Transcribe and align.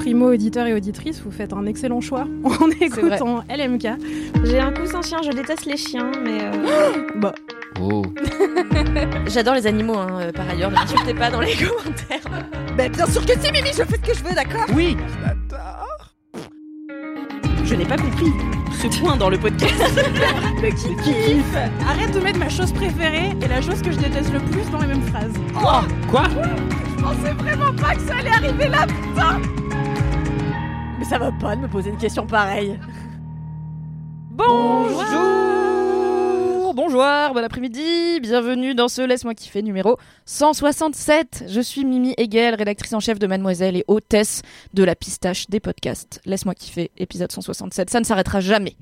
Primo 0.00 0.32
auditeur 0.32 0.66
et 0.66 0.72
auditrice, 0.72 1.20
vous 1.22 1.30
faites 1.30 1.52
un 1.52 1.66
excellent 1.66 2.00
choix 2.00 2.26
en 2.44 2.70
écoutant 2.80 3.44
LMK. 3.54 3.86
J'ai 4.44 4.58
un 4.58 4.72
coussin 4.72 5.02
chien, 5.02 5.18
je 5.22 5.30
déteste 5.30 5.66
les 5.66 5.76
chiens, 5.76 6.10
mais. 6.24 6.38
euh, 6.42 6.90
Bah, 7.16 7.34
Oh. 7.82 8.02
J'adore 9.26 9.54
les 9.54 9.66
animaux, 9.66 9.96
hein, 9.96 10.08
euh, 10.20 10.32
par 10.32 10.48
ailleurs, 10.50 10.70
ne 10.70 10.74
m'insultez 10.76 11.14
pas 11.14 11.30
dans 11.30 11.40
les 11.40 11.54
commentaires. 11.56 12.42
bah, 12.76 12.88
bien 12.88 13.06
sûr 13.06 13.24
que 13.24 13.32
si, 13.38 13.52
Mimi, 13.52 13.68
je 13.68 13.84
fais 13.84 13.96
ce 13.96 14.10
que 14.10 14.14
je 14.18 14.24
veux, 14.24 14.34
d'accord? 14.34 14.66
Oui. 14.74 14.96
Je 17.64 17.74
n'ai 17.74 17.84
pas 17.84 17.96
compris 17.96 18.26
ce 18.82 19.00
point 19.00 19.16
dans 19.16 19.28
le 19.30 19.38
podcast. 19.38 19.74
Mais 20.62 20.70
qui 20.72 20.94
kiffe? 20.96 21.56
Arrête 21.88 22.12
de 22.12 22.20
mettre 22.20 22.38
ma 22.38 22.48
chose 22.48 22.72
préférée 22.72 23.30
et 23.42 23.48
la 23.48 23.60
chose 23.62 23.80
que 23.82 23.92
je 23.92 23.98
déteste 23.98 24.32
le 24.32 24.40
plus 24.40 24.68
dans 24.70 24.80
les 24.80 24.88
mêmes 24.88 25.02
phrases. 25.04 25.32
Quoi? 25.54 25.82
Quoi? 26.10 26.22
Je 26.98 27.02
pensais 27.02 27.32
vraiment 27.34 27.72
pas 27.74 27.94
que 27.94 28.00
ça 28.00 28.14
allait 28.18 28.30
arriver 28.30 28.68
là, 28.68 28.86
putain 28.86 29.40
Mais 31.00 31.06
ça 31.06 31.18
va 31.18 31.32
pas 31.32 31.56
de 31.56 31.62
me 31.62 31.66
poser 31.66 31.88
une 31.88 31.96
question 31.96 32.26
pareille. 32.26 32.78
Bonjour 34.32 35.06
Bonjour, 36.74 37.34
bon 37.34 37.42
après-midi, 37.42 38.20
bienvenue 38.20 38.74
dans 38.74 38.88
ce 38.88 39.00
Laisse-moi 39.00 39.34
kiffer 39.34 39.62
numéro 39.62 39.96
167. 40.26 41.44
Je 41.48 41.60
suis 41.62 41.86
Mimi 41.86 42.14
Hegel, 42.18 42.54
rédactrice 42.54 42.92
en 42.92 43.00
chef 43.00 43.18
de 43.18 43.26
Mademoiselle 43.26 43.76
et 43.76 43.84
hôtesse 43.88 44.42
de 44.74 44.84
la 44.84 44.94
pistache 44.94 45.48
des 45.48 45.58
podcasts. 45.58 46.20
Laisse-moi 46.26 46.54
kiffer, 46.54 46.90
épisode 46.98 47.32
167, 47.32 47.88
ça 47.88 47.98
ne 48.00 48.04
s'arrêtera 48.04 48.40
jamais. 48.40 48.76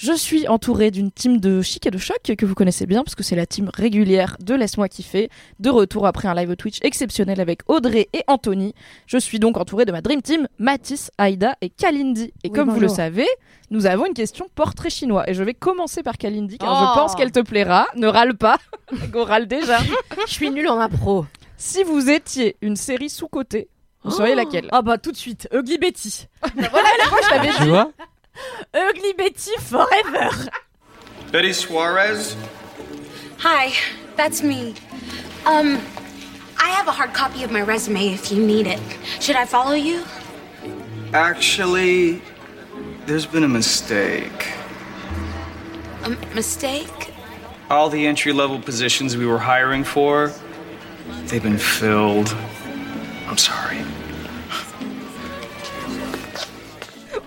Je 0.00 0.12
suis 0.12 0.46
entourée 0.46 0.92
d'une 0.92 1.10
team 1.10 1.40
de 1.40 1.60
chic 1.60 1.84
et 1.84 1.90
de 1.90 1.98
choc 1.98 2.18
que 2.22 2.46
vous 2.46 2.54
connaissez 2.54 2.86
bien 2.86 3.02
parce 3.02 3.16
que 3.16 3.24
c'est 3.24 3.34
la 3.34 3.46
team 3.46 3.68
régulière 3.74 4.36
de 4.38 4.54
Laisse-moi 4.54 4.88
kiffer, 4.88 5.28
de 5.58 5.70
retour 5.70 6.06
après 6.06 6.28
un 6.28 6.34
live 6.34 6.54
Twitch 6.54 6.78
exceptionnel 6.82 7.40
avec 7.40 7.62
Audrey 7.66 8.08
et 8.12 8.22
Anthony. 8.28 8.74
Je 9.08 9.18
suis 9.18 9.40
donc 9.40 9.56
entourée 9.56 9.86
de 9.86 9.90
ma 9.90 10.00
dream 10.00 10.22
team, 10.22 10.46
Mathis, 10.60 11.10
Aïda 11.18 11.56
et 11.62 11.68
Kalindi. 11.68 12.32
Et 12.44 12.48
Oui, 12.48 12.52
comme 12.52 12.70
vous 12.70 12.78
le 12.78 12.86
savez, 12.86 13.26
nous 13.72 13.86
avons 13.86 14.06
une 14.06 14.14
question 14.14 14.46
portrait 14.54 14.88
chinois 14.88 15.28
et 15.28 15.34
je 15.34 15.42
vais 15.42 15.54
commencer 15.54 16.04
par 16.04 16.16
Kalindi 16.16 16.58
car 16.58 16.70
Oh. 16.70 16.86
je 16.94 17.00
pense 17.00 17.16
qu'elle 17.16 17.32
te 17.32 17.40
plaira. 17.40 17.88
Ne 17.96 18.06
râle 18.06 18.36
pas, 18.36 18.58
Go 19.10 19.24
râle 19.24 19.48
déjà. 19.48 19.78
Je 20.28 20.32
suis 20.32 20.50
nulle 20.52 20.68
en 20.68 20.78
impro. 20.78 21.26
si 21.56 21.82
vous 21.82 22.08
étiez 22.08 22.56
une 22.62 22.76
série 22.76 23.10
sous-cotée, 23.10 23.68
vous 24.04 24.12
seriez 24.12 24.36
laquelle? 24.36 24.68
Ah 24.70 24.80
bah 24.82 24.96
tout 24.96 25.10
de 25.10 25.16
suite, 25.16 25.48
Ugly 25.52 25.78
Betty. 25.78 26.28
Voilà, 26.54 26.88
moi 27.10 27.18
je 27.20 27.30
l'avais 27.34 27.48
Tu 27.56 27.64
vois? 27.64 27.90
Ugly 28.74 29.12
Betty 29.14 29.56
forever. 29.58 30.30
Betty 31.30 31.52
Suarez? 31.52 32.36
Hi, 33.38 33.72
that's 34.16 34.42
me. 34.42 34.74
Um, 35.44 35.80
I 36.58 36.70
have 36.70 36.88
a 36.88 36.92
hard 36.92 37.14
copy 37.14 37.44
of 37.44 37.52
my 37.52 37.60
resume 37.60 38.08
if 38.08 38.32
you 38.32 38.44
need 38.44 38.66
it. 38.66 38.80
Should 39.20 39.36
I 39.36 39.44
follow 39.44 39.74
you? 39.74 40.04
Actually, 41.12 42.20
there's 43.06 43.26
been 43.26 43.44
a 43.44 43.48
mistake. 43.48 44.52
A 46.04 46.10
mistake? 46.34 47.12
All 47.70 47.88
the 47.88 48.06
entry 48.06 48.32
level 48.32 48.60
positions 48.60 49.16
we 49.16 49.26
were 49.26 49.38
hiring 49.38 49.84
for, 49.84 50.32
they've 51.26 51.42
been 51.42 51.58
filled. 51.58 52.34
I'm 53.26 53.36
sorry. 53.36 53.84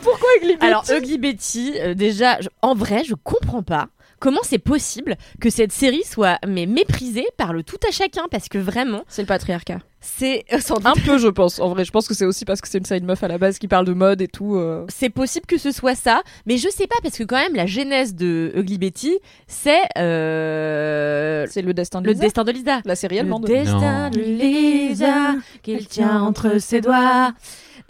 Pourquoi 0.03 0.29
Ugly 0.41 0.53
Betty 0.55 0.65
Alors 0.65 0.85
Ugly 0.91 1.17
Betty, 1.17 1.73
euh, 1.79 1.93
déjà, 1.93 2.39
je- 2.41 2.49
en 2.61 2.73
vrai, 2.75 3.03
je 3.03 3.13
comprends 3.15 3.63
pas. 3.63 3.87
Comment 4.19 4.41
c'est 4.43 4.59
possible 4.59 5.15
que 5.39 5.49
cette 5.49 5.71
série 5.71 6.03
soit 6.03 6.37
mais 6.47 6.67
méprisée 6.67 7.25
par 7.37 7.53
le 7.53 7.63
tout 7.63 7.79
à 7.87 7.91
chacun 7.91 8.23
parce 8.29 8.49
que 8.49 8.59
vraiment 8.59 9.01
C'est 9.07 9.23
le 9.23 9.27
patriarcat. 9.27 9.79
c'est 9.99 10.45
euh, 10.53 10.59
sans 10.59 10.75
doute- 10.75 10.85
Un 10.85 10.93
peu, 10.93 11.17
je 11.17 11.27
pense. 11.27 11.57
En 11.59 11.69
vrai, 11.69 11.85
je 11.85 11.91
pense 11.91 12.07
que 12.07 12.13
c'est 12.13 12.25
aussi 12.25 12.45
parce 12.45 12.61
que 12.61 12.67
c'est 12.67 12.77
une 12.77 12.85
série 12.85 13.01
de 13.01 13.05
meuf 13.07 13.23
à 13.23 13.27
la 13.27 13.39
base 13.39 13.57
qui 13.57 13.67
parle 13.67 13.85
de 13.87 13.93
mode 13.93 14.21
et 14.21 14.27
tout. 14.27 14.57
euh. 14.57 14.85
c'est 14.89 15.09
possible 15.09 15.47
que 15.47 15.57
ce 15.57 15.71
soit 15.71 15.95
ça, 15.95 16.21
mais 16.45 16.57
je 16.57 16.69
sais 16.69 16.85
pas 16.85 16.97
parce 17.01 17.17
que 17.17 17.23
quand 17.23 17.37
même 17.37 17.55
la 17.55 17.65
genèse 17.65 18.13
de 18.13 18.51
Ugly 18.55 18.77
Betty, 18.77 19.17
c'est 19.47 19.81
euh, 19.97 21.45
C'est 21.49 21.63
le 21.63 21.73
destin 21.73 22.01
de 22.01 22.05
le 22.05 22.11
Lisa. 22.13 22.23
destin 22.23 22.43
de 22.43 22.51
Lisa. 22.51 22.79
La 22.85 22.95
série 22.95 23.15
Le 23.15 23.21
allemande. 23.21 23.45
destin 23.45 24.11
de 24.11 24.19
Lisa 24.19 25.33
qu'il 25.63 25.87
tient 25.87 26.21
entre 26.21 26.59
ses 26.59 26.79
doigts. 26.81 27.33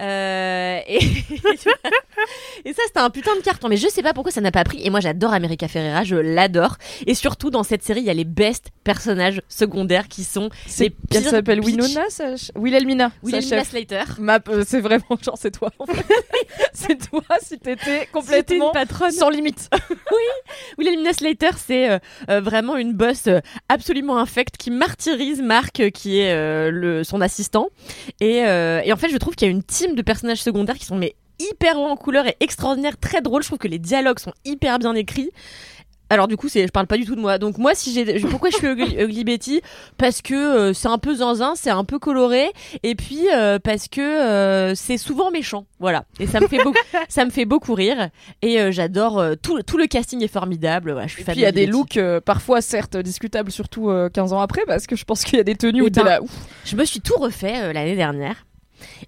Euh, 0.02 0.80
et, 0.88 0.98
et 2.66 2.74
ça, 2.74 2.82
c'était 2.88 3.00
un 3.00 3.10
putain 3.10 3.36
de 3.36 3.42
carton. 3.42 3.68
Mais 3.70 3.78
je 3.78 3.88
sais 3.88 4.02
pas 4.02 4.14
pourquoi 4.14 4.32
ça 4.32 4.42
n'a 4.42 4.52
pas 4.52 4.64
pris. 4.64 4.82
Et 4.86 4.90
moi, 4.90 5.00
j'adore 5.00 5.34
America 5.34 5.68
Ferrera, 5.68 6.04
je 6.04 6.16
l'adore. 6.16 6.78
Et 7.08 7.14
surtout, 7.16 7.50
dans 7.50 7.64
cette 7.64 7.84
série, 7.84 8.02
il 8.02 8.06
y 8.06 8.10
a 8.10 8.14
les 8.14 8.26
best 8.26 8.68
personnages 8.84 9.42
secondaires 9.48 10.08
qui 10.08 10.24
sont 10.24 10.50
C'est- 10.68 10.94
Elle 11.14 11.24
s'appelle. 11.24 11.60
Winona, 11.62 12.10
ch- 12.10 12.52
Wilhelmina. 12.56 13.12
Slater. 13.64 14.04
Euh, 14.50 14.64
c'est 14.68 14.82
vraiment 14.82 15.06
genre 15.24 15.38
c'est 15.40 15.52
toi. 15.52 15.70
en 15.80 15.86
fait. 15.86 16.06
c'est 16.74 17.10
toi 17.10 17.22
si 17.42 17.60
t'étais 17.60 18.08
complètement 18.12 18.68
une 18.68 18.74
patronne. 18.74 19.12
sans 19.12 19.30
limite. 19.30 19.70
Wilhelmina 20.78 21.14
Slater, 21.14 21.52
c'est 21.58 21.90
euh, 22.30 22.42
vraiment 22.42 22.76
une 22.78 22.94
boss 22.94 23.30
absolument 23.70 24.18
infecte 24.18 24.58
qui 24.58 24.72
martyrise 24.72 25.42
Marc, 25.42 25.90
qui 25.92 26.20
est 26.20 26.72
le, 26.72 27.04
son 27.04 27.22
assistant. 27.22 27.70
Et, 28.20 28.38
et 28.38 28.94
en 28.94 28.98
fait, 28.98 29.10
je 29.10 29.18
trouve 29.18 29.36
qu'il 29.36 29.48
y 29.48 29.52
a 29.52 29.54
une 29.54 29.64
team 29.64 29.91
de 29.96 30.02
personnages 30.02 30.42
secondaires 30.42 30.78
qui 30.78 30.86
sont 30.86 30.98
mais 30.98 31.16
hyper 31.40 31.78
hauts 31.80 31.88
en 31.88 31.96
couleur 31.96 32.28
et 32.28 32.36
extraordinaires, 32.40 32.98
très 33.00 33.22
drôles. 33.22 33.42
Je 33.44 33.48
trouve 33.48 33.60
que 33.60 33.68
les 33.68 33.80
dialogues 33.80 34.20
sont 34.20 34.34
hyper 34.46 34.78
bien 34.80 34.94
écrits. 34.96 35.32
Alors 36.12 36.28
du 36.28 36.36
coup, 36.36 36.50
c'est, 36.50 36.68
je 36.68 36.72
parle 36.74 36.88
pas 36.88 36.98
du 36.98 37.06
tout 37.06 37.16
de 37.16 37.22
moi. 37.22 37.38
Donc 37.38 37.58
moi, 37.58 37.74
si 37.74 37.94
j'ai, 37.94 38.20
pourquoi 38.20 38.50
je 38.50 38.58
suis 38.58 38.68
Ugly, 38.68 38.98
Ugly 39.02 39.24
Betty? 39.24 39.62
Parce 39.98 40.22
que 40.22 40.34
euh, 40.34 40.74
c'est 40.74 40.90
un 40.90 40.98
peu 40.98 41.16
zinzin, 41.16 41.54
c'est 41.56 41.70
un 41.70 41.86
peu 41.86 42.00
coloré, 42.00 42.52
et 42.84 42.96
puis 42.96 43.30
euh, 43.34 43.60
parce 43.60 43.88
que 43.88 44.02
euh, 44.02 44.76
c'est 44.76 44.98
souvent 44.98 45.32
méchant. 45.32 45.66
Voilà. 45.80 46.04
Et 46.20 46.28
ça 46.28 46.42
me 46.42 46.50
fait 46.50 46.62
beaucoup, 46.62 46.78
ça 47.08 47.24
me 47.24 47.30
fait 47.32 47.46
beaucoup 47.46 47.74
rire. 47.76 48.10
Et 48.42 48.60
euh, 48.60 48.72
j'adore 48.74 49.20
euh, 49.20 49.36
tout, 49.42 49.62
tout 49.64 49.78
le 49.78 49.88
casting 49.88 50.22
est 50.22 50.28
formidable. 50.28 50.92
Voilà, 50.92 51.08
je 51.08 51.14
suis 51.14 51.22
Et 51.22 51.26
fan 51.26 51.32
puis 51.34 51.40
il 51.40 51.44
y 51.44 51.48
a 51.48 51.52
de 51.52 51.56
des 51.56 51.66
Betty. 51.68 51.78
looks 51.78 51.96
euh, 51.98 52.20
parfois 52.20 52.60
certes 52.60 52.98
discutables, 52.98 53.50
surtout 53.50 53.90
euh, 53.90 54.10
15 54.10 54.34
ans 54.34 54.42
après, 54.42 54.64
parce 54.68 54.88
que 54.88 54.98
je 54.98 55.06
pense 55.06 55.24
qu'il 55.24 55.38
y 55.38 55.40
a 55.40 55.46
des 55.46 55.56
tenues 55.56 55.82
où 55.82 55.88
Eh 55.88 55.92
t'es 55.92 56.02
ben, 56.04 56.10
là. 56.10 56.22
ouf. 56.22 56.32
Je 56.66 56.76
me 56.76 56.84
suis 56.84 57.00
tout 57.00 57.16
refait 57.16 57.56
euh, 57.62 57.72
l'année 57.72 57.96
dernière. 57.96 58.36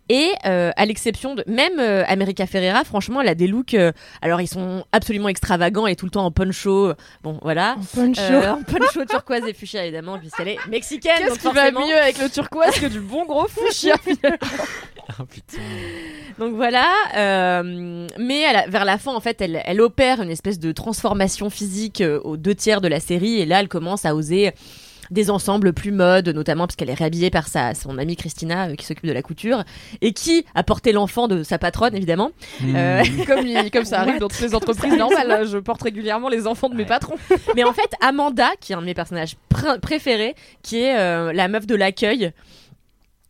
Et 0.10 0.30
euh, 0.46 0.72
à 0.76 0.86
l'exception 0.86 1.36
de 1.36 1.44
même 1.48 1.80
euh, 1.80 2.04
America 2.08 2.46
Ferrera, 2.46 2.84
franchement, 2.84 3.22
elle 3.22 3.28
a 3.30 3.36
des 3.36 3.48
looks. 3.48 3.74
euh, 3.74 3.92
alors 4.22 4.42
ils 4.42 4.48
sont 4.48 4.86
absolument 4.92 5.30
extravagants 5.30 5.88
et 5.88 5.96
tout 5.96 6.06
le 6.06 6.12
temps 6.12 6.26
en 6.26 6.32
poncho. 6.32 6.94
Bon, 7.24 7.40
voilà. 7.42 7.76
Poncho. 7.96 8.22
Euh, 8.22 8.52
en 8.54 8.64
poncho 8.64 9.06
turquoise 9.06 9.44
et 9.48 9.54
fuchsia 9.54 9.84
évidemment, 9.84 10.18
puisqu'elle 10.20 10.50
est 10.50 10.58
mexicaine. 10.70 11.14
Qu'est-ce 11.18 11.30
donc 11.44 11.54
qui 11.54 11.56
va 11.56 11.72
mieux 11.72 11.98
avec 11.98 12.18
le 12.20 12.30
turquoise 12.30 12.74
que 12.80 12.88
du 12.88 13.00
bon 13.00 13.26
gros 13.26 13.48
fuchsia 13.48 13.96
Ah 15.10 15.24
putain. 15.30 15.58
Donc 16.40 16.56
voilà, 16.56 16.86
euh, 17.18 18.08
mais 18.18 18.52
la- 18.52 18.68
vers 18.68 18.86
la 18.86 18.98
fin, 18.98 19.14
en 19.14 19.20
fait, 19.20 19.42
elle, 19.42 19.62
elle 19.66 19.82
opère 19.82 20.22
une 20.22 20.32
espèce 20.32 20.60
de 20.60 20.72
transformation 20.72 21.50
physique 21.50 22.02
euh, 22.02 22.20
aux 22.24 22.38
deux 22.38 22.56
tiers 22.56 22.80
de 22.82 22.88
la 22.88 23.00
série, 23.00 23.40
et 23.40 23.46
là, 23.46 23.60
elle 23.60 23.68
commence 23.68 24.06
à 24.06 24.16
oser 24.16 24.52
des 25.14 25.30
ensembles 25.30 25.72
plus 25.74 25.92
mode, 25.92 26.28
notamment 26.30 26.66
parce 26.68 26.76
qu'elle 26.76 26.90
est 26.90 26.94
réhabillée 26.96 27.30
par 27.30 27.48
sa, 27.48 27.74
son 27.74 27.98
amie 27.98 28.16
Christina 28.16 28.68
euh, 28.70 28.76
qui 28.76 28.86
s'occupe 28.86 29.06
de 29.06 29.14
la 29.14 29.22
couture 29.22 29.64
et 30.02 30.12
qui 30.14 30.46
a 30.56 30.64
porté 30.64 30.92
l'enfant 30.92 31.28
de 31.28 31.44
sa 31.44 31.58
patronne 31.58 31.96
évidemment. 31.96 32.32
Euh, 32.66 33.04
comme, 33.28 33.48
il- 33.48 33.72
comme 33.72 33.86
ça 33.86 34.00
arrive 34.02 34.16
What 34.16 34.20
dans 34.20 34.28
toutes 34.28 34.42
les 34.42 34.56
entreprises 34.56 34.94
normales. 34.98 35.48
Je 35.48 35.58
porte 35.60 35.82
régulièrement 35.84 36.30
les 36.30 36.48
enfants 36.48 36.70
de 36.70 36.76
mes 36.76 36.86
patrons. 36.86 37.16
Mais 37.56 37.64
en 37.64 37.74
fait, 37.74 37.90
Amanda, 38.02 38.50
qui 38.60 38.74
est 38.74 38.76
un 38.76 38.82
de 38.82 38.86
mes 38.86 38.94
personnages 38.94 39.36
pr- 39.54 39.80
préférés, 39.80 40.36
qui 40.62 40.80
est 40.82 40.98
euh, 40.98 41.32
la 41.34 41.48
meuf 41.48 41.66
de 41.68 41.76
l'accueil, 41.76 42.32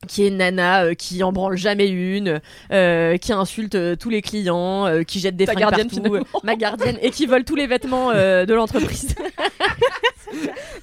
qui 0.07 0.25
est 0.25 0.29
nana 0.29 0.83
euh, 0.85 0.93
qui 0.93 1.23
en 1.23 1.31
branle 1.31 1.57
jamais 1.57 1.87
une, 1.87 2.41
euh, 2.71 3.17
qui 3.17 3.33
insulte 3.33 3.75
euh, 3.75 3.95
tous 3.95 4.09
les 4.09 4.21
clients, 4.21 4.85
euh, 4.87 5.03
qui 5.03 5.19
jette 5.19 5.35
des 5.35 5.45
Ta 5.45 5.53
fringues 5.53 5.61
gardienne, 5.61 5.89
partout, 5.89 6.15
euh, 6.15 6.21
ma 6.43 6.55
gardienne, 6.55 6.97
et 7.01 7.09
qui 7.11 7.25
vole 7.25 7.43
tous 7.43 7.55
les 7.55 7.67
vêtements 7.67 8.11
euh, 8.11 8.45
de 8.45 8.53
l'entreprise. 8.53 9.15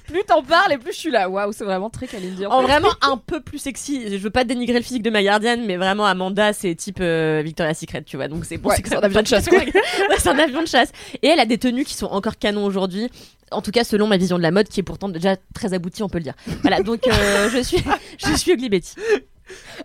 Plus 0.07 0.23
t'en 0.25 0.43
parles 0.43 0.73
et 0.73 0.77
plus 0.77 0.93
je 0.93 0.97
suis 0.97 1.11
là. 1.11 1.29
Waouh, 1.29 1.51
c'est 1.51 1.63
vraiment 1.63 1.89
très 1.89 2.07
Kalindi. 2.07 2.45
en 2.45 2.61
vraiment 2.61 2.89
un 3.01 3.17
peu 3.17 3.41
plus 3.41 3.57
sexy. 3.59 4.03
Je 4.09 4.17
veux 4.17 4.29
pas 4.29 4.43
dénigrer 4.43 4.77
le 4.77 4.83
physique 4.83 5.03
de 5.03 5.09
ma 5.09 5.23
gardienne, 5.23 5.65
mais 5.65 5.77
vraiment 5.77 6.05
Amanda, 6.05 6.53
c'est 6.53 6.73
type 6.75 6.99
euh, 7.01 7.41
Victoria's 7.43 7.77
Secret, 7.79 8.03
tu 8.03 8.17
vois. 8.17 8.27
Donc 8.27 8.45
c'est 8.45 8.57
bon, 8.57 8.69
Ouais, 8.69 8.77
c'est 8.83 8.95
un 8.95 8.99
avion 8.99 9.21
de 9.21 9.27
chasse, 9.27 9.47
Ouais, 9.51 9.71
c'est 10.17 10.29
un 10.29 10.39
avion 10.39 10.61
de 10.61 10.67
chasse. 10.67 10.91
Et 11.21 11.27
elle 11.27 11.39
a 11.39 11.45
des 11.45 11.57
tenues 11.57 11.83
qui 11.85 11.93
sont 11.95 12.07
encore 12.07 12.37
canon 12.37 12.65
aujourd'hui. 12.65 13.09
En 13.51 13.61
tout 13.61 13.71
cas, 13.71 13.83
selon 13.83 14.07
ma 14.07 14.17
vision 14.17 14.37
de 14.37 14.43
la 14.43 14.51
mode, 14.51 14.67
qui 14.69 14.79
est 14.79 14.83
pourtant 14.83 15.09
déjà 15.09 15.35
très 15.53 15.73
aboutie, 15.73 16.03
on 16.03 16.09
peut 16.09 16.17
le 16.19 16.23
dire. 16.23 16.35
Voilà, 16.61 16.81
donc 16.81 17.05
euh, 17.07 17.49
je 17.49 17.61
suis, 17.61 17.83
je 18.17 18.33
suis 18.35 18.51
Ugly 18.53 18.69
Betty. 18.69 18.95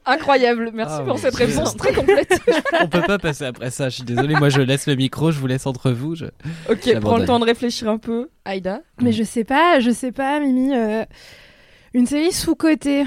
Incroyable, 0.05 0.71
merci 0.73 0.95
Ah, 1.01 1.05
pour 1.05 1.19
cette 1.19 1.35
Dieu. 1.35 1.47
réponse 1.47 1.77
très 1.77 1.93
complète. 1.93 2.41
On 2.81 2.87
peut 2.87 3.03
pas 3.03 3.19
passer 3.19 3.45
après 3.45 3.71
ça. 3.71 3.89
Je 3.89 3.97
suis 3.97 4.05
désolé. 4.05 4.37
Moi, 4.37 4.49
je 4.49 4.61
laisse 4.61 4.87
le 4.87 4.95
micro. 4.95 5.33
Je 5.33 5.41
vous 5.41 5.49
laisse 5.49 5.67
entre 5.67 5.91
vous. 5.91 6.15
Je... 6.15 6.27
ok, 6.71 7.01
prends 7.01 7.17
le 7.17 7.25
temps 7.25 7.41
de 7.41 7.45
réfléchir 7.45 7.89
un 7.89 7.99
peu. 7.99 8.29
Aïda 8.45 8.83
Mais 9.03 9.11
je 9.11 9.25
sais 9.25 9.43
pas, 9.43 9.81
je 9.81 9.91
sais 9.91 10.13
pas, 10.13 10.39
Mimi. 10.39 10.73
euh, 10.73 11.05
une 11.95 12.07
série 12.07 12.31
sous-cotée. 12.31 13.05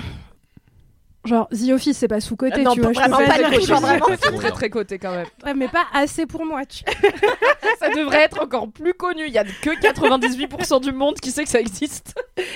Genre, 1.29 1.47
The 1.49 1.69
Office, 1.71 1.97
c'est 1.97 2.07
pas 2.07 2.19
sous-côté, 2.19 2.63
non, 2.63 2.73
tu 2.73 2.81
vois. 2.81 2.91
pas- 2.91 3.03
je 3.05 3.09
vraiment 3.09 3.27
pas 3.29 3.37
dire 3.59 3.75
vraiment. 3.77 4.05
C'est 4.21 4.35
très 4.35 4.51
très 4.51 4.69
coté 4.69 4.97
quand 4.97 5.11
même. 5.11 5.27
Ouais, 5.45 5.53
mais 5.53 5.67
pas 5.67 5.85
assez 5.93 6.25
pour 6.25 6.45
moi. 6.45 6.65
Tu... 6.65 6.83
Ça 7.79 7.89
devrait 7.95 8.23
être 8.23 8.41
encore 8.41 8.67
plus 8.69 8.93
connu. 8.93 9.23
Il 9.27 9.33
y 9.33 9.37
a 9.37 9.43
que 9.43 9.79
98% 9.79 10.81
du 10.81 10.91
monde 10.91 11.15
qui 11.15 11.31
sait 11.31 11.43
que 11.43 11.49
ça 11.49 11.59
existe. 11.59 12.13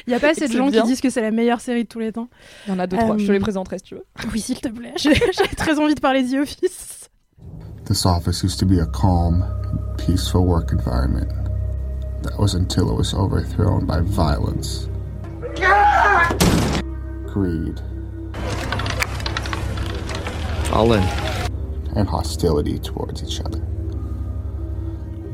Il 0.08 0.12
y 0.12 0.16
a 0.16 0.20
pas 0.20 0.30
assez 0.30 0.48
de 0.48 0.54
gens 0.54 0.68
bien. 0.70 0.82
qui 0.82 0.88
disent 0.88 1.02
que 1.02 1.10
c'est 1.10 1.22
la 1.22 1.32
meilleure 1.32 1.62
série 1.62 1.84
de 1.84 1.88
tous 1.88 2.00
les 2.00 2.12
temps. 2.12 2.28
Il 2.68 2.74
y 2.74 2.76
en 2.76 2.80
a 2.80 2.88
deux 2.88 2.98
trois. 2.98 3.16
Euh, 3.16 3.20
Je 3.20 3.28
te 3.28 3.32
les 3.32 3.40
présenterai 3.40 3.78
si 3.78 3.84
tu 3.86 3.96
veux. 3.96 4.06
Oui, 4.34 4.40
s'il 4.42 4.60
te 4.60 4.68
plaît. 4.70 4.94
J'ai 4.98 5.14
très 5.56 5.80
envie 5.80 5.96
de 5.96 6.00
parler 6.02 6.24
The 6.26 6.36
Office. 6.42 7.10
This 7.86 8.06
office 8.06 8.44
used 8.44 8.60
to 8.60 8.66
be 8.66 8.80
a 8.80 8.86
calm, 8.88 9.44
peaceful 9.98 10.42
work 10.46 10.72
environment. 10.72 11.28
That 12.24 12.40
was 12.40 12.56
until 12.56 12.90
it 12.90 12.96
was 12.98 13.14
overthrown 13.14 13.86
by 13.86 14.00
violence, 14.02 14.88
greed, 17.34 17.82
All 20.72 20.94
in. 20.94 21.04
and 21.96 22.08
hostility 22.08 22.80
towards 22.80 23.24
each 23.24 23.40
other. 23.42 23.62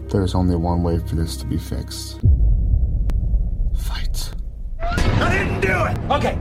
There's 0.09 0.35
only 0.35 0.55
one 0.55 0.83
way 0.83 0.99
for 0.99 1.15
this 1.15 1.37
to 1.37 1.45
be 1.45 1.57
fixed 1.57 2.19
fight. 3.79 4.31
I 4.81 5.37
didn't 5.37 5.61
do 5.61 5.85
it! 5.85 5.97
Okay. 6.11 6.37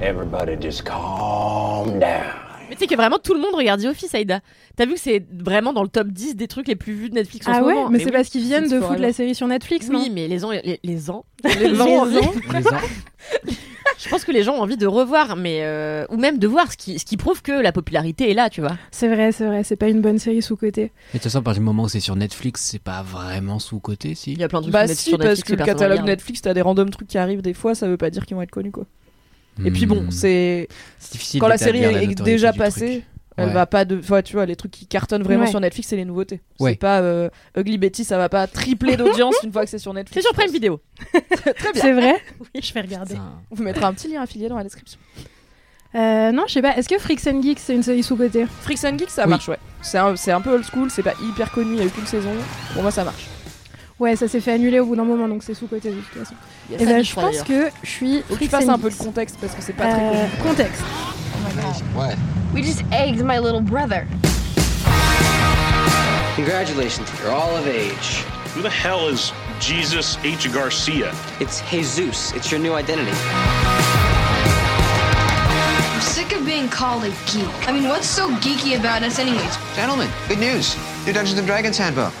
Everybody 0.00 0.56
just 0.56 0.84
calm 0.84 1.98
down. 1.98 2.45
Mais 2.68 2.74
tu 2.74 2.80
sais 2.80 2.86
que 2.88 2.96
vraiment 2.96 3.18
tout 3.18 3.32
le 3.34 3.40
monde 3.40 3.54
regarde 3.54 3.80
The 3.80 3.86
Office, 3.86 4.14
Aïda. 4.14 4.40
T'as 4.76 4.86
vu 4.86 4.94
que 4.94 5.00
c'est 5.00 5.24
vraiment 5.32 5.72
dans 5.72 5.82
le 5.82 5.88
top 5.88 6.08
10 6.08 6.34
des 6.36 6.48
trucs 6.48 6.66
les 6.68 6.76
plus 6.76 6.94
vus 6.94 7.10
de 7.10 7.14
Netflix 7.14 7.46
en 7.46 7.52
Ah 7.52 7.58
ce 7.60 7.64
ouais, 7.64 7.74
moment 7.74 7.90
mais 7.90 7.98
c'est 8.00 8.06
oui. 8.06 8.10
parce 8.12 8.28
qu'ils 8.28 8.42
viennent 8.42 8.68
de 8.68 8.80
foutre 8.80 9.00
la 9.00 9.12
série 9.12 9.34
sur 9.34 9.46
Netflix, 9.46 9.88
non 9.88 10.00
Oui, 10.02 10.10
mais 10.12 10.26
les 10.28 10.44
ans, 10.44 10.50
les, 10.50 10.80
les 10.82 11.10
ans, 11.10 11.24
Les 11.60 11.80
ans. 11.80 12.06
Je 13.98 14.10
pense 14.10 14.24
que 14.24 14.32
les 14.32 14.42
gens 14.42 14.54
ont 14.56 14.60
envie 14.60 14.76
de 14.76 14.86
revoir, 14.86 15.36
mais 15.36 15.60
euh, 15.62 16.04
ou 16.10 16.16
même 16.18 16.38
de 16.38 16.46
voir 16.46 16.70
ce 16.70 16.76
qui, 16.76 16.98
ce 16.98 17.04
qui 17.04 17.16
prouve 17.16 17.40
que 17.40 17.52
la 17.52 17.72
popularité 17.72 18.30
est 18.30 18.34
là, 18.34 18.50
tu 18.50 18.60
vois. 18.60 18.76
C'est 18.90 19.08
vrai, 19.08 19.32
c'est 19.32 19.46
vrai, 19.46 19.64
c'est 19.64 19.76
pas 19.76 19.88
une 19.88 20.02
bonne 20.02 20.18
série 20.18 20.42
sous-côté. 20.42 20.82
Mais 20.82 21.18
de 21.18 21.22
toute 21.22 21.22
façon, 21.22 21.38
à 21.38 21.42
partir 21.42 21.60
du 21.62 21.64
moment 21.64 21.84
où 21.84 21.88
c'est 21.88 22.00
sur 22.00 22.14
Netflix, 22.14 22.62
c'est 22.62 22.78
pas 22.82 23.02
vraiment 23.02 23.58
sous 23.58 23.80
côté, 23.80 24.14
si. 24.14 24.32
Il 24.32 24.38
y 24.38 24.44
a 24.44 24.48
plein 24.48 24.58
de 24.58 24.64
trucs 24.64 24.72
Bah 24.74 24.86
sur 24.86 24.96
si, 24.96 25.08
sur 25.10 25.18
parce 25.18 25.30
Netflix 25.30 25.48
que 25.50 25.54
le 25.56 25.64
catalogue 25.64 25.92
regarde. 25.92 26.08
Netflix, 26.08 26.42
t'as 26.42 26.52
des 26.52 26.60
random 26.60 26.90
trucs 26.90 27.08
qui 27.08 27.16
arrivent 27.16 27.42
des 27.42 27.54
fois, 27.54 27.74
ça 27.74 27.88
veut 27.88 27.96
pas 27.96 28.10
dire 28.10 28.26
qu'ils 28.26 28.36
vont 28.36 28.42
être 28.42 28.50
connus 28.50 28.70
quoi. 28.72 28.84
Et 29.64 29.70
puis 29.70 29.86
bon, 29.86 30.02
Hmm. 30.02 30.10
c'est 30.10 30.68
C'est 30.98 31.12
difficile 31.12 31.40
quand 31.40 31.48
la 31.48 31.58
série 31.58 31.82
est 31.82 32.14
déjà 32.22 32.52
passée, 32.52 32.86
truc. 32.86 33.04
elle 33.38 33.48
Ouais. 33.48 33.52
va 33.54 33.66
pas 33.66 33.84
de, 33.84 33.98
enfin, 33.98 34.20
tu 34.22 34.34
vois, 34.34 34.44
les 34.46 34.56
trucs 34.56 34.70
qui 34.72 34.86
cartonnent 34.86 35.22
vraiment 35.22 35.44
Ouais. 35.44 35.50
sur 35.50 35.60
Netflix, 35.60 35.88
c'est 35.88 35.96
les 35.96 36.04
nouveautés. 36.04 36.40
Ouais. 36.60 36.72
C'est 36.72 36.78
pas 36.78 37.00
euh, 37.00 37.28
Ugly 37.56 37.78
Betty, 37.78 38.04
ça 38.04 38.18
va 38.18 38.28
pas 38.28 38.46
tripler 38.46 38.96
d'audience 38.96 39.34
une 39.44 39.52
fois 39.52 39.64
que 39.64 39.70
c'est 39.70 39.78
sur 39.78 39.92
C'est 39.92 39.98
Netflix. 39.98 40.26
sur 40.26 40.34
je 40.34 40.38
Prime. 40.38 40.52
Vidéo. 40.52 40.80
Très 41.56 41.72
bien. 41.72 41.82
C'est 41.82 41.92
vrai 41.92 42.14
Oui, 42.54 42.60
je 42.62 42.72
vais 42.74 42.80
regarder. 42.82 43.14
Putain. 43.14 43.32
On 43.50 43.54
vous 43.54 43.62
mettra 43.62 43.86
un 43.88 43.94
petit 43.94 44.08
lien 44.08 44.22
affilié 44.22 44.48
dans 44.48 44.56
la 44.56 44.64
description. 44.64 44.98
Euh, 45.94 46.32
non, 46.32 46.44
je 46.46 46.52
sais 46.54 46.62
pas. 46.62 46.76
Est-ce 46.76 46.88
que 46.88 46.98
Freaks 46.98 47.26
and 47.26 47.40
Geeks 47.42 47.58
c'est 47.60 47.74
une 47.74 47.82
série 47.82 48.02
sous-côté 48.02 48.44
Freaks 48.62 48.84
and 48.84 48.98
Geeks, 48.98 49.10
ça 49.10 49.24
Oui. 49.24 49.30
marche, 49.30 49.48
ouais. 49.48 49.58
C'est 49.80 49.96
un, 49.98 50.14
c'est 50.16 50.32
un 50.32 50.40
peu 50.42 50.50
old 50.50 50.64
school, 50.64 50.90
c'est 50.90 51.02
pas 51.02 51.14
hyper 51.22 51.50
connu, 51.50 51.72
il 51.74 51.78
y 51.78 51.82
a 51.82 51.84
eu 51.86 51.90
qu'une 51.90 52.04
saison. 52.06 52.32
Pour 52.74 52.82
moi, 52.82 52.90
ça 52.90 53.04
marche. 53.04 53.26
Ouais, 53.98 54.14
ça 54.14 54.28
s'est 54.28 54.40
fait 54.40 54.52
annuler 54.52 54.78
au 54.78 54.84
bout 54.84 54.94
d'un 54.94 55.04
moment, 55.04 55.26
donc 55.26 55.42
c'est 55.42 55.54
sous-côté 55.54 55.90
de 55.90 56.00
toute 56.00 56.18
façon. 56.22 56.34
Il 56.68 56.76
y 56.76 56.78
a 56.78 56.82
Et 56.82 56.86
ben, 56.86 57.02
je 57.02 57.14
pense 57.14 57.42
que 57.42 57.70
je 57.82 57.88
suis 57.88 58.22
Faut 58.28 58.34
que 58.34 58.44
tu 58.44 58.48
fasses 58.50 58.68
un 58.68 58.78
peu 58.78 58.90
le 58.90 58.94
contexte 58.94 59.38
parce 59.40 59.54
que 59.54 59.62
c'est 59.62 59.72
pas 59.72 59.84
euh, 59.84 59.90
très 59.92 60.00
connu. 60.00 60.18
Euh, 60.18 60.50
contexte. 60.50 60.82
Oh 60.84 61.98
what? 61.98 62.14
We 62.54 62.62
just 62.62 62.82
egged 62.92 63.24
my 63.24 63.38
little 63.38 63.62
brother. 63.62 64.06
Congratulations, 66.36 67.08
you're 67.22 67.32
all 67.32 67.56
of 67.56 67.66
age. 67.66 68.22
Who 68.54 68.60
the 68.60 68.68
hell 68.68 69.08
is 69.08 69.32
Jesus 69.60 70.18
H. 70.22 70.52
Garcia? 70.52 71.14
It's 71.40 71.62
Jesus. 71.70 72.34
It's 72.34 72.50
your 72.50 72.60
new 72.60 72.74
identity. 72.74 73.16
I'm 75.94 76.02
sick 76.02 76.36
of 76.36 76.44
being 76.44 76.68
called 76.68 77.04
a 77.04 77.10
geek. 77.24 77.48
I 77.66 77.72
mean, 77.72 77.88
what's 77.88 78.06
so 78.06 78.28
geeky 78.40 78.78
about 78.78 79.02
us, 79.02 79.18
anyways? 79.18 79.56
Gentlemen, 79.74 80.10
good 80.28 80.38
news. 80.38 80.76
New 81.06 81.14
Dungeons 81.14 81.38
and 81.38 81.46
Dragons 81.46 81.78
handbook. 81.78 82.12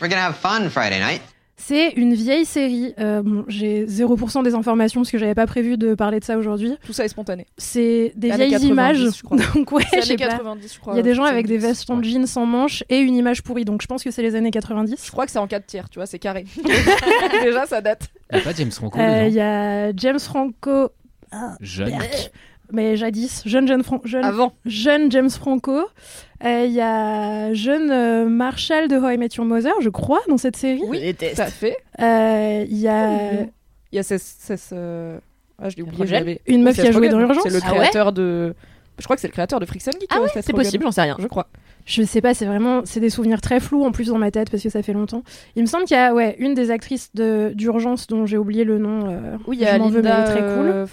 We're 0.00 0.08
gonna 0.08 0.26
have 0.28 0.36
fun 0.36 0.68
Friday 0.70 0.98
night. 0.98 1.22
C'est 1.62 1.90
une 1.90 2.14
vieille 2.14 2.46
série. 2.46 2.94
Euh, 2.98 3.20
bon, 3.22 3.44
j'ai 3.46 3.84
0% 3.84 4.42
des 4.42 4.54
informations 4.54 5.02
parce 5.02 5.10
que 5.10 5.18
j'avais 5.18 5.34
pas 5.34 5.46
prévu 5.46 5.76
de 5.76 5.94
parler 5.94 6.18
de 6.18 6.24
ça 6.24 6.38
aujourd'hui. 6.38 6.74
Tout 6.86 6.94
ça 6.94 7.04
est 7.04 7.08
spontané. 7.08 7.46
C'est 7.58 8.12
des 8.16 8.30
vieilles 8.30 8.50
90, 8.52 8.66
images. 8.66 8.96
je 9.14 9.22
crois. 9.22 9.36
Donc 9.54 9.70
ouais, 9.72 9.84
C'est 9.90 10.00
je 10.00 10.06
sais 10.06 10.12
années 10.14 10.24
pas. 10.24 10.36
90, 10.38 10.74
je 10.74 10.80
crois. 10.80 10.94
Il 10.94 10.96
y 10.96 11.00
a 11.00 11.02
des 11.02 11.14
gens 11.14 11.24
Freaks 11.24 11.32
and 11.32 11.34
avec 11.34 11.46
des 11.48 11.58
vestes 11.58 11.90
en 11.90 12.02
jean 12.02 12.26
sans 12.26 12.46
manches 12.46 12.82
et 12.88 12.98
une 13.00 13.14
image 13.14 13.42
pourrie. 13.42 13.66
Donc 13.66 13.82
je 13.82 13.86
pense 13.86 14.02
que 14.02 14.10
c'est 14.10 14.22
les 14.22 14.36
années 14.36 14.50
90. 14.50 15.04
Je 15.04 15.10
crois 15.10 15.26
que 15.26 15.32
c'est 15.32 15.38
en 15.38 15.46
4 15.46 15.66
tiers, 15.66 15.90
tu 15.90 15.98
vois, 15.98 16.06
c'est 16.06 16.18
carré. 16.18 16.46
Déjà, 17.42 17.66
ça 17.66 17.82
date. 17.82 18.08
Il 18.32 18.38
y 18.38 18.40
a 18.40 18.42
pas 18.44 18.52
James 18.54 18.72
Franco 18.72 18.98
Euh, 18.98 19.26
Il 19.28 19.34
y 19.34 19.40
a 19.40 19.92
James 19.94 20.18
Franco, 20.18 20.88
Jeune. 21.60 21.92
Mais 22.72 22.96
jadis, 22.96 23.42
jeune, 23.46 23.66
jeune, 23.68 23.82
Fran- 23.82 24.00
jeune, 24.04 24.24
Avant. 24.24 24.52
jeune 24.64 25.10
James 25.10 25.30
Franco. 25.30 25.78
Euh, 26.44 26.64
Il 26.66 26.72
y 26.72 26.80
a 26.80 27.52
jeune 27.52 27.90
euh, 27.90 28.26
Marshall 28.28 28.88
de 28.88 28.96
How 28.96 29.10
I 29.10 29.18
Met 29.18 29.28
Your 29.36 29.44
Mother, 29.46 29.74
je 29.80 29.88
crois, 29.90 30.20
dans 30.28 30.38
cette 30.38 30.56
série. 30.56 30.80
Oui, 30.88 31.14
tout 31.14 31.24
à 31.40 31.46
fait. 31.46 31.76
Euh, 32.00 32.64
Il 32.68 32.78
y 32.78 32.88
a 32.88 33.32
Il 33.92 33.96
y 33.96 33.98
a 33.98 34.02
Cess, 34.02 34.70
euh, 34.72 35.18
Ah, 35.62 35.68
je 35.68 35.76
l'ai 35.76 35.82
oublié, 35.82 36.40
une 36.46 36.62
meuf 36.62 36.76
Seth 36.76 36.84
qui 36.84 36.88
a 36.88 36.92
joué 36.92 37.08
dans 37.10 37.20
Urgence. 37.20 37.42
C'est 37.42 37.50
le 37.50 37.60
Ah 37.62 37.72
ouais 37.72 37.78
créateur 37.80 38.12
de. 38.12 38.54
Je 38.98 39.04
crois 39.04 39.16
que 39.16 39.20
c'est 39.22 39.28
le 39.28 39.32
créateur 39.32 39.60
de 39.60 39.64
Freaks 39.66 39.88
and 39.88 39.92
Geeks. 40.00 40.10
Ah 40.10 40.20
ouais, 40.20 40.28
c'est 40.42 40.52
possible, 40.52 40.84
j'en 40.84 40.90
sais 40.92 41.02
rien. 41.02 41.16
Je 41.18 41.26
crois. 41.26 41.46
Je 41.86 42.02
sais 42.02 42.20
pas, 42.20 42.34
c'est 42.34 42.44
vraiment, 42.44 42.82
c'est 42.84 43.00
des 43.00 43.08
souvenirs 43.08 43.40
très 43.40 43.58
flous 43.58 43.82
en 43.84 43.90
plus 43.92 44.08
dans 44.08 44.18
ma 44.18 44.30
tête 44.30 44.50
parce 44.50 44.62
que 44.62 44.68
ça 44.68 44.82
fait 44.82 44.92
longtemps. 44.92 45.22
Il 45.56 45.62
me 45.62 45.66
semble 45.66 45.84
qu'il 45.84 45.96
y 45.96 46.00
a 46.00 46.12
ouais 46.14 46.36
une 46.38 46.52
des 46.54 46.70
actrices 46.70 47.10
de 47.14 47.52
d'urgence 47.54 48.06
dont 48.06 48.26
j'ai 48.26 48.36
oublié 48.36 48.64
le 48.64 48.78
nom. 48.78 49.08
euh, 49.08 49.36
Oui, 49.46 49.56
il 49.58 49.62
y 49.62 49.66
a 49.66 49.78
m'en 49.78 49.88
veux, 49.88 50.02
mais 50.02 50.10
Linda 50.10 50.24
très 50.24 50.40
cool. 50.40 50.86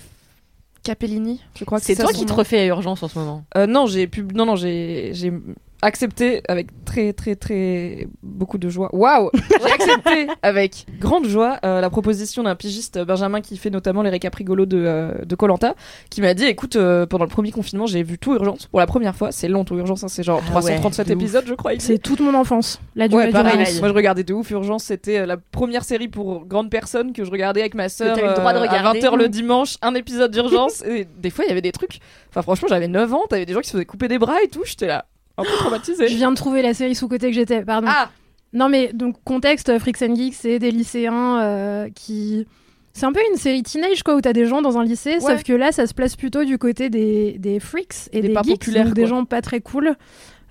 Capellini. 0.88 1.42
Je 1.60 1.66
crois 1.66 1.80
que 1.80 1.86
C'est 1.86 1.98
toi 1.98 2.14
qui 2.14 2.26
te 2.26 2.32
refais 2.32 2.60
à 2.60 2.66
urgence 2.66 3.04
en 3.04 3.10
ce 3.10 3.20
moment. 3.20 3.44
Euh, 3.58 3.68
non, 3.68 3.88
j'ai 3.88 4.08
pub... 4.08 4.32
non, 4.32 4.46
non, 4.46 4.56
j'ai 4.56 5.12
j'ai 5.14 5.34
accepté 5.82 6.42
avec 6.48 6.68
très, 6.86 7.14
très, 7.14 7.36
très 7.36 8.08
beaucoup 8.24 8.58
de 8.58 8.70
joie. 8.70 8.90
Waouh 8.94 9.30
J'ai 9.34 9.72
accepté 9.72 10.28
avec 10.42 10.86
grande 11.00 11.28
joie 11.28 11.60
euh, 11.64 11.82
la 11.82 11.90
proposition 11.90 12.44
d'un 12.44 12.56
pigiste 12.56 13.00
Benjamin 13.00 13.42
qui 13.42 13.58
fait 13.58 13.70
notamment 13.70 14.02
les 14.02 14.10
récaps 14.10 14.36
rigolos 14.36 14.66
de 14.66 14.84
euh, 14.86 15.26
de 15.26 15.36
Colanta, 15.36 15.76
qui 16.10 16.22
m'a 16.22 16.34
dit 16.34 16.46
écoute, 16.46 16.76
euh, 16.76 17.06
pendant 17.06 17.26
le 17.26 17.30
premier 17.30 17.52
confinement, 17.52 17.86
j'ai 17.86 18.04
vu 18.04 18.18
tout 18.18 18.34
Urgence 18.34 18.68
pour 18.68 18.80
la 18.80 18.88
première 18.88 19.16
fois. 19.16 19.32
C'est 19.32 19.48
long 19.48 19.64
tout 19.64 19.78
Urgence, 19.78 20.04
hein, 20.04 20.08
c'est 20.08 20.24
genre 20.24 20.42
Ah 20.50 20.60
ouais, 20.62 20.78
337 20.80 21.08
de 21.08 21.14
ouf. 21.16 21.22
épisodes, 21.22 21.46
je 21.48 21.54
crois. 21.54 21.72
C'est 21.80 21.98
toute 21.98 22.20
mon 22.20 22.34
enfance. 22.34 22.80
La 22.96 23.08
Ouais, 23.08 23.32
pareil. 23.32 23.58
Moi, 23.80 23.88
je 23.88 23.94
regardais 23.94 24.24
de 24.24 24.34
ouf 24.34 24.50
Urgence. 24.52 24.86
C'était 24.86 25.20
euh, 25.20 25.26
la 25.26 25.38
première 25.38 25.84
série 25.84 26.08
pour 26.08 26.46
grandes 26.46 26.70
personnes 26.70 27.14
que 27.14 27.24
je 27.24 27.32
regardais 27.32 27.62
avec 27.62 27.76
ma 27.76 27.90
sœur 27.90 28.16
t'as 28.16 28.22
eu 28.24 28.28
le 28.28 28.34
droit 28.34 28.54
de 28.54 28.58
à 28.60 28.62
regarder. 28.62 29.00
20h 29.00 29.18
le 29.18 29.30
dimanche, 29.30 29.78
un 29.82 29.96
épisode 29.96 30.32
d'Urgence. 30.32 30.84
et 30.86 31.06
des 31.18 31.30
fois, 31.30 31.46
il 31.46 31.50
y 31.50 31.52
avait 31.52 31.62
des 31.62 31.72
trucs. 31.72 32.00
Enfin, 32.30 32.42
franchement, 32.42 32.68
j'avais 32.68 32.88
9 32.88 33.14
ans. 33.14 33.24
T'avais 33.30 33.46
des 33.46 33.54
gens 33.54 33.62
qui 33.62 33.68
se 33.68 33.74
faisaient 33.74 33.86
couper 33.86 34.08
des 34.08 34.20
bras 34.20 34.42
et 34.44 34.48
tout. 34.48 34.64
J'étais 34.66 34.88
là, 34.88 35.06
un 35.38 35.44
peu 35.44 35.50
traumatisée. 35.58 36.08
Je 36.08 36.16
viens 36.16 36.32
de 36.32 36.36
trouver 36.36 36.62
la 36.62 36.74
série 36.74 36.96
sous 36.96 37.08
côté 37.08 37.28
que 37.28 37.34
j'étais. 37.36 37.62
Pardon. 37.64 37.88
Ah 37.90 38.10
Non 38.54 38.70
mais 38.70 38.92
donc 38.94 39.16
contexte, 39.24 39.70
euh, 39.70 39.80
Freaks 39.80 40.02
and 40.02 40.16
Geeks, 40.16 40.34
c'est 40.36 40.60
des 40.60 40.72
lycéens 40.72 41.40
euh, 41.42 41.90
qui... 41.94 42.48
C'est 42.94 43.06
un 43.06 43.12
peu 43.12 43.20
une 43.32 43.38
série 43.38 43.62
teenage 43.62 44.02
quoi, 44.02 44.16
où 44.16 44.22
t'as 44.22 44.34
des 44.34 44.48
gens 44.48 44.62
dans 44.64 44.80
un 44.80 44.84
lycée, 44.84 45.16
Ouais. 45.16 45.20
sauf 45.20 45.44
que 45.44 45.54
là 45.54 45.72
ça 45.72 45.86
se 45.86 45.94
place 45.94 46.16
plutôt 46.16 46.44
du 46.44 46.58
côté 46.58 46.90
des, 46.90 47.38
des 47.38 47.60
freaks 47.60 48.10
et 48.12 48.22
Des 48.22 48.30
des, 48.30 48.34
pas 48.34 48.42
geeks, 48.42 48.72
donc 48.74 48.94
des 48.94 49.06
gens 49.06 49.24
pas 49.26 49.42
très 49.44 49.62
cool, 49.62 49.96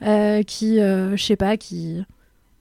euh, 0.03 0.43
qui, 0.45 0.79
euh, 0.79 1.17
je 1.17 1.25
sais 1.25 1.35
pas, 1.37 1.57
qui... 1.57 2.05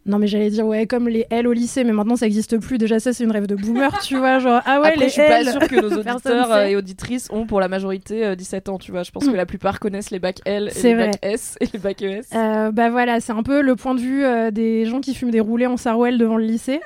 Non 0.08 0.20
mais 0.20 0.28
j'allais 0.28 0.52
dire 0.52 0.68
ouais 0.68 0.86
comme 0.86 1.10
les 1.10 1.26
L 1.32 1.48
au 1.48 1.54
lycée, 1.54 1.84
mais 1.84 1.92
maintenant 1.92 2.16
ça 2.16 2.28
existe 2.28 2.58
plus. 2.60 2.78
Déjà 2.78 3.00
ça 3.00 3.12
c'est 3.12 3.24
une 3.24 3.32
rêve 3.32 3.48
de 3.48 3.56
boomer, 3.56 3.92
tu 4.04 4.16
vois, 4.18 4.38
genre 4.40 4.62
ah 4.66 4.80
ouais 4.80 4.90
Après, 4.90 5.00
les 5.00 5.06
je 5.08 5.14
suis 5.14 5.22
pas 5.24 5.44
sûre 5.44 5.68
que 5.68 5.76
nos 5.82 5.98
auditeurs 5.98 6.52
euh, 6.52 6.66
et 6.66 6.76
auditrices 6.76 7.28
ont 7.32 7.48
pour 7.48 7.60
la 7.60 7.68
majorité 7.68 8.24
euh, 8.24 8.36
17 8.36 8.70
ans, 8.70 8.78
tu 8.78 8.92
vois. 8.92 9.02
Je 9.04 9.10
pense 9.12 9.26
que 9.26 9.32
Mm. 9.32 9.36
la 9.36 9.46
plupart 9.48 9.80
connaissent 9.80 10.12
les 10.12 10.20
bacs 10.20 10.42
L 10.46 10.70
et 10.76 10.82
les 10.84 10.94
vrai. 10.94 11.08
bacs 11.08 11.20
S 11.24 11.58
et 11.60 11.68
les 11.74 11.80
bacs 11.80 12.02
ES. 12.04 12.22
Euh, 12.36 12.72
bah 12.72 12.90
voilà, 12.92 13.20
c'est 13.20 13.34
un 13.34 13.42
peu 13.44 13.62
le 13.62 13.76
point 13.76 13.96
de 13.96 14.00
vue 14.00 14.24
euh, 14.24 14.52
des 14.52 14.86
gens 14.86 15.02
qui 15.02 15.16
fument 15.16 15.32
des 15.32 15.40
roulés 15.40 15.66
en 15.66 15.78
sarouel 15.78 16.18
devant 16.20 16.38
le 16.38 16.46
lycée. 16.46 16.82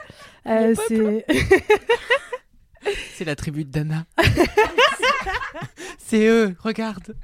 Euh, 0.47 0.73
c'est 0.87 1.25
C'est 3.15 3.25
la 3.25 3.35
tribu 3.35 3.65
de 3.65 3.71
Dana. 3.71 4.05
c'est 5.97 6.25
eux, 6.27 6.55
regarde. 6.59 7.15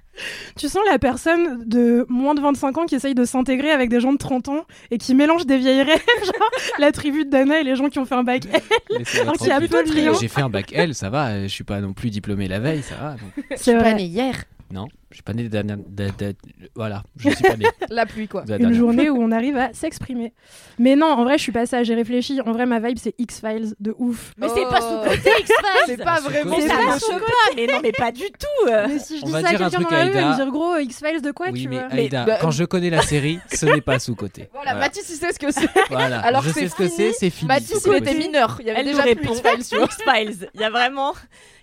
Tu 0.55 0.69
sens 0.69 0.81
la 0.89 0.97
personne 0.99 1.67
de 1.67 2.05
moins 2.07 2.35
de 2.35 2.41
25 2.41 2.77
ans 2.77 2.85
qui 2.85 2.95
essaye 2.95 3.15
de 3.15 3.25
s'intégrer 3.25 3.71
avec 3.71 3.89
des 3.89 3.99
gens 3.99 4.13
de 4.13 4.17
30 4.17 4.47
ans 4.49 4.65
et 4.91 4.97
qui 4.97 5.13
mélange 5.13 5.45
des 5.45 5.57
vieilles 5.57 5.81
rêves, 5.83 6.01
genre 6.23 6.49
la 6.79 6.91
tribu 6.91 7.25
de 7.25 7.29
Dana 7.29 7.59
et 7.59 7.63
les 7.63 7.75
gens 7.75 7.89
qui 7.89 7.99
ont 7.99 8.05
fait 8.05 8.15
un 8.15 8.23
bac 8.23 8.45
L. 8.51 8.61
Laissez-moi 8.91 9.23
Alors 9.23 9.35
qu'il 9.37 9.47
y 9.47 9.51
a 9.51 9.55
tranquille. 9.59 9.69
peu 9.69 9.83
de 9.83 9.95
liens. 9.95 10.13
J'ai 10.19 10.27
fait 10.29 10.41
un 10.41 10.49
bac 10.49 10.71
L, 10.73 10.95
ça 10.95 11.09
va. 11.09 11.41
Je 11.43 11.47
suis 11.47 11.63
pas 11.65 11.81
non 11.81 11.93
plus 11.93 12.09
diplômé 12.11 12.47
la 12.47 12.59
veille, 12.59 12.83
ça 12.83 12.95
va. 12.95 13.11
donc. 13.15 13.83
Pas 13.83 13.93
né 13.93 14.03
hier. 14.03 14.43
Non. 14.71 14.87
Je 15.15 15.19
suis 15.19 15.23
pas 15.23 15.31
né 15.31 15.43
des 15.43 15.49
dernières. 15.49 15.77
de- 15.77 16.09
de- 16.19 16.35
Voilà, 16.75 17.03
je 17.17 17.29
suis 17.29 17.41
pas 17.41 17.55
né. 17.55 17.65
La 17.89 18.05
pluie, 18.05 18.27
quoi. 18.27 18.41
de 18.41 18.49
la 18.49 18.55
Une 18.57 18.63
dernière. 18.63 18.77
journée 18.79 19.09
où 19.09 19.15
on 19.23 19.31
arrive 19.31 19.55
à 19.55 19.71
s'exprimer. 19.73 20.33
Mais 20.77 20.97
non, 20.97 21.05
en 21.07 21.23
vrai, 21.23 21.37
je 21.37 21.43
suis 21.43 21.53
pas 21.53 21.65
ça. 21.65 21.83
J'ai 21.83 21.95
réfléchi. 21.95 22.41
En 22.41 22.51
vrai, 22.51 22.65
ma 22.65 22.81
vibe, 22.81 22.97
c'est 23.01 23.15
X-Files 23.17 23.75
de 23.79 23.95
ouf. 23.97 24.33
Mais 24.37 24.49
c'est 24.49 24.63
pas 24.63 24.79
Oh. 24.81 25.05
sous-côté 25.05 25.29
X-Files 25.39 25.55
C'est 25.85 26.03
pas 26.03 26.19
vraiment 26.19 26.57
Mais 26.57 26.67
ça 26.67 26.75
pas 26.75 26.83
marche 26.85 26.99
pas 27.07 27.55
Mais 27.55 27.65
non, 27.67 27.79
mais 27.81 27.93
pas 27.93 28.11
du 28.11 28.23
tout 28.25 28.67
euh. 28.69 28.87
Mais 28.89 28.99
si 28.99 29.19
je 29.19 29.23
On 29.23 29.27
dis 29.27 29.31
va 29.31 29.41
ça 29.41 29.47
à 29.47 29.51
dire 29.53 29.61
un 29.67 29.69
quelqu'un 29.69 29.79
dans 29.79 29.85
truc 29.85 29.91
la 29.91 29.97
à 29.97 30.03
rue, 30.03 30.09
elle 30.09 30.13
va 30.25 30.29
me 30.31 30.35
dire 30.35 30.51
gros, 30.51 30.75
X-Files 30.79 31.21
de 31.21 31.31
quoi 31.31 31.47
Oui, 31.53 31.61
tu 31.63 31.69
mais 31.69 31.77
veux 31.77 31.93
Aïda, 31.93 32.25
bah- 32.25 32.37
quand 32.41 32.51
je 32.51 32.65
connais 32.65 32.89
la 32.89 33.01
série, 33.01 33.39
ce 33.53 33.65
n'est 33.67 33.79
pas 33.79 33.99
sous-côté. 33.99 34.49
Voilà, 34.53 34.75
Mathis, 34.75 35.09
il 35.09 35.15
sait 35.15 35.31
ce 35.31 35.39
que 35.39 35.49
c'est. 35.49 35.69
Voilà, 35.89 36.19
Alors 36.19 36.41
je 36.41 36.49
sais 36.49 36.67
ce 36.67 36.75
que 36.75 36.89
c'est, 36.89 37.13
c'est 37.13 37.29
fini. 37.29 37.47
Mathis, 37.47 37.81
il 37.85 37.93
était 37.95 38.13
mineur. 38.15 38.57
Il 38.59 38.65
y 38.67 38.69
avait 38.69 38.81
Elle 38.81 38.85
nous 38.87 38.91
déjà 38.91 39.03
plus 39.03 39.09
répond 39.29 39.33
X-Files, 39.33 39.77
vois. 39.79 39.85
X-Files. 39.85 40.49
Il 40.55 40.59
y 40.59 40.63
a 40.65 40.69
vraiment, 40.69 41.13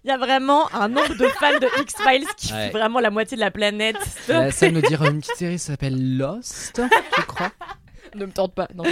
il 0.04 0.08
y 0.08 0.10
a 0.10 0.16
vraiment 0.16 0.72
un 0.74 0.88
nombre 0.88 1.14
de 1.16 1.26
fans 1.28 1.58
de 1.60 1.68
X-Files 1.82 2.26
qui 2.36 2.52
Ouais. 2.52 2.66
fait 2.66 2.70
vraiment 2.72 3.00
la 3.00 3.10
moitié 3.10 3.36
de 3.36 3.41
la 3.42 3.50
planète. 3.50 3.96
Là, 4.28 4.50
ça 4.50 4.70
nous 4.70 4.80
dire 4.80 5.02
une 5.04 5.20
petite 5.20 5.36
série 5.36 5.54
qui 5.54 5.58
s'appelle 5.58 6.16
Lost, 6.16 6.80
je 7.18 7.22
crois. 7.22 7.50
Ne 8.14 8.26
me 8.26 8.30
tente 8.30 8.52
pas. 8.54 8.68
Non. 8.74 8.84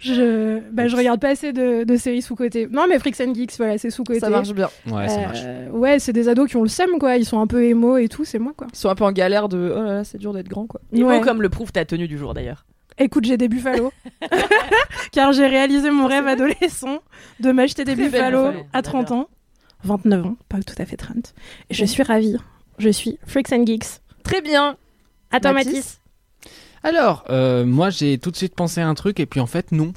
Je, 0.00 0.58
bah, 0.72 0.88
je 0.88 0.96
regarde 0.96 1.20
pas 1.20 1.28
assez 1.28 1.52
de, 1.52 1.84
de 1.84 1.96
séries 1.96 2.22
sous-côté. 2.22 2.66
Non, 2.68 2.86
mais 2.88 2.98
Freaks 2.98 3.20
and 3.20 3.32
Geeks, 3.32 3.52
voilà, 3.56 3.78
c'est 3.78 3.90
sous-côté. 3.90 4.18
Ça 4.18 4.30
marche 4.30 4.52
bien. 4.52 4.68
Ouais, 4.90 5.08
ça 5.08 5.20
marche. 5.20 5.38
Euh, 5.44 5.68
ouais, 5.70 6.00
c'est 6.00 6.12
des 6.12 6.28
ados 6.28 6.50
qui 6.50 6.56
ont 6.56 6.64
le 6.64 6.68
seum, 6.68 6.98
quoi. 6.98 7.16
Ils 7.16 7.24
sont 7.24 7.38
un 7.38 7.46
peu 7.46 7.62
émo 7.62 7.98
et 7.98 8.08
tout, 8.08 8.24
c'est 8.24 8.40
moi, 8.40 8.52
quoi. 8.56 8.66
Ils 8.72 8.76
sont 8.76 8.88
un 8.88 8.96
peu 8.96 9.04
en 9.04 9.12
galère 9.12 9.48
de. 9.48 9.72
Oh 9.72 9.80
là 9.80 9.94
là, 9.94 10.04
c'est 10.04 10.18
dur 10.18 10.32
d'être 10.32 10.48
grand, 10.48 10.66
quoi. 10.66 10.80
Ouais. 10.92 11.20
comme 11.20 11.40
le 11.40 11.50
prouve 11.50 11.70
ta 11.70 11.84
tenue 11.84 12.08
du 12.08 12.18
jour 12.18 12.34
d'ailleurs. 12.34 12.66
Écoute, 12.98 13.26
j'ai 13.26 13.36
des 13.36 13.46
buffalos. 13.46 13.92
Car 15.12 15.32
j'ai 15.32 15.46
réalisé 15.46 15.92
mon 15.92 16.08
rêve 16.08 16.26
adolescent 16.26 16.98
de 17.38 17.52
m'acheter 17.52 17.84
des 17.84 17.94
buffalo. 17.94 18.54
à 18.72 18.82
30 18.82 19.12
ans. 19.12 19.28
29 19.84 20.26
ans, 20.26 20.36
pas 20.48 20.58
tout 20.60 20.74
à 20.78 20.84
fait 20.84 20.96
30. 20.96 21.32
Et 21.70 21.74
je 21.74 21.84
suis 21.84 22.02
ravie. 22.02 22.38
Je 22.78 22.88
suis 22.88 23.18
Freaks 23.26 23.52
and 23.52 23.66
Geeks. 23.66 24.00
Très 24.22 24.40
bien. 24.40 24.76
À 25.30 25.40
toi, 25.40 25.52
Mathis 25.52 25.72
Mathis. 25.72 26.00
Alors, 26.82 27.24
euh, 27.30 27.64
moi 27.64 27.88
j'ai 27.88 28.18
tout 28.18 28.30
de 28.30 28.36
suite 28.36 28.54
pensé 28.54 28.80
à 28.80 28.86
un 28.86 28.94
truc 28.94 29.18
et 29.18 29.26
puis 29.26 29.40
en 29.40 29.46
fait 29.46 29.72
non. 29.72 29.92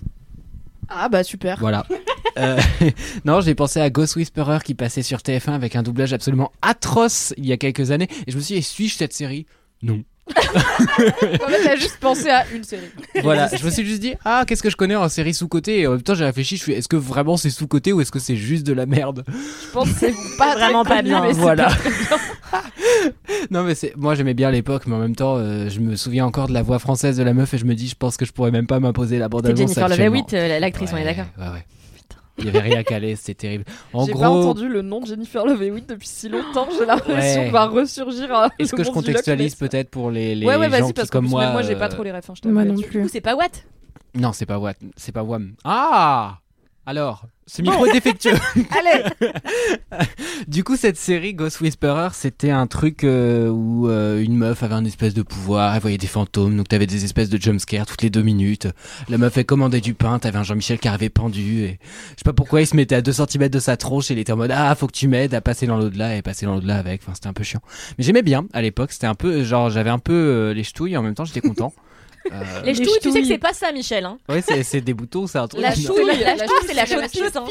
Ah 0.88 1.10
bah 1.10 1.24
super. 1.24 1.60
Voilà. 1.60 1.86
Euh, 2.38 2.62
non, 3.26 3.42
j'ai 3.42 3.56
pensé 3.56 3.82
à 3.82 3.90
Ghost 3.90 4.16
Whisperer 4.16 4.60
qui 4.64 4.76
passait 4.76 5.02
sur 5.02 5.18
TF1 5.18 5.54
avec 5.54 5.76
un 5.76 5.82
doublage 5.82 6.14
absolument 6.14 6.52
atroce 6.62 7.34
il 7.36 7.48
y 7.48 7.52
a 7.52 7.58
quelques 7.58 7.90
années 7.90 8.08
et 8.28 8.32
je 8.32 8.38
me 8.38 8.42
suis 8.44 8.54
dit, 8.54 8.62
suis-je 8.62 8.96
cette 8.96 9.14
série? 9.14 9.48
Non. 9.82 10.04
En 10.38 11.48
fait, 11.50 11.64
t'as 11.64 11.76
juste 11.76 11.98
pensé 12.00 12.30
à 12.30 12.46
une 12.54 12.64
série. 12.64 12.90
Voilà, 13.22 13.50
je 13.56 13.64
me 13.64 13.70
suis 13.70 13.86
juste 13.86 14.02
dit, 14.02 14.14
ah, 14.26 14.44
qu'est-ce 14.48 14.62
que 14.64 14.70
je 14.70 14.76
connais 14.76 14.96
en 14.96 15.08
série 15.10 15.34
sous-côté 15.34 15.80
Et 15.82 15.88
en 15.88 15.92
même 15.92 16.02
temps, 16.02 16.16
j'ai 16.16 16.26
réfléchi, 16.26 16.58
je 16.58 16.64
suis, 16.64 16.74
est-ce 16.74 16.88
que 16.88 16.96
vraiment 16.98 17.38
c'est 17.38 17.50
sous-côté 17.50 17.94
ou 17.94 18.02
est-ce 18.02 18.12
que 18.12 18.20
c'est 18.20 18.36
juste 18.36 18.66
de 18.66 18.74
la 18.74 18.86
merde? 18.86 19.24
Je 19.28 19.72
pense 19.72 19.90
que 19.90 19.96
c'est 20.00 20.14
pas 20.38 20.54
Vraiment 20.56 20.84
très 20.84 20.98
pas 20.98 21.02
bien. 21.02 21.22
mais 21.22 21.34
c'est 21.34 21.40
Voilà. 21.40 21.66
pas 21.66 21.76
très 21.76 21.90
bien. 21.90 22.18
Non, 23.52 23.64
mais 23.64 23.76
c'est, 23.76 23.94
moi 23.96 24.16
j'aimais 24.16 24.34
bien 24.34 24.52
l'époque, 24.52 24.84
mais 24.88 24.96
en 24.96 25.00
même 25.00 25.16
temps, 25.16 25.36
euh, 25.38 25.70
je 25.70 25.80
me 25.80 25.96
souviens 25.96 26.26
encore 26.26 26.48
de 26.48 26.54
la 26.54 26.62
voix 26.64 26.80
française 26.80 27.18
de 27.18 27.24
la 27.24 27.34
meuf 27.34 27.54
et 27.54 27.58
je 27.58 27.66
me 27.66 27.76
dis, 27.76 27.88
je 27.88 27.96
pense 27.96 28.18
que 28.18 28.26
je 28.26 28.32
pourrais 28.32 28.52
même 28.52 28.68
pas 28.68 28.80
m'imposer 28.80 29.18
la 29.20 29.26
C'est 29.26 29.30
bande-annonce. 29.30 29.58
Jennifer 29.60 29.84
Love 29.84 29.92
actuellement. 29.92 30.16
Hewitt, 30.18 30.34
euh, 30.34 30.60
l'actrice, 30.60 30.90
on 30.94 30.98
est 30.98 31.04
d'accord. 31.04 31.26
Ouais, 31.38 31.46
ouais. 31.48 31.66
Il 32.40 32.46
y 32.46 32.50
avait 32.50 32.60
rien 32.60 32.80
à 32.80 32.84
caler, 32.84 33.16
c'était 33.16 33.34
terrible. 33.34 33.66
En 33.94 34.06
J'ai 34.06 34.12
gros, 34.12 34.22
pas 34.22 34.30
entendu 34.30 34.68
le 34.70 34.82
nom 34.84 35.02
de 35.02 35.08
Jennifer 35.08 35.46
Love 35.46 35.64
Hewitt 35.64 35.90
depuis 35.90 36.08
si 36.08 36.30
longtemps. 36.30 36.68
J'ai 36.78 36.86
l'impression 36.86 37.42
Ouais. 37.42 37.50
va 37.50 37.66
ressurgir. 37.66 38.32
à 38.34 38.50
est-ce 38.60 38.72
que 38.76 38.84
je 38.84 38.90
du 38.90 38.94
contextualise 38.94 39.56
peut-être 39.56 39.90
pour 39.90 40.12
les, 40.12 40.36
les 40.36 40.46
Ouais, 40.46 40.56
ouais, 40.56 40.66
gens 40.66 40.70
vas-y, 40.70 40.88
qui, 40.88 40.94
parce 40.94 41.10
que 41.10 41.14
comme 41.14 41.28
moi. 41.28 41.52
moi, 41.52 41.62
j'ai 41.64 41.76
pas 41.76 41.86
euh, 41.86 41.90
trop 41.90 42.04
les 42.04 42.12
refs. 42.12 42.30
hein, 42.30 42.34
Moi 42.46 42.64
non 42.66 42.76
plus. 42.80 43.04
Ou 43.04 43.08
c'est 43.08 43.22
pas 43.22 43.36
Watt? 43.36 43.66
Non, 44.14 44.34
c'est 44.34 44.46
pas 44.46 44.60
Watt, 44.60 44.78
c'est 44.96 45.12
pas 45.12 45.24
Wham. 45.24 45.54
Ah 45.64 46.38
Alors, 46.86 47.24
ce 47.48 47.62
micro 47.62 47.86
est 47.86 47.94
défectueux. 47.94 48.34
Allez 48.78 49.04
Du 50.48 50.66
coup, 50.66 50.76
cette 50.76 50.98
série 50.98 51.34
Ghost 51.34 51.62
Whisperer, 51.62 52.10
c'était 52.12 52.52
un 52.52 52.68
truc 52.68 53.06
euh, 53.06 53.48
où 53.50 53.90
euh, 53.90 54.22
une 54.22 54.36
meuf 54.36 54.64
avait 54.64 54.76
un 54.76 54.84
espèce 54.84 55.14
de 55.14 55.22
pouvoir, 55.22 55.74
elle 55.74 55.82
voyait 55.82 55.98
des 55.98 56.08
fantômes, 56.08 56.58
donc 56.58 56.68
t'avais 56.68 56.86
des 56.86 57.06
espèces 57.06 57.30
de 57.30 57.42
jumpscares 57.42 57.86
toutes 57.86 58.02
les 58.02 58.10
deux 58.10 58.22
minutes. 58.22 58.68
La 59.08 59.18
meuf, 59.18 59.38
elle 59.38 59.46
commandait 59.46 59.80
du 59.80 59.94
pain, 59.94 60.20
t'avais 60.20 60.38
un 60.38 60.44
Jean-Michel 60.44 60.78
qui 60.78 60.90
arrivait 60.90 61.10
pendu, 61.10 61.64
et 61.64 61.80
je 62.12 62.18
sais 62.18 62.24
pas 62.26 62.34
pourquoi 62.34 62.62
il 62.62 62.68
se 62.68 62.76
mettait 62.76 62.96
à 62.96 63.02
2 63.02 63.14
cm 63.14 63.48
de 63.48 63.60
sa 63.60 63.78
tronche, 63.78 64.12
et 64.12 64.14
il 64.14 64.20
était 64.20 64.34
en 64.34 64.38
mode 64.38 64.52
ah, 64.54 64.76
faut 64.76 64.88
que 64.88 64.92
tu 64.92 65.08
m'aides 65.08 65.34
à 65.34 65.40
passer 65.40 65.68
dans 65.68 65.78
l'au-delà, 65.78 66.18
et 66.18 66.22
passer 66.22 66.46
dans 66.46 66.56
l'au-delà 66.56 66.78
avec, 66.78 67.02
enfin 67.02 67.14
c'était 67.16 67.28
un 67.28 67.34
peu 67.34 67.44
chiant. 67.44 67.62
Mais 67.98 68.04
j'aimais 68.04 68.24
bien 68.24 68.46
à 68.52 68.62
l'époque, 68.62 68.92
c'était 68.92 69.08
un 69.08 69.16
peu, 69.16 69.44
genre 69.44 69.70
j'avais 69.70 69.90
un 69.90 70.00
peu 70.00 70.14
euh, 70.14 70.54
les 70.54 70.64
ch'touilles, 70.64 70.94
et 70.94 70.98
en 70.98 71.04
même 71.04 71.16
temps 71.16 71.26
j'étais 71.26 71.42
content. 71.42 71.74
Euh, 72.32 72.62
Les 72.64 72.74
ch'touilles, 72.74 73.00
tu 73.02 73.12
sais 73.12 73.22
que 73.22 73.28
c'est 73.28 73.38
pas 73.38 73.54
ça, 73.54 73.72
Michel. 73.72 74.06
Hein. 74.06 74.18
Ouais, 74.30 74.42
c'est 74.42 74.64
c'est 74.64 74.82
des 74.82 74.94
boutons, 74.94 75.28
c'est 75.28 75.38
un 75.38 75.48
truc. 75.48 75.62
La 75.62 75.74
ch'touille, 75.74 76.06
la 76.06 76.36
la 76.36 76.46
ch'touille, 76.46 76.58
c'est 76.66 76.74
la 76.74 76.86
ch'touille, 76.86 77.22
la 77.24 77.42
hein. 77.42 77.46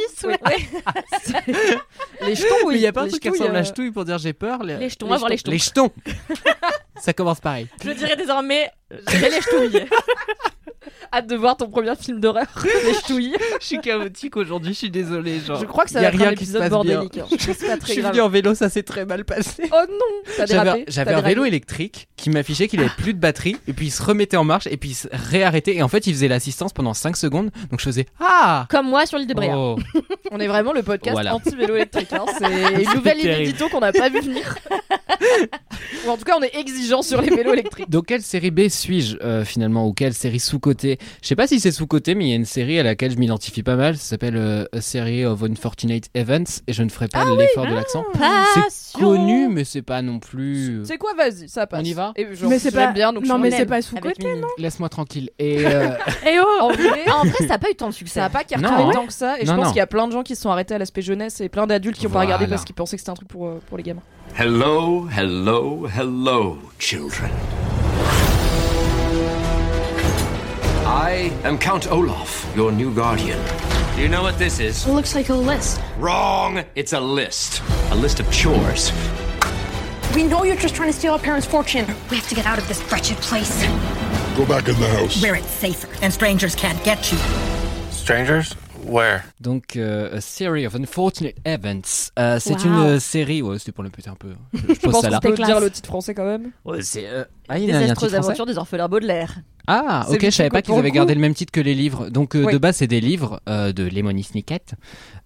Les. 2.21 2.37
Mais 2.68 2.75
il 2.75 2.80
y 2.80 2.87
a 2.87 2.92
pas 2.92 3.02
un 3.02 3.09
truc 3.09 3.23
qui 3.23 3.28
ressemble 3.28 3.56
à 3.56 3.61
euh, 3.61 3.64
ch'touille 3.64 3.90
pour 3.90 4.04
dire 4.04 4.18
j'ai 4.18 4.33
peur 4.33 4.62
Les 4.62 4.88
jetons, 4.88 5.06
on 5.06 5.11
va 5.11 5.16
voir 5.18 5.30
les 5.30 5.37
jetons. 5.37 5.50
Les 5.50 5.59
jetons 5.59 5.90
Ça 7.00 7.12
commence 7.12 7.40
pareil. 7.40 7.66
Je 7.85 7.90
dirais 7.90 8.16
désormais, 8.16 8.71
j'ai 9.11 9.30
les 9.30 9.40
ch'touilles. 9.40 9.87
Hâte 11.16 11.28
de 11.28 11.37
voir 11.37 11.56
ton 11.56 11.68
premier 11.70 11.96
film 11.96 12.20
d'horreur. 12.20 12.44
Les 12.85 12.92
ch'touilles. 12.92 13.35
Je 13.61 13.66
suis 13.66 13.80
chaotique 13.80 14.37
aujourd'hui, 14.37 14.75
je 14.75 14.78
suis 14.78 14.90
désolé. 14.90 15.40
Genre, 15.40 15.58
Je 15.58 15.64
crois 15.64 15.85
que 15.85 15.90
ça 15.90 16.00
y 16.00 16.02
va 16.02 16.08
a 16.08 16.11
être 16.12 16.18
rien 16.18 16.28
un 16.28 16.35
qui 16.35 16.44
se 16.44 16.50
épisode 16.50 16.61
passe 16.62 16.70
bordélique. 16.70 17.14
bien. 17.14 17.25
hein. 17.25 17.37
Je 17.38 17.87
suis 17.92 18.02
venu 18.02 18.20
en 18.20 18.28
vélo, 18.28 18.54
ça 18.54 18.68
s'est 18.68 18.82
très 18.82 19.06
mal 19.06 19.25
passé. 19.25 19.62
Oh 19.73 19.76
non 19.88 20.44
J'avais 20.88 21.14
un 21.14 21.20
vélo 21.23 21.44
électrique 21.46 22.08
qui 22.16 22.28
m'affichait 22.30 22.68
qu'il 22.68 22.80
avait 22.80 22.90
plus 22.99 23.14
de 23.14 23.18
batterie 23.18 23.56
et 23.66 23.73
puis 23.73 23.87
il 23.87 23.90
se 23.90 24.02
remettait 24.02 24.37
en 24.37 24.44
marche 24.44 24.66
et 24.66 24.76
puis 24.76 24.90
il 24.90 24.94
se 24.94 25.08
réarrêtait 25.11 25.76
et 25.76 25.82
en 25.82 25.88
fait 25.88 26.06
il 26.06 26.12
faisait 26.12 26.28
l'assistance 26.28 26.73
pendant 26.75 26.92
5 26.94 27.16
secondes 27.16 27.50
donc 27.70 27.80
je 27.80 27.85
faisais 27.85 28.06
ah 28.20 28.66
Comme 28.68 28.88
moi 28.88 29.06
sur 29.06 29.16
l'île 29.18 29.26
de 29.28 29.35
Bréa. 29.35 29.56
Oh. 29.56 29.76
On 30.30 30.38
est 30.40 30.49
vraiment 30.49 30.73
le 30.73 30.82
podcast 30.82 31.12
Voilà. 31.12 31.35
anti-vélo 31.35 31.76
électrique. 31.76 32.12
hein. 32.12 32.25
C'est 32.38 32.82
une 32.82 32.94
nouvelle 32.94 33.16
ligne 33.16 33.26
terrible. 33.26 33.49
édito 33.50 33.68
qu'on 33.70 33.80
n'a 33.80 33.92
pas 33.92 34.08
vu 34.11 34.20
venir. 34.20 34.56
Ou 36.06 36.11
en 36.11 36.16
tout 36.16 36.25
cas, 36.25 36.35
on 36.38 36.42
est 36.42 36.54
exigeant 36.56 37.02
sur 37.02 37.20
les 37.23 37.30
vélos 37.35 37.52
électriques. 37.52 37.88
Donc 37.88 38.06
quelle 38.06 38.23
série 38.23 38.50
B 38.50 38.68
suis-je 38.68 39.16
euh, 39.23 39.44
finalement 39.44 39.87
ou 39.87 39.92
quelle 39.92 40.14
série 40.14 40.40
sous-côté 40.40 40.99
Je 41.22 41.28
sais 41.28 41.36
pas 41.36 41.46
si 41.46 41.60
c'est 41.60 41.72
sous-côté 41.72 42.14
mais 42.14 42.25
il 42.26 42.28
y 42.30 42.32
a 42.32 42.36
une 42.36 42.44
série 42.44 42.78
à 42.78 42.82
laquelle 42.82 43.10
je 43.12 43.16
m'identifie 43.18 43.62
pas 43.62 43.76
mal, 43.76 43.96
ça 43.96 44.02
s'appelle 44.10 44.36
euh, 44.36 44.64
A 44.72 44.80
Series 44.80 45.25
of 45.25 45.42
Unfortunate 45.42 46.04
Events 46.14 46.62
et 46.66 46.72
je 46.72 46.82
ne 46.82 46.88
ferai 46.88 47.08
pas 47.08 47.25
l'effort 47.36 47.66
de 47.66 47.75
l'accent. 47.75 48.04
C'est 48.70 48.98
connu 48.98 49.48
mais 49.48 49.64
c'est 49.64 49.82
pas 49.82 50.02
non 50.02 50.18
plus... 50.18 50.80
C'est 50.84 50.98
quoi, 50.98 51.12
vas-y, 51.16 51.48
ça 51.48 51.66
passe. 51.66 51.80
On 51.80 51.84
y 51.84 51.92
va 51.92 52.12
Et 52.16 52.34
genre, 52.34 52.50
Mais 52.50 52.58
c'est 52.58 52.70
pas- 52.70 52.92
bien, 52.92 53.12
donc 53.12 53.25
non, 53.26 53.38
mais 53.38 53.50
c'est 53.50 53.66
pas 53.66 53.76
aime. 53.76 53.82
sous 53.82 53.96
Avec 53.96 54.16
côté. 54.16 54.28
Mimi. 54.28 54.42
Laisse-moi 54.58 54.88
tranquille. 54.88 55.30
Et 55.38 55.64
euh, 55.66 55.90
oh 56.40 56.62
En 56.62 56.68
vrai, 56.72 57.04
Ah, 57.06 57.16
en 57.20 57.25
vrai, 57.25 57.46
ça 57.46 57.54
a 57.54 57.58
pas 57.58 57.70
eu 57.70 57.75
tant 57.75 57.88
de 57.88 57.94
succès. 57.94 58.20
ça 58.20 58.26
a 58.26 58.30
pas 58.30 58.44
cartonné 58.44 58.84
Non. 58.84 58.90
tant 58.92 59.06
que 59.06 59.12
ça. 59.12 59.38
Et 59.40 59.44
je 59.46 59.50
Non, 59.50 59.56
pense 59.56 59.64
non. 59.66 59.70
qu'il 59.72 59.78
y 59.78 59.82
a 59.82 59.86
plein 59.86 60.06
de 60.06 60.12
gens 60.12 60.22
qui 60.22 60.34
se 60.36 60.42
sont 60.42 60.50
arrêtés 60.50 60.75
à 60.75 60.78
l'aspect 60.78 61.02
jeunesse 61.02 61.40
et 61.40 61.48
plein 61.48 61.66
d'adultes 61.66 61.98
qui 61.98 62.06
ont 62.06 62.10
pas 62.10 62.20
regardé 62.20 62.46
parce 62.46 62.64
qu'ils 62.64 62.75
pensaient 62.75 62.96
que 62.96 63.00
c'était 63.00 63.10
un 63.10 63.14
truc 63.14 63.28
pour, 63.28 63.46
euh, 63.46 63.60
pour 63.68 63.76
les 63.76 63.82
gamins. 63.82 64.02
Hello, 64.38 65.06
hello, 65.16 65.86
hello, 65.96 66.58
children. 66.78 67.30
I 70.86 71.32
am 71.44 71.58
Count 71.58 71.90
Olaf, 71.90 72.46
your 72.54 72.70
new 72.72 72.92
guardian. 72.94 73.38
Do 73.96 74.02
you 74.02 74.08
know 74.08 74.22
what 74.22 74.38
this 74.38 74.60
is? 74.60 74.86
It 74.86 74.92
looks 74.92 75.14
like 75.14 75.28
a 75.30 75.34
list. 75.34 75.80
Wrong! 75.98 76.64
It's 76.74 76.92
a 76.92 77.00
list. 77.00 77.62
A 77.90 77.94
list 77.96 78.20
of 78.20 78.30
chores. 78.30 78.92
We 80.14 80.22
know 80.22 80.44
you're 80.44 80.56
just 80.56 80.74
trying 80.74 80.90
to 80.92 80.96
steal 80.96 81.12
our 81.14 81.18
parents' 81.18 81.46
fortune. 81.46 81.86
We 82.10 82.16
have 82.18 82.28
to 82.28 82.34
get 82.34 82.46
out 82.46 82.58
of 82.58 82.68
this 82.68 82.80
wretched 82.90 83.16
place 83.18 83.64
Go 84.36 84.44
back 84.46 84.68
in 84.68 84.78
the 84.78 84.88
house. 84.88 85.20
where 85.22 85.34
it's 85.34 85.48
safer 85.50 85.88
and 86.02 86.12
strangers 86.12 86.54
can't 86.54 86.82
get 86.84 87.10
you. 87.10 87.18
Strangers? 87.90 88.54
Where? 88.84 89.24
Donc, 89.40 89.74
euh, 89.76 90.16
A 90.16 90.20
Series 90.20 90.64
of 90.66 90.76
Unfortunate 90.76 91.34
Events. 91.44 92.12
Euh, 92.20 92.38
c'est 92.38 92.54
Wow. 92.54 92.64
une 92.66 92.74
euh, 92.94 93.00
série. 93.00 93.42
Ouais, 93.42 93.58
c'était 93.58 93.72
pour 93.72 93.82
le 93.82 93.90
péter 93.90 94.08
un 94.10 94.14
peu. 94.14 94.28
Je, 94.54 94.74
je 94.74 94.80
pense 94.80 95.04
qu'on 95.04 95.18
peut 95.18 95.32
classe. 95.32 95.48
dire 95.48 95.58
le 95.58 95.70
titre 95.70 95.88
français 95.88 96.14
quand 96.14 96.24
même. 96.24 96.52
Ouais, 96.64 96.82
c'est. 96.82 97.04
euh, 97.08 97.24
Ah, 97.48 97.58
il 97.58 97.64
y 97.64 97.72
a- 97.72 97.80
il 97.80 97.86
y 97.86 97.88
a 97.88 97.92
un 97.92 97.94
titre 97.96 98.14
aventure 98.14 98.46
des 98.46 98.56
orphelins 98.58 98.86
Baudelaire. 98.88 99.34
Ah, 99.66 100.06
ok, 100.11 100.20
je 100.23 100.30
savais 100.30 100.50
pas 100.50 100.62
qu'ils 100.62 100.75
avaient 100.75 100.90
gardé 100.90 101.14
le 101.14 101.20
même 101.20 101.35
titre 101.35 101.50
que 101.52 101.61
les 101.61 101.75
livres. 101.75 102.08
Donc, 102.08 102.37
euh, 102.37 102.44
Oui. 102.44 102.52
de 102.52 102.58
base, 102.58 102.76
c'est 102.76 102.87
des 102.87 103.00
livres 103.00 103.40
euh, 103.49 103.73
de 103.73 103.82
Lemony 103.85 104.23
Snicket 104.23 104.75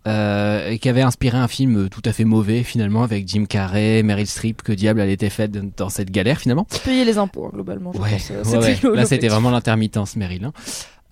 euh, 0.07 0.77
qui 0.79 0.89
avaient 0.89 1.03
inspiré 1.03 1.37
un 1.37 1.49
film 1.49 1.77
euh, 1.85 1.89
tout 1.89 2.01
à 2.05 2.13
fait 2.13 2.25
mauvais 2.25 2.63
finalement 2.63 3.03
avec 3.03 3.29
Jim 3.29 3.45
Carrey, 3.47 4.03
Meryl 4.03 4.27
Streep. 4.27 4.63
Que 4.63 4.73
diable 4.73 5.01
elle 5.01 5.11
était 5.11 5.29
faite 5.31 5.53
dans 5.77 5.89
cette 5.91 6.11
galère 6.11 6.39
finalement? 6.41 6.67
Payer 6.85 7.05
les 7.05 7.19
impôts, 7.19 7.47
hein, 7.47 7.51
globalement. 7.53 7.93
je 7.95 8.01
Ouais, 8.01 8.11
pense, 8.13 8.31
euh, 8.31 8.61
ouais, 8.61 8.75
c'était 8.75 8.89
ouais. 8.89 8.97
là 8.97 9.05
c'était 9.07 9.29
vraiment 9.29 9.51
l'intermittence 9.51 10.17
Meryl. 10.17 10.45
hein. 10.47 10.53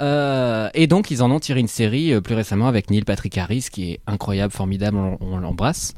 Euh, 0.00 0.68
et 0.74 0.86
donc 0.86 1.10
ils 1.10 1.24
en 1.24 1.30
ont 1.32 1.40
tiré 1.40 1.58
une 1.58 1.66
série 1.66 2.12
euh, 2.14 2.20
plus 2.20 2.36
récemment 2.36 2.68
avec 2.68 2.88
Neil 2.88 3.02
Patrick 3.02 3.36
Harris 3.36 3.66
qui 3.72 3.90
est 3.92 4.00
incroyable, 4.06 4.52
formidable, 4.52 4.96
on, 4.96 5.18
on 5.20 5.38
l'embrasse. 5.38 5.92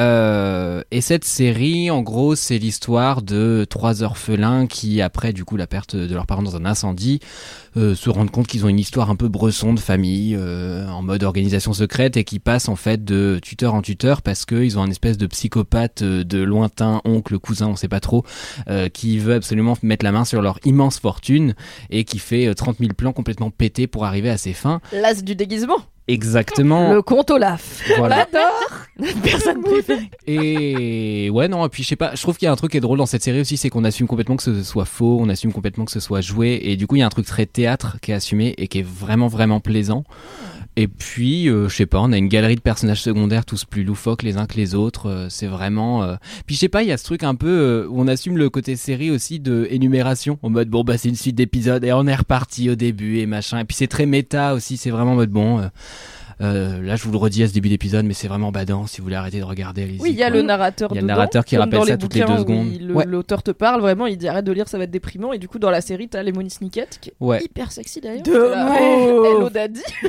Euh, 0.00 0.82
et 0.90 1.00
cette 1.00 1.24
série, 1.24 1.90
en 1.90 2.02
gros, 2.02 2.34
c'est 2.34 2.58
l'histoire 2.58 3.22
de 3.22 3.66
trois 3.68 4.02
orphelins 4.02 4.66
qui, 4.66 5.02
après 5.02 5.32
du 5.32 5.44
coup 5.44 5.56
la 5.56 5.66
perte 5.66 5.96
de 5.96 6.14
leurs 6.14 6.26
parents 6.26 6.42
dans 6.42 6.56
un 6.56 6.64
incendie, 6.64 7.20
euh, 7.76 7.94
se 7.94 8.10
rendent 8.10 8.30
compte 8.30 8.46
qu'ils 8.46 8.64
ont 8.64 8.68
une 8.68 8.78
histoire 8.78 9.10
un 9.10 9.16
peu 9.16 9.28
bresson 9.28 9.74
de 9.74 9.80
famille, 9.80 10.34
euh, 10.38 10.86
en 10.88 11.02
mode 11.02 11.22
organisation 11.24 11.72
secrète, 11.72 12.16
et 12.16 12.24
qui 12.24 12.38
passent 12.38 12.68
en 12.68 12.76
fait 12.76 13.04
de 13.04 13.38
tuteur 13.42 13.74
en 13.74 13.82
tuteur 13.82 14.22
parce 14.22 14.46
qu'ils 14.46 14.78
ont 14.78 14.82
un 14.82 14.90
espèce 14.90 15.18
de 15.18 15.26
psychopathe 15.26 16.02
de 16.02 16.38
lointain 16.42 17.00
oncle, 17.04 17.38
cousin, 17.38 17.68
on 17.68 17.76
sait 17.76 17.88
pas 17.88 18.00
trop, 18.00 18.24
qui 18.92 19.18
veut 19.18 19.34
absolument 19.34 19.76
mettre 19.82 20.04
la 20.04 20.12
main 20.12 20.24
sur 20.24 20.42
leur 20.42 20.58
immense 20.64 20.98
fortune 20.98 21.54
et 21.90 22.04
qui 22.04 22.18
fait 22.18 22.46
euh, 22.46 22.54
30 22.54 22.78
000 22.78 22.92
plans 22.94 23.12
complètement 23.12 23.50
pétés 23.50 23.86
pour 23.86 24.04
arriver 24.04 24.30
à 24.30 24.36
ses 24.36 24.52
fins. 24.52 24.80
L'as 24.92 25.22
du 25.22 25.34
déguisement. 25.34 25.78
Exactement. 26.08 26.92
Le 26.92 27.02
compte 27.02 27.30
Olaf. 27.30 27.82
Voilà. 27.96 28.26
On 28.32 28.38
l'adore. 28.38 29.12
Personne 29.22 29.62
préférée. 29.62 30.10
Et 30.26 31.30
ouais, 31.30 31.48
non, 31.48 31.64
et 31.64 31.68
puis 31.68 31.82
je 31.82 31.88
sais 31.88 31.96
pas, 31.96 32.14
je 32.14 32.22
trouve 32.22 32.36
qu'il 32.36 32.46
y 32.46 32.48
a 32.48 32.52
un 32.52 32.56
truc 32.56 32.72
qui 32.72 32.76
est 32.76 32.80
drôle 32.80 32.98
dans 32.98 33.06
cette 33.06 33.22
série 33.22 33.40
aussi, 33.40 33.56
c'est 33.56 33.70
qu'on 33.70 33.84
assume 33.84 34.06
complètement 34.06 34.36
que 34.36 34.42
ce 34.42 34.62
soit 34.62 34.84
faux, 34.84 35.18
on 35.20 35.28
assume 35.28 35.52
complètement 35.52 35.84
que 35.84 35.90
ce 35.90 36.00
soit 36.00 36.20
joué, 36.20 36.60
et 36.62 36.76
du 36.76 36.86
coup, 36.86 36.96
il 36.96 37.00
y 37.00 37.02
a 37.02 37.06
un 37.06 37.10
truc 37.10 37.26
très 37.26 37.46
théâtre 37.46 37.96
qui 38.02 38.10
est 38.10 38.14
assumé 38.14 38.54
et 38.58 38.68
qui 38.68 38.80
est 38.80 38.86
vraiment, 38.86 39.28
vraiment 39.28 39.60
plaisant. 39.60 40.04
Et 40.76 40.88
puis, 40.88 41.50
euh, 41.50 41.68
je 41.68 41.76
sais 41.76 41.84
pas, 41.86 42.00
on 42.00 42.12
a 42.12 42.16
une 42.16 42.28
galerie 42.28 42.54
de 42.54 42.60
personnages 42.60 43.02
secondaires 43.02 43.44
tous 43.44 43.66
plus 43.66 43.84
loufoques 43.84 44.22
les 44.22 44.38
uns 44.38 44.46
que 44.46 44.56
les 44.56 44.74
autres. 44.74 45.06
euh, 45.06 45.26
c'est 45.28 45.46
vraiment. 45.46 46.02
euh, 46.02 46.16
Puis 46.46 46.54
je 46.54 46.60
sais 46.60 46.68
pas, 46.70 46.82
il 46.82 46.88
y 46.88 46.92
a 46.92 46.96
ce 46.96 47.04
truc 47.04 47.24
un 47.24 47.34
peu 47.34 47.46
euh, 47.48 47.86
où 47.88 48.00
on 48.00 48.08
assume 48.08 48.38
le 48.38 48.48
côté 48.48 48.76
série 48.76 49.10
aussi 49.10 49.38
de 49.38 49.66
énumération, 49.70 50.38
en 50.42 50.48
mode 50.48 50.70
bon 50.70 50.82
bah 50.82 50.96
c'est 50.96 51.10
une 51.10 51.14
suite 51.16 51.36
d'épisodes 51.36 51.84
et 51.84 51.92
on 51.92 52.06
est 52.06 52.14
reparti 52.14 52.70
au 52.70 52.74
début 52.74 53.18
et 53.18 53.26
machin. 53.26 53.58
Et 53.58 53.64
puis 53.64 53.76
c'est 53.76 53.86
très 53.86 54.06
méta 54.06 54.54
aussi, 54.54 54.78
c'est 54.78 54.90
vraiment 54.90 55.12
en 55.12 55.16
mode 55.16 55.30
bon. 55.30 55.60
Euh, 56.40 56.78
euh, 56.78 56.82
là, 56.82 56.96
je 56.96 57.04
vous 57.04 57.10
le 57.12 57.16
redis 57.18 57.42
à 57.42 57.48
ce 57.48 57.52
début 57.52 57.68
d'épisode, 57.68 58.04
mais 58.04 58.14
c'est 58.14 58.28
vraiment 58.28 58.52
badant. 58.52 58.86
Si 58.86 58.98
vous 58.98 59.04
voulez 59.04 59.16
arrêter 59.16 59.38
de 59.38 59.44
regarder, 59.44 59.82
allez-y. 59.84 60.00
Oui, 60.00 60.10
il 60.10 60.16
y 60.16 60.22
a 60.22 60.30
le 60.30 60.42
narrateur 60.42 60.90
Il 60.92 60.96
y 60.96 60.98
a 60.98 61.00
le 61.00 61.06
narrateur 61.06 61.44
qui 61.44 61.56
rappelle 61.56 61.78
dans 61.80 61.84
ça 61.84 61.92
les 61.92 61.98
toutes 61.98 62.14
les 62.14 62.20
bouquins 62.22 62.34
deux 62.34 62.40
secondes. 62.40 62.90
Ouais. 62.94 63.04
L'auteur 63.06 63.42
te 63.42 63.50
parle 63.50 63.80
vraiment, 63.80 64.06
il 64.06 64.16
dit 64.16 64.28
arrête 64.28 64.44
de 64.44 64.52
lire, 64.52 64.68
ça 64.68 64.78
va 64.78 64.84
être 64.84 64.90
déprimant. 64.90 65.32
Et 65.32 65.38
du 65.38 65.48
coup, 65.48 65.58
dans 65.58 65.70
la 65.70 65.80
série, 65.80 66.08
t'as 66.08 66.22
Lemony 66.22 66.50
Snicket 66.50 66.88
qui 67.00 67.10
est 67.10 67.14
Ouais. 67.20 67.42
hyper 67.42 67.72
sexy 67.72 68.00
d'ailleurs. 68.00 68.22
Hello 68.26 69.48
Daddy 69.50 69.80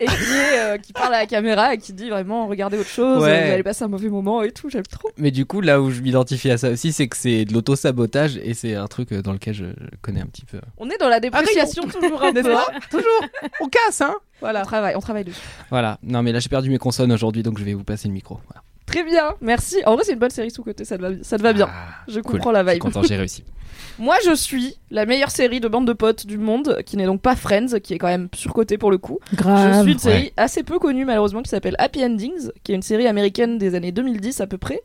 et 0.00 0.06
qui, 0.06 0.12
est, 0.12 0.58
euh, 0.58 0.78
qui 0.78 0.92
parle 0.92 1.14
à 1.14 1.20
la 1.20 1.26
caméra 1.26 1.74
et 1.74 1.78
qui 1.78 1.92
dit 1.92 2.08
vraiment 2.10 2.46
regardez 2.46 2.78
autre 2.78 2.88
chose, 2.88 3.22
Ouais. 3.22 3.46
vous 3.46 3.52
allez 3.52 3.62
passer 3.62 3.84
un 3.84 3.88
mauvais 3.88 4.08
moment 4.08 4.42
et 4.42 4.50
tout. 4.52 4.68
J'aime 4.70 4.82
trop. 4.86 5.10
Mais 5.18 5.30
du 5.30 5.46
coup, 5.46 5.60
là 5.60 5.80
où 5.80 5.90
je 5.90 6.00
m'identifie 6.00 6.50
à 6.50 6.58
ça 6.58 6.70
aussi, 6.70 6.92
c'est 6.92 7.08
que 7.08 7.16
c'est 7.16 7.44
de 7.44 7.52
l'auto-sabotage 7.52 8.38
et 8.42 8.54
c'est 8.54 8.74
un 8.74 8.86
truc 8.86 9.12
euh, 9.12 9.22
dans 9.22 9.32
lequel 9.32 9.54
je, 9.54 9.64
je 9.66 9.96
connais 10.00 10.20
un 10.20 10.26
petit 10.26 10.44
peu. 10.44 10.58
On 10.78 10.88
est 10.90 10.98
dans 10.98 11.08
la 11.08 11.20
dépréciation 11.20 11.84
toujours 11.84 12.22
un 12.22 12.32
peu. 12.32 12.42
Toujours 12.90 13.22
On 13.60 13.68
casse, 13.68 14.00
hein 14.00 14.14
Voilà, 14.42 14.62
on 14.62 14.64
travaille, 14.64 14.96
on 14.96 15.00
travaille 15.00 15.24
dessus. 15.24 15.40
Voilà. 15.70 15.98
Non, 16.02 16.22
mais 16.22 16.32
là, 16.32 16.40
j'ai 16.40 16.48
perdu 16.48 16.68
mes 16.68 16.78
consonnes 16.78 17.12
aujourd'hui, 17.12 17.42
donc 17.42 17.58
je 17.58 17.64
vais 17.64 17.74
vous 17.74 17.84
passer 17.84 18.08
le 18.08 18.14
micro. 18.14 18.40
Voilà. 18.48 18.61
Très 18.92 19.04
bien, 19.04 19.34
merci. 19.40 19.76
En 19.86 19.94
vrai, 19.94 20.04
c'est 20.04 20.12
une 20.12 20.18
bonne 20.18 20.30
série 20.30 20.50
sous 20.50 20.62
côté, 20.62 20.84
ça 20.84 20.96
te 20.96 21.02
va, 21.02 21.08
ça 21.22 21.36
te 21.38 21.42
va 21.42 21.52
bien. 21.52 21.68
je 22.08 22.20
Cool. 22.20 22.32
comprends 22.34 22.52
la 22.52 22.60
Je 22.62 22.66
suis 22.68 22.74
vibe. 22.74 22.82
content, 22.82 23.02
j'ai 23.02 23.16
réussi. 23.16 23.44
Moi, 23.98 24.16
je 24.24 24.34
suis 24.34 24.76
la 24.90 25.04
meilleure 25.06 25.30
série 25.30 25.60
de 25.60 25.68
bande 25.68 25.86
de 25.86 25.92
potes 25.92 26.26
du 26.26 26.38
monde, 26.38 26.78
qui 26.86 26.96
n'est 26.96 27.04
donc 27.06 27.20
pas 27.20 27.36
Friends, 27.36 27.78
qui 27.82 27.94
est 27.94 27.98
quand 27.98 28.06
même 28.06 28.28
surcotée 28.34 28.78
pour 28.78 28.90
le 28.90 28.98
coup. 28.98 29.18
Grave. 29.34 29.74
Je 29.78 29.82
suis 29.82 29.92
une 29.92 29.98
série 29.98 30.22
Ouais. 30.24 30.32
assez 30.36 30.62
peu 30.62 30.78
connue 30.78 31.04
malheureusement 31.04 31.42
qui 31.42 31.50
s'appelle 31.50 31.74
Happy 31.78 32.02
Endings, 32.04 32.50
qui 32.64 32.72
est 32.72 32.74
une 32.74 32.82
série 32.82 33.06
américaine 33.06 33.58
des 33.58 33.74
années 33.74 33.92
2010 33.92 34.40
à 34.40 34.46
peu 34.46 34.56
près, 34.58 34.80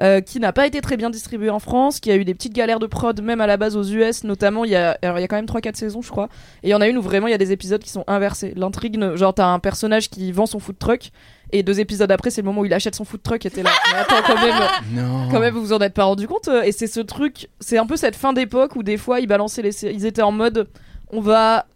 euh, 0.00 0.20
qui 0.20 0.38
n'a 0.40 0.52
pas 0.52 0.66
été 0.66 0.80
très 0.80 0.96
bien 0.96 1.10
distribuée 1.10 1.50
en 1.50 1.58
France, 1.58 1.98
qui 2.00 2.10
a 2.10 2.16
eu 2.16 2.24
des 2.24 2.34
petites 2.34 2.52
galères 2.54 2.78
de 2.78 2.86
prod 2.86 3.20
même 3.20 3.40
à 3.40 3.46
la 3.46 3.56
base 3.56 3.76
aux 3.76 3.84
US, 3.84 4.22
notamment 4.24 4.64
il 4.64 4.70
y 4.72 4.76
a, 4.76 4.96
alors, 5.02 5.18
il 5.18 5.22
y 5.22 5.24
a 5.24 5.28
quand 5.28 5.36
même 5.36 5.46
3-4 5.46 5.76
saisons 5.76 6.02
je 6.02 6.10
crois, 6.10 6.28
et 6.62 6.68
il 6.68 6.70
y 6.70 6.74
en 6.74 6.80
a 6.80 6.88
une 6.88 6.98
où 6.98 7.02
vraiment 7.02 7.26
il 7.26 7.30
y 7.32 7.34
a 7.34 7.38
des 7.38 7.52
épisodes 7.52 7.82
qui 7.82 7.90
sont 7.90 8.04
inversés. 8.06 8.52
L'intrigue, 8.56 8.96
ne- 8.96 9.16
genre 9.16 9.34
t'as 9.34 9.46
un 9.46 9.58
personnage 9.58 10.08
qui 10.08 10.30
vend 10.32 10.46
son 10.46 10.58
food 10.60 10.78
truck, 10.78 11.10
et 11.52 11.62
deux 11.62 11.80
épisodes 11.80 12.10
après 12.10 12.30
c'est 12.30 12.40
le 12.42 12.46
moment 12.46 12.62
où 12.62 12.64
il 12.64 12.72
achète 12.74 12.94
son 12.94 13.04
food 13.04 13.22
truck 13.22 13.44
et 13.46 13.50
t'es 13.50 13.62
là, 13.62 13.70
mais 13.92 13.98
attends 13.98 14.22
quand 14.26 14.40
même... 14.40 14.54
Non. 14.92 15.28
Quand 15.30 15.40
même, 15.40 15.54
vous 15.54 15.60
vous 15.62 15.72
en 15.72 15.78
êtes 15.80 15.94
pas 15.94 16.04
rendu 16.04 16.26
compte. 16.26 16.48
euh, 16.48 16.62
Et 16.62 16.72
c'est 16.72 16.86
ce 16.86 17.00
truc, 17.00 17.48
c'est 17.60 17.78
un 17.78 17.86
peu 17.86 17.96
cette 17.96 18.16
fin 18.16 18.32
d'époque 18.32 18.76
où 18.76 18.82
des 18.82 18.96
fois 18.96 19.20
ils 19.20 19.26
balançaient 19.26 19.62
les 19.62 19.72
séries. 19.72 19.94
Ils 19.94 20.06
étaient 20.06 20.22
en 20.22 20.32
mode, 20.32 20.68
on 21.10 21.20
va 21.20 21.66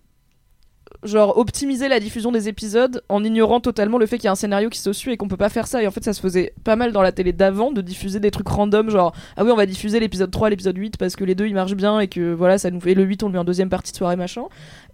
genre 1.02 1.37
optimiser 1.38 1.88
la 1.88 2.00
diffusion 2.00 2.33
des 2.33 2.49
épisodes 2.49 3.02
en 3.09 3.23
ignorant 3.23 3.61
totalement 3.61 3.99
le 3.99 4.06
fait 4.06 4.16
qu'il 4.16 4.25
y 4.25 4.28
a 4.28 4.33
un 4.33 4.37
scénario 4.37 4.71
qui 4.71 4.80
se 4.80 4.92
suit 4.92 5.12
et 5.12 5.16
qu'on 5.16 5.28
peut 5.28 5.37
pas 5.37 5.50
faire 5.50 5.66
ça. 5.66 5.83
Et 5.83 5.87
en 5.87 5.90
fait, 5.90 6.02
ça 6.02 6.12
se 6.12 6.21
faisait 6.21 6.52
pas 6.64 6.75
mal 6.75 6.90
dans 6.92 7.02
la 7.02 7.12
télé 7.12 7.33
d'avant 7.33 7.71
de 7.71 7.80
diffuser 7.80 8.18
des 8.18 8.30
trucs 8.30 8.49
random, 8.49 8.90
genre 8.90 9.14
ah 9.37 9.45
oui, 9.45 9.50
on 9.50 9.56
va 9.56 9.66
diffuser 9.66 10.00
l'épisode 10.00 10.30
3, 10.30 10.50
l'épisode 10.50 10.76
8 10.76 10.97
parce 10.97 11.14
que 11.14 11.25
les 11.25 11.35
deux 11.35 11.47
ils 11.47 11.54
marchent 11.54 11.75
bien 11.76 12.00
et 12.00 12.09
que 12.09 12.33
voilà, 12.33 12.59
ça 12.59 12.71
nous 12.71 12.80
fait 12.80 12.95
le 12.95 13.04
8, 13.04 13.23
on 13.23 13.26
le 13.26 13.33
met 13.35 13.38
en 13.38 13.45
deuxième 13.45 13.68
partie 13.68 13.92
de 13.92 13.97
soirée 13.97 14.16
machin. 14.16 14.42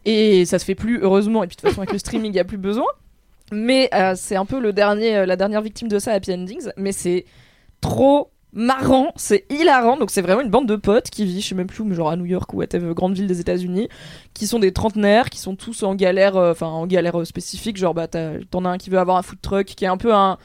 Et 0.04 0.44
ça 0.44 0.58
se 0.58 0.64
fait 0.64 0.74
plus, 0.74 0.98
heureusement. 1.00 1.44
Et 1.44 1.46
puis 1.46 1.56
de 1.56 1.60
toute 1.60 1.68
façon, 1.70 1.80
avec 1.82 1.92
le 1.92 1.98
streaming, 1.98 2.32
il 2.32 2.36
y 2.36 2.40
a 2.40 2.44
plus 2.44 2.58
besoin. 2.58 2.86
Mais 3.52 3.90
euh, 3.92 4.14
c'est 4.16 4.34
un 4.34 4.46
peu 4.46 4.58
le 4.58 4.72
dernier, 4.72 5.18
euh, 5.18 5.26
la 5.26 5.36
dernière 5.36 5.60
victime 5.60 5.88
de 5.88 5.98
ça, 5.98 6.12
Happy 6.12 6.32
Endings. 6.32 6.70
Mais 6.78 6.92
c'est 6.92 7.26
trop 7.82 8.30
marrant, 8.54 9.12
c'est 9.16 9.44
hilarant. 9.50 9.98
Donc 9.98 10.10
c'est 10.10 10.22
vraiment 10.22 10.40
une 10.40 10.50
bande 10.50 10.66
de 10.66 10.76
potes 10.76 11.10
qui 11.10 11.26
vit, 11.26 11.42
je 11.42 11.48
sais 11.48 11.54
même 11.54 11.66
plus 11.66 11.82
où, 11.82 11.84
mais 11.84 11.94
genre 11.94 12.10
à 12.10 12.16
New 12.16 12.24
York 12.24 12.52
ou 12.54 12.58
whatever, 12.58 12.94
grande 12.94 13.14
ville 13.14 13.26
des 13.26 13.40
États-Unis, 13.40 13.88
qui 14.32 14.46
sont 14.46 14.58
des 14.58 14.72
trentenaires, 14.72 15.28
qui 15.28 15.38
sont 15.38 15.54
tous 15.54 15.82
en 15.82 15.94
galère, 15.94 16.36
euh, 16.36 16.52
enfin 16.52 16.66
en 16.66 16.86
galère 16.86 17.26
spécifique. 17.26 17.76
Genre 17.76 17.92
bah 17.92 18.08
t'en 18.08 18.64
as 18.64 18.70
un 18.70 18.78
qui 18.78 18.88
veut 18.88 18.98
avoir 18.98 19.18
un 19.18 19.22
food 19.22 19.40
truck, 19.42 19.66
qui 19.66 19.84
est 19.84 19.88
un 19.88 19.98
peu 19.98 20.14
un 20.14 20.38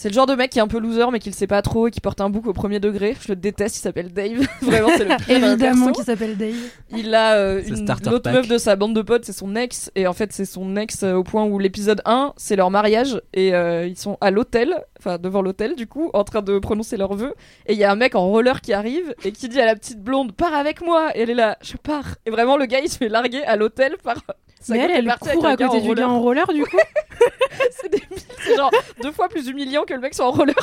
c'est 0.00 0.08
le 0.08 0.14
genre 0.14 0.24
de 0.24 0.34
mec 0.34 0.48
qui 0.50 0.58
est 0.58 0.62
un 0.62 0.66
peu 0.66 0.78
loser 0.78 1.04
mais 1.12 1.18
qui 1.18 1.28
le 1.28 1.34
sait 1.34 1.46
pas 1.46 1.60
trop 1.60 1.88
et 1.88 1.90
qui 1.90 2.00
porte 2.00 2.22
un 2.22 2.30
bouc 2.30 2.46
au 2.46 2.54
premier 2.54 2.80
degré. 2.80 3.14
Je 3.20 3.28
le 3.28 3.36
déteste, 3.36 3.76
il 3.76 3.80
s'appelle 3.80 4.10
Dave. 4.14 4.46
Vraiment, 4.62 4.88
c'est 4.96 5.04
le 5.04 5.14
pire 5.22 5.44
Évidemment 5.44 5.84
perso. 5.88 6.00
qui 6.00 6.06
s'appelle 6.06 6.38
Dave. 6.38 6.54
Il 6.96 7.14
a 7.14 7.34
euh, 7.34 7.62
une- 7.66 7.84
l'autre 7.86 8.20
pack. 8.20 8.32
meuf 8.32 8.48
de 8.48 8.56
sa 8.56 8.76
bande 8.76 8.94
de 8.94 9.02
potes, 9.02 9.26
c'est 9.26 9.34
son 9.34 9.54
ex. 9.56 9.90
Et 9.96 10.06
en 10.06 10.14
fait, 10.14 10.32
c'est 10.32 10.46
son 10.46 10.74
ex 10.76 11.02
euh, 11.02 11.16
au 11.16 11.22
point 11.22 11.44
où 11.44 11.58
l'épisode 11.58 12.00
1, 12.06 12.32
c'est 12.38 12.56
leur 12.56 12.70
mariage. 12.70 13.20
Et 13.34 13.54
euh, 13.54 13.86
ils 13.86 13.98
sont 13.98 14.16
à 14.22 14.30
l'hôtel, 14.30 14.74
enfin 14.98 15.18
devant 15.18 15.42
l'hôtel 15.42 15.76
du 15.76 15.86
coup, 15.86 16.08
en 16.14 16.24
train 16.24 16.40
de 16.40 16.58
prononcer 16.58 16.96
leurs 16.96 17.12
vœux. 17.12 17.34
Et 17.66 17.74
il 17.74 17.78
y 17.78 17.84
a 17.84 17.92
un 17.92 17.96
mec 17.96 18.14
en 18.14 18.26
roller 18.26 18.62
qui 18.62 18.72
arrive 18.72 19.14
et 19.22 19.32
qui 19.32 19.50
dit 19.50 19.60
à 19.60 19.66
la 19.66 19.74
petite 19.74 20.00
blonde 20.02 20.32
Pars 20.32 20.54
avec 20.54 20.80
moi. 20.80 21.10
Et 21.14 21.20
elle 21.20 21.30
est 21.30 21.34
là, 21.34 21.58
je 21.60 21.76
pars. 21.76 22.14
Et 22.24 22.30
vraiment, 22.30 22.56
le 22.56 22.64
gars 22.64 22.80
il 22.80 22.88
se 22.88 22.96
fait 22.96 23.10
larguer 23.10 23.44
à 23.44 23.56
l'hôtel 23.56 23.98
par. 24.02 24.16
sa 24.62 24.72
Mais 24.72 24.80
elle, 24.80 24.92
elle 24.92 25.04
partie 25.04 25.28
court 25.34 25.44
à 25.44 25.58
côté 25.58 25.82
du 25.82 25.94
gars 25.94 26.08
en 26.08 26.20
roller 26.22 26.50
du 26.54 26.62
coup. 26.64 26.78
c'est 27.82 27.88
débile. 27.90 28.18
C'est 28.44 28.56
genre 28.56 28.70
deux 29.02 29.12
fois 29.12 29.28
plus 29.28 29.46
humiliant 29.48 29.84
que 29.84 29.94
le 29.94 30.00
mec 30.00 30.14
soit 30.14 30.26
en 30.26 30.30
roller. 30.30 30.54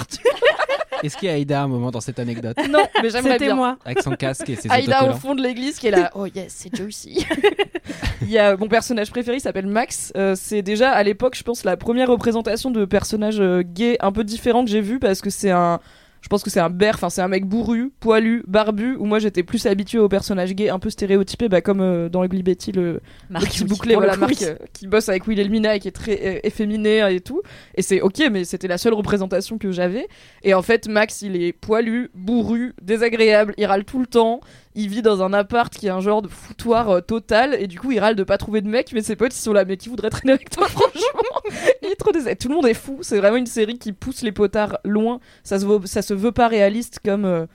Est-ce 1.04 1.16
qu'il 1.18 1.28
y 1.28 1.32
a 1.32 1.36
Aïda 1.36 1.62
à 1.62 1.64
un 1.64 1.68
moment 1.68 1.92
dans 1.92 2.02
cette 2.02 2.20
anecdote. 2.20 2.58
Non, 2.70 2.86
mais 3.02 3.10
j'aimerais 3.10 3.34
C'était 3.34 3.46
bien. 3.46 3.56
moi. 3.56 3.78
Avec 3.86 4.02
son 4.02 4.12
casque 4.12 4.50
et 4.50 4.56
ses 4.56 4.70
Aïda 4.70 4.94
au 5.00 5.04
autocollants 5.04 5.20
fond 5.20 5.36
de 5.36 5.42
l'église 5.44 5.78
qui 5.80 5.88
est 5.88 5.92
là. 5.92 6.12
Oh 6.16 6.26
yes, 6.26 6.54
c'est 6.58 6.76
Joycey. 6.76 7.14
Il 8.24 8.30
y 8.30 8.38
a 8.40 8.58
mon 8.58 8.68
personnage 8.68 9.12
préféré, 9.12 9.38
il 9.38 9.42
s'appelle 9.42 9.68
Max. 9.68 10.12
Euh, 10.18 10.34
c'est 10.36 10.62
déjà 10.62 10.92
à 10.92 11.04
l'époque, 11.04 11.36
je 11.36 11.44
pense, 11.44 11.64
la 11.64 11.78
première 11.78 12.10
représentation 12.10 12.72
de 12.72 12.86
personnage 12.86 13.40
euh, 13.40 13.62
gay 13.64 13.98
un 14.00 14.12
peu 14.12 14.24
différent 14.24 14.66
que 14.66 14.72
j'ai 14.72 14.82
vu 14.82 15.00
parce 15.00 15.22
que 15.22 15.30
c'est 15.30 15.52
un. 15.52 15.80
Je 16.22 16.30
pense 16.30 16.44
que 16.44 16.50
c'est 16.50 16.60
un 16.60 16.70
bear, 16.70 16.96
enfin 16.96 17.10
c'est 17.10 17.22
un 17.22 17.28
mec 17.28 17.46
bourru, 17.46 17.92
poilu, 18.00 18.44
barbu, 18.48 18.96
où 18.98 19.06
moi 19.06 19.20
j'étais 19.20 19.44
plus 19.44 19.66
habituée 19.66 20.00
aux 20.00 20.10
personnages 20.10 20.54
gays 20.54 20.70
un 20.70 20.80
peu 20.80 20.90
stéréotypés, 20.90 21.50
bah, 21.50 21.62
comme 21.62 21.82
euh, 21.82 22.10
dans 22.10 22.24
Ugly 22.24 22.44
Betty, 22.44 22.72
le, 22.72 23.02
Marc, 23.30 23.64
bouclé, 23.64 23.96
voilà, 23.96 24.14
coup, 24.14 24.22
Marc, 24.22 24.42
euh, 24.42 24.56
qui 24.74 24.88
bosse 24.88 25.10
avec 25.10 25.28
Will 25.28 25.40
Elmina 25.40 25.76
et 25.76 25.80
qui 25.80 25.88
est 25.88 25.92
très 25.92 26.20
euh, 26.24 26.40
efféminé 26.44 27.06
et 27.14 27.22
tout. 27.22 27.42
Et 27.76 27.82
c'est 27.82 28.02
ok, 28.02 28.30
mais 28.32 28.44
c'était 28.44 28.68
la 28.68 28.78
seule 28.78 28.94
représentation 28.94 29.58
que 29.58 29.72
j'avais. 29.72 30.08
Et 30.44 30.54
en 30.54 30.62
fait, 30.62 30.88
Max, 30.88 31.22
il 31.22 31.42
est 31.42 31.54
poilu, 31.54 32.10
bourru, 32.14 32.74
désagréable, 32.82 33.54
il 33.58 33.66
râle 33.66 33.86
tout 33.86 34.00
le 34.00 34.08
temps. 34.08 34.42
Il 34.80 34.90
vit 34.90 35.02
dans 35.02 35.22
un 35.24 35.34
appart 35.34 35.74
qui 35.74 35.88
est 35.88 35.90
un 35.90 36.00
genre 36.02 36.22
de 36.22 36.28
foutoir 36.28 36.90
euh, 36.90 37.02
total. 37.02 37.56
Et 37.60 37.68
du 37.68 37.80
coup, 37.80 37.92
il 37.92 38.00
râle 38.00 38.16
de 38.16 38.24
pas 38.24 38.38
trouver 38.38 38.62
de 38.62 38.68
mec, 38.70 38.92
mais 38.94 39.02
ses 39.02 39.16
potes, 39.16 39.34
ils 39.36 39.40
sont 39.42 39.52
là. 39.52 39.66
Mais 39.66 39.76
qui 39.76 39.90
voudrait 39.90 40.10
traîner 40.10 40.34
avec 40.34 40.50
toi, 40.50 40.68
franchement? 40.70 41.42
Il 41.82 41.90
est 41.90 41.96
trop 41.96 42.12
désagréable. 42.12 42.40
Tout 42.40 42.50
le 42.50 42.56
monde 42.56 42.68
est 42.68 42.74
fou. 42.74 43.00
C'est 43.02 43.18
vraiment 43.18 43.38
une 43.38 43.46
série 43.48 43.78
qui 43.80 43.92
pousse 43.92 44.22
les 44.22 44.32
potards 44.32 44.78
loin. 44.86 45.20
Ça 45.44 45.60
se 45.60 45.66
veut, 45.66 45.80
ça 45.86 46.02
se 46.02 46.14
veut 46.14 46.32
pas 46.32 46.48
réaliste 46.48 47.00
comme. 47.04 47.26
euh, 47.26 47.46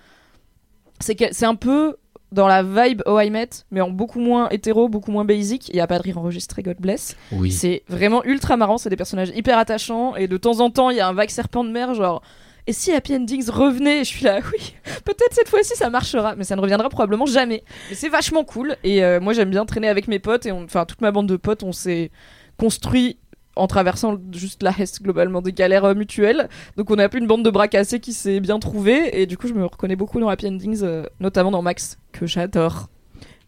C'est 1.01 1.15
que- 1.15 1.33
c'est 1.33 1.47
un 1.47 1.55
peu 1.55 1.97
dans 2.33 2.49
la 2.49 2.63
vibe 2.63 3.03
Oh 3.07 3.21
I 3.21 3.31
Met, 3.31 3.51
mais 3.71 3.83
en 3.83 3.91
beaucoup 3.91 4.19
moins 4.19 4.49
hétéro, 4.49 4.89
beaucoup 4.89 5.11
moins 5.13 5.25
basic. 5.27 5.69
Il 5.69 5.77
y 5.77 5.81
a 5.81 5.87
pas 5.87 5.99
de 5.99 6.03
rire 6.03 6.17
enregistré, 6.19 6.63
God 6.63 6.79
bless. 6.81 7.15
Oui. 7.31 7.53
C'est 7.53 7.83
vraiment 7.89 8.25
ultra 8.25 8.57
marrant, 8.57 8.79
c'est 8.79 8.89
des 8.89 8.97
personnages 8.97 9.31
hyper 9.35 9.59
attachants 9.59 10.17
et 10.17 10.29
de 10.29 10.37
temps 10.39 10.61
en 10.61 10.71
temps 10.71 10.89
il 10.91 10.97
y 10.97 11.01
a 11.01 11.07
un 11.09 11.13
vague 11.13 11.29
serpent 11.31 11.63
de 11.63 11.71
mer 11.71 11.93
genre 11.95 12.23
et 12.67 12.73
si 12.73 12.93
Happy 12.93 13.15
Endings 13.15 13.51
revenait 13.51 14.05
je 14.05 14.09
suis 14.09 14.25
là 14.25 14.41
oui 14.53 14.75
peut-être 15.05 15.33
cette 15.33 15.49
fois-ci 15.49 15.75
ça 15.77 15.91
marchera. 15.91 16.35
Mais 16.37 16.45
ça 16.45 16.57
ne 16.57 16.61
reviendra 16.61 16.89
probablement 16.89 17.27
jamais. 17.27 17.65
Mais 17.91 17.97
c'est 17.97 18.09
vachement 18.09 18.45
cool. 18.45 18.77
Et 18.85 19.05
euh, 19.05 19.21
moi 19.21 19.33
j'aime 19.33 19.51
bien 19.51 19.65
traîner 19.65 19.89
avec 19.89 20.09
mes 20.09 20.19
potes 20.19 20.47
et 20.47 20.53
enfin 20.53 20.85
toute 20.85 21.01
ma 21.01 21.11
bande 21.11 21.29
de 21.29 21.37
potes 21.37 21.63
on 21.63 21.73
s'est 21.73 22.11
construit 22.59 23.19
en 23.55 23.67
traversant 23.67 24.17
juste 24.33 24.63
la 24.63 24.73
Hesse 24.79 25.03
globalement 25.03 25.43
des 25.43 25.53
galères 25.53 25.85
euh, 25.85 25.95
mutuelles. 25.95 26.49
Donc 26.77 26.91
on 26.91 26.99
a 26.99 27.09
plus 27.09 27.21
une 27.21 27.27
bande 27.27 27.45
de 27.45 27.51
bras 27.51 27.69
cassés 27.69 28.01
qui 28.01 28.13
s'est 28.13 28.41
bien 28.41 28.59
trouvée. 28.59 29.21
Et 29.21 29.27
du 29.27 29.37
coup 29.37 29.49
je 29.49 29.55
me 29.55 29.65
reconnais 29.65 29.97
beaucoup 29.97 30.21
dans 30.21 30.29
Happy 30.29 30.47
Endings 30.47 30.83
euh, 30.83 31.05
notamment 31.21 31.51
dans 31.51 31.63
Max 31.63 31.99
que 32.13 32.27
j'adore 32.27 32.89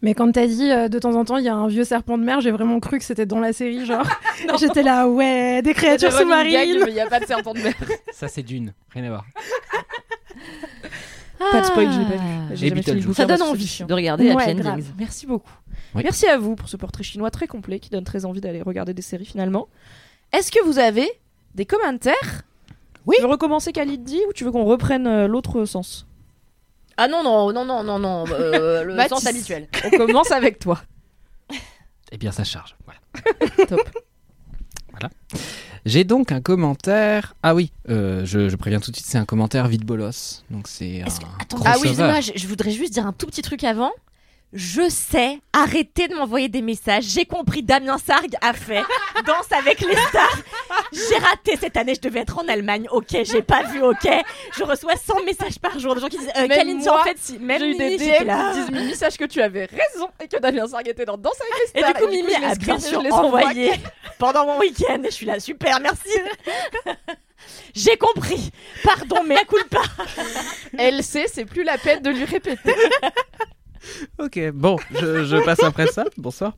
Mais 0.01 0.13
quand 0.13 0.31
t'as 0.31 0.47
dit 0.47 0.71
euh, 0.71 0.87
de 0.87 0.99
temps 0.99 1.15
en 1.15 1.25
temps 1.25 1.37
il 1.37 1.45
y 1.45 1.49
a 1.49 1.55
un 1.55 1.67
vieux 1.67 1.83
serpent 1.83 2.17
de 2.17 2.23
mer, 2.23 2.41
j'ai 2.41 2.51
vraiment 2.51 2.79
cru 2.79 2.97
que 2.97 3.03
c'était 3.03 3.25
dans 3.25 3.39
la 3.39 3.53
série, 3.53 3.85
genre. 3.85 4.05
J'étais 4.59 4.83
là, 4.83 5.07
ouais, 5.07 5.61
des 5.61 5.73
créatures 5.73 6.11
sous-marines. 6.11 6.79
mais 6.83 6.91
il 6.91 6.93
n'y 6.93 6.99
a 6.99 7.07
pas 7.07 7.19
de 7.19 7.25
serpent 7.25 7.53
de 7.53 7.59
mer 7.59 7.73
Ça, 8.13 8.27
c'est 8.27 8.43
d'une. 8.43 8.73
Rien 8.93 9.05
à 9.05 9.09
voir. 9.09 9.25
Pas 11.39 11.61
de 11.61 11.65
spoil, 11.65 11.91
je 11.91 11.99
l'ai 11.99 12.05
pas 12.05 12.15
vu. 12.15 12.53
Et 12.53 12.55
J'ai 12.55 12.69
jamais 12.69 12.81
fini 12.81 13.13
Ça 13.13 13.25
donne 13.25 13.41
envie 13.41 13.83
de 13.87 13.93
regarder 13.93 14.33
Ouais, 14.33 14.43
Happy. 14.43 14.67
Endings. 14.67 14.85
Merci 14.97 15.25
beaucoup. 15.25 15.51
Oui. 15.93 16.01
Merci 16.03 16.27
à 16.27 16.37
vous 16.37 16.55
pour 16.55 16.69
ce 16.69 16.77
portrait 16.77 17.03
chinois 17.03 17.29
très 17.31 17.47
complet 17.47 17.79
qui 17.79 17.89
donne 17.89 18.03
très 18.03 18.25
envie 18.25 18.41
d'aller 18.41 18.61
regarder 18.61 18.93
des 18.93 19.01
séries 19.01 19.25
finalement. 19.25 19.67
Est-ce 20.33 20.51
que 20.51 20.63
vous 20.63 20.79
avez 20.79 21.09
des 21.53 21.65
commentaires? 21.65 22.43
Oui. 23.05 23.15
Tu 23.17 23.21
veux 23.21 23.29
recommencer 23.29 23.71
Khalid 23.71 24.09
ou 24.27 24.33
tu 24.33 24.43
veux 24.43 24.51
qu'on 24.51 24.65
reprenne 24.65 25.07
euh, 25.07 25.27
l'autre 25.27 25.65
sens? 25.65 26.07
Ah 26.97 27.07
non, 27.07 27.23
non, 27.23 27.51
non, 27.51 27.65
non, 27.65 27.83
non, 27.83 27.99
non, 27.99 28.25
euh, 28.31 28.83
le 28.85 28.95
Mathis, 28.95 29.09
sens 29.09 29.25
habituel. 29.27 29.67
On 29.85 29.89
commence 29.97 30.31
avec 30.31 30.59
toi. 30.59 30.81
Eh 32.11 32.17
bien, 32.17 32.31
ça 32.31 32.43
charge. 32.43 32.75
Voilà. 32.85 32.99
Top. 33.67 33.81
Voilà. 34.91 35.09
J'ai 35.85 36.03
donc 36.03 36.31
un 36.31 36.39
commentaire. 36.39 37.35
Ah 37.43 37.55
oui, 37.55 37.71
euh, 37.89 38.23
je, 38.25 38.47
je 38.47 38.55
préviens 38.55 38.79
tout 38.79 38.91
de 38.91 38.95
suite, 38.95 39.07
c'est 39.07 39.17
un 39.17 39.25
commentaire 39.25 39.67
vide 39.67 39.83
bolos. 39.83 40.43
Donc 40.51 40.67
c'est 40.67 41.01
un. 41.01 41.07
Attends, 41.07 41.57
crossover. 41.57 42.03
ah 42.03 42.19
oui, 42.19 42.31
je 42.35 42.47
voudrais 42.47 42.71
juste 42.71 42.93
dire 42.93 43.05
un 43.07 43.11
tout 43.11 43.25
petit 43.25 43.41
truc 43.41 43.63
avant. 43.63 43.91
Je 44.57 44.87
sais, 44.89 45.39
arrêtez 45.51 46.07
de 46.07 46.15
m'envoyer 46.15 46.47
des 46.47 46.61
messages. 46.61 47.03
J'ai 47.03 47.25
compris, 47.25 47.61
Damien 47.61 47.97
Sargue 47.97 48.35
a 48.39 48.53
fait 48.53 48.83
Danse 49.27 49.51
avec 49.51 49.81
les 49.81 49.93
stars. 49.97 50.37
J'ai 50.93 51.17
raté 51.17 51.57
cette 51.59 51.75
année, 51.75 51.93
je 51.93 51.99
devais 51.99 52.21
être 52.21 52.39
en 52.39 52.47
Allemagne. 52.47 52.87
Ok, 52.89 53.17
j'ai 53.23 53.41
pas 53.41 53.63
vu, 53.63 53.81
ok. 53.83 54.07
Je 54.57 54.63
reçois 54.63 54.95
100 54.95 55.23
messages 55.25 55.59
par 55.59 55.77
jour 55.77 55.93
de 55.93 55.99
gens 55.99 56.07
qui 56.07 56.17
disent 56.19 56.31
euh, 56.37 56.47
Kalindi, 56.47 56.85
moi, 56.85 57.01
en 57.01 57.03
fait, 57.03 57.17
si. 57.19 57.37
Même 57.37 57.59
J'ai 57.59 57.69
eu 57.71 57.75
des 57.75 57.89
Mimi, 57.97 57.97
DM 57.97 58.25
là. 58.27 58.51
qui 58.53 58.59
disent 58.61 58.71
Mimi, 58.71 58.95
sache 58.95 59.17
que 59.17 59.25
tu 59.25 59.41
avais 59.41 59.65
raison 59.65 60.07
et 60.23 60.27
que 60.29 60.37
Damien 60.37 60.67
Sargue 60.69 60.87
était 60.87 61.05
dans 61.05 61.17
Danse 61.17 61.35
avec 61.41 61.53
les 61.73 61.79
Et 61.81 61.83
stars. 61.83 61.93
du 61.93 61.99
coup, 62.01 62.09
Mimi 62.09 62.35
a 62.45 62.55
bien 62.55 62.79
sûr 62.79 63.03
envoyé 63.13 63.73
pendant 64.17 64.45
mon 64.45 64.57
week-end. 64.59 65.01
Et 65.03 65.07
je 65.09 65.15
suis 65.15 65.25
là, 65.25 65.37
super, 65.41 65.81
merci. 65.81 66.17
J'ai 67.75 67.97
compris. 67.97 68.51
Pardon, 68.85 69.21
mais 69.25 69.35
à 69.37 69.43
culpa. 69.43 69.81
Elle 70.77 71.03
sait, 71.03 71.25
c'est 71.27 71.43
plus 71.45 71.63
la 71.63 71.77
peine 71.77 72.01
de 72.01 72.09
lui 72.09 72.23
répéter. 72.23 72.73
Ok, 74.19 74.39
bon, 74.53 74.77
je, 74.93 75.25
je 75.25 75.43
passe 75.43 75.63
après 75.63 75.87
ça. 75.87 76.05
Bonsoir. 76.17 76.55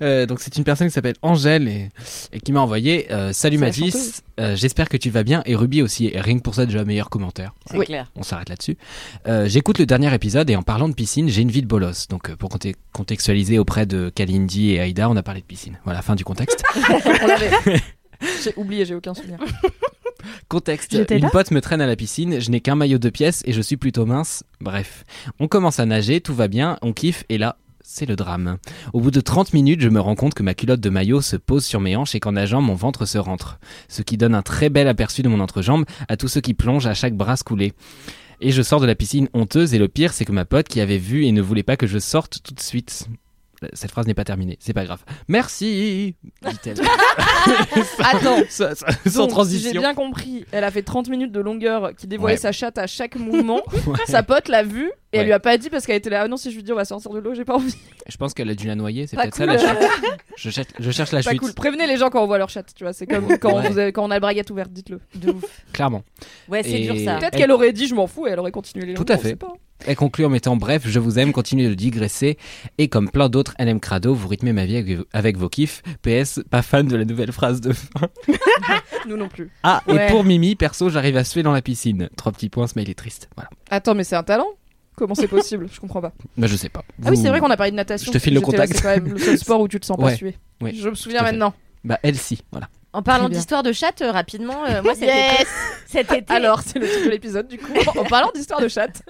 Euh, 0.00 0.26
donc 0.26 0.40
c'est 0.40 0.56
une 0.56 0.64
personne 0.64 0.88
qui 0.88 0.92
s'appelle 0.92 1.14
Angèle 1.22 1.68
et, 1.68 1.88
et 2.32 2.40
qui 2.40 2.50
m'a 2.52 2.60
envoyé 2.60 3.12
euh, 3.12 3.32
Salut 3.32 3.58
Mathis, 3.58 4.22
euh, 4.40 4.56
j'espère 4.56 4.88
que 4.88 4.96
tu 4.96 5.10
vas 5.10 5.22
bien 5.22 5.42
et 5.46 5.54
Ruby 5.54 5.80
aussi. 5.82 6.10
Et 6.12 6.20
rien 6.20 6.36
que 6.38 6.42
pour 6.42 6.54
ça 6.56 6.66
déjà 6.66 6.84
meilleur 6.84 7.08
commentaire. 7.08 7.52
C'est 7.70 7.78
clair. 7.84 8.10
On 8.16 8.22
s'arrête 8.22 8.48
là-dessus. 8.48 8.76
Euh, 9.28 9.46
J'écoute 9.48 9.78
le 9.78 9.86
dernier 9.86 10.12
épisode 10.12 10.50
et 10.50 10.56
en 10.56 10.62
parlant 10.62 10.88
de 10.88 10.94
piscine, 10.94 11.28
j'ai 11.28 11.42
une 11.42 11.50
vie 11.50 11.62
de 11.62 11.68
bolos. 11.68 12.08
Donc 12.08 12.30
euh, 12.30 12.36
pour 12.36 12.50
contextualiser 12.92 13.58
auprès 13.58 13.86
de 13.86 14.10
Kalindi 14.12 14.72
et 14.72 14.80
Aïda, 14.80 15.08
on 15.08 15.16
a 15.16 15.22
parlé 15.22 15.40
de 15.40 15.46
piscine. 15.46 15.78
Voilà, 15.84 16.02
fin 16.02 16.16
du 16.16 16.24
contexte. 16.24 16.64
On 17.22 17.26
l'avait. 17.26 17.50
J'ai 18.44 18.54
oublié, 18.56 18.84
j'ai 18.84 18.94
aucun 18.94 19.14
souvenir. 19.14 19.38
Contexte, 20.48 20.96
une 21.10 21.30
pote 21.30 21.50
me 21.50 21.60
traîne 21.60 21.80
à 21.80 21.86
la 21.86 21.96
piscine, 21.96 22.40
je 22.40 22.50
n'ai 22.50 22.60
qu'un 22.60 22.76
maillot 22.76 22.98
de 22.98 23.10
pièces 23.10 23.42
et 23.44 23.52
je 23.52 23.60
suis 23.60 23.76
plutôt 23.76 24.06
mince. 24.06 24.44
Bref, 24.60 25.04
on 25.40 25.48
commence 25.48 25.80
à 25.80 25.86
nager, 25.86 26.20
tout 26.20 26.34
va 26.34 26.46
bien, 26.46 26.78
on 26.82 26.92
kiffe 26.92 27.24
et 27.28 27.38
là, 27.38 27.56
c'est 27.82 28.06
le 28.06 28.14
drame. 28.14 28.58
Au 28.92 29.00
bout 29.00 29.10
de 29.10 29.20
30 29.20 29.52
minutes, 29.52 29.80
je 29.80 29.88
me 29.88 30.00
rends 30.00 30.14
compte 30.14 30.34
que 30.34 30.42
ma 30.42 30.54
culotte 30.54 30.80
de 30.80 30.90
maillot 30.90 31.20
se 31.20 31.36
pose 31.36 31.64
sur 31.64 31.80
mes 31.80 31.96
hanches 31.96 32.14
et 32.14 32.20
qu'en 32.20 32.32
nageant, 32.32 32.60
mon 32.60 32.74
ventre 32.74 33.06
se 33.06 33.18
rentre. 33.18 33.58
Ce 33.88 34.02
qui 34.02 34.16
donne 34.16 34.34
un 34.34 34.42
très 34.42 34.68
bel 34.68 34.86
aperçu 34.86 35.22
de 35.22 35.28
mon 35.28 35.40
entrejambe 35.40 35.84
à 36.08 36.16
tous 36.16 36.28
ceux 36.28 36.40
qui 36.40 36.54
plongent 36.54 36.86
à 36.86 36.94
chaque 36.94 37.16
brasse 37.16 37.42
coulée. 37.42 37.72
Et 38.40 38.50
je 38.50 38.62
sors 38.62 38.80
de 38.80 38.86
la 38.86 38.94
piscine 38.94 39.28
honteuse 39.34 39.74
et 39.74 39.78
le 39.78 39.88
pire, 39.88 40.12
c'est 40.12 40.24
que 40.24 40.32
ma 40.32 40.44
pote 40.44 40.68
qui 40.68 40.80
avait 40.80 40.98
vu 40.98 41.24
et 41.24 41.32
ne 41.32 41.42
voulait 41.42 41.62
pas 41.62 41.76
que 41.76 41.86
je 41.86 41.98
sorte 41.98 42.40
tout 42.42 42.54
de 42.54 42.60
suite. 42.60 43.08
Cette 43.72 43.90
phrase 43.90 44.06
n'est 44.06 44.14
pas 44.14 44.24
terminée, 44.24 44.56
c'est 44.60 44.72
pas 44.72 44.84
grave. 44.84 45.02
Merci, 45.28 46.14
dit-elle. 46.48 46.76
Attends. 48.00 48.36
Ça- 48.48 48.74
ça- 48.74 48.86
Donc, 48.86 48.96
sans 49.12 49.22
si 49.24 49.28
transition. 49.30 49.70
j'ai 49.72 49.78
bien 49.78 49.94
compris, 49.94 50.44
elle 50.52 50.64
a 50.64 50.70
fait 50.70 50.82
30 50.82 51.08
minutes 51.08 51.32
de 51.32 51.40
longueur 51.40 51.94
qui 51.96 52.06
dévoilait 52.06 52.34
Ouais. 52.34 52.40
sa 52.40 52.52
chatte 52.52 52.78
à 52.78 52.86
chaque 52.86 53.16
mouvement. 53.16 53.60
Ouais. 53.86 53.98
Sa 54.06 54.22
pote 54.22 54.48
l'a 54.48 54.62
vue 54.62 54.86
et 55.12 55.16
Ouais. 55.18 55.20
elle 55.22 55.24
lui 55.26 55.32
a 55.32 55.40
pas 55.40 55.58
dit 55.58 55.68
parce 55.68 55.86
qu'elle 55.86 55.96
était 55.96 56.08
là. 56.10 56.22
Ah 56.22 56.28
non, 56.28 56.36
si 56.36 56.50
je 56.50 56.56
lui 56.56 56.62
dis 56.62 56.72
on 56.72 56.76
va 56.76 56.84
sortir 56.84 57.10
de 57.10 57.18
l'eau, 57.18 57.34
j'ai 57.34 57.44
pas 57.44 57.56
envie. 57.56 57.74
Je 58.08 58.16
pense 58.16 58.32
qu'elle 58.32 58.48
a 58.48 58.54
dû 58.54 58.66
la 58.68 58.74
noyer, 58.76 59.06
c'est 59.06 59.16
peut-être 59.16 59.36
cool. 59.36 59.46
ça 59.46 59.52
la 59.52 59.58
chute. 59.58 59.68
Je, 60.36 60.48
cherche- 60.50 60.68
je 60.78 60.90
cherche 60.90 61.12
la 61.12 61.22
Pas 61.22 61.30
chute, 61.32 61.40
cool. 61.40 61.52
Prévenez 61.52 61.86
les 61.86 61.98
gens 61.98 62.08
quand 62.08 62.22
on 62.22 62.26
voit 62.26 62.38
leur 62.38 62.48
chatte, 62.48 62.72
tu 62.74 62.84
vois. 62.84 62.92
C'est 62.94 63.06
comme 63.06 63.36
quand, 63.38 63.52
on 63.52 64.10
a 64.10 64.14
le 64.14 64.20
braguette 64.20 64.50
ouverte, 64.50 64.72
dites-le. 64.72 64.98
clairement. 65.72 66.02
Ouais, 66.48 66.62
c'est 66.62 66.78
dur 66.78 66.94
ça. 67.04 67.16
Peut-être 67.16 67.34
elle- 67.34 67.40
qu'elle 67.40 67.50
aurait 67.52 67.72
dit 67.72 67.86
je 67.86 67.94
m'en 67.94 68.06
fous 68.06 68.26
et 68.26 68.30
elle 68.30 68.38
aurait 68.38 68.50
continué 68.50 68.86
les 68.86 68.94
Tout 68.94 69.04
à 69.10 69.14
on 69.14 69.18
fait. 69.18 69.36
Pas. 69.84 69.90
Elle 69.90 69.96
conclut 69.96 70.24
en 70.24 70.28
mettant 70.28 70.56
bref, 70.56 70.82
je 70.86 70.98
vous 70.98 71.18
aime, 71.18 71.32
continuez 71.32 71.68
de 71.68 71.74
digresser. 71.74 72.38
Et 72.78 72.88
comme 72.88 73.10
plein 73.10 73.28
d'autres 73.28 73.54
LM 73.58 73.80
Crado, 73.80 74.14
vous 74.14 74.28
rythmez 74.28 74.52
ma 74.52 74.64
vie 74.66 74.76
avec, 74.76 74.98
avec 75.12 75.36
vos 75.36 75.48
kiffs. 75.48 75.82
PS, 76.02 76.40
pas 76.50 76.62
fan 76.62 76.86
de 76.86 76.96
la 76.96 77.04
nouvelle 77.04 77.32
phrase 77.32 77.60
de 77.60 77.72
fin. 77.72 78.08
Nous 79.08 79.16
non 79.16 79.28
plus. 79.28 79.50
Ah, 79.62 79.82
Ouais. 79.88 80.06
et 80.08 80.10
pour 80.10 80.24
Mimi, 80.24 80.54
perso, 80.54 80.88
j'arrive 80.90 81.16
à 81.16 81.24
suer 81.24 81.42
dans 81.42 81.52
la 81.52 81.62
piscine. 81.62 82.08
Trois 82.16 82.32
petits 82.32 82.48
points, 82.48 82.66
ce 82.66 82.74
mail 82.76 82.88
est 82.90 82.94
triste. 82.94 83.28
Voilà. 83.36 83.50
Attends, 83.70 83.94
mais 83.94 84.04
c'est 84.04 84.16
un 84.16 84.22
talent? 84.22 84.46
Comment 84.94 85.14
c'est 85.14 85.26
possible? 85.28 85.68
Je 85.72 85.80
comprends 85.80 86.00
pas. 86.02 86.12
Bah, 86.36 86.46
je 86.46 86.54
sais 86.56 86.68
pas. 86.68 86.84
Ah 87.04 87.08
oui, 87.10 87.16
c'est 87.16 87.28
vrai 87.28 87.40
qu'on 87.40 87.50
a 87.50 87.56
parlé 87.56 87.70
de 87.72 87.76
natation. 87.76 88.12
Je 88.12 88.18
te 88.18 88.22
file 88.22 88.34
le 88.34 88.40
contact. 88.42 88.74
C'est 88.74 88.82
quand 88.82 88.90
même 88.90 89.08
le 89.08 89.18
seul 89.18 89.38
sport 89.38 89.60
où 89.60 89.66
tu 89.68 89.80
te 89.80 89.86
sens 89.86 89.96
pas 89.96 90.04
Ouais. 90.04 90.16
suer. 90.16 90.36
Ouais, 90.60 90.72
Je 90.74 90.88
me 90.90 90.94
souviens 90.94 91.22
maintenant. 91.22 91.54
Bah, 91.82 91.98
elle 92.02 92.16
si, 92.16 92.42
voilà. 92.52 92.68
En 92.94 93.02
parlant 93.02 93.30
d'histoire 93.30 93.62
de 93.62 93.72
chatte, 93.72 94.02
euh, 94.02 94.10
rapidement, 94.12 94.66
euh, 94.68 94.82
moi 94.82 94.94
cet 94.94 95.04
Yes 95.08 95.32
été, 95.40 95.46
cet 95.86 96.12
été, 96.18 96.32
Alors, 96.34 96.60
c'est 96.60 96.78
le 96.78 96.86
titre 96.86 97.04
de 97.06 97.10
l'épisode 97.10 97.48
du 97.48 97.58
coup. 97.58 97.72
En 97.98 98.04
parlant 98.04 98.30
d'histoire 98.34 98.60
de 98.60 98.68
chatte. 98.68 99.02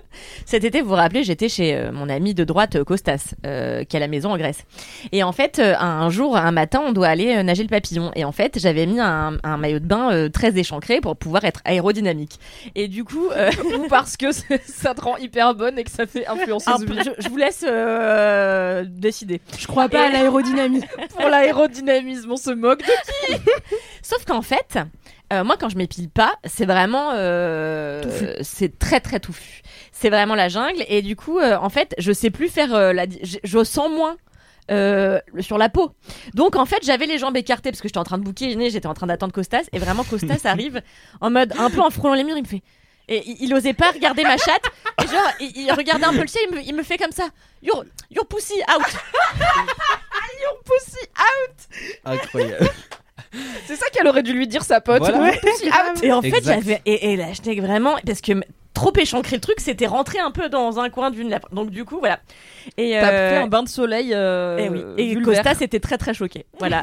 Cet 0.45 0.63
été, 0.65 0.83
vous 0.83 0.89
vous 0.91 0.95
rappelez, 0.95 1.25
j'étais 1.25 1.49
chez 1.49 1.75
euh, 1.75 1.91
mon 1.93 2.09
ami 2.09 2.35
de 2.35 2.45
droite 2.45 2.77
euh, 2.77 2.85
Costas, 2.85 3.35
euh, 3.47 3.83
qui 3.85 3.97
a 3.97 4.01
la 4.01 4.07
maison 4.09 4.31
en 4.33 4.37
Grèce. 4.37 4.65
Et 5.11 5.23
en 5.25 5.33
fait, 5.33 5.59
euh, 5.59 5.75
un 5.79 6.11
jour, 6.11 6.37
un 6.37 6.53
matin, 6.53 6.81
on 6.85 6.93
doit 6.93 7.09
aller 7.09 7.35
euh, 7.35 7.43
nager 7.43 7.63
le 7.63 7.69
papillon. 7.69 8.13
Et 8.15 8.25
en 8.25 8.33
fait, 8.33 8.59
j'avais 8.61 8.87
mis 8.87 9.01
un, 9.01 9.39
un 9.43 9.57
maillot 9.57 9.79
de 9.81 9.87
bain 9.87 10.13
euh, 10.13 10.29
très 10.29 10.57
échancré 10.59 11.01
pour 11.01 11.17
pouvoir 11.17 11.45
être 11.45 11.61
aérodynamique. 11.65 12.39
Et 12.75 12.87
du 12.89 13.03
coup, 13.05 13.31
euh, 13.31 13.51
Ou 13.79 13.89
parce 13.89 14.17
que 14.17 14.27
ça 14.33 14.95
te 14.95 15.01
rend 15.01 15.17
hyper 15.17 15.55
bonne 15.55 15.79
et 15.79 15.85
que 15.85 15.91
ça 15.91 16.07
fait 16.07 16.27
influenceuse 16.27 16.85
vie. 16.85 16.99
je, 17.05 17.11
je 17.25 17.29
vous 17.29 17.37
laisse 17.37 17.65
euh, 17.67 18.85
décider. 18.87 19.41
Je 19.59 19.67
crois 19.67 19.89
pas 19.89 20.07
à 20.07 20.09
l'aérodynamie. 20.11 20.83
Pour 21.19 21.29
l'aérodynamisme, 21.29 22.31
on 22.31 22.37
se 22.37 22.51
moque 22.51 22.81
de 22.81 23.37
Sauf 24.03 24.25
qu'en 24.25 24.43
fait, 24.43 24.79
euh, 25.33 25.45
moi, 25.45 25.57
quand 25.59 25.69
je 25.69 25.77
m'épile 25.77 26.11
pas, 26.11 26.35
c'est 26.45 26.67
vraiment, 26.67 27.13
euh, 27.15 28.03
c'est 28.43 28.79
très 28.79 29.01
très 29.01 29.21
touffu. 29.21 29.63
C'est 29.93 30.11
vraiment 30.11 30.35
la 30.35 30.49
jungle. 30.49 30.85
Et 30.89 31.03
du 31.03 31.17
coup, 31.17 31.39
euh, 31.39 31.57
en 31.57 31.69
fait, 31.71 31.95
je 31.99 32.13
sais 32.13 32.31
plus 32.31 32.49
faire 32.49 32.93
la, 32.93 33.07
je, 33.23 33.39
je 33.43 33.65
sens 33.65 33.91
moins. 33.91 34.17
euh, 34.71 35.19
sur 35.41 35.59
la 35.59 35.69
peau. 35.69 35.91
Donc 36.35 36.55
en 36.55 36.65
fait, 36.67 36.79
j'avais 36.85 37.07
les 37.07 37.19
jambes 37.19 37.37
écartées 37.37 37.71
parce 37.73 37.81
que 37.83 37.89
j'étais 37.89 37.99
en 37.99 38.05
train 38.05 38.17
de 38.19 38.23
bouquiner, 38.23 38.71
j'étais 38.71 38.87
en 38.87 38.95
train 38.95 39.09
d'attendre 39.09 39.33
Costas 39.33 39.65
et 39.73 39.79
vraiment 39.81 40.05
Costas 40.05 40.41
arrive 40.45 40.81
en 41.21 41.31
mode 41.31 41.53
un 41.59 41.69
peu 41.69 41.81
en 41.81 41.91
frôlant 41.91 42.15
les 42.15 42.23
murs, 42.23 42.37
il 42.37 42.45
me 42.45 42.49
fait 42.49 42.63
et 43.09 43.25
il, 43.27 43.39
il 43.47 43.55
osait 43.55 43.75
pas 43.75 43.91
regarder 43.91 44.23
ma 44.23 44.37
chatte 44.37 44.63
et 45.03 45.09
genre 45.09 45.31
il, 45.41 45.53
il 45.67 45.73
regardait 45.73 46.05
un 46.07 46.13
peu 46.13 46.21
le 46.23 46.29
ciel, 46.29 46.45
il 46.49 46.55
me, 46.57 46.63
il 46.63 46.75
me 46.77 46.85
fait 46.85 46.97
comme 46.97 47.11
ça. 47.11 47.29
Your, 47.61 47.85
your 48.13 48.25
pussy 48.27 48.55
out. 48.73 48.87
your 50.41 50.63
pussy 50.65 51.09
out. 51.19 51.67
Incroyable. 52.05 52.71
C'est 53.67 53.77
ça 53.77 53.87
qu'elle 53.93 54.07
aurait 54.07 54.23
dû 54.23 54.33
lui 54.33 54.47
dire 54.47 54.63
sa 54.63 54.81
pote. 54.81 54.99
Voilà. 55.01 55.33
Et 56.03 56.13
en 56.13 56.23
fait, 56.23 56.43
j'avais. 56.45 56.81
Et, 56.87 57.13
et 57.13 57.17
là, 57.17 57.27
j'étais 57.33 57.55
vraiment. 57.61 57.97
Parce 58.07 58.21
que 58.21 58.33
trop 58.75 58.93
échancré 58.97 59.37
le 59.37 59.41
truc, 59.41 59.61
c'était 59.61 59.87
rentré 59.87 60.19
un 60.19 60.31
peu 60.31 60.49
dans 60.49 60.81
un 60.81 60.91
coin 60.91 61.11
d'une. 61.11 61.29
lèvre. 61.29 61.49
Donc, 61.53 61.71
du 61.71 61.85
coup, 61.85 61.99
voilà. 61.99 62.21
Et, 62.77 62.93
T'as 62.93 63.13
euh, 63.13 63.31
fait 63.31 63.37
un 63.37 63.47
bain 63.47 63.63
de 63.63 63.69
soleil. 63.69 64.13
euh, 64.15 64.59
eh 64.61 64.69
oui. 64.69 64.83
Et. 64.99 65.17
Costa, 65.23 65.55
c'était 65.55 65.81
très 65.81 65.99
très 65.99 66.15
choqué. 66.15 66.47
Voilà. 66.59 66.81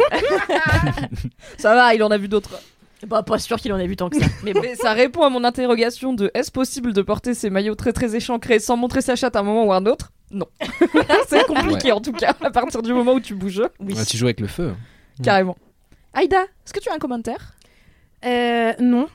Ça 1.57 1.73
va, 1.75 1.93
il 1.93 2.03
en 2.03 2.11
a 2.11 2.17
vu 2.17 2.27
d'autres. 2.27 2.59
bah, 3.07 3.23
pas 3.23 3.39
sûr 3.39 3.57
qu'il 3.57 3.73
en 3.73 3.79
ait 3.79 3.87
vu 3.87 3.95
tant 3.95 4.09
que 4.09 4.19
ça. 4.19 4.25
Mais 4.43 4.53
bon. 4.53 4.61
Mais 4.61 4.75
ça 4.75 4.93
répond 4.93 5.23
à 5.23 5.29
mon 5.29 5.43
interrogation 5.43 6.13
de 6.13 6.31
est-ce 6.33 6.51
possible 6.51 6.93
de 6.93 7.01
porter 7.01 7.33
ces 7.33 7.49
maillots 7.49 7.75
très 7.75 7.93
très 7.93 8.15
échancrés 8.15 8.59
sans 8.59 8.77
montrer 8.77 9.01
sa 9.01 9.15
chatte 9.15 9.35
à 9.35 9.39
un 9.39 9.43
moment 9.43 9.65
ou 9.65 9.71
à 9.71 9.77
un 9.77 9.85
autre? 9.85 10.11
Non. 10.31 10.47
c'est 11.27 11.45
compliqué 11.45 11.91
en 11.91 12.01
tout 12.01 12.11
cas, 12.11 12.35
à 12.41 12.51
partir 12.51 12.81
du 12.81 12.93
moment 12.93 13.13
où 13.13 13.19
tu 13.19 13.35
bouges. 13.35 13.63
Oui. 13.79 13.95
Tu 14.07 14.17
joues 14.17 14.25
avec 14.25 14.39
le 14.41 14.47
feu. 14.47 14.73
Carrément. 15.23 15.57
Aïda, 16.13 16.41
est-ce 16.41 16.73
que 16.73 16.79
tu 16.79 16.89
as 16.89 16.93
un 16.93 16.99
commentaire? 16.99 17.53
Euh, 18.25 18.73
non. 18.79 19.07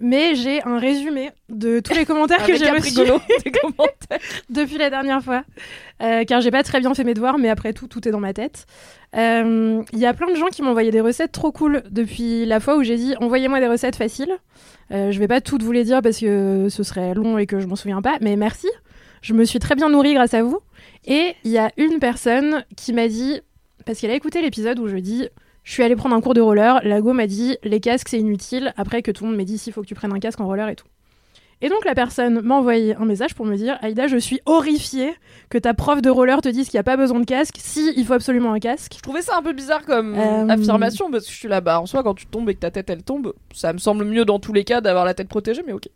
Mais 0.00 0.34
j'ai 0.34 0.62
un 0.64 0.78
résumé 0.78 1.30
de 1.48 1.80
tous 1.80 1.94
les 1.94 2.04
commentaires 2.04 2.44
que 2.44 2.56
j'ai 2.56 2.68
reçus 2.68 2.94
depuis 4.50 4.76
la 4.76 4.90
dernière 4.90 5.22
fois. 5.22 5.44
Euh, 6.02 6.24
car 6.24 6.40
j'ai 6.40 6.50
pas 6.50 6.62
très 6.62 6.80
bien 6.80 6.92
fait 6.94 7.04
mes 7.04 7.14
devoirs, 7.14 7.38
mais 7.38 7.48
après 7.48 7.72
tout, 7.72 7.86
tout 7.86 8.06
est 8.06 8.10
dans 8.10 8.20
ma 8.20 8.34
tête. 8.34 8.66
Euh, 9.16 9.82
Il 9.92 9.98
y 9.98 10.06
a 10.06 10.12
plein 10.12 10.28
de 10.28 10.34
gens 10.34 10.48
qui 10.48 10.62
m'ont 10.62 10.70
envoyé 10.70 10.90
des 10.90 11.00
recettes 11.00 11.32
trop 11.32 11.52
cool 11.52 11.84
depuis 11.90 12.44
la 12.44 12.58
fois 12.60 12.76
où 12.76 12.82
j'ai 12.82 12.96
dit 12.96 13.14
envoyez-moi 13.20 13.60
des 13.60 13.68
recettes 13.68 13.96
faciles. 13.96 14.36
Euh, 14.90 15.12
je 15.12 15.18
vais 15.18 15.28
pas 15.28 15.40
toutes 15.40 15.62
vous 15.62 15.72
les 15.72 15.84
dire 15.84 16.02
parce 16.02 16.18
que 16.18 16.66
ce 16.68 16.82
serait 16.82 17.14
long 17.14 17.38
et 17.38 17.46
que 17.46 17.60
je 17.60 17.66
m'en 17.66 17.76
souviens 17.76 18.02
pas, 18.02 18.18
mais 18.20 18.36
merci. 18.36 18.68
Je 19.22 19.32
me 19.32 19.44
suis 19.44 19.60
très 19.60 19.74
bien 19.76 19.88
nourrie 19.88 20.14
grâce 20.14 20.34
à 20.34 20.42
vous. 20.42 20.58
Et 21.06 21.34
il 21.44 21.50
y 21.50 21.58
a 21.58 21.70
une 21.76 21.98
personne 21.98 22.64
qui 22.76 22.92
m'a 22.92 23.08
dit, 23.08 23.40
parce 23.86 24.00
qu'elle 24.00 24.10
a 24.10 24.14
écouté 24.14 24.42
l'épisode 24.42 24.78
où 24.80 24.88
je 24.88 24.96
dis 24.96 25.28
je 25.64 25.72
suis 25.72 25.82
allée 25.82 25.96
prendre 25.96 26.14
un 26.14 26.20
cours 26.20 26.34
de 26.34 26.40
roller, 26.40 26.80
Lago 26.84 27.12
m'a 27.12 27.26
dit 27.26 27.56
les 27.64 27.80
casques 27.80 28.08
c'est 28.10 28.20
inutile, 28.20 28.72
après 28.76 29.02
que 29.02 29.10
tout 29.10 29.24
le 29.24 29.30
monde 29.30 29.38
m'a 29.38 29.44
dit 29.44 29.58
s'il 29.58 29.72
faut 29.72 29.82
que 29.82 29.86
tu 29.86 29.94
prennes 29.94 30.12
un 30.12 30.20
casque 30.20 30.40
en 30.40 30.46
roller 30.46 30.68
et 30.68 30.76
tout. 30.76 30.86
Et 31.62 31.68
donc 31.70 31.84
la 31.86 31.94
personne 31.94 32.40
m'a 32.42 32.56
envoyé 32.56 32.94
un 32.96 33.06
message 33.06 33.34
pour 33.34 33.46
me 33.46 33.56
dire 33.56 33.78
Aïda, 33.80 34.06
je 34.06 34.18
suis 34.18 34.40
horrifiée 34.44 35.14
que 35.48 35.56
ta 35.56 35.72
prof 35.72 36.02
de 36.02 36.10
roller 36.10 36.42
te 36.42 36.48
dise 36.48 36.68
qu'il 36.68 36.76
n'y 36.76 36.80
a 36.80 36.84
pas 36.84 36.96
besoin 36.98 37.20
de 37.20 37.24
casque, 37.24 37.54
si 37.58 37.92
il 37.96 38.04
faut 38.04 38.12
absolument 38.12 38.52
un 38.52 38.58
casque. 38.58 38.94
Je 38.96 39.02
trouvais 39.02 39.22
ça 39.22 39.38
un 39.38 39.42
peu 39.42 39.52
bizarre 39.52 39.86
comme 39.86 40.14
Euh, 40.14 40.48
affirmation 40.48 41.10
parce 41.10 41.24
que 41.24 41.32
je 41.32 41.36
suis 41.36 41.48
là, 41.48 41.60
bah 41.62 41.80
en 41.80 41.86
soi, 41.86 42.02
quand 42.02 42.14
tu 42.14 42.26
tombes 42.26 42.50
et 42.50 42.54
que 42.54 42.60
ta 42.60 42.70
tête 42.70 42.90
elle 42.90 43.02
tombe, 43.02 43.32
ça 43.54 43.72
me 43.72 43.78
semble 43.78 44.04
mieux 44.04 44.24
dans 44.26 44.38
tous 44.38 44.52
les 44.52 44.64
cas 44.64 44.80
d'avoir 44.82 45.04
la 45.06 45.14
tête 45.14 45.28
protégée, 45.28 45.62
mais 45.66 45.72
ok. 45.72 45.88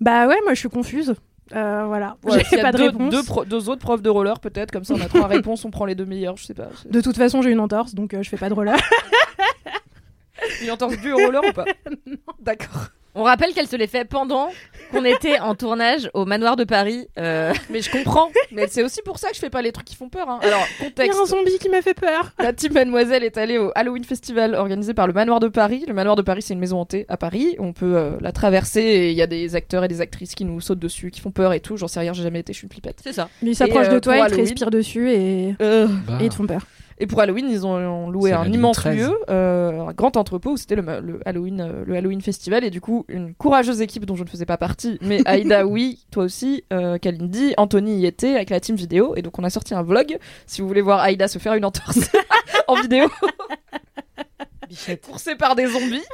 Bah 0.00 0.26
ouais, 0.26 0.38
moi 0.44 0.54
je 0.54 0.58
suis 0.60 0.68
confuse. 0.70 1.14
Euh, 1.54 1.84
voilà, 1.86 2.16
Ouais, 2.24 2.42
j'ai 2.50 2.62
pas 2.62 2.72
de 2.72 2.78
deux, 2.78 2.84
réponse. 2.86 3.10
Deux, 3.10 3.22
pro- 3.22 3.44
deux 3.44 3.68
autres 3.68 3.82
profs 3.82 4.00
de 4.02 4.08
roller 4.08 4.40
peut-être, 4.40 4.70
comme 4.70 4.84
ça 4.84 4.94
on 4.94 5.00
a 5.00 5.08
trois 5.08 5.26
réponses, 5.26 5.64
on 5.66 5.70
prend 5.70 5.84
les 5.84 5.94
deux 5.94 6.06
meilleures, 6.06 6.36
je 6.38 6.44
sais 6.46 6.54
pas. 6.54 6.68
De 6.88 7.00
toute 7.02 7.16
façon, 7.18 7.42
j'ai 7.42 7.50
une 7.50 7.60
entorse, 7.60 7.94
donc 7.94 8.14
euh, 8.14 8.22
je 8.22 8.28
fais 8.30 8.38
pas 8.38 8.48
de 8.48 8.54
roller. 8.54 8.76
Une 10.62 10.70
entorse 10.70 10.96
due 10.98 11.12
au 11.12 11.16
roller 11.18 11.42
ou 11.48 11.52
pas? 11.52 11.64
D'accord. 12.40 12.88
On 13.16 13.22
rappelle 13.22 13.52
qu'elle 13.52 13.68
se 13.68 13.76
les 13.76 13.86
fait 13.86 14.04
pendant 14.04 14.48
qu'on 14.90 15.04
était 15.04 15.38
en 15.38 15.54
tournage 15.54 16.10
au 16.14 16.24
manoir 16.24 16.56
de 16.56 16.64
Paris. 16.64 17.06
euh, 17.18 17.52
Mais 17.70 17.80
je 17.80 17.90
comprends. 17.90 18.28
Mais 18.50 18.66
c'est 18.68 18.82
aussi 18.82 19.02
pour 19.02 19.18
ça 19.18 19.28
que 19.28 19.34
je 19.36 19.40
fais 19.40 19.50
pas 19.50 19.62
les 19.62 19.70
trucs 19.72 19.86
qui 19.86 19.94
font 19.94 20.08
peur. 20.08 20.28
hein. 20.28 20.40
Alors, 20.42 20.66
Il 20.80 20.86
y 20.86 20.88
contexte. 20.88 21.18
a 21.18 21.22
un 21.22 21.26
zombie 21.26 21.58
qui 21.60 21.68
m'a 21.68 21.80
fait 21.80 21.94
peur. 21.94 22.32
La 22.38 22.52
team 22.52 22.72
Mademoiselle 22.72 23.22
est 23.24 23.36
allée 23.38 23.58
au 23.58 23.70
Halloween 23.74 24.04
Festival 24.04 24.54
organisé 24.54 24.94
par 24.94 25.06
le 25.06 25.12
Manoir 25.12 25.38
de 25.40 25.48
Paris. 25.48 25.84
Le 25.86 25.94
Manoir 25.94 26.16
de 26.16 26.22
Paris, 26.22 26.42
c'est 26.42 26.54
une 26.54 26.60
maison 26.60 26.80
hantée 26.80 27.06
à 27.08 27.16
Paris. 27.16 27.54
On 27.58 27.72
peut 27.72 27.96
euh, 27.96 28.10
la 28.20 28.32
traverser 28.32 28.80
et 28.80 29.10
il 29.10 29.16
y 29.16 29.22
a 29.22 29.26
des 29.28 29.54
acteurs 29.54 29.84
et 29.84 29.88
des 29.88 30.00
actrices 30.00 30.34
qui 30.34 30.44
nous 30.44 30.60
sautent 30.60 30.78
dessus, 30.80 31.10
qui 31.10 31.20
font 31.20 31.30
peur 31.30 31.52
et 31.52 31.60
tout. 31.60 31.76
J'en 31.76 31.88
sais 31.88 32.00
rien, 32.00 32.12
j'ai 32.12 32.22
jamais 32.24 32.40
été, 32.40 32.52
je 32.52 32.58
suis 32.58 32.66
une 32.66 32.72
flippette. 32.72 32.98
C'est 33.02 33.12
ça. 33.12 33.28
Mais 33.42 33.50
ils 33.50 33.54
s'approchent 33.56 33.88
euh, 33.88 33.94
de 33.94 33.98
toi, 34.00 34.16
ils 34.18 34.26
te 34.30 34.34
respirent 34.36 34.70
dessus 34.70 35.10
et, 35.12 35.54
Euh, 35.60 35.86
Bah. 36.06 36.18
et 36.20 36.24
ils 36.24 36.30
te 36.30 36.34
font 36.34 36.46
peur. 36.46 36.66
Et 36.98 37.06
pour 37.06 37.20
Halloween, 37.20 37.48
ils 37.50 37.66
ont, 37.66 37.74
ont 37.74 38.10
loué 38.10 38.32
un 38.32 38.50
immense 38.50 38.76
13. 38.76 38.96
lieu, 38.96 39.18
euh, 39.28 39.88
un 39.88 39.92
grand 39.92 40.16
entrepôt 40.16 40.52
où 40.52 40.56
c'était 40.56 40.76
le, 40.76 41.20
Halloween, 41.24 41.60
euh, 41.60 41.84
le 41.86 41.96
Halloween 41.96 42.20
Festival. 42.20 42.64
Et 42.64 42.70
du 42.70 42.80
coup, 42.80 43.04
une 43.08 43.34
courageuse 43.34 43.80
équipe 43.80 44.06
dont 44.06 44.16
je 44.16 44.24
ne 44.24 44.28
faisais 44.28 44.46
pas 44.46 44.56
partie, 44.56 44.98
mais 45.00 45.20
Aïda, 45.26 45.66
oui, 45.66 46.04
toi 46.10 46.24
aussi, 46.24 46.64
euh, 46.72 46.98
Kalindi, 46.98 47.54
Anthony 47.56 47.98
y 47.98 48.06
était 48.06 48.34
avec 48.34 48.50
la 48.50 48.60
team 48.60 48.76
vidéo. 48.76 49.14
Et 49.16 49.22
donc, 49.22 49.38
on 49.38 49.44
a 49.44 49.50
sorti 49.50 49.74
un 49.74 49.82
vlog. 49.82 50.18
Si 50.46 50.60
vous 50.60 50.68
voulez 50.68 50.82
voir 50.82 51.00
Aïda 51.00 51.28
se 51.28 51.38
faire 51.38 51.54
une 51.54 51.64
entorse 51.64 52.10
en 52.68 52.80
vidéo, 52.80 53.08
coursée 55.02 55.34
par 55.36 55.54
des 55.56 55.66
zombies. 55.66 56.04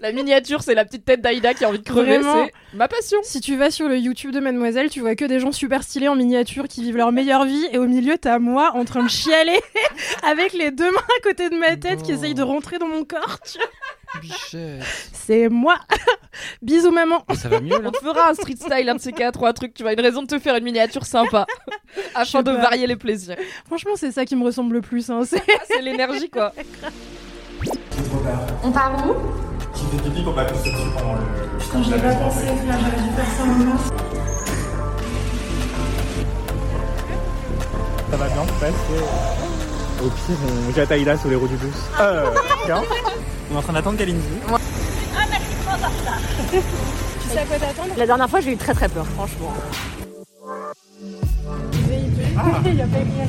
La 0.00 0.12
miniature, 0.12 0.62
c'est 0.62 0.74
la 0.74 0.84
petite 0.84 1.04
tête 1.04 1.20
d'Aïda 1.20 1.54
qui 1.54 1.64
a 1.64 1.68
envie 1.68 1.78
de 1.78 1.84
crever. 1.84 2.20
C'est 2.22 2.52
ma 2.76 2.88
passion. 2.88 3.18
Si 3.22 3.40
tu 3.40 3.56
vas 3.56 3.70
sur 3.70 3.88
le 3.88 3.98
YouTube 3.98 4.32
de 4.32 4.40
Mademoiselle, 4.40 4.90
tu 4.90 5.00
vois 5.00 5.14
que 5.14 5.24
des 5.24 5.40
gens 5.40 5.52
super 5.52 5.82
stylés 5.82 6.08
en 6.08 6.14
miniature 6.16 6.68
qui 6.68 6.82
vivent 6.82 6.96
leur 6.96 7.12
meilleure 7.12 7.44
vie 7.44 7.66
et 7.72 7.78
au 7.78 7.86
milieu 7.86 8.18
t'as 8.18 8.38
moi 8.38 8.72
en 8.74 8.84
train 8.84 9.02
de 9.02 9.08
chialer 9.08 9.60
avec 10.22 10.52
les 10.52 10.70
deux 10.70 10.90
mains 10.90 10.98
à 11.18 11.22
côté 11.22 11.48
de 11.50 11.56
ma 11.56 11.76
tête 11.76 12.02
qui 12.02 12.12
essayent 12.12 12.34
de 12.34 12.42
rentrer 12.42 12.78
dans 12.78 12.88
mon 12.88 13.04
corps. 13.04 13.38
tu 13.44 13.58
vois. 13.58 13.68
C'est 15.12 15.48
moi. 15.48 15.76
Bisous 16.62 16.90
maman. 16.90 17.24
Ça 17.34 17.48
va 17.48 17.60
mieux 17.60 17.78
là 17.80 17.80
On 17.84 17.90
te 17.90 17.98
fera 17.98 18.30
un 18.30 18.34
street 18.34 18.56
style, 18.56 18.88
un 18.88 18.94
de 18.94 19.00
ces 19.00 19.12
quatre 19.12 19.42
ou 19.42 19.46
un 19.46 19.52
truc. 19.52 19.74
Tu 19.74 19.82
vois, 19.82 19.92
une 19.92 20.00
raison 20.00 20.22
de 20.22 20.26
te 20.26 20.38
faire 20.38 20.56
une 20.56 20.64
miniature 20.64 21.04
sympa. 21.04 21.46
afin 22.14 22.42
de 22.42 22.50
varier 22.50 22.86
les 22.86 22.96
plaisirs. 22.96 23.36
Franchement, 23.66 23.92
c'est 23.96 24.12
ça 24.12 24.24
qui 24.24 24.36
me 24.36 24.44
ressemble 24.44 24.74
le 24.74 24.80
plus. 24.80 25.10
Hein. 25.10 25.22
C'est 25.24 25.42
Ah, 25.48 25.62
c'est 25.66 25.82
l'énergie, 25.82 26.30
quoi. 26.30 26.52
On 28.62 28.70
part 28.70 29.06
où? 29.08 29.14
Qui 29.74 29.84
fait 29.84 30.02
pipi 30.02 30.22
pour 30.22 30.34
pas 30.34 30.44
pisser 30.44 30.70
dessus 30.72 30.90
pendant 30.96 31.14
le. 31.14 31.58
Putain, 31.58 31.82
je 31.82 31.90
l'ai 31.90 32.00
pas 32.00 32.14
pensé, 32.14 32.46
là, 32.46 32.52
j'aurais 32.66 33.02
dû 33.02 33.10
faire 33.14 33.30
ça 33.36 33.44
maintenant. 33.44 33.78
Ça 38.10 38.16
va 38.16 38.26
bien 38.26 38.44
passer. 38.60 39.02
Au 40.02 40.08
pire, 40.08 40.36
on 40.68 40.72
jette 40.72 40.92
Aïda 40.92 41.16
sur 41.16 41.28
les 41.28 41.36
roues 41.36 41.48
du 41.48 41.56
bus. 41.56 41.74
Euh, 42.00 42.30
tiens. 42.64 42.82
On 43.50 43.54
est 43.54 43.58
en 43.58 43.62
train 43.62 43.72
d'attendre 43.72 43.98
Kalindi. 43.98 44.22
Tu 46.50 47.28
sais 47.28 47.38
à 47.38 47.44
quoi 47.44 47.58
t'attendre? 47.58 47.94
La 47.96 48.06
dernière 48.06 48.30
fois, 48.30 48.40
j'ai 48.40 48.52
eu 48.52 48.56
très 48.56 48.74
très 48.74 48.88
peur, 48.88 49.06
franchement. 49.06 49.52
Il 52.64 52.74
y 52.74 52.82
a 52.82 52.86
pas 52.86 52.98
écrit 52.98 53.28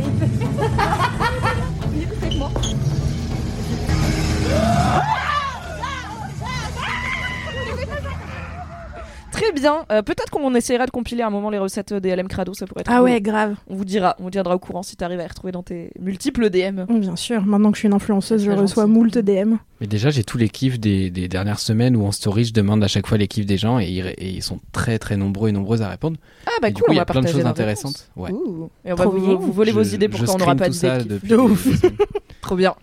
Très 9.42 9.52
bien. 9.54 9.86
Euh, 9.92 10.02
Peut-être 10.02 10.30
qu'on 10.32 10.54
essaiera 10.56 10.86
de 10.86 10.92
compiler 10.92 11.22
à 11.22 11.28
un 11.28 11.30
moment 11.30 11.50
les 11.50 11.58
recettes 11.60 11.94
des 11.94 12.16
LM 12.16 12.28
Crado, 12.28 12.54
ça 12.54 12.66
pourrait 12.68 12.82
être 12.82 12.92
Ah 12.92 12.98
cool. 12.98 13.06
ouais, 13.06 13.22
grave. 13.22 13.56
On 13.68 13.76
vous 13.76 13.86
dira, 13.86 14.16
on 14.20 14.24
vous 14.24 14.30
tiendra 14.32 14.56
au 14.56 14.60
courant 14.60 14.84
si 14.84 14.96
t'arrives 14.96 15.20
à 15.20 15.24
les 15.24 15.28
retrouver 15.30 15.52
dans 15.52 15.64
tes 15.64 15.92
multiples 16.00 16.50
DM. 16.50 16.84
Bien 17.00 17.16
sûr, 17.16 17.46
maintenant 17.46 17.72
que 17.72 17.78
je 17.78 17.80
suis 17.80 17.88
une 17.88 17.94
influenceuse, 17.94 18.44
je 18.44 18.52
reçois 18.52 18.84
gentil. 18.84 18.94
moult 18.94 19.18
DM. 19.18 19.56
Mais 19.82 19.88
déjà, 19.88 20.10
j'ai 20.10 20.24
tous 20.24 20.38
les 20.38 20.50
kiffs 20.50 20.80
des, 20.80 21.10
des 21.10 21.28
dernières 21.28 21.60
semaines 21.60 21.96
où 21.96 22.06
en 22.06 22.12
story, 22.12 22.44
je 22.46 22.54
demande 22.54 22.84
à 22.84 22.88
chaque 22.88 23.08
fois 23.08 23.18
les 23.18 23.28
kiffs 23.28 23.46
des 23.46 23.58
gens 23.58 23.80
et 23.80 23.86
ils, 23.88 24.06
et 24.18 24.30
ils 24.30 24.44
sont 24.44 24.60
très 24.72 25.00
très 25.00 25.16
nombreux 25.16 25.50
et 25.50 25.52
nombreuses 25.54 25.82
à 25.82 25.90
répondre. 25.90 26.18
Ah 26.46 26.52
bah 26.62 26.68
Et 26.70 26.72
du 26.72 26.82
cool, 26.82 26.86
coup, 26.88 26.92
on 26.92 26.94
il 26.94 26.96
y 26.96 26.98
va 26.98 27.04
a 27.04 27.06
plein 27.06 27.22
de 27.22 27.26
partager 27.26 27.42
choses 27.42 27.50
intéressantes. 27.50 28.10
Ouais. 28.16 28.32
Ouh. 28.32 28.70
Et 28.84 28.92
on 28.92 28.96
va 28.96 29.06
Trop 29.06 29.14
vous, 29.18 29.52
voler 29.54 29.72
vos 29.72 29.84
idées 29.84 30.10
pour 30.10 30.20
je 30.20 30.26
quand 30.26 30.36
on 30.36 30.38
n'aura 30.40 30.56
pas 30.56 30.70
De. 30.70 31.20
Trop 32.42 32.56
bien. 32.56 32.76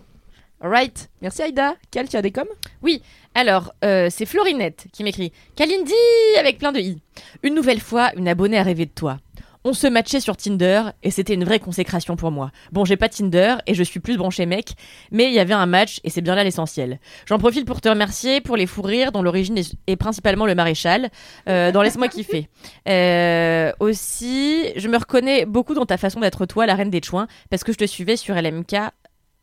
Alright. 0.59 1.09
Merci 1.21 1.43
Aïda. 1.43 1.75
Cal, 1.91 2.07
tu 2.09 2.17
as 2.17 2.21
des 2.23 2.31
coms? 2.31 2.47
Oui, 2.81 3.03
alors, 3.37 3.71
euh, 3.85 4.07
c'est 4.09 4.25
Florinette 4.25 4.87
qui 4.91 5.03
m'écrit 5.03 5.31
Kalindi 5.55 5.93
avec 6.39 6.57
plein 6.57 6.71
de 6.71 6.79
i. 6.79 6.97
Une 7.43 7.53
nouvelle 7.53 7.79
fois, 7.79 8.09
une 8.17 8.27
abonnée 8.27 8.57
a 8.57 8.63
rêvé 8.63 8.87
de 8.87 8.91
toi. 8.91 9.19
On 9.63 9.73
se 9.73 9.85
matchait 9.85 10.21
sur 10.21 10.37
Tinder 10.37 10.83
et 11.03 11.11
c'était 11.11 11.33
une 11.33 11.43
vraie 11.43 11.59
consécration 11.59 12.15
pour 12.15 12.31
moi. 12.31 12.51
Bon, 12.71 12.85
j'ai 12.85 12.95
pas 12.95 13.09
Tinder 13.09 13.57
et 13.67 13.73
je 13.73 13.83
suis 13.83 13.99
plus 13.99 14.17
branché 14.17 14.45
mec, 14.45 14.69
mais 15.11 15.25
il 15.25 15.33
y 15.33 15.39
avait 15.39 15.53
un 15.53 15.65
match 15.65 15.99
et 16.03 16.09
c'est 16.09 16.21
bien 16.21 16.35
là 16.35 16.43
l'essentiel. 16.43 16.99
J'en 17.27 17.37
profite 17.37 17.67
pour 17.67 17.79
te 17.79 17.89
remercier 17.89 18.41
pour 18.41 18.55
les 18.55 18.65
fous 18.65 18.81
rires 18.81 19.11
dont 19.11 19.21
l'origine 19.21 19.61
est, 19.87 19.95
principalement 19.97 20.45
le 20.45 20.55
maréchal, 20.55 21.09
euh, 21.49 21.71
dans 21.71 21.81
Laisse-moi 21.83 22.07
kiffer. 22.07 22.49
Euh, 22.87 23.71
aussi, 23.79 24.63
je 24.77 24.87
me 24.87 24.97
reconnais 24.97 25.45
beaucoup 25.45 25.73
dans 25.73 25.85
ta 25.85 25.97
façon 25.97 26.21
d'être 26.21 26.47
toi, 26.47 26.65
la 26.65 26.73
reine 26.73 26.89
des 26.89 27.01
chouins, 27.03 27.27
parce 27.49 27.63
que 27.63 27.71
je 27.71 27.77
te 27.77 27.85
suivais 27.85 28.15
sur 28.15 28.35
LMK 28.35 28.73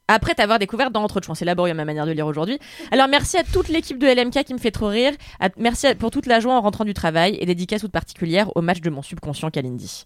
après 0.09 0.35
t'avoir 0.35 0.59
découvert 0.59 0.91
dans 0.91 1.03
Entre 1.03 1.21
Chouins. 1.23 1.35
C'est 1.35 1.45
laborieux 1.45 1.75
ma 1.75 1.85
manière 1.85 2.07
de 2.07 2.13
lire 2.13 2.27
aujourd'hui. 2.27 2.59
Alors 2.91 3.09
merci 3.09 3.37
à 3.39 3.43
toute 3.45 3.69
l'équipe 3.69 3.99
de 3.99 4.07
LMK 4.07 4.45
qui 4.45 4.53
me 4.55 4.59
fait 4.59 4.71
trop 4.71 4.89
rire. 4.89 5.13
À- 5.41 5.49
merci 5.57 5.87
à- 5.87 5.95
pour 5.95 6.11
toute 6.11 6.27
la 6.27 6.41
joie 6.41 6.55
en 6.55 6.61
rentrant 6.61 6.85
du 6.85 6.95
travail 6.95 7.37
et 7.41 7.47
dédicace 7.47 7.81
toute 7.81 7.93
particulière 7.93 8.55
au 8.57 8.61
match 8.63 8.81
de 8.81 8.91
mon 8.91 9.03
subconscient 9.03 9.51
Kalindi. 9.51 10.05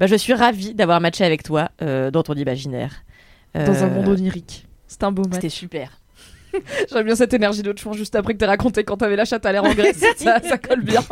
Bah, 0.00 0.06
je 0.06 0.14
suis 0.16 0.32
ravie 0.34 0.74
d'avoir 0.74 1.00
matché 1.00 1.24
avec 1.24 1.42
toi 1.42 1.70
euh, 1.82 2.10
dans 2.10 2.22
ton 2.22 2.34
imaginaire. 2.34 3.04
Dans 3.54 3.84
un 3.84 3.86
Euh, 3.86 3.90
monde 3.90 4.08
onirique. 4.08 4.66
C'est 4.88 5.04
un 5.04 5.12
beau 5.12 5.22
match. 5.22 5.34
C'était 5.34 5.48
super. 5.48 6.00
J'aime 6.92 7.04
bien 7.04 7.14
cette 7.14 7.34
énergie 7.34 7.62
de 7.62 7.76
chouin 7.78 7.92
juste 7.92 8.14
après 8.16 8.32
que 8.34 8.38
t'aies 8.38 8.46
raconté 8.46 8.82
quand 8.84 8.96
t'avais 8.96 9.16
la 9.16 9.24
chatte 9.24 9.44
à 9.46 9.52
l'air 9.52 9.62
en 9.64 9.74
Grèce. 9.74 10.02
ça, 10.16 10.40
ça 10.40 10.58
colle 10.58 10.82
bien. 10.82 11.02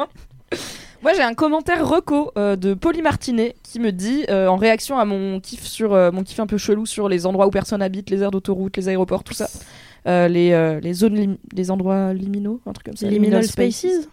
Moi, 1.03 1.15
j'ai 1.15 1.23
un 1.23 1.35
commentaire 1.35 1.87
reco 1.87 2.31
euh, 2.39 2.55
de 2.55 2.75
Polly 2.75 3.03
Martinet 3.03 3.57
qui 3.65 3.81
me 3.81 3.91
dit, 3.91 4.25
euh, 4.31 4.47
en 4.47 4.55
réaction 4.55 4.99
à 4.99 5.05
mon 5.05 5.41
kiff 5.41 5.65
sur 5.65 5.95
euh, 5.95 6.13
mon 6.13 6.23
kiff 6.23 6.39
un 6.39 6.47
peu 6.47 6.59
chelou 6.59 6.87
sur 6.87 7.09
les 7.09 7.27
endroits 7.27 7.49
où 7.49 7.51
personne 7.51 7.83
habite, 7.83 8.09
les 8.09 8.23
aires 8.23 8.31
d'autoroute, 8.31 8.77
les 8.77 8.89
aéroports, 8.89 9.25
tout 9.25 9.35
ça, 9.35 9.49
les, 10.07 10.81
les 10.81 10.93
zones, 10.93 11.39
les 11.53 11.71
endroits 11.73 12.13
liminaux, 12.15 12.61
un 12.67 12.73
truc 12.73 12.87
comme 12.87 12.97
ça. 12.97 13.09
Liminal 13.09 13.45
Spaces. 13.45 14.09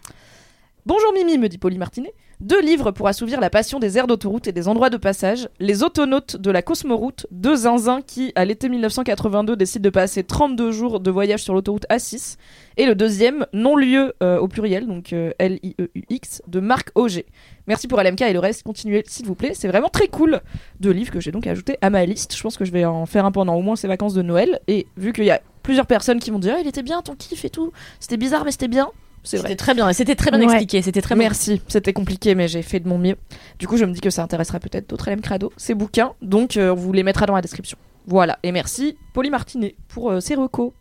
Bonjour 0.84 1.12
Mimi, 1.12 1.38
me 1.38 1.48
dit 1.48 1.58
Polly 1.58 1.78
Martinet. 1.78 2.12
Deux 2.40 2.62
livres 2.62 2.90
pour 2.90 3.06
assouvir 3.06 3.38
la 3.38 3.50
passion 3.50 3.78
des 3.78 3.98
aires 3.98 4.06
d'autoroute 4.06 4.48
et 4.48 4.52
des 4.52 4.66
endroits 4.66 4.88
de 4.88 4.96
passage. 4.96 5.50
Les 5.58 5.82
autonautes 5.82 6.38
de 6.38 6.50
la 6.50 6.62
Cosmoroute, 6.62 7.26
deux 7.30 7.54
zinzins 7.54 8.00
qui, 8.00 8.32
à 8.34 8.46
l'été 8.46 8.70
1982, 8.70 9.56
décident 9.56 9.82
de 9.82 9.90
passer 9.90 10.24
32 10.24 10.72
jours 10.72 11.00
de 11.00 11.10
voyage 11.10 11.42
sur 11.42 11.52
l'autoroute 11.52 11.84
A6. 11.90 12.38
Et 12.78 12.86
le 12.86 12.94
deuxième, 12.94 13.44
non-lieu 13.52 14.14
euh, 14.22 14.38
au 14.38 14.48
pluriel, 14.48 14.86
donc 14.86 15.12
L-I-E-U-X, 15.12 16.40
de 16.48 16.60
Marc 16.60 16.92
Auger. 16.94 17.26
Merci 17.66 17.88
pour 17.88 18.00
LMK 18.00 18.22
et 18.22 18.32
le 18.32 18.38
reste, 18.38 18.62
continuez 18.62 19.04
s'il 19.06 19.26
vous 19.26 19.34
plaît. 19.34 19.52
C'est 19.52 19.68
vraiment 19.68 19.90
très 19.90 20.08
cool. 20.08 20.40
Deux 20.80 20.92
livres 20.92 21.12
que 21.12 21.20
j'ai 21.20 21.32
donc 21.32 21.46
ajoutés 21.46 21.76
à 21.82 21.90
ma 21.90 22.06
liste. 22.06 22.34
Je 22.34 22.42
pense 22.42 22.56
que 22.56 22.64
je 22.64 22.72
vais 22.72 22.86
en 22.86 23.04
faire 23.04 23.26
un 23.26 23.32
pendant 23.32 23.54
au 23.54 23.60
moins 23.60 23.76
ces 23.76 23.86
vacances 23.86 24.14
de 24.14 24.22
Noël. 24.22 24.60
Et 24.66 24.86
vu 24.96 25.12
qu'il 25.12 25.24
y 25.24 25.30
a 25.30 25.42
plusieurs 25.62 25.86
personnes 25.86 26.20
qui 26.20 26.30
m'ont 26.30 26.38
dit 26.38 26.48
Ah, 26.48 26.58
il 26.58 26.66
était 26.66 26.82
bien 26.82 27.02
ton 27.02 27.16
kiff 27.16 27.44
et 27.44 27.50
tout, 27.50 27.70
c'était 27.98 28.16
bizarre, 28.16 28.46
mais 28.46 28.50
c'était 28.50 28.68
bien. 28.68 28.90
C'est 29.22 29.36
vrai. 29.36 29.48
C'était 29.48 29.56
très 29.56 29.74
bien. 29.74 29.92
C'était 29.92 30.14
très 30.14 30.30
bien 30.30 30.40
Ouais. 30.40 30.46
expliqué. 30.46 30.80
C'était 30.82 31.02
très 31.02 31.14
bien. 31.14 31.24
Merci, 31.24 31.60
c'était 31.68 31.92
compliqué, 31.92 32.34
mais 32.34 32.48
j'ai 32.48 32.62
fait 32.62 32.80
de 32.80 32.88
mon 32.88 32.98
mieux. 32.98 33.16
Du 33.58 33.66
coup, 33.68 33.76
je 33.76 33.84
me 33.84 33.92
dis 33.92 34.00
que 34.00 34.10
ça 34.10 34.22
intéressera 34.22 34.58
peut-être 34.60 34.88
d'autres 34.88 35.10
LM 35.10 35.20
Crado, 35.20 35.52
ces 35.56 35.74
bouquins, 35.74 36.14
donc 36.22 36.56
euh, 36.56 36.70
on 36.72 36.74
vous 36.74 36.92
les 36.92 37.02
mettra 37.02 37.26
dans 37.26 37.34
la 37.34 37.42
description. 37.42 37.76
Voilà, 38.06 38.38
et 38.42 38.50
merci 38.50 38.96
Polly 39.12 39.28
Martinet 39.30 39.76
pour 39.88 40.10
euh, 40.10 40.20
ces 40.20 40.34
recos. 40.34 40.72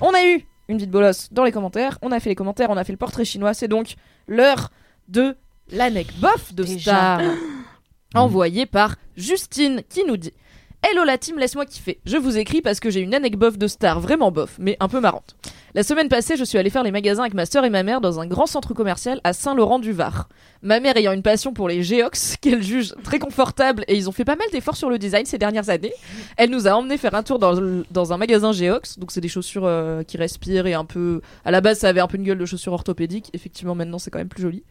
On 0.00 0.12
a 0.14 0.24
eu 0.24 0.42
une 0.68 0.78
vie 0.78 0.86
de 0.86 0.90
bolos 0.92 1.28
dans 1.32 1.44
les 1.44 1.52
commentaires, 1.52 1.98
on 2.02 2.10
a 2.12 2.18
fait 2.18 2.30
les 2.30 2.34
commentaires, 2.34 2.70
on 2.70 2.76
a 2.76 2.82
fait 2.84 2.92
le 2.92 2.98
portrait 2.98 3.24
chinois, 3.26 3.52
c'est 3.54 3.68
donc 3.68 3.94
l'heure 4.26 4.70
de 5.08 5.36
l'anecdote 5.70 6.18
bof 6.20 6.54
de 6.54 6.64
Déjà. 6.64 6.80
Star, 6.80 7.20
envoyée 8.14 8.66
par 8.66 8.96
Justine, 9.16 9.82
qui 9.88 10.04
nous 10.04 10.16
dit 10.16 10.32
Hello 10.88 11.02
la 11.02 11.18
team, 11.18 11.36
laisse-moi 11.36 11.66
kiffer. 11.66 11.98
Je 12.06 12.16
vous 12.16 12.38
écris 12.38 12.62
parce 12.62 12.78
que 12.78 12.90
j'ai 12.90 13.00
une 13.00 13.12
anecdote 13.12 13.58
de 13.58 13.66
Star, 13.66 13.98
vraiment 13.98 14.30
bof, 14.30 14.54
mais 14.60 14.76
un 14.78 14.86
peu 14.86 15.00
marrante. 15.00 15.34
La 15.74 15.82
semaine 15.82 16.08
passée, 16.08 16.36
je 16.36 16.44
suis 16.44 16.58
allée 16.58 16.70
faire 16.70 16.84
les 16.84 16.92
magasins 16.92 17.22
avec 17.22 17.34
ma 17.34 17.44
sœur 17.44 17.64
et 17.64 17.70
ma 17.70 17.82
mère 17.82 18.00
dans 18.00 18.20
un 18.20 18.26
grand 18.26 18.46
centre 18.46 18.72
commercial 18.72 19.20
à 19.24 19.32
Saint-Laurent-du-Var. 19.32 20.28
Ma 20.62 20.78
mère 20.78 20.96
ayant 20.96 21.10
une 21.10 21.22
passion 21.22 21.52
pour 21.52 21.68
les 21.68 21.82
Geox, 21.82 22.36
qu'elle 22.40 22.62
juge 22.62 22.94
très 23.02 23.18
confortable, 23.18 23.84
et 23.88 23.96
ils 23.96 24.08
ont 24.08 24.12
fait 24.12 24.24
pas 24.24 24.36
mal 24.36 24.46
d'efforts 24.52 24.76
sur 24.76 24.88
le 24.88 24.96
design 24.96 25.26
ces 25.26 25.38
dernières 25.38 25.70
années, 25.70 25.92
elle 26.36 26.50
nous 26.50 26.68
a 26.68 26.70
emmené 26.70 26.98
faire 26.98 27.14
un 27.16 27.24
tour 27.24 27.40
dans 27.40 28.12
un 28.12 28.16
magasin 28.16 28.52
Geox, 28.52 29.00
donc 29.00 29.10
c'est 29.10 29.20
des 29.20 29.28
chaussures 29.28 29.66
euh, 29.66 30.04
qui 30.04 30.16
respirent 30.18 30.68
et 30.68 30.74
un 30.74 30.84
peu... 30.84 31.20
À 31.44 31.50
la 31.50 31.60
base, 31.60 31.80
ça 31.80 31.88
avait 31.88 32.00
un 32.00 32.06
peu 32.06 32.16
une 32.16 32.24
gueule 32.24 32.38
de 32.38 32.46
chaussures 32.46 32.72
orthopédiques, 32.72 33.30
effectivement 33.34 33.74
maintenant 33.74 33.98
c'est 33.98 34.12
quand 34.12 34.18
même 34.18 34.28
plus 34.28 34.42
joli. 34.42 34.62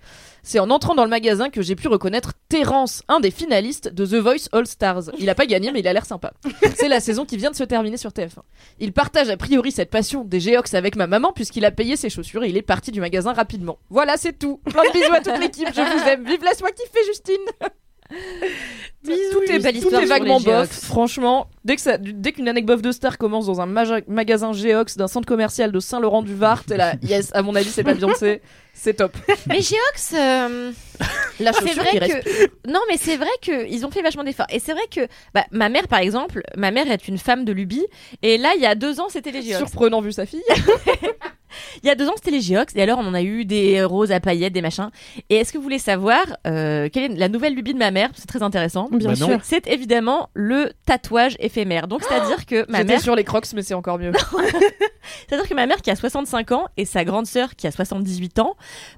C'est 0.47 0.59
en 0.59 0.69
entrant 0.69 0.93
dans 0.93 1.03
le 1.03 1.09
magasin 1.09 1.49
que 1.49 1.63
j'ai 1.63 1.75
pu 1.75 1.87
reconnaître 1.87 2.33
Terence, 2.49 3.01
un 3.07 3.19
des 3.19 3.31
finalistes 3.31 3.91
de 3.91 4.05
The 4.05 4.21
Voice 4.21 4.47
All 4.51 4.67
Stars. 4.67 5.09
Il 5.17 5.27
a 5.31 5.33
pas 5.33 5.47
gagné, 5.47 5.71
mais 5.71 5.79
il 5.79 5.87
a 5.87 5.93
l'air 5.93 6.05
sympa. 6.05 6.33
C'est 6.75 6.87
la 6.87 6.99
saison 6.99 7.25
qui 7.25 7.35
vient 7.35 7.49
de 7.49 7.55
se 7.55 7.63
terminer 7.63 7.97
sur 7.97 8.11
TF1. 8.11 8.43
Il 8.79 8.93
partage 8.93 9.31
a 9.31 9.37
priori 9.37 9.71
cette 9.71 9.89
passion 9.89 10.23
des 10.23 10.39
Geox 10.39 10.75
avec 10.75 10.97
ma 10.97 11.07
maman 11.07 11.33
puisqu'il 11.33 11.65
a 11.65 11.71
payé 11.71 11.95
ses 11.95 12.11
chaussures 12.11 12.43
et 12.43 12.49
il 12.49 12.57
est 12.57 12.61
parti 12.61 12.91
du 12.91 13.01
magasin 13.01 13.33
rapidement. 13.33 13.79
Voilà, 13.89 14.17
c'est 14.17 14.37
tout. 14.37 14.61
Plein 14.65 14.83
de 14.83 14.93
bisous 14.93 15.13
à 15.13 15.21
toute 15.21 15.39
l'équipe, 15.39 15.67
je 15.75 15.81
vous 15.81 16.09
aime. 16.09 16.23
Vive 16.25 16.43
laisse-moi 16.43 16.69
kiffer, 16.73 17.03
Justine 17.07 17.71
tout 19.05 19.43
est, 19.43 19.59
belle 19.59 19.73
tout 19.73 19.79
histoire 19.79 20.01
est 20.01 20.07
sur 20.07 20.15
vaguement 20.15 20.39
bof. 20.39 20.69
Franchement, 20.69 21.47
dès 21.63 21.75
que 21.75 21.81
ça, 21.81 21.97
dès 21.97 22.31
qu'une 22.31 22.47
anecdote 22.47 22.81
de 22.81 22.91
star 22.91 23.17
commence 23.17 23.45
dans 23.45 23.61
un 23.61 23.65
magasin 23.65 24.53
Geox 24.53 24.97
d'un 24.97 25.07
centre 25.07 25.27
commercial 25.27 25.71
de 25.71 25.79
Saint-Laurent-du-Var, 25.79 26.63
t'es 26.65 26.77
là, 26.77 26.95
yes, 27.03 27.31
à 27.33 27.41
mon 27.41 27.55
avis, 27.55 27.69
c'est 27.69 27.83
pas 27.83 27.93
Beyoncé, 27.93 28.41
c'est 28.73 28.95
top. 28.95 29.15
Mais 29.47 29.61
Geox, 29.61 30.13
euh, 30.13 30.71
La 31.39 31.53
c'est 31.53 31.73
vrai 31.73 31.89
qui 31.91 31.99
que 31.99 32.69
non, 32.71 32.79
mais 32.89 32.97
c'est 32.97 33.17
vrai 33.17 33.29
que 33.41 33.67
ils 33.69 33.85
ont 33.85 33.91
fait 33.91 34.01
vachement 34.01 34.23
d'efforts. 34.23 34.47
Et 34.49 34.59
c'est 34.59 34.73
vrai 34.73 34.87
que 34.89 35.07
bah, 35.33 35.45
ma 35.51 35.69
mère, 35.69 35.87
par 35.87 35.99
exemple, 35.99 36.43
ma 36.55 36.71
mère 36.71 36.89
est 36.89 37.07
une 37.07 37.17
femme 37.17 37.45
de 37.45 37.51
lubie. 37.51 37.85
Et 38.21 38.37
là, 38.37 38.53
il 38.55 38.61
y 38.61 38.65
a 38.65 38.75
deux 38.75 38.99
ans, 38.99 39.07
c'était 39.09 39.31
les 39.31 39.41
Geox. 39.41 39.57
Surprenant 39.57 40.01
vu 40.01 40.11
sa 40.11 40.25
fille. 40.25 40.43
Il 41.83 41.87
y 41.87 41.89
a 41.89 41.95
deux 41.95 42.07
ans, 42.07 42.13
c'était 42.15 42.31
les 42.31 42.41
Geox. 42.41 42.73
Et 42.75 42.81
alors, 42.81 42.99
on 42.99 43.05
en 43.07 43.13
a 43.13 43.21
eu 43.21 43.45
des 43.45 43.83
roses 43.83 44.11
à 44.11 44.19
paillettes, 44.19 44.53
des 44.53 44.61
machins. 44.61 44.89
Et 45.29 45.35
est-ce 45.37 45.51
que 45.53 45.57
vous 45.57 45.63
voulez 45.63 45.79
savoir 45.79 46.21
euh, 46.47 46.89
quelle 46.91 47.11
est 47.11 47.15
la 47.15 47.29
nouvelle 47.29 47.55
lubie 47.55 47.73
de 47.73 47.79
ma 47.79 47.91
mère? 47.91 48.09
C'est 48.15 48.27
très 48.27 48.43
intéressant. 48.43 48.87
Bien 48.91 49.09
Bah 49.09 49.15
sûr. 49.15 49.39
C'est 49.43 49.67
évidemment 49.67 50.29
le 50.33 50.71
tatouage 50.85 51.35
éphémère. 51.39 51.87
Donc, 51.87 52.03
c'est-à-dire 52.03 52.45
que 52.45 52.69
ma 52.71 52.83
mère. 52.83 53.01
sur 53.01 53.15
les 53.15 53.23
crocs, 53.23 53.45
mais 53.53 53.61
c'est 53.61 53.73
encore 53.73 53.99
mieux. 53.99 54.11
C'est-à-dire 55.27 55.47
que 55.47 55.53
ma 55.53 55.65
mère 55.65 55.81
qui 55.81 55.91
a 55.91 55.95
65 55.95 56.51
ans 56.51 56.67
et 56.77 56.85
sa 56.85 57.03
grande 57.03 57.27
sœur 57.27 57.55
qui 57.55 57.67
a 57.67 57.71
78 57.71 58.39
ans 58.39 58.55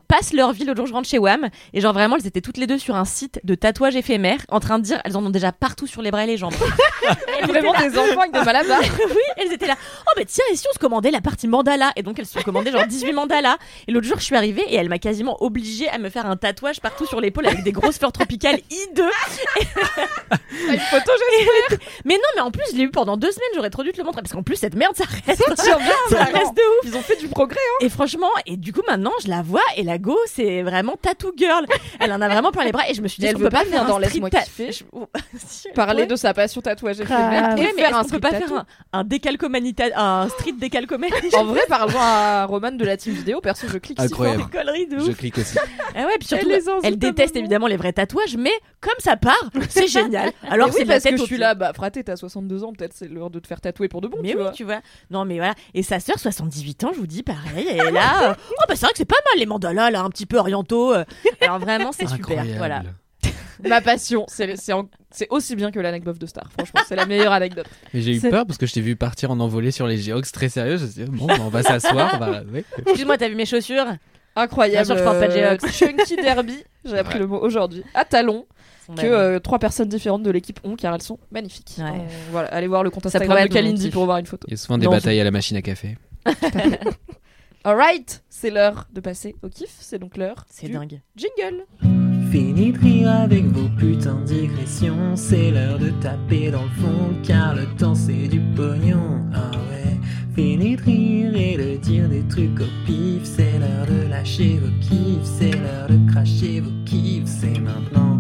passent 0.08 0.34
leur 0.34 0.54
vie 0.54 0.63
le 0.63 0.74
jour 0.76 0.86
où 0.86 0.88
je 0.88 0.93
rentre 0.93 1.08
chez 1.08 1.20
WAM 1.20 1.50
et 1.74 1.82
genre 1.82 1.93
vraiment 1.93 2.15
elles 2.15 2.28
étaient 2.28 2.39
toutes 2.41 2.58
les 2.58 2.67
deux 2.67 2.78
sur 2.78 2.96
un 2.96 3.04
site 3.06 3.41
de 3.43 3.56
tatouage 3.56 3.96
éphémère 3.96 4.39
en 4.50 4.60
train 4.62 4.80
de 4.80 4.84
dire 4.84 5.02
elles 5.04 5.17
en 5.17 5.26
ont 5.26 5.30
déjà 5.30 5.52
partout 5.52 5.86
sur 5.86 6.02
les 6.02 6.12
bras 6.12 6.24
et 6.24 6.28
les 6.28 6.38
jambes. 6.38 6.54
Elles 7.39 7.48
Vraiment 7.48 7.72
des 7.74 7.98
enfants 7.98 8.20
avec 8.22 8.34
des 8.34 8.41
malabars. 8.43 8.82
oui, 9.10 9.15
elles 9.38 9.54
étaient 9.54 9.67
là. 9.67 9.76
Oh 10.08 10.12
bah 10.17 10.24
tiens, 10.26 10.43
et 10.52 10.56
si 10.56 10.65
on 10.70 10.74
se 10.74 10.80
commandait 10.80 11.12
la 11.12 11.22
partie 11.22 11.48
mandala? 11.48 11.91
Et 11.96 12.04
donc 12.04 12.17
elles 12.20 12.26
se 12.26 12.39
sont 12.48 12.52
commandées 12.54 12.72
genre 12.72 12.86
18 12.86 13.14
mandalas. 13.14 13.58
Et 13.88 13.92
l'autre 13.92 14.08
jour 14.08 14.18
je 14.20 14.24
suis 14.24 14.36
arrivée 14.36 14.64
et 14.70 14.76
elle 14.76 14.90
m'a 14.90 15.00
quasiment 15.00 15.38
obligée 15.44 15.90
à 15.90 15.98
me 15.98 16.10
faire 16.10 16.26
un 16.26 16.38
tatouage 16.38 16.80
partout 16.80 17.06
sur 17.06 17.20
l'épaule 17.22 17.48
avec 17.48 17.64
des 17.64 17.72
grosses 17.72 17.98
fleurs 17.98 18.12
tropicales 18.12 18.60
hideux. 18.70 19.04
Une 20.70 20.80
photo, 20.80 21.12
j'espère. 21.70 21.80
Mais 22.06 22.16
non, 22.16 22.30
mais 22.36 22.42
en 22.42 22.52
plus 22.52 22.64
je 22.72 22.78
l'ai 22.78 22.84
eu 22.84 22.92
pendant 22.92 23.18
deux 23.18 23.32
semaines, 23.32 23.50
j'aurais 23.56 23.70
trop 23.70 23.84
dû 23.84 23.92
te 23.92 23.98
le 23.98 24.04
montrer 24.04 24.22
parce 24.22 24.34
qu'en 24.34 24.44
plus 24.44 24.56
cette 24.56 24.76
merde 24.76 24.96
ça 24.96 25.06
reste. 25.28 25.44
Ça 25.58 25.76
de 25.76 26.80
ouf. 26.80 26.86
Ils 26.86 26.96
ont 26.96 27.02
fait 27.02 27.18
du 27.18 27.28
progrès, 27.28 27.60
hein. 27.60 27.86
Et 27.86 27.90
franchement, 27.90 28.30
et 28.46 28.58
du 28.58 28.74
coup 28.74 28.82
maintenant 28.88 29.12
je 29.24 29.30
la 29.30 29.42
vois 29.42 29.62
et 29.76 29.84
la 29.84 29.98
go 29.98 30.18
c'est 30.28 30.62
vraiment 30.64 30.96
tattoo 31.02 31.34
girl. 31.36 31.66
Elle 32.00 32.12
en 32.14 32.22
a 32.22 32.30
vraiment 32.30 32.52
plein 32.52 32.64
les 32.64 32.72
bras 32.72 32.90
et 32.90 32.94
je 32.94 33.02
me 33.02 33.08
suis 33.08 33.20
dit 33.20 33.28
elle 33.28 33.38
veut 33.38 33.46
peut 33.46 33.50
pas 33.50 33.66
faire 33.66 33.86
dans 33.86 33.98
Laisse-moi 33.98 34.30
kiffer. 34.30 34.70
Oh, 34.92 35.08
Parler 35.76 36.06
de 36.06 36.16
sa 36.16 36.34
passion 36.34 36.62
tatouage 36.62 37.00
et 37.02 37.06
faire 37.06 37.98
un 37.98 38.04
peut 38.04 38.20
pas 38.20 38.32
faire 38.32 38.66
un, 38.94 39.04
un 39.96 40.30
street 40.30 40.54
décalcomanie. 40.54 41.14
En 41.36 41.46
vrai, 41.46 41.62
parlons 41.68 42.00
à 42.00 42.37
Roman 42.45 42.71
de 42.71 42.86
la 42.86 42.97
team 42.97 43.13
vidéo. 43.13 43.41
Perso, 43.41 43.67
je 43.67 43.78
clique 43.78 44.00
si 44.00 44.06
Incroyable. 44.06 44.41
fort. 44.41 44.50
Des 44.52 44.58
conneries 44.58 44.88
de 44.88 45.00
Je 45.00 45.12
ouf. 45.12 45.17
clique 45.17 45.38
aussi. 45.38 45.58
Ah 46.00 46.06
ouais, 46.06 46.17
puis 46.19 46.28
surtout, 46.28 46.47
Elle 46.84 46.97
déteste 47.00 47.36
évidemment 47.36 47.65
les 47.65 47.78
vrais 47.78 47.91
tatouages, 47.93 48.38
mais 48.38 48.52
comme 48.82 48.93
ça 49.00 49.17
part, 49.17 49.50
c'est 49.69 49.88
génial. 49.88 50.32
Alors 50.47 50.67
c'est 50.71 50.82
oui, 50.82 50.86
la 50.86 50.93
parce 50.95 51.06
que 51.06 51.17
je 51.17 51.23
suis 51.23 51.38
là, 51.38 51.56
bah 51.56 51.73
fraté, 51.73 52.04
t'as 52.04 52.15
62 52.15 52.63
ans, 52.63 52.71
peut-être 52.71 52.93
c'est 52.93 53.08
l'heure 53.08 53.32
de 53.32 53.39
te 53.39 53.47
faire 53.47 53.62
tatouer 53.62 53.88
pour 53.88 54.02
de 54.02 54.08
bon. 54.08 54.17
Mais 54.21 54.30
tu 54.30 54.36
oui, 54.38 54.41
vois. 54.43 54.52
tu 54.52 54.63
vois. 54.63 54.82
Non, 55.10 55.26
mais 55.26 55.38
voilà. 55.38 55.56
Et 55.73 55.82
sa 55.82 56.00
sœur, 56.00 56.19
78 56.19 56.84
ans, 56.84 56.91
je 56.93 57.00
vous 57.00 57.08
dis 57.08 57.23
pareil. 57.23 57.67
Et 57.67 57.78
là, 57.91 58.30
euh, 58.30 58.34
oh 58.52 58.63
bah 58.67 58.76
c'est 58.76 58.82
vrai 58.86 58.91
que 58.91 58.97
c'est 59.00 59.06
pas 59.06 59.15
mal 59.32 59.39
les 59.39 59.47
mandalas, 59.47 59.89
là, 59.89 60.02
un 60.04 60.10
petit 60.10 60.28
peu 60.28 60.38
orientaux. 60.38 60.93
Alors 61.41 61.58
vraiment, 61.60 61.91
c'est 61.91 62.08
super. 62.08 62.39
Incroyable. 62.39 62.58
Voilà. 62.58 62.84
Ma 63.67 63.82
passion, 63.82 64.26
c'est 64.28 64.74
en- 64.74 64.89
aussi 65.30 65.56
bien 65.56 65.72
que 65.72 65.80
l'anecdote 65.80 66.17
de 66.20 66.26
Star. 66.26 66.50
Franchement, 66.52 66.82
c'est 66.88 66.96
la 66.96 67.06
meilleure 67.06 67.32
anecdote. 67.32 67.67
Mais 67.93 68.02
j'ai 68.02 68.15
eu 68.15 68.20
peur 68.22 68.46
parce 68.46 68.58
que 68.58 68.65
je 68.65 68.74
t'ai 68.74 68.82
vu 68.82 68.96
partir 68.96 69.32
en 69.32 69.39
envolée 69.39 69.72
sur 69.72 69.88
les 69.88 69.98
Geox 69.98 70.32
très 70.32 70.50
sérieux. 70.50 70.78
Je 70.78 70.86
me 70.86 70.89
suis 70.91 71.04
dit, 71.06 71.10
bon, 71.12 71.28
on 71.41 71.50
va 71.50 71.63
s'asseoir. 71.63 72.12
on 72.15 72.17
va... 72.20 72.41
ouais. 72.54 72.63
Excuse-moi, 72.80 73.17
t'as 73.17 73.30
vu 73.30 73.36
mes 73.36 73.46
chaussures? 73.46 73.86
Incroyable. 74.36 74.86
Bien 74.86 74.96
sûr, 74.96 74.98
je 74.98 75.04
porte 75.04 75.20
pas 75.20 75.28
de 75.28 75.34
euh, 75.34 75.58
Geox. 75.58 75.72
Chunky 75.78 76.15
Derby, 76.17 76.63
j'ai 76.86 76.98
appris 76.98 77.15
Ouais. 77.15 77.20
le 77.22 77.28
mot 77.28 77.39
aujourd'hui. 77.39 77.84
À 77.93 78.06
talons. 78.06 78.46
Que 78.96 79.06
euh, 79.06 79.39
trois 79.39 79.60
personnes 79.60 79.89
différentes 79.89 80.24
de 80.24 80.32
l'équipe 80.32 80.62
ont 80.63 80.78
car 80.78 80.96
elles 80.96 81.02
sont 81.02 81.20
magnifiques. 81.30 81.76
Ouais. 81.78 81.84
Euh, 81.89 82.08
voilà, 82.32 82.48
allez 82.54 82.67
voir 82.67 82.84
le 82.84 82.89
compte 82.89 83.06
Instagram 83.06 83.46
de 83.46 83.54
Kalindi 83.54 83.89
pour 83.89 84.06
voir 84.06 84.17
une 84.17 84.26
photo. 84.26 84.46
Il 84.48 84.52
y 84.52 84.54
a 84.54 84.58
souvent 84.58 84.78
des 84.78 84.86
Non, 84.86 84.91
batailles 84.93 85.20
à 85.20 85.26
la 85.26 85.32
machine 85.32 85.58
à 85.58 85.62
café. 85.62 85.98
Alright, 87.65 88.24
c'est 88.30 88.50
l'heure 88.50 88.88
de 88.93 89.02
passer 89.02 89.36
au 89.43 89.50
kiff. 89.50 89.76
C'est 89.80 90.00
donc 90.00 90.15
l'heure 90.15 90.46
C'est 90.50 90.67
du 90.67 90.74
dingue. 90.74 91.02
jingle. 91.17 91.65
Fini 92.32 92.74
de 92.74 92.80
rire 92.80 93.12
avec 93.12 93.46
vos 93.46 93.70
putains 93.78 94.20
de 94.22 94.26
digressions, 94.26 95.16
c'est 95.16 95.52
l'heure 95.52 95.80
de 95.80 95.90
taper 96.02 96.52
dans 96.52 96.63
le 96.63 96.70
fond, 96.82 97.13
car 97.24 97.56
le 97.56 97.66
temps 97.78 97.96
c'est 97.96 98.28
du 98.28 98.40
pognon. 98.56 99.22
Ah 99.34 99.52
ouais, 99.52 99.98
fini 100.36 100.76
de 100.76 100.82
rire 100.82 101.36
et 101.36 101.58
de 101.58 101.78
dire 101.78 102.10
des 102.10 102.24
trucs 102.28 102.60
au 102.60 102.86
pif, 102.86 103.22
c'est 103.24 103.60
l'heure 103.60 103.86
de 103.88 104.10
lâcher 104.10 104.60
vos 104.62 104.72
kiffs, 104.82 105.24
c'est 105.24 105.52
l'heure 105.52 105.88
de 105.90 106.12
cracher 106.12 106.60
vos 106.60 106.84
kiffs, 106.86 107.26
c'est 107.26 107.60
maintenant. 107.60 108.20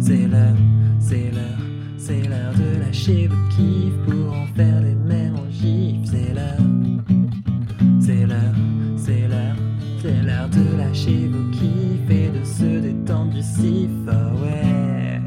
C'est 0.00 0.28
l'heure, 0.28 0.56
c'est 1.00 1.32
l'heure, 1.32 1.64
c'est 1.98 2.22
l'heure 2.28 2.54
de 2.54 2.80
lâcher 2.80 3.26
vos 3.26 3.48
kiffs 3.56 3.98
pour 4.06 4.32
en 4.32 4.46
faire 4.54 4.80
des 4.80 4.94
mêmes 4.94 5.34
en 5.34 5.44
c'est 6.04 6.34
l'heure. 6.34 6.60
C'est 8.00 8.26
l'heure, 8.26 8.54
l'heure 10.44 10.50
de 10.50 10.78
lâcher 10.78 11.28
vos 11.28 11.50
kiffs 11.50 12.10
et 12.10 12.28
de 12.28 12.44
se 12.44 12.80
détendre 12.80 13.32
du 13.32 13.42
sif, 13.42 13.90
ah 14.08 14.32
ouais. 14.42 15.20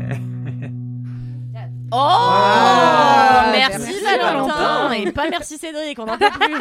Oh 1.89 3.51
Merci, 3.53 3.79
merci, 3.79 4.03
Valentin 4.03 4.53
Valentin. 4.53 4.91
Et 4.91 5.11
pas 5.13 5.29
merci 5.29 5.57
Cédric, 5.57 5.97
on 5.99 6.05
n'en 6.05 6.17
peut 6.17 6.25
plus 6.37 6.53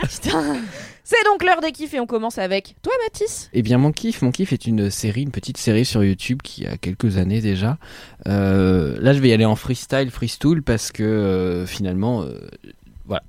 Putain 0.08 0.56
C'est 1.04 1.22
donc 1.26 1.44
l'heure 1.44 1.60
des 1.60 1.72
kiffs 1.72 1.92
et 1.92 2.00
on 2.00 2.06
commence 2.06 2.38
avec 2.38 2.74
toi, 2.82 2.92
Mathis. 3.04 3.50
Eh 3.52 3.60
bien, 3.60 3.76
mon 3.76 3.92
kiff, 3.92 4.22
mon 4.22 4.30
kiff 4.30 4.54
est 4.54 4.66
une 4.66 4.90
série, 4.90 5.22
une 5.22 5.30
petite 5.30 5.58
série 5.58 5.84
sur 5.84 6.02
YouTube 6.02 6.40
qui 6.42 6.66
a 6.66 6.78
quelques 6.78 7.18
années 7.18 7.42
déjà. 7.42 7.76
Euh, 8.26 8.96
là, 9.00 9.12
je 9.12 9.20
vais 9.20 9.28
y 9.28 9.32
aller 9.34 9.44
en 9.44 9.56
freestyle, 9.56 10.10
freestool, 10.10 10.62
parce 10.62 10.90
que 10.90 11.02
euh, 11.02 11.66
finalement, 11.66 12.22
euh, 12.22 12.38
voilà. 13.10 13.24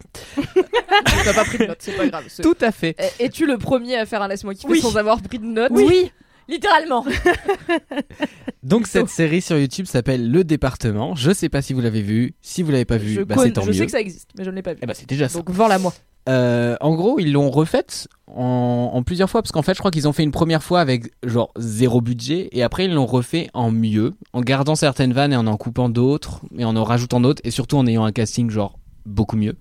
T'as 1.26 1.34
pas 1.34 1.44
pris 1.44 1.58
de 1.58 1.66
notes, 1.66 1.78
c'est 1.80 1.98
pas 1.98 2.08
grave. 2.08 2.26
Tout 2.42 2.58
à 2.62 2.72
fait. 2.72 2.96
Es-tu 3.20 3.48
le 3.48 3.58
premier 3.58 3.98
à 3.98 4.06
faire 4.06 4.22
un 4.22 4.28
laisse-moi 4.28 4.54
kiffer 4.54 4.68
Oui. 4.70 4.80
sans 4.80 4.96
avoir 4.96 5.22
pris 5.22 5.40
de 5.40 5.46
notes 5.46 5.72
Oui, 5.74 6.12
littéralement 6.48 7.04
Donc, 8.64 8.86
cette 8.86 9.10
série 9.10 9.42
sur 9.42 9.58
YouTube 9.58 9.88
s'appelle 9.88 10.30
Le 10.30 10.44
Département. 10.44 11.16
Je 11.16 11.32
sais 11.32 11.50
pas 11.50 11.62
si 11.64 11.74
vous 11.74 11.82
l'avez 11.82 12.02
vu. 12.04 12.36
Si 12.42 12.62
vous 12.62 12.72
l'avez 12.72 12.86
pas 12.86 12.98
vu, 12.98 13.14
Je, 13.16 13.22
bah, 13.22 13.36
c'est 13.40 13.52
tant 13.54 13.62
je 13.64 13.68
mieux. 13.70 13.74
sais 13.74 13.86
que 13.86 13.92
ça 13.92 14.00
existe, 14.00 14.30
mais 14.38 14.44
je 14.44 14.52
ne 14.52 14.56
l'ai 14.56 14.62
pas 14.62 14.74
vu. 14.74 14.80
Eh 14.84 14.86
bah, 14.86 14.94
c'est 14.94 15.10
déjà 15.10 15.28
ça. 15.28 15.40
Donc 15.40 15.50
vends-la 15.50 15.80
moi. 15.80 15.94
Euh, 16.30 16.76
en 16.82 16.94
gros, 16.94 17.18
ils 17.18 17.32
l'ont 17.32 17.50
refaite 17.50 18.08
en, 18.28 18.92
en 18.94 19.02
plusieurs 19.02 19.28
fois 19.32 19.42
parce 19.42 19.52
qu'en 19.52 19.64
fait, 19.64 19.74
je 19.74 19.80
crois 19.80 19.90
qu'ils 19.90 20.08
ont 20.08 20.14
fait 20.14 20.22
une 20.22 20.30
première 20.32 20.62
fois 20.62 20.80
avec 20.80 21.12
genre 21.24 21.52
zéro 21.58 22.00
budget 22.02 22.48
et 22.52 22.62
après 22.62 22.86
ils 22.86 22.94
l'ont 22.94 23.08
refait 23.08 23.50
en 23.56 23.72
mieux, 23.72 24.14
en 24.32 24.42
gardant 24.42 24.76
certaines 24.76 25.14
vannes 25.14 25.34
et 25.34 25.36
en 25.38 25.48
en 25.48 25.58
coupant 25.58 25.90
d'autres 25.90 26.42
et 26.56 26.64
en 26.64 26.76
en 26.76 26.84
rajoutant 26.84 27.22
d'autres 27.22 27.42
et 27.44 27.50
surtout 27.50 27.78
en 27.78 27.88
ayant 27.88 28.06
un 28.06 28.12
casting 28.12 28.52
genre 28.52 28.78
beaucoup 29.06 29.38
mieux. 29.38 29.56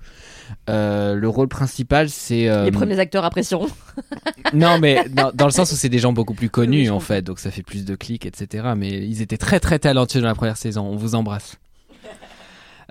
Euh, 0.68 1.14
le 1.14 1.28
rôle 1.28 1.48
principal, 1.48 2.08
c'est 2.08 2.48
euh, 2.48 2.64
Les 2.64 2.72
premiers 2.72 2.98
acteurs 2.98 3.24
à 3.24 3.30
pression. 3.30 3.66
non, 4.52 4.78
mais 4.78 5.08
dans, 5.08 5.30
dans 5.32 5.46
le 5.46 5.52
sens 5.52 5.72
où 5.72 5.76
c'est 5.76 5.88
des 5.88 5.98
gens 5.98 6.12
beaucoup 6.12 6.34
plus 6.34 6.50
connus 6.50 6.90
en 6.90 7.00
fait, 7.00 7.22
donc 7.22 7.38
ça 7.38 7.50
fait 7.50 7.62
plus 7.62 7.84
de 7.84 7.94
clics, 7.94 8.26
etc. 8.26 8.72
Mais 8.76 8.90
ils 8.90 9.22
étaient 9.22 9.38
très 9.38 9.60
très 9.60 9.78
talentueux 9.78 10.20
dans 10.20 10.28
la 10.28 10.34
première 10.34 10.56
saison. 10.56 10.86
On 10.86 10.96
vous 10.96 11.14
embrasse. 11.14 11.56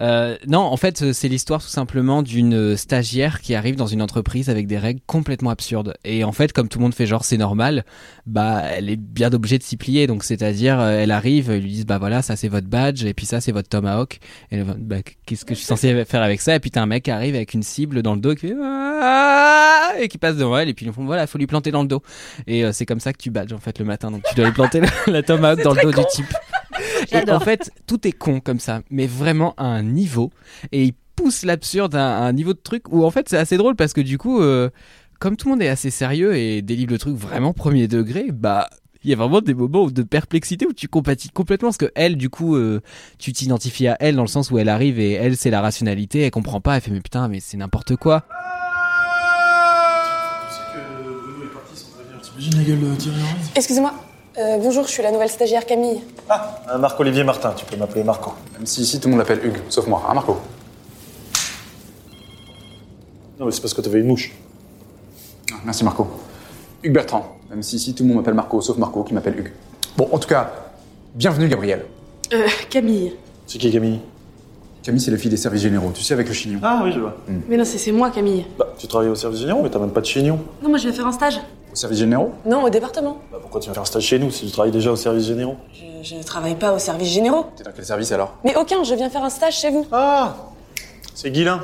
Euh, 0.02 0.38
non, 0.48 0.62
en 0.62 0.78
fait, 0.78 1.02
euh, 1.02 1.14
c'est 1.14 1.28
l'histoire 1.28 1.62
tout 1.62 1.68
simplement 1.68 2.24
d'une 2.24 2.54
euh, 2.54 2.78
stagiaire 2.78 3.42
qui 3.42 3.54
arrive 3.54 3.76
dans 3.76 3.88
une 3.88 4.02
entreprise 4.02 4.50
avec 4.50 4.66
des 4.66 4.78
règles 4.78 5.02
complètement 5.06 5.50
absurdes. 5.50 5.96
Et 6.06 6.24
en 6.24 6.32
fait, 6.32 6.54
comme 6.54 6.70
tout 6.70 6.80
le 6.80 6.84
monde 6.84 6.94
fait 6.94 7.06
genre 7.06 7.26
c'est 7.26 7.38
normal, 7.38 7.84
bah 8.26 8.62
elle 8.66 8.90
est 8.90 8.96
bien 8.96 9.34
obligée 9.34 9.58
de 9.58 9.64
s'y 9.64 9.76
plier. 9.76 10.08
Donc 10.08 10.24
c'est-à-dire, 10.24 10.80
euh, 10.80 11.00
elle 11.02 11.12
arrive, 11.12 11.52
ils 11.54 11.62
lui 11.62 11.72
disent 11.72 11.86
bah 11.86 11.98
voilà, 11.98 12.22
ça 12.22 12.36
c'est 12.36 12.48
votre 12.48 12.68
badge 12.68 13.04
et 13.04 13.14
puis 13.14 13.26
ça 13.26 13.42
c'est 13.42 13.52
votre 13.52 13.68
tomahawk. 13.68 14.20
Et 14.52 14.58
elle 14.58 14.64
bah 14.64 14.98
qu'est-ce 15.26 15.44
que 15.44 15.54
je 15.54 15.60
suis 15.60 15.68
censé 15.68 16.06
faire 16.06 16.22
avec 16.22 16.40
ça? 16.40 16.56
Et 16.56 16.60
puis 16.60 16.72
t'as 16.72 16.82
un 16.82 16.86
mec 16.86 17.04
qui 17.04 17.12
arrive 17.12 17.36
avec 17.36 17.54
une 17.54 17.64
cible 17.64 18.02
dans 18.02 18.16
le 18.16 18.22
dos 18.22 18.36
qui 18.36 18.48
fait 18.48 18.56
Ah 18.64 19.92
et 20.00 20.08
qui 20.08 20.18
passe 20.18 20.38
devant 20.38 20.58
elle 20.58 20.70
et 20.70 20.74
puis 20.74 20.86
ils 20.86 20.94
font 20.94 21.06
voilà, 21.06 21.28
faut 21.28 21.38
lui 21.38 21.48
planter 21.48 21.72
dans 21.72 21.82
le 21.82 21.88
dos. 21.88 22.02
Et 22.48 22.64
euh, 22.64 22.72
c'est 22.72 22.86
comme 22.86 23.00
ça 23.00 23.12
que 23.12 23.18
tu 23.18 23.32
badges 23.32 23.54
en 23.54 23.60
fait 23.60 23.80
le 23.80 23.86
matin. 23.86 24.12
Donc 24.12 24.24
tu 24.30 24.36
dois 24.36 24.46
lui 24.46 24.54
planter 24.54 24.80
la, 24.80 24.90
la 25.08 25.24
tomahawk 25.24 25.62
dans 25.62 25.74
le 25.74 25.82
dos 25.82 25.92
du 25.92 26.06
type. 26.12 26.34
Et 27.12 27.32
en 27.32 27.40
fait, 27.40 27.72
tout 27.88 28.08
est 28.08 28.12
con 28.12 28.40
comme 28.40 28.60
ça, 28.60 28.82
mais 28.90 29.08
vraiment 29.08 29.54
à 29.58 29.66
un 29.66 29.84
niveau. 29.84 30.32
Et 30.72 30.84
il 30.86 30.94
pousse 31.16 31.44
l'absurde 31.44 31.96
à, 31.96 32.20
un 32.20 32.34
niveau 32.34 32.54
de 32.54 32.60
truc 32.60 32.92
où 32.92 33.04
en 33.04 33.12
fait 33.12 33.28
c'est 33.30 33.38
assez 33.38 33.58
drôle 33.58 33.76
parce 33.76 33.94
que 33.94 34.02
du 34.02 34.18
coup, 34.18 34.42
euh, 34.42 34.70
comme 35.20 35.36
tout 35.36 35.48
le 35.48 35.54
monde 35.54 35.62
est 35.62 35.68
assez 35.68 35.90
sérieux 35.90 36.36
et 36.36 36.62
délivre 36.62 36.92
le 36.92 36.98
truc 36.98 37.16
vraiment 37.16 37.54
premier 37.54 37.88
degré, 37.88 38.28
bah. 38.32 38.70
Il 39.06 39.10
y 39.10 39.14
a 39.14 39.16
vraiment 39.16 39.40
des 39.40 39.54
moments 39.54 39.90
de 39.90 40.04
perplexité 40.04 40.66
où 40.68 40.74
tu 40.74 40.90
compatis 40.90 41.30
complètement 41.30 41.70
parce 41.70 41.78
que 41.78 41.90
elle, 41.96 42.18
du 42.18 42.30
coup, 42.30 42.58
euh, 42.58 42.82
tu 43.18 43.32
t'identifies 43.32 43.88
à 43.88 43.96
elle 44.02 44.18
dans 44.18 44.24
le 44.24 44.28
sens 44.28 44.52
où 44.52 44.58
elle 44.58 44.68
arrive 44.68 45.00
et 45.00 45.14
elle, 45.14 45.38
c'est 45.38 45.50
la 45.50 45.62
rationalité, 45.62 46.20
elle 46.20 46.32
comprend 46.32 46.60
pas, 46.60 46.76
elle 46.76 46.82
fait 46.82 46.92
mais 46.92 47.00
putain, 47.00 47.30
mais 47.30 47.40
c'est 47.40 47.56
n'importe 47.56 47.96
quoi. 47.96 48.26
T'imagines 52.22 52.58
la 52.58 52.64
gueule 52.66 52.92
de 52.92 52.96
Thierry 52.96 53.22
Henry 53.22 53.52
Excusez-moi. 53.56 53.94
Euh, 54.40 54.58
bonjour, 54.58 54.86
je 54.86 54.92
suis 54.92 55.04
la 55.04 55.12
nouvelle 55.12 55.30
stagiaire 55.30 55.66
Camille. 55.66 56.00
Euh, 56.72 56.78
Marc-Olivier 56.78 57.26
Martin, 57.26 57.52
tu 57.58 57.66
peux 57.66 57.76
m'appeler 57.76 58.04
Marco. 58.04 58.32
Même 58.54 58.66
si 58.66 58.82
ici 58.82 59.00
tout 59.00 59.10
le 59.10 59.16
monde 59.16 59.20
l'appelle 59.20 59.46
Hugues, 59.46 59.60
sauf 59.68 59.86
moi, 59.88 60.02
hein 60.10 60.14
Marco 60.14 60.38
Non, 63.38 63.46
mais 63.46 63.52
c'est 63.52 63.60
parce 63.62 63.74
que 63.74 63.82
t'avais 63.82 64.00
une 64.00 64.08
mouche. 64.08 64.32
Ah, 65.52 65.56
Merci 65.66 65.84
Marco. 65.84 66.08
Hugues 66.84 66.94
Bertrand, 66.94 67.38
même 67.50 67.62
si 67.64 67.76
ici 67.76 67.94
tout 67.94 68.04
le 68.04 68.08
monde 68.10 68.18
m'appelle 68.20 68.34
Marco, 68.34 68.62
sauf 68.62 68.78
Marco 68.78 69.04
qui 69.04 69.14
m'appelle 69.14 69.38
Hugues. 69.40 69.52
Bon, 69.98 70.08
en 70.12 70.20
tout 70.20 70.30
cas, 70.30 70.52
Bienvenue, 71.16 71.50
Gabriel. 71.50 71.86
Euh, 72.32 72.48
Camille. 72.70 73.14
C'est 73.46 73.58
qui 73.58 73.72
Camille? 73.72 74.00
Camille, 74.84 75.02
c'est 75.02 75.12
la 75.12 75.18
fille 75.18 75.32
des 75.32 75.38
services 75.38 75.64
généraux, 75.64 75.92
tu 75.94 76.02
sais, 76.04 76.14
avec 76.14 76.28
le 76.30 76.34
chignon. 76.34 76.60
Ah 76.64 76.82
oui, 76.86 76.92
je 76.94 77.00
vois. 77.00 77.18
Mais 77.50 77.58
non, 77.58 77.66
c'est 77.66 77.78
c'est 77.80 77.92
moi, 77.92 78.10
Camille. 78.12 78.46
Bah, 78.58 78.68
tu 78.78 78.88
travailles 78.88 79.10
au 79.10 79.16
service 79.16 79.42
généraux, 79.42 79.62
mais 79.64 79.70
t'as 79.70 79.80
même 79.80 79.92
pas 79.92 80.00
de 80.02 80.06
chignon. 80.06 80.40
Non, 80.62 80.70
moi 80.70 80.78
je 80.78 80.88
vais 80.88 80.94
faire 80.94 81.08
un 81.08 81.12
stage. 81.12 81.42
Au 81.72 81.76
service 81.76 82.00
généraux 82.00 82.32
Non, 82.46 82.64
au 82.64 82.70
département. 82.70 83.18
Bah, 83.32 83.38
pourquoi 83.42 83.60
tu 83.62 83.66
viens 83.66 83.74
faire 83.74 83.84
un 83.84 83.86
stage 83.86 84.04
chez 84.04 84.20
nous 84.20 84.32
si 84.32 84.46
tu 84.46 84.52
travailles 84.52 84.72
déjà 84.72 84.92
au 84.92 84.96
service 84.96 85.26
généraux 85.26 85.56
Je, 85.74 86.16
je 86.16 86.24
travaille 86.24 86.56
pas 86.56 86.74
au 86.74 86.80
service 86.80 87.10
généraux. 87.10 87.46
T'es 87.56 87.64
dans 87.64 87.72
quel 87.76 87.86
service 87.86 88.12
alors 88.12 88.36
Mais 88.44 88.56
aucun, 88.56 88.84
je 88.84 88.96
viens 88.96 89.10
faire 89.10 89.24
un 89.24 89.30
stage 89.30 89.58
chez 89.60 89.70
vous. 89.70 89.86
Ah 89.92 90.36
C'est 91.14 91.32
Guilin. 91.32 91.62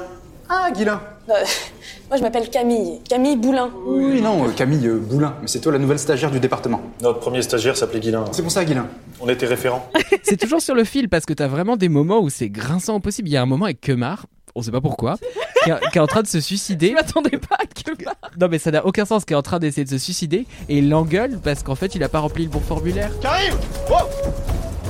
Ah, 0.50 0.70
Guilin. 0.72 1.02
Euh, 1.30 1.34
moi 2.10 2.18
je 2.18 2.22
m'appelle 2.22 2.50
Camille. 2.52 3.00
Camille 3.10 3.36
Boulin. 3.36 3.72
Oui, 3.88 4.22
non, 4.22 4.46
euh, 4.46 4.52
Camille 4.56 4.86
euh, 4.88 5.00
Boulin. 5.00 5.34
Mais 5.42 5.48
c'est 5.48 5.60
toi 5.60 5.72
la 5.72 5.80
nouvelle 5.80 5.98
stagiaire 5.98 6.30
du 6.30 6.40
département. 6.40 6.82
Notre 7.02 7.20
premier 7.20 7.42
stagiaire 7.42 7.76
s'appelait 7.76 8.00
Guilin. 8.00 8.26
C'est 8.32 8.44
pour 8.44 8.52
ça, 8.52 8.64
Guilin. 8.64 8.88
On 9.22 9.28
était 9.30 9.48
référents. 9.48 9.90
C'est 10.24 10.38
toujours 10.38 10.62
sur 10.62 10.76
le 10.76 10.84
fil 10.84 11.10
parce 11.10 11.26
que 11.26 11.34
t'as 11.34 11.48
vraiment 11.48 11.78
des 11.78 11.90
moments 11.90 12.20
où 12.20 12.30
c'est 12.30 12.50
grinçant 12.50 12.96
au 12.96 13.00
possible. 13.00 13.30
Il 13.30 13.32
y 13.32 13.38
a 13.38 13.42
un 13.42 13.46
moment 13.48 13.66
avec 13.66 13.80
Kemar, 13.82 14.26
on 14.56 14.62
sait 14.62 14.72
pas 14.72 14.82
pourquoi, 14.82 15.16
qui, 15.64 15.70
est, 15.70 15.74
qui 15.92 15.98
est 15.98 16.02
en 16.02 16.08
train 16.08 16.22
de 16.22 16.28
se 16.28 16.40
suicider. 16.40 16.90
Je 16.90 16.94
m'attendais 16.94 17.38
pas 17.38 17.55
Non 18.40 18.48
mais 18.50 18.60
ça 18.60 18.72
n'a 18.72 18.86
aucun 18.86 19.06
sens, 19.06 19.26
qui 19.26 19.34
est 19.34 19.36
en 19.36 19.42
train 19.42 19.60
d'essayer 19.60 19.86
de 19.86 19.90
se 19.90 19.98
suicider 19.98 20.46
et 20.70 20.78
il 20.78 20.90
l'engueule 20.90 21.40
parce 21.44 21.64
qu'en 21.64 21.76
fait 21.76 21.96
il 21.96 22.04
a 22.04 22.10
pas 22.10 22.20
rempli 22.20 22.44
le 22.44 22.50
bon 22.50 22.60
formulaire. 22.60 23.12
Karim! 23.22 23.54
Oh! 23.90 23.96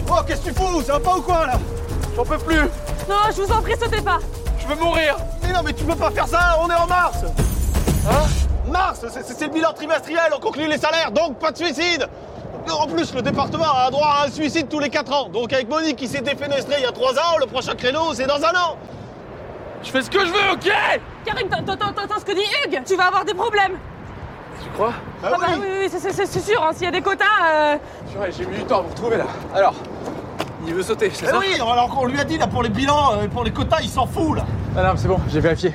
Oh, 0.09 0.15
qu'est-ce 0.27 0.41
que 0.41 0.49
tu 0.49 0.55
fous? 0.55 0.81
Ça 0.81 0.93
va 0.93 0.99
pas 0.99 1.17
ou 1.17 1.21
quoi 1.21 1.45
là? 1.45 1.59
J'en 2.15 2.23
peux 2.23 2.37
plus! 2.37 2.61
Non, 3.09 3.15
je 3.35 3.41
vous 3.41 3.51
en 3.51 3.61
prie, 3.61 3.73
sautez 3.79 4.01
pas. 4.01 4.19
Je 4.59 4.67
veux 4.67 4.81
mourir! 4.81 5.17
Mais 5.43 5.53
non, 5.53 5.59
mais 5.63 5.73
tu 5.73 5.83
peux 5.83 5.95
pas 5.95 6.11
faire 6.11 6.27
ça 6.27 6.57
On 6.61 6.69
est 6.69 6.75
en 6.75 6.87
mars! 6.87 7.17
Hein? 8.09 8.71
Mars 8.71 9.05
C'est 9.11 9.23
c'est 9.23 9.47
le 9.47 9.53
bilan 9.53 9.73
trimestriel, 9.73 10.31
on 10.35 10.39
conclut 10.39 10.67
les 10.67 10.77
salaires, 10.77 11.11
donc 11.11 11.37
pas 11.39 11.51
de 11.51 11.57
suicide! 11.57 12.07
En 12.71 12.87
plus, 12.87 13.13
le 13.13 13.21
département 13.21 13.71
a 13.75 13.91
droit 13.91 14.07
à 14.21 14.25
un 14.25 14.31
suicide 14.31 14.67
tous 14.69 14.79
les 14.79 14.89
4 14.89 15.13
ans. 15.13 15.29
Donc 15.29 15.53
avec 15.53 15.69
Monique 15.69 15.97
qui 15.97 16.07
s'est 16.07 16.21
défenestrée 16.21 16.77
il 16.79 16.83
y 16.83 16.87
a 16.87 16.91
3 16.91 17.13
ans, 17.13 17.37
le 17.39 17.45
prochain 17.45 17.75
créneau, 17.75 18.13
c'est 18.15 18.25
dans 18.25 18.43
un 18.43 18.55
an 18.55 18.77
Je 19.85 19.91
fais 19.91 20.01
ce 20.01 20.09
que 20.09 20.19
je 20.19 20.31
veux, 20.31 20.51
ok 20.53 20.71
Karim, 21.25 21.47
t'entends 21.47 22.19
ce 22.19 22.25
que 22.25 22.31
dit 22.33 22.41
Hugues 22.65 22.81
Tu 22.85 22.95
vas 22.95 23.05
avoir 23.05 23.23
des 23.23 23.33
problèmes. 23.33 23.73
Tu 24.63 24.69
crois 24.71 24.93
Ah, 25.23 25.29
bah 25.31 25.37
oui, 25.59 25.65
oui, 25.83 25.89
c'est- 25.89 26.39
sûr, 26.41 26.63
hein, 26.63 26.71
s'il 26.73 26.85
y 26.85 26.87
a 26.87 26.91
des 26.91 27.01
quotas. 27.01 27.25
euh, 27.53 27.77
j'ai 28.35 28.45
mis 28.45 28.57
du 28.57 28.63
temps 28.63 28.79
à 28.79 28.81
vous 28.81 28.89
retrouver 28.89 29.17
là. 29.17 29.25
Alors, 29.53 29.75
il 30.67 30.73
veut 30.73 30.81
sauter, 30.83 31.11
c'est 31.13 31.25
ça 31.27 31.37
oui, 31.39 31.53
alors 31.61 31.89
qu'on 31.89 32.05
lui 32.07 32.19
a 32.19 32.23
dit 32.23 32.37
là 32.37 32.47
pour 32.47 32.63
les 32.63 32.69
bilans, 32.69 33.13
euh, 33.13 33.27
pour 33.27 33.43
les 33.43 33.51
quotas, 33.51 33.79
il 33.83 33.89
s'en 33.89 34.07
fout 34.07 34.37
là 34.37 34.45
Ah 34.77 34.83
non, 34.83 34.93
c'est 34.97 35.07
bon, 35.07 35.19
j'ai 35.29 35.39
vérifié. 35.39 35.73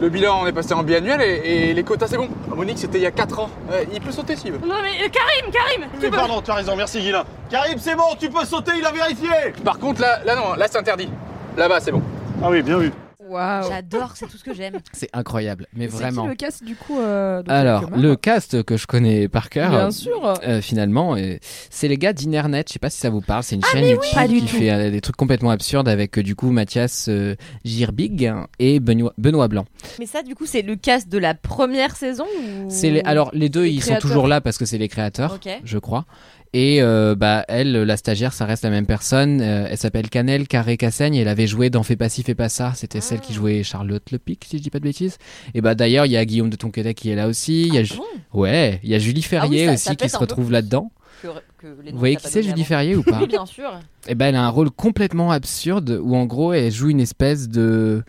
Le 0.00 0.08
bilan, 0.08 0.40
on 0.42 0.46
est 0.46 0.52
passé 0.52 0.72
en 0.72 0.82
biannuel 0.82 1.20
et, 1.20 1.70
et 1.70 1.74
les 1.74 1.82
quotas, 1.84 2.06
c'est 2.06 2.16
bon. 2.16 2.28
Monique, 2.54 2.78
c'était 2.78 2.98
il 2.98 3.02
y 3.02 3.06
a 3.06 3.10
4 3.10 3.38
ans. 3.40 3.50
Euh, 3.72 3.84
il 3.92 4.00
peut 4.00 4.12
sauter 4.12 4.36
s'il 4.36 4.52
veut. 4.52 4.60
Non 4.66 4.76
mais 4.82 5.04
euh, 5.04 5.08
Karim, 5.10 5.52
Karim 5.52 5.90
tu 5.92 5.98
Mais 6.02 6.10
peux- 6.10 6.16
pardon, 6.16 6.40
tu 6.40 6.50
as 6.50 6.54
raison, 6.54 6.74
merci 6.76 7.00
Guilin. 7.00 7.24
Karim, 7.50 7.78
c'est 7.78 7.96
bon, 7.96 8.14
tu 8.18 8.30
peux 8.30 8.44
sauter, 8.44 8.72
il 8.78 8.86
a 8.86 8.92
vérifié 8.92 9.28
Par 9.64 9.78
contre, 9.78 10.00
là, 10.00 10.20
là 10.24 10.36
non, 10.36 10.54
là 10.54 10.66
c'est 10.70 10.78
interdit. 10.78 11.10
Là-bas, 11.56 11.80
c'est 11.80 11.92
bon. 11.92 12.02
Ah 12.42 12.48
oui, 12.48 12.62
bien 12.62 12.78
vu. 12.78 12.92
Waouh. 13.30 13.68
J'adore, 13.68 14.12
c'est 14.16 14.26
tout 14.26 14.36
ce 14.36 14.44
que 14.44 14.52
j'aime. 14.54 14.74
C'est 14.92 15.08
incroyable, 15.12 15.66
mais 15.74 15.86
C'est 15.88 15.96
vraiment. 15.96 16.22
qui 16.24 16.28
le 16.30 16.34
cast 16.34 16.64
du 16.64 16.74
coup 16.76 16.98
euh, 16.98 17.42
Alors, 17.48 17.88
le 17.96 18.16
cast 18.16 18.62
que 18.64 18.76
je 18.76 18.86
connais 18.86 19.28
par 19.28 19.48
cœur, 19.50 19.70
Bien 19.70 19.90
sûr. 19.90 20.34
euh, 20.46 20.60
finalement, 20.60 21.14
euh, 21.16 21.36
c'est 21.70 21.88
les 21.88 21.96
gars 21.96 22.12
d'Internet. 22.12 22.66
Je 22.68 22.72
sais 22.74 22.78
pas 22.78 22.90
si 22.90 22.98
ça 22.98 23.08
vous 23.10 23.20
parle. 23.20 23.42
C'est 23.42 23.54
une 23.56 23.62
Ah, 23.64 23.72
chaîne 23.72 23.84
oui 23.84 23.90
YouTube 23.90 24.28
du 24.28 24.34
qui 24.34 24.40
tout. 24.52 24.56
fait 24.58 24.70
euh, 24.70 24.90
des 24.90 25.00
trucs 25.00 25.16
complètement 25.16 25.50
absurdes 25.50 25.88
avec 25.88 26.18
euh, 26.18 26.22
du 26.22 26.34
coup 26.34 26.50
Mathias 26.50 27.06
euh, 27.08 27.36
Girbig 27.64 28.32
et 28.58 28.80
Benoît, 28.80 29.12
Benoît 29.18 29.48
Blanc. 29.48 29.64
Mais 29.98 30.06
ça, 30.06 30.22
du 30.22 30.34
coup, 30.34 30.46
c'est 30.46 30.62
le 30.62 30.76
cast 30.76 31.08
de 31.08 31.18
la 31.18 31.34
première 31.34 31.96
saison 31.96 32.24
ou... 32.24 32.66
C'est 32.68 32.90
les, 32.90 33.00
alors 33.02 33.30
les 33.32 33.48
deux, 33.48 33.62
Les 33.62 33.70
ils 33.70 33.80
créateurs. 33.80 34.02
sont 34.02 34.08
toujours 34.08 34.26
là 34.28 34.40
parce 34.40 34.58
que 34.58 34.64
c'est 34.64 34.78
les 34.78 34.88
créateurs, 34.88 35.34
Ok. 35.34 35.48
je 35.64 35.78
crois. 35.78 36.04
Et 36.52 36.82
euh, 36.82 37.14
bah 37.14 37.44
elle, 37.46 37.72
la 37.72 37.96
stagiaire, 37.96 38.32
ça 38.32 38.44
reste 38.44 38.64
la 38.64 38.70
même 38.70 38.86
personne. 38.86 39.40
Euh, 39.40 39.68
elle 39.70 39.78
s'appelle 39.78 40.10
Canel 40.10 40.48
Carré 40.48 40.76
Cassaigne. 40.76 41.14
Elle 41.14 41.28
avait 41.28 41.46
joué 41.46 41.70
dans 41.70 41.84
Fais 41.84 41.94
pas 41.94 42.08
ci, 42.08 42.24
fais 42.24 42.34
pas 42.34 42.48
ça. 42.48 42.72
C'était 42.74 43.00
celle 43.00 43.18
Ah. 43.22 43.24
qui 43.26 43.34
jouait 43.34 43.62
Charlotte 43.62 44.10
Lepic, 44.10 44.44
si 44.48 44.58
je 44.58 44.62
dis 44.64 44.70
pas 44.70 44.80
de 44.80 44.84
bêtises. 44.84 45.18
Et 45.54 45.60
bah 45.60 45.76
d'ailleurs, 45.76 46.06
il 46.06 46.12
y 46.12 46.16
a 46.16 46.24
Guillaume 46.24 46.50
de 46.50 46.56
Tonquédec 46.56 46.96
qui 46.96 47.10
est 47.10 47.14
là 47.14 47.28
aussi. 47.28 47.68
Il 47.68 47.74
y 47.74 47.78
a 47.78 47.84
Ju- 47.84 47.94
ouais, 48.32 48.80
il 48.82 48.90
y 48.90 48.94
a 48.96 48.98
Julie 48.98 49.22
Ferrier 49.22 49.64
Ah 49.64 49.66
ça- 49.68 49.74
aussi 49.74 49.84
ça 49.84 49.94
qui 49.94 50.08
se 50.08 50.18
retrouve 50.18 50.50
là-dedans. 50.50 50.90
que- 51.22 51.28
que 51.58 51.66
Vous 51.92 51.98
voyez 51.98 52.16
qui 52.16 52.26
c'est 52.26 52.42
Julie. 52.42 52.64
Ferrier 52.64 52.96
ou 52.96 53.02
pas? 53.04 53.20
Oui, 53.20 53.28
bien 53.28 53.46
sûr. 53.46 53.78
Et 54.08 54.14
ben 54.16 54.26
elle 54.28 54.36
a 54.36 54.42
un 54.44 54.48
rôle 54.48 54.70
complètement 54.70 55.30
absurde 55.30 56.00
où 56.02 56.16
en 56.16 56.24
gros 56.26 56.52
elle 56.52 56.72
joue 56.72 56.88
une 56.88 57.00
espèce 57.00 57.48
de 57.48 58.02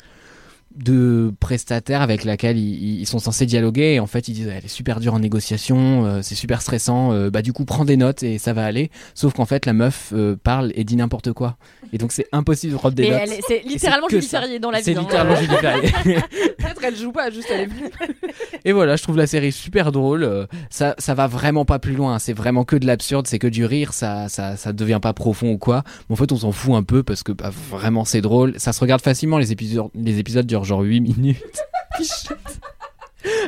de 0.76 1.34
prestataire 1.40 2.02
avec 2.02 2.24
laquelle 2.24 2.58
ils, 2.58 3.02
ils 3.02 3.06
sont 3.06 3.20
censés 3.20 3.46
dialoguer 3.46 3.94
et 3.96 4.00
en 4.00 4.08
fait 4.08 4.28
ils 4.28 4.34
disent 4.34 4.48
elle 4.48 4.64
est 4.66 4.68
super 4.70 5.00
dure 5.00 5.14
en 5.14 5.20
négociation 5.20 6.06
euh, 6.06 6.20
c'est 6.22 6.36
super 6.36 6.62
stressant 6.62 7.12
euh, 7.14 7.30
bah 7.30 7.42
du 7.42 7.54
coup 7.54 7.66
prends 7.66 7.86
des 7.86 7.98
notes 7.98 8.24
et 8.24 8.38
ça 8.38 8.54
va 8.54 8.66
aller 8.66 8.90
sauf 9.14 9.34
qu'en 9.34 9.46
fait 9.46 9.66
la 9.66 9.74
meuf 9.74 10.12
euh, 10.14 10.36
parle 10.42 10.72
et 10.76 10.84
dit 10.84 10.96
n'importe 10.96 11.34
quoi 11.34 11.58
et 11.94 11.98
donc 11.98 12.12
c'est 12.12 12.28
impossible 12.32 12.74
de 12.74 12.78
prendre 12.78 12.96
des 12.96 13.04
Mais 13.04 13.10
notes 13.10 13.20
elle 13.24 13.32
est- 13.34 13.42
c'est 13.48 13.62
littéralement 13.68 14.08
Julie. 14.10 14.26
Ferrier 14.26 14.60
dans 14.60 14.72
la 14.72 14.82
c'est 14.82 14.92
vie, 14.94 14.98
hein. 14.98 15.02
littéralement 15.02 15.36
Julie 15.36 15.56
Ferrier 15.58 15.92
Peut-être 16.58 16.84
elle 16.84 16.96
joue 16.96 17.12
pas, 17.12 17.30
juste 17.32 17.48
elle 17.52 17.62
est 17.62 17.70
et 18.66 18.72
voilà, 18.72 18.96
je 18.96 19.04
trouve 19.04 19.18
la 19.18 19.28
série 19.28 19.52
super 19.52 19.92
drôle. 19.92 20.48
Ça, 20.70 20.94
ça 21.00 21.14
va 21.16 21.26
vraiment 21.28 21.66
pas 21.66 21.80
plus 21.80 21.94
loin. 21.96 22.20
C'est 22.20 22.34
vraiment 22.34 22.64
que 22.64 22.76
de 22.76 22.86
l'absurde, 22.86 23.26
c'est 23.28 23.40
que 23.40 23.48
du 23.48 23.66
rire. 23.66 23.92
Ça, 23.94 24.30
ça, 24.30 24.56
ça 24.56 24.72
devient 24.72 25.00
pas 25.02 25.14
profond 25.14 25.52
ou 25.54 25.58
quoi. 25.58 25.84
Mais 26.10 26.14
en 26.14 26.16
fait, 26.16 26.32
on 26.32 26.38
s'en 26.38 26.52
fout 26.52 26.76
un 26.76 26.84
peu 26.84 27.02
parce 27.02 27.24
que 27.24 27.32
bah, 27.32 27.52
vraiment 27.72 28.06
c'est 28.06 28.22
drôle. 28.22 28.54
Ça 28.60 28.72
se 28.74 28.80
regarde 28.80 29.02
facilement. 29.02 29.40
Les 29.40 29.52
épisodes, 29.52 29.88
les 29.96 30.20
épisodes 30.20 30.46
durent 30.46 30.61
genre 30.64 30.82
8 30.82 31.02
minutes. 31.02 31.38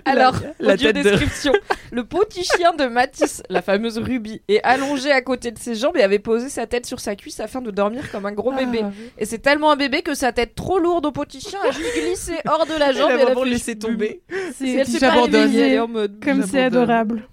Alors, 0.05 0.35
la 0.59 0.77
tête 0.77 0.95
de- 0.95 1.01
description. 1.01 1.51
Le 1.91 2.03
petit 2.03 2.43
chien 2.43 2.73
de 2.73 2.85
Matisse, 2.85 3.41
la 3.49 3.63
fameuse 3.63 3.97
Ruby, 3.97 4.41
est 4.47 4.61
allongé 4.63 5.11
à 5.11 5.21
côté 5.21 5.49
de 5.51 5.57
ses 5.57 5.73
jambes 5.75 5.97
et 5.97 6.03
avait 6.03 6.19
posé 6.19 6.49
sa 6.49 6.67
tête 6.67 6.85
sur 6.85 6.99
sa 6.99 7.15
cuisse 7.15 7.39
afin 7.39 7.59
de 7.61 7.71
dormir 7.71 8.11
comme 8.11 8.25
un 8.27 8.31
gros 8.33 8.51
Ah, 8.55 8.63
bébé. 8.63 8.83
Et 9.17 9.25
c'est 9.25 9.39
tellement 9.39 9.71
un 9.71 9.75
bébé 9.75 10.03
que 10.03 10.13
sa 10.13 10.31
tête 10.31 10.53
trop 10.53 10.77
lourde 10.77 11.05
au 11.07 11.11
petit 11.11 11.39
chien 11.41 11.59
a 11.67 11.71
juste 11.71 11.93
glissé 11.95 12.33
hors 12.47 12.67
de 12.67 12.77
la 12.77 12.91
jambe 12.91 13.09
Elle 13.13 13.19
a 13.21 13.23
et 13.23 13.31
elle 13.31 13.37
a 13.37 13.45
laissé 13.45 13.75
tomber. 13.75 14.21
C'est 14.55 14.83
j'abandonne. 14.99 15.79
en 15.79 15.87
mode 15.87 16.19
Comme 16.23 16.43
c'est 16.45 16.63
adorable. 16.63 17.27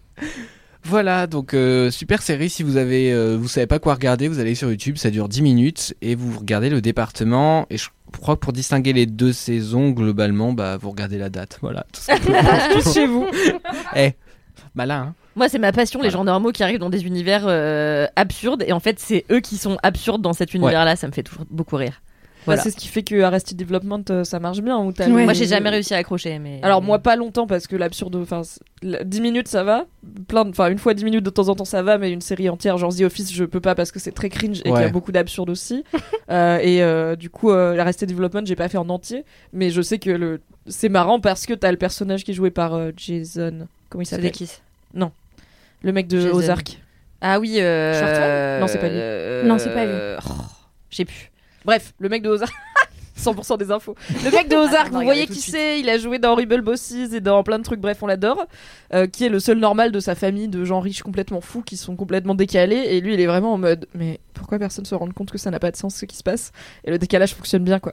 Voilà, 0.85 1.27
donc 1.27 1.53
euh, 1.53 1.91
super 1.91 2.23
série. 2.23 2.49
Si 2.49 2.63
vous 2.63 2.79
avez, 2.79 3.13
euh, 3.13 3.37
vous 3.39 3.49
savez 3.49 3.67
pas 3.67 3.79
quoi 3.79 3.95
regarder, 3.95 4.29
vous 4.29 4.39
allez 4.39 4.55
sur 4.55 4.71
YouTube. 4.71 4.97
Ça 4.97 5.11
dure 5.11 5.29
10 5.29 5.43
minutes 5.43 5.95
et 6.01 6.15
vous 6.15 6.39
regardez 6.39 6.71
le 6.71 6.81
département. 6.81 7.67
Et 7.69 7.77
je 7.77 7.89
crois 8.19 8.37
que 8.37 8.41
pour 8.41 8.53
distinguer 8.53 8.93
les 8.93 9.07
deux 9.07 9.33
saisons 9.33 9.91
globalement, 9.91 10.53
bah 10.53 10.77
vous 10.77 10.91
regardez 10.91 11.19
la 11.19 11.29
date. 11.29 11.59
Voilà. 11.61 11.85
Tout 11.93 12.01
simplement. 12.01 12.41
Chez 12.95 13.07
vous. 13.07 13.27
Eh, 13.97 14.13
malin. 14.75 15.01
Hein 15.01 15.15
Moi, 15.37 15.49
c'est 15.49 15.59
ma 15.59 15.73
passion, 15.73 16.01
les 16.01 16.11
gens 16.11 16.25
normaux 16.25 16.53
qui 16.53 16.63
arrivent 16.63 16.79
dans 16.79 16.91
des 16.91 17.05
univers 17.07 17.45
euh, 17.47 18.07
absurdes. 18.17 18.65
Et 18.67 18.73
en 18.73 18.81
fait, 18.81 18.99
c'est 18.99 19.25
eux 19.31 19.41
qui 19.41 19.57
sont 19.57 19.79
absurdes 19.83 20.23
dans 20.23 20.33
cet 20.33 20.55
univers-là. 20.55 20.97
Ça 20.97 21.07
me 21.07 21.13
fait 21.13 21.23
toujours 21.23 21.45
beaucoup 21.51 21.77
rire. 21.77 22.03
Voilà. 22.47 22.59
Bah, 22.59 22.63
c'est 22.65 22.71
ce 22.71 22.77
qui 22.77 22.89
fait 22.89 23.03
que 23.03 23.21
Arrested 23.23 23.57
Development 23.59 24.03
euh, 24.11 24.25
ça 24.25 24.41
marche 24.41 24.61
bien. 24.61 24.79
Où 24.79 24.93
t'as 24.93 25.09
Ouais. 25.09 25.19
le- 25.21 25.25
Moi, 25.25 25.33
j'ai 25.35 25.47
jamais 25.47 25.69
réussi 25.71 25.95
à 25.95 25.99
accrocher. 25.99 26.39
Mais... 26.39 26.59
Alors 26.63 26.81
moi 26.83 26.99
pas 26.99 27.17
longtemps 27.17 27.47
parce 27.47 27.67
que 27.67 27.77
l'absurde, 27.77 28.17
enfin 28.17 28.43
c- 28.43 28.61
la- 28.83 29.05
10 29.05 29.21
minutes 29.21 29.49
ça 29.49 29.63
va, 29.65 29.87
plein, 30.29 30.45
de- 30.45 30.51
enfin 30.51 30.69
une 30.71 30.79
fois 30.79 30.95
10 30.95 31.05
minutes 31.05 31.25
de 31.25 31.31
temps 31.31 31.49
en 31.49 31.55
temps 31.55 31.65
ça 31.65 31.83
va, 31.83 31.99
mais 31.99 32.11
une 32.13 32.21
série 32.21 32.49
entière 32.49 32.79
genre 32.79 32.95
The 32.95 33.03
Office 33.03 33.33
je 33.33 33.45
peux 33.45 33.61
pas 33.61 33.75
parce 33.75 33.93
que 33.93 33.99
c'est 33.99 34.13
très 34.13 34.29
cringe 34.31 34.61
et 34.61 34.63
qu'il 34.63 34.73
y 34.73 34.85
a 34.85 34.89
beaucoup 34.89 35.13
d'absurde 35.13 35.51
aussi. 35.51 35.85
Euh, 36.31 36.59
et 36.63 36.81
euh, 36.83 37.17
du 37.17 37.29
coup 37.29 37.51
euh, 37.51 37.77
Arrested 37.77 38.09
Development 38.09 38.43
j'ai 38.47 38.55
pas 38.55 38.69
fait 38.69 38.79
en 38.79 38.89
entier, 38.89 39.25
mais 39.53 39.71
je 39.71 39.83
sais 39.83 39.99
que 39.99 40.11
le 40.11 40.41
c'est 40.69 40.89
marrant 40.89 41.19
parce 41.19 41.45
que 41.45 41.55
t'as 41.55 41.73
le 41.73 41.77
personnage 41.77 42.23
qui 42.23 42.31
est 42.31 42.35
joué 42.35 42.51
par 42.53 42.75
euh, 42.75 42.93
Jason, 42.97 43.67
comment 43.89 44.03
il 44.03 44.07
s'appelle. 44.07 44.31
Non, 44.95 45.11
le 45.83 45.91
mec 45.93 46.07
de 46.07 46.21
Jason. 46.21 46.37
Ozark. 46.37 46.81
Ah 47.21 47.41
oui. 47.41 47.57
Euh... 47.59 48.61
Non, 48.61 48.67
c'est 48.69 48.79
pas 48.79 48.89
lui. 48.89 48.95
euh, 48.97 49.43
Non, 49.45 49.59
c'est 49.59 49.75
pas 49.75 49.85
lui. 49.85 49.93
oh, 50.25 50.33
je 50.91 50.97
sais 50.97 51.05
plus. 51.05 51.30
Bref, 51.65 51.93
le 51.99 52.09
mec 52.09 52.23
de 52.23 52.31
Ozark. 52.31 52.53
100% 53.21 53.59
des 53.59 53.71
infos. 53.71 53.95
Le 54.25 54.31
mec 54.31 54.49
de 54.49 54.57
Ozark, 54.57 54.91
vous 54.93 55.03
voyez 55.03 55.27
qui 55.27 55.41
c'est 55.41 55.79
Il 55.81 55.89
a 55.91 55.99
joué 55.99 56.19
dans 56.19 56.33
Horrible 56.33 56.63
Bosses 56.63 56.93
et 56.93 57.21
dans 57.21 57.43
plein 57.43 57.59
de 57.59 57.65
trucs, 57.65 57.81
bref, 57.81 58.03
on 58.03 58.07
l'adore. 58.07 58.47
Euh, 58.95 59.07
qui 59.07 59.25
est 59.25 59.29
le 59.29 59.41
seul 59.41 59.59
normal 59.59 59.93
de 59.93 60.01
sa 60.01 60.15
famille 60.15 60.49
de 60.49 60.65
gens 60.65 60.81
riches 60.81 61.03
complètement 61.03 61.41
fous 61.41 61.63
qui 61.63 61.77
sont 61.77 61.97
complètement 61.97 62.35
décalés. 62.35 62.77
Et 62.77 63.01
lui, 63.01 63.15
il 63.15 63.21
est 63.21 63.27
vraiment 63.27 63.53
en 63.53 63.59
mode 63.59 63.87
Mais 63.95 64.21
pourquoi 64.35 64.59
personne 64.59 64.85
se 64.85 64.95
rend 64.95 65.09
compte 65.11 65.31
que 65.31 65.39
ça 65.39 65.51
n'a 65.51 65.59
pas 65.59 65.71
de 65.71 65.77
sens 65.77 65.95
ce 65.95 66.07
qui 66.07 66.17
se 66.17 66.23
passe? 66.23 66.53
Et 66.85 66.91
le 66.91 66.99
décalage 66.99 67.35
fonctionne 67.35 67.65
bien, 67.65 67.79
quoi. 67.79 67.93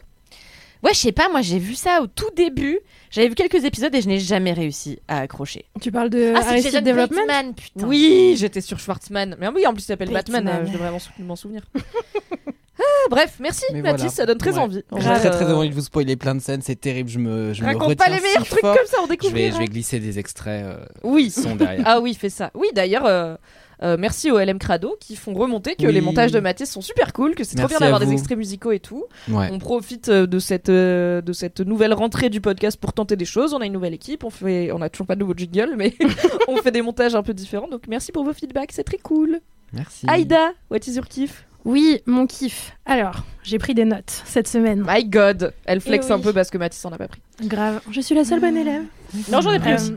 Ouais, 0.84 0.94
je 0.94 1.00
sais 1.00 1.12
pas, 1.12 1.28
moi 1.30 1.42
j'ai 1.42 1.58
vu 1.58 1.74
ça 1.74 2.02
au 2.04 2.08
tout 2.08 2.30
début. 2.36 2.80
J'avais 3.10 3.30
vu 3.30 3.34
quelques 3.34 3.66
épisodes 3.66 3.94
et 3.96 4.02
je 4.02 4.08
n'ai 4.08 4.20
jamais 4.20 4.54
réussi 4.54 5.00
à 5.08 5.22
accrocher. 5.22 5.66
Tu 5.82 5.92
parles 5.92 6.12
de 6.12 6.34
Ah, 6.36 6.42
c'est 6.44 6.50
Arrested 6.50 6.72
Jason 6.72 6.86
Development 6.86 7.26
Bateman, 7.28 7.56
putain. 7.56 7.88
Oui, 7.88 8.36
j'étais 8.38 8.62
sur 8.62 8.80
Schwartzman. 8.80 9.36
Mais 9.40 9.48
oui, 9.48 9.66
en 9.66 9.74
plus, 9.74 9.82
il 9.82 9.86
s'appelle 9.88 10.12
Batman, 10.12 10.48
euh, 10.48 10.66
je 10.68 10.74
devrais 10.74 10.92
m'en 11.20 11.36
souvenir. 11.36 11.64
Ah, 12.80 12.84
bref, 13.10 13.38
merci 13.40 13.64
Mais 13.74 13.82
Mathis, 13.82 13.98
voilà. 14.00 14.12
ça 14.12 14.26
donne 14.26 14.38
très 14.38 14.54
Ouais. 14.54 14.60
envie. 14.60 14.84
En 14.92 15.00
J'ai 15.00 15.10
très 15.10 15.30
très 15.32 15.52
envie 15.52 15.70
de 15.70 15.74
vous 15.74 15.82
spoiler 15.82 16.16
plein 16.16 16.36
de 16.36 16.42
scènes, 16.42 16.62
c'est 16.62 16.76
terrible. 16.80 17.10
Je 17.10 17.20
me, 17.20 17.54
je 17.54 17.62
me 17.62 17.68
Raconte 17.68 17.90
retiens 17.90 18.06
pas 18.06 18.12
les 18.12 18.22
meilleurs 18.22 18.44
si 18.44 18.50
trucs 18.50 18.62
fort. 18.62 18.76
comme 18.78 18.86
ça, 18.88 18.98
on 19.02 19.06
Je 19.06 19.10
vais, 19.10 19.18
découvrira. 19.18 19.54
je 19.56 19.60
vais 19.60 19.66
glisser 19.68 20.00
des 20.00 20.20
extraits. 20.20 20.64
euh, 20.66 20.86
Oui. 21.04 21.30
son 21.32 21.56
derrière. 21.56 21.84
Ah 21.86 22.00
oui, 22.00 22.14
fait 22.14 22.30
ça. 22.30 22.52
Oui, 22.54 22.68
d'ailleurs, 22.76 23.06
euh, 23.06 23.36
euh, 23.84 23.96
merci 23.98 24.30
au 24.32 24.38
LM 24.40 24.60
Crado 24.60 24.96
qui 25.00 25.16
font 25.16 25.34
remonter 25.34 25.76
que 25.76 25.86
Oui. 25.88 25.94
les 25.94 26.02
montages 26.02 26.32
de 26.32 26.40
Mathis 26.40 26.70
sont 26.70 26.82
super 26.82 27.14
cool, 27.14 27.34
que 27.36 27.44
c'est 27.44 27.56
trop 27.56 27.68
bien 27.68 27.80
d'avoir 27.80 28.00
des 28.00 28.12
extraits 28.12 28.38
musicaux 28.38 28.72
et 28.72 28.80
tout. 28.80 29.06
Ouais. 29.30 29.50
On 29.52 29.58
profite 29.60 30.10
de 30.12 30.40
cette, 30.40 30.70
euh, 30.70 31.22
de 31.22 31.34
cette 31.34 31.62
nouvelle 31.62 31.94
rentrée 31.94 32.30
du 32.30 32.42
podcast 32.42 32.78
pour 32.80 32.94
tenter 32.94 33.16
des 33.16 33.26
choses. 33.26 33.54
On 33.54 33.62
a 33.62 33.66
une 33.66 33.74
nouvelle 33.74 33.94
équipe, 33.96 34.24
on, 34.24 34.30
fait, 34.30 34.72
on 34.72 34.82
a 34.82 34.90
toujours 34.90 35.08
pas 35.08 35.16
de 35.16 35.22
nouveau 35.22 35.34
jingle, 35.36 35.74
mais 35.78 35.96
on 36.48 36.58
fait 36.58 36.72
des 36.72 36.82
montages 36.84 37.16
un 37.16 37.24
peu 37.24 37.34
différents. 37.34 37.68
Donc 37.70 37.84
merci 37.88 38.12
pour 38.12 38.24
vos 38.24 38.34
feedbacks, 38.34 38.72
c'est 38.72 38.84
très 38.84 38.98
cool. 38.98 39.40
Merci. 39.74 40.06
Aïda, 40.08 40.52
what 40.70 40.78
is 40.88 40.96
your 40.96 41.06
kiff? 41.08 41.46
Oui, 41.68 42.00
mon 42.06 42.28
kiff. 42.28 42.72
Alors, 42.86 43.24
j'ai 43.44 43.60
pris 43.60 43.74
des 43.74 43.84
notes 43.84 44.24
cette 44.26 44.48
semaine. 44.48 44.86
My 44.88 45.04
God 45.04 45.54
Elle 45.66 45.82
flex 45.82 46.06
Eh 46.10 46.14
un 46.14 46.16
oui. 46.16 46.22
peu 46.24 46.32
parce 46.34 46.50
que 46.50 46.58
Mathis 46.58 46.84
en 46.86 46.92
a 46.94 46.98
pas 46.98 47.10
pris. 47.10 47.22
Grave. 47.44 47.82
Je 47.92 48.00
suis 48.00 48.16
la 48.16 48.24
seule 48.24 48.40
bonne 48.40 48.56
élève. 48.56 48.84
Non, 49.30 49.42
j'en 49.42 49.52
ai 49.52 49.60
pris 49.60 49.72
Euh, 49.72 49.76
aussi. 49.76 49.96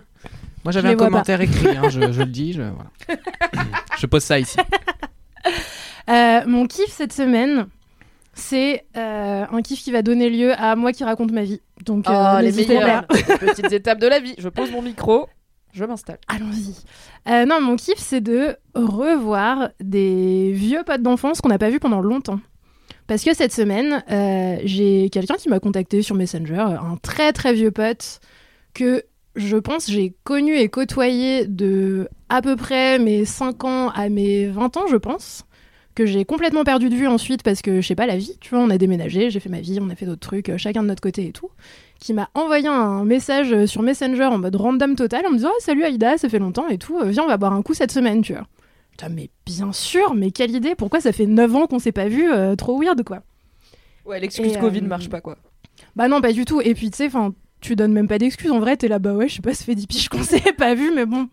Moi 0.65 0.73
j'avais 0.73 0.89
un 0.89 0.97
commentaire 0.97 1.41
écrit, 1.41 1.77
hein, 1.77 1.89
je, 1.89 2.13
je 2.13 2.19
le 2.23 2.27
dis. 2.31 2.53
Je, 2.55 2.63
voilà. 2.63 2.91
je 3.99 4.07
pose 4.07 4.23
ça 4.25 4.39
ici. 4.41 4.57
Euh, 6.09 6.41
mon 6.47 6.67
kiff 6.67 6.91
cette 6.91 7.13
semaine, 7.13 7.67
c'est 8.35 8.85
euh, 8.97 9.45
un 9.51 9.63
kiff 9.63 9.81
qui 9.83 9.93
va 9.93 10.03
donner 10.03 10.29
lieu 10.29 10.53
à 10.61 10.75
moi 10.77 10.93
qui 10.93 11.05
raconte 11.05 11.31
ma 11.31 11.43
vie. 11.45 11.61
Donc, 11.87 12.09
euh, 12.09 12.13
Oh, 12.37 12.41
les 12.43 12.53
meilleures 12.53 13.07
petites 13.07 13.73
étapes 13.73 14.01
de 14.01 14.09
la 14.09 14.19
vie. 14.19 14.35
Je 14.39 14.49
pose 14.49 14.71
mon 14.73 14.83
micro, 14.83 15.29
je 15.73 15.85
m'installe. 15.85 16.19
Allons-y. 16.29 16.75
Euh, 17.29 17.47
non, 17.47 17.61
mon 17.61 17.77
kiff, 17.77 17.99
c'est 17.99 18.21
de 18.21 18.57
revoir 18.75 19.71
des 19.81 20.53
vieux 20.53 20.83
potes 20.85 21.03
d'enfance 21.03 21.41
qu'on 21.41 21.49
n'a 21.49 21.59
pas 21.59 21.71
vus 21.71 21.81
pendant 21.81 22.01
longtemps. 22.01 22.41
Parce 23.07 23.25
que 23.25 23.35
cette 23.35 23.53
semaine, 23.53 24.05
euh, 24.11 24.59
j'ai 24.65 25.11
quelqu'un 25.11 25.35
qui 25.35 25.49
m'a 25.49 25.59
contacté 25.59 26.03
sur 26.03 26.15
Messenger, 26.15 26.77
un 26.81 26.97
très 27.03 27.33
très 27.33 27.53
vieux 27.53 27.73
pote 27.73 28.21
que 28.73 29.05
je 29.37 29.57
pense 29.57 29.91
j'ai 29.91 30.15
connu 30.25 30.57
et 30.57 30.69
côtoyé 30.69 31.47
de 31.47 32.09
à 32.29 32.43
peu 32.43 32.57
près 32.57 32.99
mes 32.99 33.25
5 33.25 33.65
ans 33.65 33.89
à 33.91 34.09
mes 34.09 34.47
20 34.47 34.77
ans, 34.77 34.87
je 34.89 34.97
pense. 34.97 35.45
Que 35.97 36.07
j'ai 36.07 36.25
complètement 36.25 36.63
perdu 36.63 36.89
de 36.89 36.95
vue 36.95 37.09
ensuite 37.09 37.43
parce 37.43 37.63
que, 37.63 37.81
je 37.81 37.87
sais 37.87 37.97
pas, 37.97 38.07
la 38.07 38.17
vie, 38.17 38.37
tu 38.41 38.51
vois, 38.51 38.61
on 38.61 38.71
a 38.71 38.79
déménagé, 38.79 39.29
j'ai 39.29 39.41
fait 39.41 39.49
ma 39.49 39.61
vie, 39.61 39.81
on 39.83 39.91
a 39.91 39.97
fait 39.97 40.07
d'autres 40.07 40.21
trucs, 40.21 40.49
euh, 40.49 40.57
chacun 40.57 40.83
de 40.83 40.89
notre 40.89 41.03
côté 41.03 41.27
et 41.27 41.33
tout. 41.33 41.51
Qui 42.01 42.15
m'a 42.15 42.29
envoyé 42.35 42.67
un 42.67 43.05
message 43.05 43.53
euh, 43.53 43.67
sur 43.67 43.83
Messenger 43.83 44.25
en 44.25 44.39
mode 44.39 44.57
random 44.57 44.97
total 44.97 45.27
en 45.27 45.31
me 45.31 45.37
disant 45.37 45.51
Ah, 45.51 45.61
Salut 45.61 45.85
Aïda, 45.85 46.19
ça 46.19 46.29
fait 46.29 46.39
longtemps 46.39 46.69
et 46.69 46.79
tout, 46.79 46.99
euh, 46.99 47.05
viens, 47.11 47.25
on 47.25 47.29
va 47.29 47.37
boire 47.37 47.53
un 47.53 47.63
coup 47.63 47.75
cette 47.75 47.93
semaine, 47.93 48.23
tu 48.23 48.33
vois. 48.33 48.47
Putain, 48.91 49.11
mais 49.11 49.31
bien 49.47 49.73
sûr, 49.73 50.15
mais 50.15 50.31
quelle 50.31 50.51
idée, 50.55 50.75
pourquoi 50.75 51.01
ça 51.01 51.13
fait 51.13 51.27
9 51.27 51.55
ans 51.55 51.67
qu'on 51.67 51.79
s'est 51.79 51.93
pas 51.93 52.09
vu, 52.09 52.33
euh, 52.33 52.57
trop 52.57 52.81
weird 52.81 53.03
quoi. 53.05 53.21
Ouais, 54.07 54.19
l'excuse 54.19 54.53
Et, 54.53 54.57
euh, 54.57 54.61
Covid 54.61 54.83
marche 54.83 55.09
pas 55.09 55.21
quoi. 55.21 55.37
Bah 55.97 56.09
non, 56.09 56.21
pas 56.21 56.33
du 56.33 56.45
tout. 56.45 56.61
Et 56.61 56.75
puis, 56.75 56.91
tu 56.91 56.97
sais, 56.97 57.07
enfin, 57.07 57.35
tu 57.61 57.77
donnes 57.77 57.93
même 57.93 58.09
pas 58.09 58.19
d'excuses. 58.19 58.51
En 58.51 58.61
vrai, 58.61 58.77
t'es 58.77 58.89
là, 58.89 58.99
bah 58.99 59.13
ouais, 59.13 59.29
je 59.29 59.37
sais 59.37 59.43
pas, 59.43 59.55
ça 59.55 59.65
fait 59.65 59.75
10 59.75 59.87
piges 59.87 60.09
qu'on 60.09 60.23
s'est 60.23 60.53
pas 60.57 60.75
vu, 60.75 60.93
mais 60.95 61.07
bon, 61.07 61.29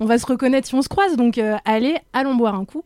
on 0.00 0.06
va 0.06 0.18
se 0.18 0.26
reconnaître 0.26 0.68
si 0.68 0.74
on 0.74 0.82
se 0.82 0.88
croise. 0.88 1.16
Donc, 1.16 1.38
euh, 1.38 1.56
allez, 1.64 1.96
allons 2.12 2.34
boire 2.34 2.54
un 2.54 2.64
coup. 2.64 2.84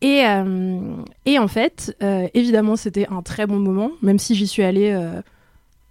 Et, 0.00 0.26
euh, 0.26 0.96
et 1.24 1.38
en 1.38 1.48
fait, 1.48 1.96
euh, 2.02 2.28
évidemment, 2.34 2.76
c'était 2.76 3.06
un 3.08 3.22
très 3.22 3.46
bon 3.46 3.58
moment, 3.58 3.90
même 4.02 4.18
si 4.18 4.34
j'y 4.34 4.46
suis 4.46 4.62
allée 4.62 4.94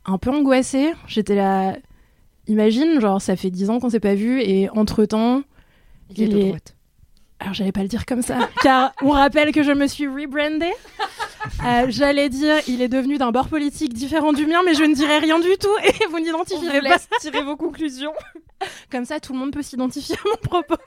un 0.05 0.17
peu 0.17 0.29
angoissée. 0.31 0.93
J'étais 1.07 1.35
là, 1.35 1.75
imagine, 2.47 2.99
genre, 2.99 3.21
ça 3.21 3.35
fait 3.35 3.49
10 3.51 3.69
ans 3.69 3.79
qu'on 3.79 3.89
s'est 3.89 3.99
pas 3.99 4.15
vu, 4.15 4.41
et 4.41 4.69
entre-temps, 4.69 5.43
Il 6.15 6.23
est 6.23 6.27
de 6.27 6.39
droite. 6.39 6.75
alors, 7.39 7.53
j'allais 7.53 7.71
pas 7.71 7.81
le 7.81 7.87
dire 7.87 8.05
comme 8.05 8.21
ça, 8.21 8.49
car 8.61 8.93
on 9.01 9.09
rappelle 9.11 9.51
que 9.51 9.63
je 9.63 9.71
me 9.71 9.87
suis 9.87 10.07
rebrandée. 10.07 10.73
Euh, 11.65 11.85
j'allais 11.89 12.29
dire, 12.29 12.55
il 12.69 12.81
est 12.81 12.87
devenu 12.87 13.17
d'un 13.17 13.31
bord 13.31 13.49
politique 13.49 13.93
différent 13.93 14.31
du 14.31 14.45
mien, 14.45 14.61
mais 14.65 14.73
je 14.75 14.83
ne 14.83 14.95
dirai 14.95 15.17
rien 15.19 15.39
du 15.39 15.49
tout 15.59 15.67
et 15.83 16.05
vous 16.09 16.19
n'identifierez 16.19 16.79
vous 16.79 16.85
pas. 16.85 16.93
laisse 16.93 17.09
tirer 17.19 17.43
vos 17.43 17.57
conclusions. 17.57 18.13
Comme 18.91 19.03
ça, 19.03 19.19
tout 19.19 19.33
le 19.33 19.39
monde 19.39 19.51
peut 19.51 19.61
s'identifier 19.61 20.15
à 20.15 20.29
mon 20.29 20.37
propos. 20.37 20.81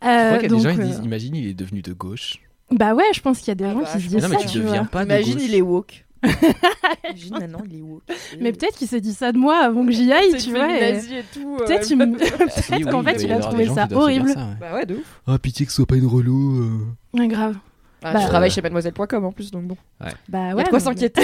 Je 0.00 0.06
Euh, 0.08 0.26
crois 0.28 0.38
qu'il 0.38 0.42
y 0.42 0.46
a 0.46 0.48
donc, 0.48 0.62
des 0.62 0.68
gens 0.70 0.74
qui 0.76 0.80
euh, 0.80 0.84
disent 0.84 1.00
Imagine, 1.04 1.34
il 1.36 1.48
est 1.48 1.54
devenu 1.54 1.82
de 1.82 1.92
gauche. 1.92 2.36
Bah 2.70 2.94
ouais, 2.94 3.04
je 3.14 3.20
pense 3.20 3.38
qu'il 3.40 3.48
y 3.48 3.50
a 3.50 3.54
des 3.56 3.64
gens 3.64 3.80
bah, 3.80 3.84
qui 3.92 4.00
se 4.02 4.08
disent 4.08 4.14
Non, 4.14 4.20
ça. 4.20 4.28
mais 4.28 4.36
tu 4.36 4.46
tu 4.46 4.58
deviens 4.58 4.82
vois. 4.82 4.90
pas 4.90 5.04
de 5.04 5.10
Imagine, 5.10 5.34
gauche. 5.34 5.42
il 5.44 5.54
est 5.56 5.60
woke. 5.62 6.04
Imagine 7.04 7.38
maintenant, 7.38 7.62
il 7.70 7.78
est 7.78 7.82
woke. 7.82 8.02
Mais 8.40 8.52
peut-être 8.52 8.76
qu'il 8.76 8.88
s'est 8.88 9.00
dit 9.00 9.12
ça 9.14 9.32
de 9.32 9.38
moi 9.38 9.58
avant 9.58 9.84
que 9.86 9.92
j'y 9.92 10.12
aille, 10.12 10.36
tu 10.38 10.50
vois. 10.50 10.68
et- 10.76 10.92
nazie 10.92 11.16
et 11.16 11.24
tout. 11.32 11.56
euh, 11.60 11.64
Peut-être 11.66 11.90
me- 11.94 12.06
oui, 12.78 12.82
qu'en 12.90 13.02
fait, 13.02 13.22
il 13.22 13.32
a 13.32 13.38
trouvé 13.38 13.66
ça 13.68 13.88
horrible. 13.92 14.30
ça, 14.30 14.38
ouais. 14.40 14.54
Bah 14.60 14.74
ouais, 14.74 14.86
de 14.86 14.96
ouf. 14.96 15.20
Ah, 15.26 15.38
pitié 15.38 15.66
que 15.66 15.72
ce 15.72 15.76
soit 15.76 15.86
pas 15.86 15.96
une 15.96 16.06
relou. 16.06 16.62
euh. 16.62 17.18
Ouais, 17.20 17.28
grave. 17.28 17.56
Ah, 18.02 18.12
Bah, 18.12 18.20
tu 18.20 18.26
travailles 18.26 18.50
euh, 18.50 18.54
chez 18.54 18.60
mademoiselle.com 18.62 19.24
en 19.24 19.32
plus, 19.32 19.50
donc 19.50 19.64
bon. 19.64 19.76
Bah 20.00 20.08
Il 20.28 20.34
y 20.34 20.36
a 20.52 20.54
ouais. 20.56 20.64
de 20.64 20.68
quoi 20.68 20.80
s'inquiéter. 20.80 21.22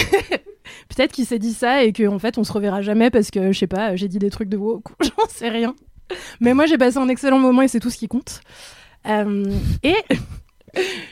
Peut-être 0.88 1.12
qu'il 1.12 1.26
s'est 1.26 1.38
dit 1.38 1.52
ça 1.52 1.82
et 1.84 1.92
qu'en 1.92 2.18
fait 2.18 2.38
on 2.38 2.44
se 2.44 2.52
reverra 2.52 2.80
jamais 2.80 3.10
parce 3.10 3.30
que 3.30 3.52
je 3.52 3.58
sais 3.58 3.66
pas, 3.66 3.96
j'ai 3.96 4.08
dit 4.08 4.18
des 4.18 4.30
trucs 4.30 4.48
de 4.48 4.56
woke, 4.56 4.84
j'en 5.02 5.28
sais 5.28 5.48
rien. 5.48 5.74
Mais 6.40 6.54
moi 6.54 6.66
j'ai 6.66 6.78
passé 6.78 6.96
un 6.98 7.08
excellent 7.08 7.38
moment 7.38 7.62
et 7.62 7.68
c'est 7.68 7.80
tout 7.80 7.90
ce 7.90 7.98
qui 7.98 8.08
compte. 8.08 8.40
Euh, 9.06 9.44
et 9.82 9.94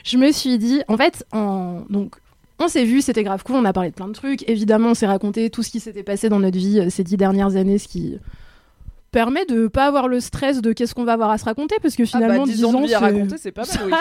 je 0.03 0.17
me 0.17 0.31
suis 0.31 0.57
dit, 0.57 0.81
en 0.87 0.97
fait, 0.97 1.25
en... 1.33 1.81
donc 1.89 2.15
on 2.59 2.67
s'est 2.67 2.83
vu, 2.85 3.01
c'était 3.01 3.23
grave 3.23 3.43
cool, 3.43 3.55
on 3.55 3.65
a 3.65 3.73
parlé 3.73 3.89
de 3.89 3.95
plein 3.95 4.07
de 4.07 4.13
trucs. 4.13 4.47
Évidemment, 4.49 4.89
on 4.89 4.93
s'est 4.93 5.07
raconté 5.07 5.49
tout 5.49 5.63
ce 5.63 5.69
qui 5.71 5.79
s'était 5.79 6.03
passé 6.03 6.29
dans 6.29 6.39
notre 6.39 6.57
vie 6.57 6.79
euh, 6.79 6.89
ces 6.89 7.03
dix 7.03 7.17
dernières 7.17 7.55
années, 7.55 7.77
ce 7.77 7.87
qui 7.87 8.17
permet 9.11 9.45
de 9.45 9.67
pas 9.67 9.85
avoir 9.87 10.07
le 10.07 10.19
stress 10.19 10.61
de 10.61 10.71
qu'est-ce 10.73 10.93
qu'on 10.93 11.03
va 11.05 11.13
avoir 11.13 11.31
à 11.31 11.37
se 11.37 11.45
raconter 11.45 11.75
parce 11.81 11.95
que 11.95 12.03
Ah 12.03 12.19
bah, 12.19 12.25
finalement 12.25 12.45
10 12.45 12.55
10 12.57 12.65
ans 12.65 12.81
de 12.81 12.85
vie 12.87 12.93
à 12.93 12.99
raconter, 12.99 13.37
c'est 13.37 13.51
pas 13.51 13.63
mal, 13.63 13.69
ça 13.75 13.85
oui. 13.85 13.91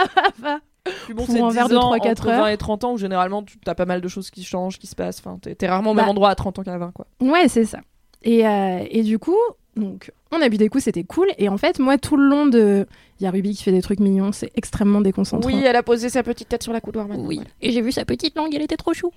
va. 0.41 0.61
Puis 1.05 1.15
bon, 1.15 1.25
Pour 1.25 1.35
c'est 1.35 1.41
un 1.41 1.49
10 1.49 1.55
verre 1.55 1.69
de 1.69 1.77
ans, 1.77 1.97
3-4 1.97 2.11
entre 2.11 2.27
20 2.27 2.33
heures. 2.33 2.49
et 2.49 2.57
30 2.57 2.85
ans 2.85 2.93
où 2.93 2.99
généralement 2.99 3.43
tu 3.43 3.57
as 3.67 3.75
pas 3.75 3.87
mal 3.87 4.01
de 4.01 4.09
choses 4.09 4.31
qui 4.31 4.45
changent, 4.45 4.79
qui 4.79 4.87
se 4.87 4.95
passent. 4.95 5.21
Enfin, 5.21 5.39
t'es 5.41 5.55
t'es 5.55 5.67
rarement 5.67 5.93
au 5.93 5.95
Bah. 5.95 6.03
même 6.03 6.11
endroit 6.11 6.31
à 6.31 6.35
30 6.35 6.59
ans 6.59 6.63
qu'à 6.63 6.77
20 6.77 6.93
quoi. 6.93 7.07
Ouais, 7.21 7.49
c'est 7.49 7.65
ça. 7.65 7.79
Et, 8.23 8.47
euh, 8.47 8.85
et 8.91 9.03
du 9.03 9.19
coup, 9.19 9.37
donc, 9.77 10.11
on 10.31 10.43
a 10.43 10.49
bu 10.49 10.57
des 10.59 10.69
coups, 10.69 10.85
c'était 10.85 11.05
cool. 11.05 11.29
Et 11.39 11.49
en 11.49 11.57
fait, 11.57 11.79
moi, 11.79 11.99
tout 11.99 12.17
le 12.17 12.29
long 12.29 12.47
de. 12.47 12.87
Il 13.21 13.25
y 13.25 13.27
a 13.27 13.31
Ruby 13.31 13.55
qui 13.55 13.63
fait 13.63 13.73
des 13.73 13.83
trucs 13.83 13.99
mignons, 14.01 14.31
c'est 14.33 14.53
extrêmement 14.55 15.01
déconcentrant. 15.01 15.49
Oui, 15.51 15.63
elle 15.65 15.75
a 15.75 15.83
posé 15.83 16.09
sa 16.09 16.23
petite 16.23 16.49
tête 16.49 16.63
sur 16.63 16.73
la 16.73 16.81
coudoir 16.81 17.09
maintenant. 17.09 17.27
Oui. 17.27 17.41
Et 17.63 17.73
j'ai 17.73 17.81
vu 17.81 17.91
sa 17.91 18.05
petite 18.05 18.37
langue, 18.37 18.55
elle 18.55 18.63
était 18.63 18.77
trop 18.77 18.93
chou. 18.93 19.11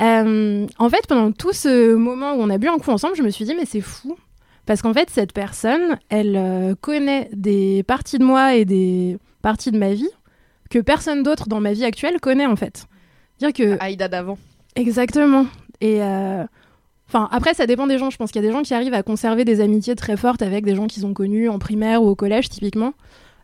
Euh, 0.00 0.66
en 0.78 0.90
fait, 0.90 1.06
pendant 1.08 1.32
tout 1.32 1.52
ce 1.52 1.94
moment 1.94 2.34
où 2.34 2.40
on 2.40 2.50
a 2.50 2.58
bu 2.58 2.68
un 2.68 2.78
coup 2.78 2.90
ensemble, 2.90 3.16
je 3.16 3.22
me 3.22 3.30
suis 3.30 3.44
dit, 3.44 3.54
mais 3.56 3.64
c'est 3.64 3.80
fou. 3.80 4.16
Parce 4.66 4.80
qu'en 4.82 4.94
fait, 4.94 5.10
cette 5.10 5.32
personne, 5.32 5.98
elle 6.08 6.36
euh, 6.36 6.74
connaît 6.80 7.28
des 7.32 7.82
parties 7.82 8.18
de 8.18 8.24
moi 8.24 8.54
et 8.54 8.64
des 8.64 9.18
parties 9.42 9.70
de 9.72 9.78
ma 9.78 9.92
vie 9.92 10.08
que 10.70 10.78
personne 10.78 11.22
d'autre 11.22 11.48
dans 11.48 11.60
ma 11.60 11.72
vie 11.72 11.84
actuelle 11.84 12.20
connaît, 12.20 12.46
en 12.46 12.56
fait. 12.56 12.86
Dire 13.38 13.52
que. 13.52 13.76
Aïda 13.80 14.08
d'avant. 14.08 14.38
Exactement. 14.76 15.46
Et. 15.80 16.02
euh, 16.02 16.44
Enfin, 17.08 17.28
après, 17.30 17.54
ça 17.54 17.66
dépend 17.66 17.86
des 17.86 17.98
gens. 17.98 18.10
Je 18.10 18.16
pense 18.16 18.30
qu'il 18.30 18.42
y 18.42 18.44
a 18.44 18.48
des 18.48 18.52
gens 18.52 18.62
qui 18.62 18.74
arrivent 18.74 18.94
à 18.94 19.02
conserver 19.02 19.44
des 19.44 19.60
amitiés 19.60 19.94
très 19.94 20.16
fortes 20.16 20.42
avec 20.42 20.64
des 20.64 20.74
gens 20.74 20.86
qu'ils 20.86 21.06
ont 21.06 21.14
connus 21.14 21.48
en 21.48 21.58
primaire 21.58 22.02
ou 22.02 22.08
au 22.08 22.14
collège, 22.14 22.48
typiquement. 22.48 22.94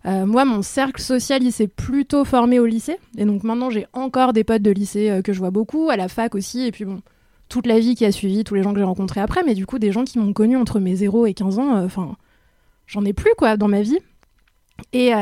Euh, 0.07 0.25
moi, 0.25 0.45
mon 0.45 0.63
cercle 0.63 1.01
social, 1.01 1.43
il 1.43 1.53
s'est 1.53 1.69
plutôt 1.69 2.25
formé 2.25 2.59
au 2.59 2.67
lycée. 2.67 2.99
Et 3.19 3.25
donc 3.25 3.45
maintenant, 3.45 3.71
j'ai 3.71 3.87
encore 3.93 4.33
des 4.33 4.45
potes 4.45 4.63
de 4.63 4.71
lycée 4.71 5.11
euh, 5.11 5.23
que 5.23 5.33
je 5.33 5.39
vois 5.39 5.51
beaucoup, 5.51 5.91
à 5.91 5.97
la 5.97 6.09
fac 6.09 6.35
aussi. 6.35 6.67
Et 6.67 6.73
puis 6.73 6.85
bon, 6.85 7.03
toute 7.49 7.67
la 7.67 7.79
vie 7.79 7.95
qui 7.95 8.05
a 8.05 8.13
suivi, 8.13 8.45
tous 8.45 8.55
les 8.55 8.63
gens 8.63 8.73
que 8.73 8.79
j'ai 8.79 8.85
rencontrés 8.85 9.21
après. 9.21 9.43
Mais 9.45 9.55
du 9.55 9.67
coup, 9.67 9.79
des 9.79 9.93
gens 9.93 10.05
qui 10.05 10.19
m'ont 10.19 10.33
connu 10.33 10.57
entre 10.57 10.81
mes 10.81 10.97
0 10.97 11.27
et 11.27 11.35
15 11.35 11.59
ans, 11.59 11.77
euh, 11.77 11.85
enfin, 11.85 12.17
j'en 12.87 13.05
ai 13.05 13.13
plus, 13.13 13.33
quoi, 13.37 13.57
dans 13.57 13.69
ma 13.69 13.83
vie. 13.83 13.99
Et, 14.95 15.13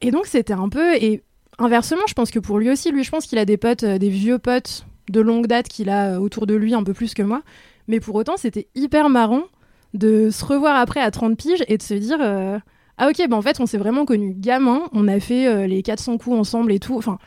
et 0.00 0.10
donc, 0.10 0.26
c'était 0.26 0.52
un 0.52 0.68
peu. 0.68 0.96
Et 0.96 1.22
inversement, 1.58 2.02
je 2.08 2.14
pense 2.14 2.32
que 2.32 2.40
pour 2.40 2.58
lui 2.58 2.68
aussi, 2.68 2.90
lui, 2.90 3.04
je 3.04 3.10
pense 3.12 3.26
qu'il 3.26 3.38
a 3.38 3.44
des 3.44 3.56
potes, 3.56 3.84
des 3.84 4.08
vieux 4.08 4.40
potes 4.40 4.84
de 5.10 5.20
longue 5.20 5.46
date 5.46 5.68
qu'il 5.68 5.90
a 5.90 6.14
euh, 6.14 6.18
autour 6.18 6.46
de 6.46 6.54
lui 6.54 6.74
un 6.74 6.82
peu 6.82 6.94
plus 6.94 7.14
que 7.14 7.22
moi. 7.22 7.42
Mais 7.88 8.00
pour 8.00 8.14
autant, 8.14 8.36
c'était 8.36 8.68
hyper 8.74 9.08
marrant 9.08 9.42
de 9.94 10.30
se 10.30 10.44
revoir 10.44 10.76
après 10.76 11.00
à 11.00 11.10
30 11.10 11.36
piges 11.36 11.64
et 11.68 11.76
de 11.76 11.82
se 11.82 11.94
dire 11.94 12.18
euh, 12.20 12.58
Ah, 12.96 13.08
ok, 13.08 13.28
bah 13.28 13.36
en 13.36 13.42
fait, 13.42 13.60
on 13.60 13.66
s'est 13.66 13.78
vraiment 13.78 14.04
connus 14.04 14.34
gamin, 14.36 14.82
on 14.92 15.08
a 15.08 15.20
fait 15.20 15.48
euh, 15.48 15.66
les 15.66 15.82
400 15.82 16.18
coups 16.18 16.36
ensemble 16.36 16.72
et 16.72 16.78
tout. 16.78 16.96
Enfin, 16.96 17.18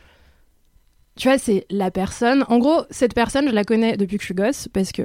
tu 1.16 1.28
vois, 1.28 1.38
c'est 1.38 1.66
la 1.70 1.90
personne. 1.90 2.44
En 2.48 2.58
gros, 2.58 2.82
cette 2.90 3.14
personne, 3.14 3.48
je 3.48 3.54
la 3.54 3.64
connais 3.64 3.96
depuis 3.96 4.16
que 4.16 4.22
je 4.22 4.26
suis 4.26 4.34
gosse 4.34 4.68
parce 4.72 4.90
que 4.92 5.02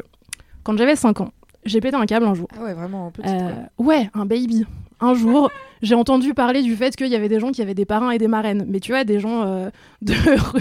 quand 0.64 0.78
j'avais 0.78 0.96
5 0.96 1.22
ans, 1.22 1.32
j'ai 1.66 1.82
pété 1.82 1.96
un 1.96 2.06
câble 2.06 2.26
un 2.26 2.34
jour. 2.34 2.48
Ah 2.58 2.64
ouais, 2.64 2.74
vraiment 2.74 3.08
un 3.08 3.12
petit. 3.12 3.30
Euh, 3.30 3.52
ouais, 3.78 4.10
un 4.14 4.26
baby. 4.26 4.66
Un 5.02 5.14
jour, 5.14 5.52
j'ai 5.82 5.96
entendu 5.96 6.34
parler 6.34 6.62
du 6.62 6.76
fait 6.76 6.96
qu'il 6.96 7.08
y 7.08 7.16
avait 7.16 7.30
des 7.30 7.40
gens 7.40 7.52
qui 7.52 7.62
avaient 7.62 7.74
des 7.74 7.86
parrains 7.86 8.12
et 8.12 8.18
des 8.18 8.28
marraines. 8.28 8.66
Mais 8.68 8.80
tu 8.80 8.92
vois, 8.92 9.04
des 9.04 9.20
gens 9.20 9.44
euh, 9.44 9.70
de, 10.02 10.14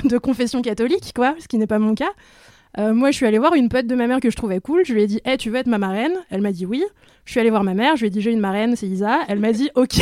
de 0.08 0.18
confession 0.18 0.62
catholique, 0.62 1.12
quoi, 1.14 1.34
ce 1.38 1.48
qui 1.48 1.58
n'est 1.58 1.66
pas 1.66 1.78
mon 1.78 1.94
cas. 1.94 2.10
Euh, 2.78 2.92
moi, 2.92 3.10
je 3.10 3.16
suis 3.16 3.26
allée 3.26 3.38
voir 3.38 3.54
une 3.54 3.68
pote 3.68 3.86
de 3.86 3.94
ma 3.94 4.06
mère 4.06 4.20
que 4.20 4.30
je 4.30 4.36
trouvais 4.36 4.60
cool. 4.60 4.84
Je 4.84 4.92
lui 4.92 5.02
ai 5.02 5.06
dit, 5.06 5.20
hey, 5.24 5.38
tu 5.38 5.50
veux 5.50 5.56
être 5.56 5.66
ma 5.66 5.78
marraine? 5.78 6.12
Elle 6.30 6.42
m'a 6.42 6.52
dit 6.52 6.66
oui. 6.66 6.84
Je 7.24 7.32
suis 7.32 7.40
allée 7.40 7.50
voir 7.50 7.64
ma 7.64 7.74
mère. 7.74 7.96
Je 7.96 8.02
lui 8.02 8.06
ai 8.08 8.10
dit, 8.10 8.20
j'ai 8.20 8.30
une 8.30 8.40
marraine, 8.40 8.76
c'est 8.76 8.86
Isa. 8.86 9.20
Elle 9.28 9.38
m'a 9.40 9.52
dit, 9.52 9.70
ok. 9.74 9.96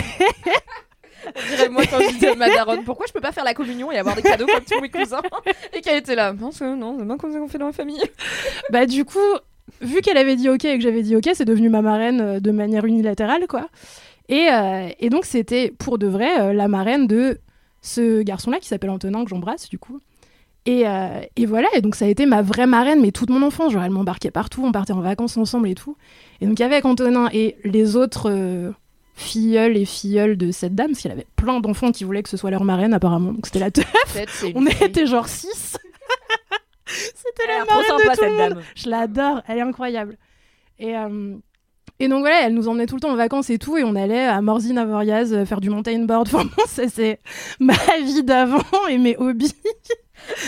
On 1.26 1.50
dirait 1.50 1.68
moi 1.68 1.82
quand 1.90 1.98
je 2.00 2.12
disais 2.14 2.28
à 2.28 2.34
ma 2.36 2.48
daronne 2.48 2.84
pourquoi 2.84 3.06
je 3.08 3.12
peux 3.12 3.20
pas 3.20 3.32
faire 3.32 3.42
la 3.42 3.54
communion 3.54 3.90
et 3.90 3.98
avoir 3.98 4.14
des 4.14 4.22
cadeaux 4.22 4.46
comme 4.46 4.62
tous 4.64 4.80
mes 4.80 4.90
cousins? 4.90 5.22
Et 5.72 5.80
qu'elle 5.80 5.98
était 5.98 6.14
là 6.14 6.32
non 6.32 6.52
c'est 6.52 6.64
non 6.76 6.96
c'est 6.98 7.18
comme 7.18 7.32
ça 7.32 7.38
qu'on 7.40 7.48
fait 7.48 7.58
dans 7.58 7.66
la 7.66 7.72
famille 7.72 8.00
bah 8.70 8.86
du 8.86 9.04
coup, 9.04 9.18
vu 9.80 10.02
qu'elle 10.02 10.18
avait 10.18 10.36
dit 10.36 10.48
ok 10.48 10.64
et 10.64 10.76
que 10.76 10.82
j'avais 10.82 11.02
dit 11.02 11.16
ok, 11.16 11.30
c'est 11.34 11.44
devenu 11.44 11.68
ma 11.68 11.82
marraine 11.82 12.20
euh, 12.20 12.40
de 12.40 12.50
manière 12.50 12.84
unilatérale, 12.84 13.46
quoi. 13.48 13.68
Et, 14.28 14.48
euh, 14.50 14.88
et 14.98 15.08
donc 15.10 15.24
c'était 15.24 15.72
pour 15.78 15.98
de 15.98 16.06
vrai 16.06 16.40
euh, 16.40 16.52
la 16.52 16.68
marraine 16.68 17.06
de 17.06 17.38
ce 17.82 18.22
garçon-là 18.22 18.58
qui 18.58 18.66
s'appelle 18.68 18.90
Antonin, 18.90 19.22
que 19.24 19.30
j'embrasse 19.30 19.68
du 19.68 19.78
coup. 19.78 20.00
Et, 20.68 20.88
euh, 20.88 21.20
et 21.36 21.46
voilà, 21.46 21.68
et 21.76 21.80
donc 21.80 21.94
ça 21.94 22.06
a 22.06 22.08
été 22.08 22.26
ma 22.26 22.42
vraie 22.42 22.66
marraine, 22.66 23.00
mais 23.00 23.12
toute 23.12 23.30
mon 23.30 23.42
enfance. 23.42 23.72
Genre, 23.72 23.84
elle 23.84 23.92
m'embarquait 23.92 24.32
partout, 24.32 24.64
on 24.64 24.72
partait 24.72 24.92
en 24.92 25.00
vacances 25.00 25.36
ensemble 25.36 25.68
et 25.68 25.76
tout. 25.76 25.96
Et 26.40 26.46
donc, 26.46 26.60
avec 26.60 26.84
Antonin 26.84 27.28
et 27.32 27.56
les 27.62 27.94
autres 27.94 28.28
euh, 28.32 28.72
filleuls 29.14 29.76
et 29.76 29.84
filleuls 29.84 30.36
de 30.36 30.50
cette 30.50 30.74
dame, 30.74 30.88
parce 30.88 31.02
qu'elle 31.02 31.12
avait 31.12 31.26
plein 31.36 31.60
d'enfants 31.60 31.92
qui 31.92 32.02
voulaient 32.02 32.24
que 32.24 32.28
ce 32.28 32.36
soit 32.36 32.50
leur 32.50 32.64
marraine, 32.64 32.94
apparemment. 32.94 33.32
Donc, 33.32 33.46
c'était 33.46 33.60
la 33.60 33.70
teuf. 33.70 33.86
On 34.56 34.62
fille. 34.66 34.84
était 34.84 35.06
genre 35.06 35.28
6. 35.28 35.76
C'était 36.88 37.46
la 37.48 37.64
marraine 37.64 37.84
de 37.98 38.02
tout 38.02 38.14
cette 38.14 38.20
le 38.24 38.30
monde. 38.30 38.38
dame. 38.54 38.62
Je 38.76 38.88
l'adore, 38.88 39.42
elle 39.48 39.58
est 39.58 39.62
incroyable. 39.62 40.16
Et, 40.78 40.96
euh, 40.96 41.36
Et 41.98 42.08
donc 42.08 42.20
voilà, 42.20 42.46
elle 42.46 42.52
nous 42.54 42.68
emmenait 42.68 42.86
tout 42.86 42.96
le 42.96 43.00
temps 43.00 43.10
en 43.12 43.16
vacances 43.16 43.48
et 43.50 43.58
tout, 43.58 43.76
et 43.78 43.84
on 43.84 43.96
allait 43.96 44.26
à 44.26 44.40
Morzine 44.42 44.76
Avoriaz 44.78 45.32
euh, 45.32 45.44
faire 45.46 45.60
du 45.60 45.70
mountain 45.70 45.98
board. 46.04 46.28
Enfin 46.32 46.44
bon, 46.44 46.62
ça 46.66 46.88
c'est 46.88 47.20
ma 47.58 47.74
vie 48.04 48.22
d'avant 48.22 48.60
et 48.90 48.98
mes 48.98 49.16
hobbies. 49.16 49.54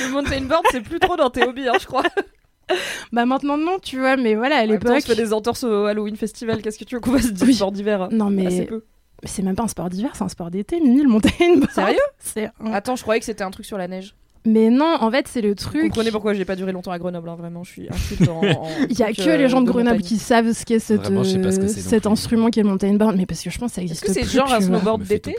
Le 0.05 0.11
mountain 0.13 0.43
board, 0.43 0.63
c'est 0.71 0.81
plus 0.83 0.99
trop 0.99 1.17
dans 1.17 1.31
tes 1.31 1.45
hobbies, 1.45 1.69
hein, 1.69 1.79
je 1.81 1.87
crois. 1.87 2.03
Bah 3.13 3.25
maintenant 3.25 3.57
non, 3.57 3.79
tu 3.83 3.99
vois, 3.99 4.19
mais 4.19 4.35
voilà, 4.35 4.57
à 4.57 4.61
temps, 4.65 4.69
on 4.69 4.73
l'époque. 4.73 5.01
se 5.01 5.07
fait 5.07 5.15
des 5.15 5.33
entorses 5.33 5.65
au 5.65 5.87
Halloween 5.87 6.17
Festival. 6.17 6.61
Qu'est-ce 6.61 6.79
que 6.79 6.85
tu 6.85 6.97
veux 6.97 7.01
qu'on 7.01 7.13
fasse 7.13 7.33
du 7.33 7.53
sport 7.55 7.73
d'hiver 7.73 8.09
Non 8.13 8.29
mais 8.29 8.47
Assez 8.47 8.67
peu. 8.67 8.85
c'est 9.25 9.43
même 9.43 9.57
pas 9.57 9.63
un 9.63 9.69
sport 9.69 9.89
d'hiver, 9.89 10.11
c'est 10.15 10.25
un 10.25 10.29
sport 10.29 10.51
d'été, 10.51 10.79
Mimi, 10.79 11.01
le 11.03 11.09
mountain 11.09 11.31
board. 11.57 11.71
Sérieux 12.19 12.51
un- 12.61 12.73
Attends, 12.75 12.95
je 12.97 13.01
croyais 13.03 13.21
que 13.21 13.25
c'était 13.25 13.43
un 13.45 13.51
truc 13.51 13.65
sur 13.65 13.79
la 13.79 13.89
neige. 13.89 14.15
Mais 14.49 14.71
non, 14.71 14.97
en 15.01 15.11
fait, 15.11 15.29
c'est 15.29 15.41
le 15.43 15.51
Vous 15.51 15.55
truc. 15.55 15.83
comprenez 15.83 16.11
pourquoi 16.11 16.33
j'ai 16.33 16.45
pas 16.45 16.57
duré 16.57 16.73
longtemps 16.73 16.91
à 16.91 16.99
Grenoble, 16.99 17.29
hein, 17.29 17.37
vraiment, 17.37 17.65
je 17.65 17.71
suis 17.71 17.89
insulte 17.91 18.29
en. 18.29 18.41
Il 18.91 18.99
y 18.99 19.03
a 19.03 19.13
que 19.13 19.29
euh, 19.29 19.37
les 19.37 19.49
gens 19.49 19.61
de 19.61 19.67
Grenoble 19.67 19.97
montagne. 19.97 20.07
qui 20.07 20.17
savent 20.17 20.53
ce 20.53 20.65
qu'est 20.65 20.79
cette, 20.79 21.03
Vraiment, 21.03 21.23
je 21.23 21.31
sais 21.31 21.41
pas 21.41 21.53
ce 21.53 21.59
que 21.59 21.65
euh, 21.65 21.69
cet 21.69 22.07
instrument 22.07 22.49
qui 22.49 22.61
est 22.61 22.63
le 22.63 22.69
mountain 22.69 22.95
board, 22.95 23.17
mais 23.17 23.27
parce 23.27 23.43
que 23.43 23.51
je 23.51 23.59
pense 23.59 23.71
que 23.71 23.75
ça 23.77 23.83
existe 23.83 24.05
que 24.05 24.13
c'est 24.13 24.25
genre 24.25 24.53
un 24.53 24.61
snowboard 24.61 25.03
d'été. 25.03 25.37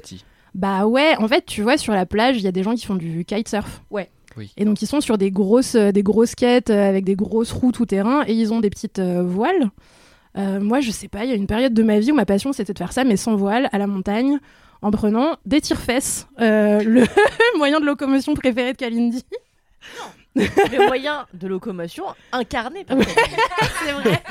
Bah 0.55 0.85
ouais, 0.85 1.15
en 1.17 1.27
fait, 1.27 1.45
tu 1.45 1.61
vois, 1.61 1.77
sur 1.77 1.93
la 1.93 2.05
plage, 2.05 2.37
il 2.37 2.43
y 2.43 2.47
a 2.47 2.51
des 2.51 2.63
gens 2.63 2.73
qui 2.75 2.85
font 2.85 2.95
du 2.95 3.23
kitesurf. 3.25 3.83
Ouais. 3.89 4.09
Oui. 4.37 4.51
Et 4.57 4.65
donc, 4.65 4.81
ils 4.81 4.87
sont 4.87 5.01
sur 5.01 5.17
des 5.17 5.31
grosses, 5.31 5.75
euh, 5.75 5.91
des 5.91 6.03
grosses 6.03 6.35
quêtes 6.35 6.69
euh, 6.69 6.87
avec 6.89 7.03
des 7.03 7.15
grosses 7.15 7.51
roues 7.51 7.71
tout 7.71 7.85
terrain 7.85 8.23
et 8.27 8.33
ils 8.33 8.53
ont 8.53 8.59
des 8.59 8.69
petites 8.69 8.99
euh, 8.99 9.23
voiles. 9.23 9.71
Euh, 10.37 10.59
moi, 10.59 10.79
je 10.79 10.91
sais 10.91 11.07
pas, 11.07 11.23
il 11.25 11.29
y 11.29 11.33
a 11.33 11.35
une 11.35 11.47
période 11.47 11.73
de 11.73 11.83
ma 11.83 11.99
vie 11.99 12.11
où 12.11 12.15
ma 12.15 12.25
passion 12.25 12.53
c'était 12.53 12.73
de 12.73 12.77
faire 12.77 12.93
ça, 12.93 13.03
mais 13.03 13.17
sans 13.17 13.35
voile, 13.35 13.69
à 13.71 13.77
la 13.79 13.87
montagne, 13.87 14.39
en 14.81 14.91
prenant 14.91 15.37
des 15.45 15.61
tire-fesses, 15.61 16.27
euh, 16.39 16.81
le 16.83 17.03
moyen 17.57 17.79
de 17.79 17.85
locomotion 17.85 18.33
préféré 18.33 18.73
de 18.73 18.77
Kalindi. 18.77 19.23
Le 20.35 20.87
moyen 20.87 21.25
de 21.33 21.47
locomotion 21.47 22.05
incarné 22.31 22.85
par 22.85 22.97
C'est 23.83 23.91
vrai. 23.91 24.21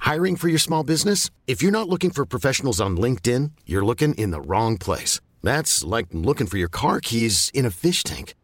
Hiring 0.00 0.36
for 0.36 0.48
your 0.48 0.58
small 0.58 0.82
business? 0.82 1.30
If 1.46 1.62
you're 1.62 1.70
not 1.70 1.88
looking 1.88 2.10
for 2.10 2.24
professionals 2.24 2.80
on 2.80 2.96
LinkedIn, 2.96 3.50
you're 3.66 3.84
looking 3.84 4.14
in 4.14 4.30
the 4.30 4.40
wrong 4.40 4.76
place. 4.78 5.20
That's 5.42 5.84
like 5.84 6.06
looking 6.12 6.46
for 6.48 6.58
your 6.58 6.70
car 6.70 7.00
keys 7.00 7.50
in 7.54 7.64
a 7.64 7.70
fish 7.70 8.02
tank. 8.02 8.34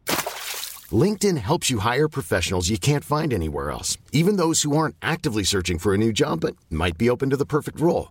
LinkedIn 0.92 1.38
helps 1.38 1.68
you 1.68 1.80
hire 1.80 2.08
professionals 2.08 2.68
you 2.68 2.78
can't 2.78 3.04
find 3.04 3.32
anywhere 3.32 3.70
else, 3.72 3.98
even 4.12 4.36
those 4.36 4.62
who 4.62 4.76
aren't 4.76 4.94
actively 5.02 5.42
searching 5.42 5.78
for 5.78 5.94
a 5.94 5.98
new 5.98 6.12
job 6.12 6.40
but 6.40 6.54
might 6.70 6.96
be 6.96 7.10
open 7.10 7.30
to 7.30 7.36
the 7.36 7.46
perfect 7.46 7.80
role. 7.80 8.10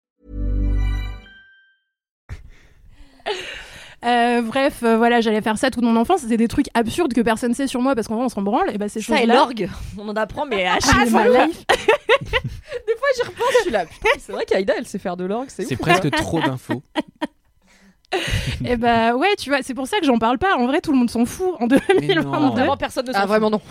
Euh, 4.03 4.41
bref, 4.41 4.79
euh, 4.83 4.97
voilà, 4.97 5.21
j'allais 5.21 5.41
faire 5.41 5.57
ça 5.57 5.69
toute 5.69 5.83
mon 5.83 5.95
enfance. 5.95 6.21
C'était 6.21 6.37
des 6.37 6.47
trucs 6.47 6.67
absurdes 6.73 7.13
que 7.13 7.21
personne 7.21 7.53
sait 7.53 7.67
sur 7.67 7.81
moi 7.81 7.93
parce 7.95 8.07
qu'en 8.07 8.15
vrai, 8.15 8.25
on 8.25 8.29
s'en 8.29 8.41
branle. 8.41 8.69
Et 8.73 8.77
bah, 8.77 8.89
ces 8.89 9.01
Ça 9.01 9.21
et 9.21 9.25
l'orgue, 9.27 9.69
on 9.97 10.09
en 10.09 10.15
apprend, 10.15 10.45
mais 10.45 10.65
à 10.65 10.73
Ah, 10.75 10.77
chaque 10.81 11.09
fois. 11.09 11.23
Des 11.27 12.95
fois, 12.97 13.07
j'y 13.15 13.21
repense, 13.23 13.45
je 13.57 13.61
suis 13.63 13.71
là. 13.71 13.85
Putain, 13.85 14.09
c'est 14.19 14.31
vrai 14.31 14.45
qu'Aïda, 14.45 14.73
elle 14.77 14.87
sait 14.87 14.99
faire 14.99 15.17
de 15.17 15.25
l'orgue, 15.25 15.49
c'est 15.49 15.65
C'est 15.65 15.75
ouf. 15.75 15.81
presque 15.81 16.09
trop 16.11 16.39
d'infos. 16.41 16.81
Et 18.65 18.75
bah 18.75 19.15
ouais, 19.15 19.35
tu 19.37 19.49
vois, 19.49 19.59
c'est 19.61 19.73
pour 19.73 19.87
ça 19.87 19.99
que 19.99 20.05
j'en 20.05 20.17
parle 20.17 20.37
pas. 20.37 20.57
En 20.57 20.67
vrai, 20.67 20.81
tout 20.81 20.91
le 20.91 20.97
monde 20.97 21.09
s'en 21.09 21.25
fout 21.25 21.53
en 21.59 21.67
2022. 21.67 22.19
Vraiment, 22.21 22.75
personne 22.77 23.05
ne 23.07 23.13
s'en 23.13 23.17
Ah, 23.19 23.21
fout. 23.21 23.29
vraiment 23.29 23.49
non. 23.49 23.61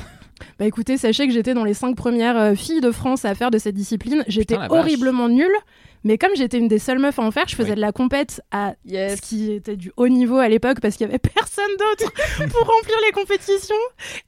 Bah 0.58 0.64
écoutez, 0.64 0.96
sachez 0.96 1.26
que 1.26 1.32
j'étais 1.34 1.52
dans 1.52 1.64
les 1.64 1.74
cinq 1.74 1.94
premières 1.96 2.38
euh, 2.38 2.54
filles 2.54 2.80
de 2.80 2.90
France 2.90 3.26
à 3.26 3.34
faire 3.34 3.50
de 3.50 3.58
cette 3.58 3.74
discipline. 3.74 4.24
J'étais 4.28 4.56
vache. 4.56 4.70
horriblement 4.70 5.28
nulle. 5.28 5.52
Mais 6.04 6.16
comme 6.18 6.30
j'étais 6.34 6.58
une 6.58 6.68
des 6.68 6.78
seules 6.78 6.98
meufs 6.98 7.18
à 7.18 7.22
en 7.22 7.30
faire, 7.30 7.46
je 7.48 7.54
faisais 7.54 7.70
Oui. 7.70 7.76
de 7.76 7.80
la 7.80 7.92
compète 7.92 8.40
à 8.50 8.74
Yes. 8.86 9.16
ce 9.16 9.22
qui 9.22 9.52
était 9.52 9.76
du 9.76 9.92
haut 9.96 10.08
niveau 10.08 10.38
à 10.38 10.48
l'époque 10.48 10.80
parce 10.80 10.96
qu'il 10.96 11.06
y 11.06 11.10
avait 11.10 11.18
personne 11.34 11.64
d'autre 11.78 12.10
pour 12.38 12.60
remplir 12.66 12.96
les 13.06 13.12
compétitions. 13.12 13.74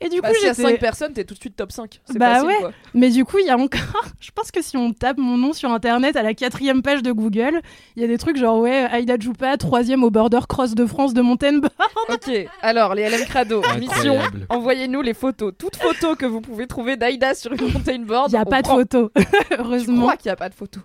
Et 0.01 0.09
du 0.09 0.20
Bah, 0.20 0.29
coup, 0.31 0.35
a 0.37 0.49
j'étais 0.49 0.62
5 0.62 0.79
personnes, 0.79 1.12
t'es 1.14 1.25
tout 1.25 1.35
de 1.35 1.41
suite 1.41 1.57
top 1.57 1.73
5. 1.73 2.01
C'est 2.05 2.18
Bah 2.18 2.35
facile, 2.35 2.49
ouais. 2.49 2.57
quoi. 2.61 2.73
Mais 2.95 3.11
du 3.11 3.25
coup, 3.25 3.39
il 3.39 3.47
y 3.47 3.51
a 3.51 3.57
encore. 3.57 3.81
Je 4.20 4.31
pense 4.33 4.51
que 4.51 4.61
si 4.62 4.77
on 4.77 4.93
tape 4.93 5.16
mon 5.18 5.37
nom 5.39 5.53
sur 5.53 5.70
internet 5.70 6.16
à 6.16 6.23
la 6.23 6.35
quatrième 6.35 6.83
page 6.83 7.03
de 7.03 7.11
Google, 7.12 7.61
il 7.97 8.03
y 8.03 8.05
a 8.05 8.09
des 8.09 8.18
trucs 8.18 8.37
genre 8.37 8.59
ouais, 8.61 8.87
Aïda 8.91 9.16
Djoupa, 9.18 9.57
troisième 9.57 10.05
au 10.05 10.11
border 10.11 10.41
cross 10.49 10.75
de 10.75 10.85
France 10.87 11.14
de 11.14 11.23
Montaigne. 11.23 11.61
Ok, 12.09 12.31
alors 12.61 12.95
les 12.95 13.09
LM 13.09 13.25
Crado, 13.25 13.62
mission, 13.79 14.18
envoyez-nous 14.49 15.01
les 15.03 15.14
photos. 15.14 15.53
Toutes 15.59 15.77
photos 15.77 16.16
que 16.16 16.27
vous 16.27 16.41
pouvez 16.41 16.66
trouver 16.66 16.97
d'Aïda 16.97 17.35
sur 17.35 17.53
une 17.53 17.73
mountain 17.73 17.99
board. 18.01 18.31
Il 18.31 18.35
n'y 18.35 18.39
a 18.39 18.43
on 18.47 18.51
pas 18.51 18.62
de 18.62 18.66
prend. 18.68 18.77
photo, 18.79 19.11
Je 19.16 19.57
heureusement. 19.59 20.01
crois 20.03 20.16
qu'il 20.16 20.29
n'y 20.29 20.33
a 20.33 20.37
pas 20.37 20.49
de 20.49 20.55
photos? 20.55 20.83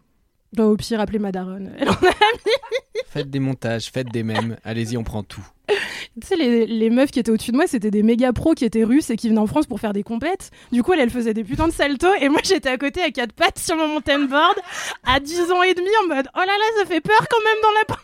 Bah, 0.54 0.66
au 0.66 0.76
pire, 0.78 1.00
appelez 1.00 1.20
ma 1.20 1.32
daronne. 1.32 1.74
Elle 1.80 1.90
en 1.90 1.94
a 1.94 2.12
Faites 3.10 3.30
des 3.30 3.40
montages, 3.40 3.90
faites 3.92 4.12
des 4.12 4.24
mèmes. 4.24 4.58
Allez-y, 4.64 4.98
on 4.98 5.04
prend 5.04 5.24
tout. 5.24 5.46
Tu 6.20 6.28
sais, 6.28 6.36
les, 6.36 6.66
les 6.66 6.90
meufs 6.90 7.12
qui 7.12 7.20
étaient 7.20 7.32
au-dessus 7.32 7.52
de 7.52 7.58
moi, 7.58 7.68
c'était 7.68 7.92
des 7.92 8.04
méga 8.04 8.34
pros 8.34 8.54
qui 8.54 8.66
étaient 8.66 8.84
russes 8.84 9.10
et 9.10 9.16
qui 9.18 9.30
venaient 9.30 9.40
en 9.40 9.48
France 9.48 9.66
pour 9.68 9.80
faire 9.80 9.94
des 9.94 10.04
compètes. 10.04 10.52
Du 10.72 10.82
coup, 10.84 10.94
elles 10.94 11.10
faisaient 11.10 11.34
des 11.34 11.44
putains 11.44 11.68
de 11.68 11.74
saltos 11.74 12.14
et 12.22 12.30
moi, 12.30 12.42
j'étais 12.44 12.70
à 12.70 12.78
côté 12.78 13.02
à 13.02 13.12
quatre 13.12 13.34
pattes 13.34 13.60
sur 13.60 13.76
mon 13.76 13.88
mountain 13.88 14.20
board 14.26 14.56
à 15.06 15.20
10 15.20 15.52
ans 15.52 15.64
et 15.64 15.74
demi 15.74 15.90
en 16.04 16.16
mode 16.16 16.28
oh 16.36 16.40
là 16.40 16.46
là, 16.46 16.80
ça 16.80 16.86
fait 16.86 17.02
peur 17.02 17.20
quand 17.30 17.44
même 17.44 17.62
dans 17.62 17.72
la 17.80 17.86
pente. 17.88 17.98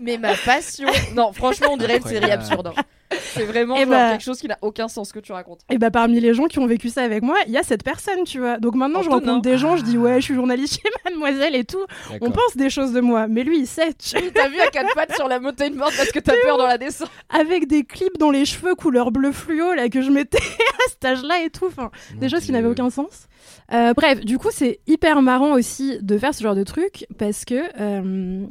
Mais 0.00 0.18
ma 0.18 0.34
passion. 0.34 0.88
Non, 1.14 1.32
franchement, 1.32 1.68
on 1.72 1.76
dirait 1.76 1.96
une 1.98 2.02
série 2.04 2.30
absurde. 2.30 2.68
hein. 2.76 2.82
C'est 3.20 3.44
vraiment 3.44 3.76
Eh 3.76 3.82
genre 3.82 3.90
bah- 3.90 4.10
quelque 4.12 4.24
chose 4.24 4.40
qui 4.40 4.48
n'a 4.48 4.58
aucun 4.62 4.88
sens 4.88 5.12
que 5.12 5.20
tu 5.20 5.30
racontes. 5.30 5.60
Et 5.70 5.78
bah, 5.78 5.92
parmi 5.92 6.18
les 6.18 6.34
gens 6.34 6.46
qui 6.46 6.58
ont 6.58 6.66
vécu 6.66 6.88
ça 6.88 7.02
avec 7.02 7.22
moi, 7.22 7.36
il 7.46 7.52
y 7.52 7.56
a 7.56 7.62
cette 7.62 7.84
personne, 7.84 8.24
tu 8.24 8.40
vois. 8.40 8.58
Donc 8.58 8.74
maintenant, 8.74 9.00
je 9.02 9.08
rencontre 9.08 9.42
des 9.42 9.58
gens, 9.58 9.76
je 9.76 9.82
dis 9.84 9.96
ouais, 9.96 10.16
je 10.16 10.24
suis 10.24 10.34
journaliste 10.34 10.80
chez 10.82 10.88
Mademoiselle 11.04 11.54
et 11.54 11.64
tout. 11.64 11.84
On 12.20 12.30
pense 12.32 12.56
des 12.56 12.68
choses 12.68 12.92
de 12.92 13.00
moi, 13.00 13.28
mais 13.28 13.44
lui, 13.44 13.60
il 13.60 13.66
sait. 13.68 13.92
tu. 13.94 14.16
T'as 14.32 14.48
vu 14.48 14.58
à 14.60 14.66
quatre 14.68 14.92
pattes 14.94 15.14
sur 15.14 15.28
la 15.28 15.38
mountain 15.38 15.70
board 15.70 15.92
parce 15.96 16.10
que 16.10 16.18
t'as 16.18 16.34
peur 16.42 16.58
dans 16.58 16.66
la 16.66 16.78
descente. 16.78 17.08
Avec 17.30 17.68
des 17.68 17.84
clips 17.84 18.18
dans 18.18 18.30
les 18.32 18.44
cheveux 18.44 18.74
couleur 18.74 19.12
bleu 19.12 19.30
fluo, 19.30 19.72
là, 19.74 19.88
que 19.88 20.02
je 20.02 20.10
mettais 20.10 20.38
à 20.86 20.90
cet 20.90 21.04
âge-là 21.04 21.42
et 21.44 21.50
tout. 21.50 21.66
Enfin, 21.66 21.90
des 22.16 22.28
choses 22.28 22.44
qui 22.44 22.50
n'avaient 22.52 22.68
aucun 22.68 22.90
sens. 22.90 23.28
Euh, 23.72 23.92
bref, 23.94 24.20
du 24.24 24.38
coup, 24.38 24.48
c'est 24.50 24.80
hyper 24.88 25.22
marrant 25.22 25.52
aussi 25.52 25.98
de 26.02 26.18
faire 26.18 26.34
ce 26.34 26.42
genre 26.42 26.56
de 26.56 26.64
truc 26.64 27.06
parce 27.18 27.44
que, 27.44 27.62
euh, 27.80 28.44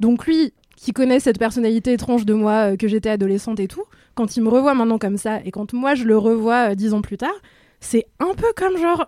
donc 0.00 0.26
lui, 0.26 0.52
qui 0.82 0.92
connaît 0.92 1.20
cette 1.20 1.38
personnalité 1.38 1.92
étrange 1.92 2.26
de 2.26 2.34
moi, 2.34 2.72
euh, 2.72 2.76
que 2.76 2.88
j'étais 2.88 3.08
adolescente 3.08 3.60
et 3.60 3.68
tout, 3.68 3.84
quand 4.16 4.36
il 4.36 4.42
me 4.42 4.48
revoit 4.48 4.74
maintenant 4.74 4.98
comme 4.98 5.16
ça 5.16 5.38
et 5.44 5.52
quand 5.52 5.72
moi 5.72 5.94
je 5.94 6.02
le 6.04 6.18
revois 6.18 6.70
euh, 6.70 6.74
dix 6.74 6.92
ans 6.92 7.02
plus 7.02 7.16
tard, 7.16 7.34
c'est 7.78 8.06
un 8.18 8.34
peu 8.34 8.48
comme 8.56 8.76
genre 8.76 9.06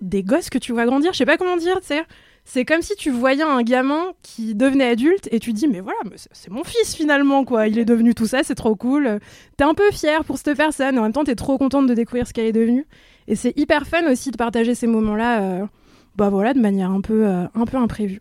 des 0.00 0.22
gosses 0.22 0.48
que 0.48 0.58
tu 0.58 0.70
vois 0.72 0.86
grandir. 0.86 1.12
Je 1.12 1.18
sais 1.18 1.26
pas 1.26 1.36
comment 1.36 1.56
dire, 1.56 1.80
tu 1.80 1.88
sais. 1.88 2.04
C'est 2.44 2.64
comme 2.64 2.82
si 2.82 2.94
tu 2.94 3.10
voyais 3.10 3.42
un 3.42 3.62
gamin 3.62 4.12
qui 4.22 4.54
devenait 4.54 4.90
adulte 4.90 5.28
et 5.32 5.40
tu 5.40 5.52
dis 5.52 5.66
mais 5.66 5.80
voilà 5.80 5.98
c'est- 6.32 6.50
mon 6.50 6.62
fils 6.64 6.94
finalement 6.94 7.44
quoi. 7.44 7.66
Il 7.66 7.78
est 7.80 7.84
devenu 7.84 8.14
tout 8.14 8.26
ça 8.28 8.42
c'est 8.44 8.54
trop 8.54 8.76
cool. 8.76 9.18
T'es 9.56 9.64
un 9.64 9.74
peu 9.74 9.90
fier 9.90 10.24
pour 10.24 10.38
cette 10.38 10.56
personne 10.56 10.98
en 10.98 11.02
même 11.02 11.12
temps 11.12 11.24
t'es 11.24 11.34
trop 11.34 11.58
contente 11.58 11.86
de 11.88 11.94
découvrir 11.94 12.26
ce 12.28 12.32
qu'elle 12.32 12.46
est 12.46 12.52
devenue. 12.52 12.86
Et 13.26 13.34
c'est 13.34 13.52
hyper 13.58 13.86
fun 13.86 14.10
aussi 14.10 14.30
de 14.30 14.36
partager 14.36 14.74
ces 14.76 14.86
moments 14.86 15.16
là 15.16 15.68
bah 16.16 16.30
voilà 16.30 16.54
de 16.54 16.60
manière 16.60 16.90
un 16.90 17.00
peu 17.02 17.26
euh, 17.26 17.44
un 17.54 17.64
peu 17.66 17.76
imprévue. 17.76 18.20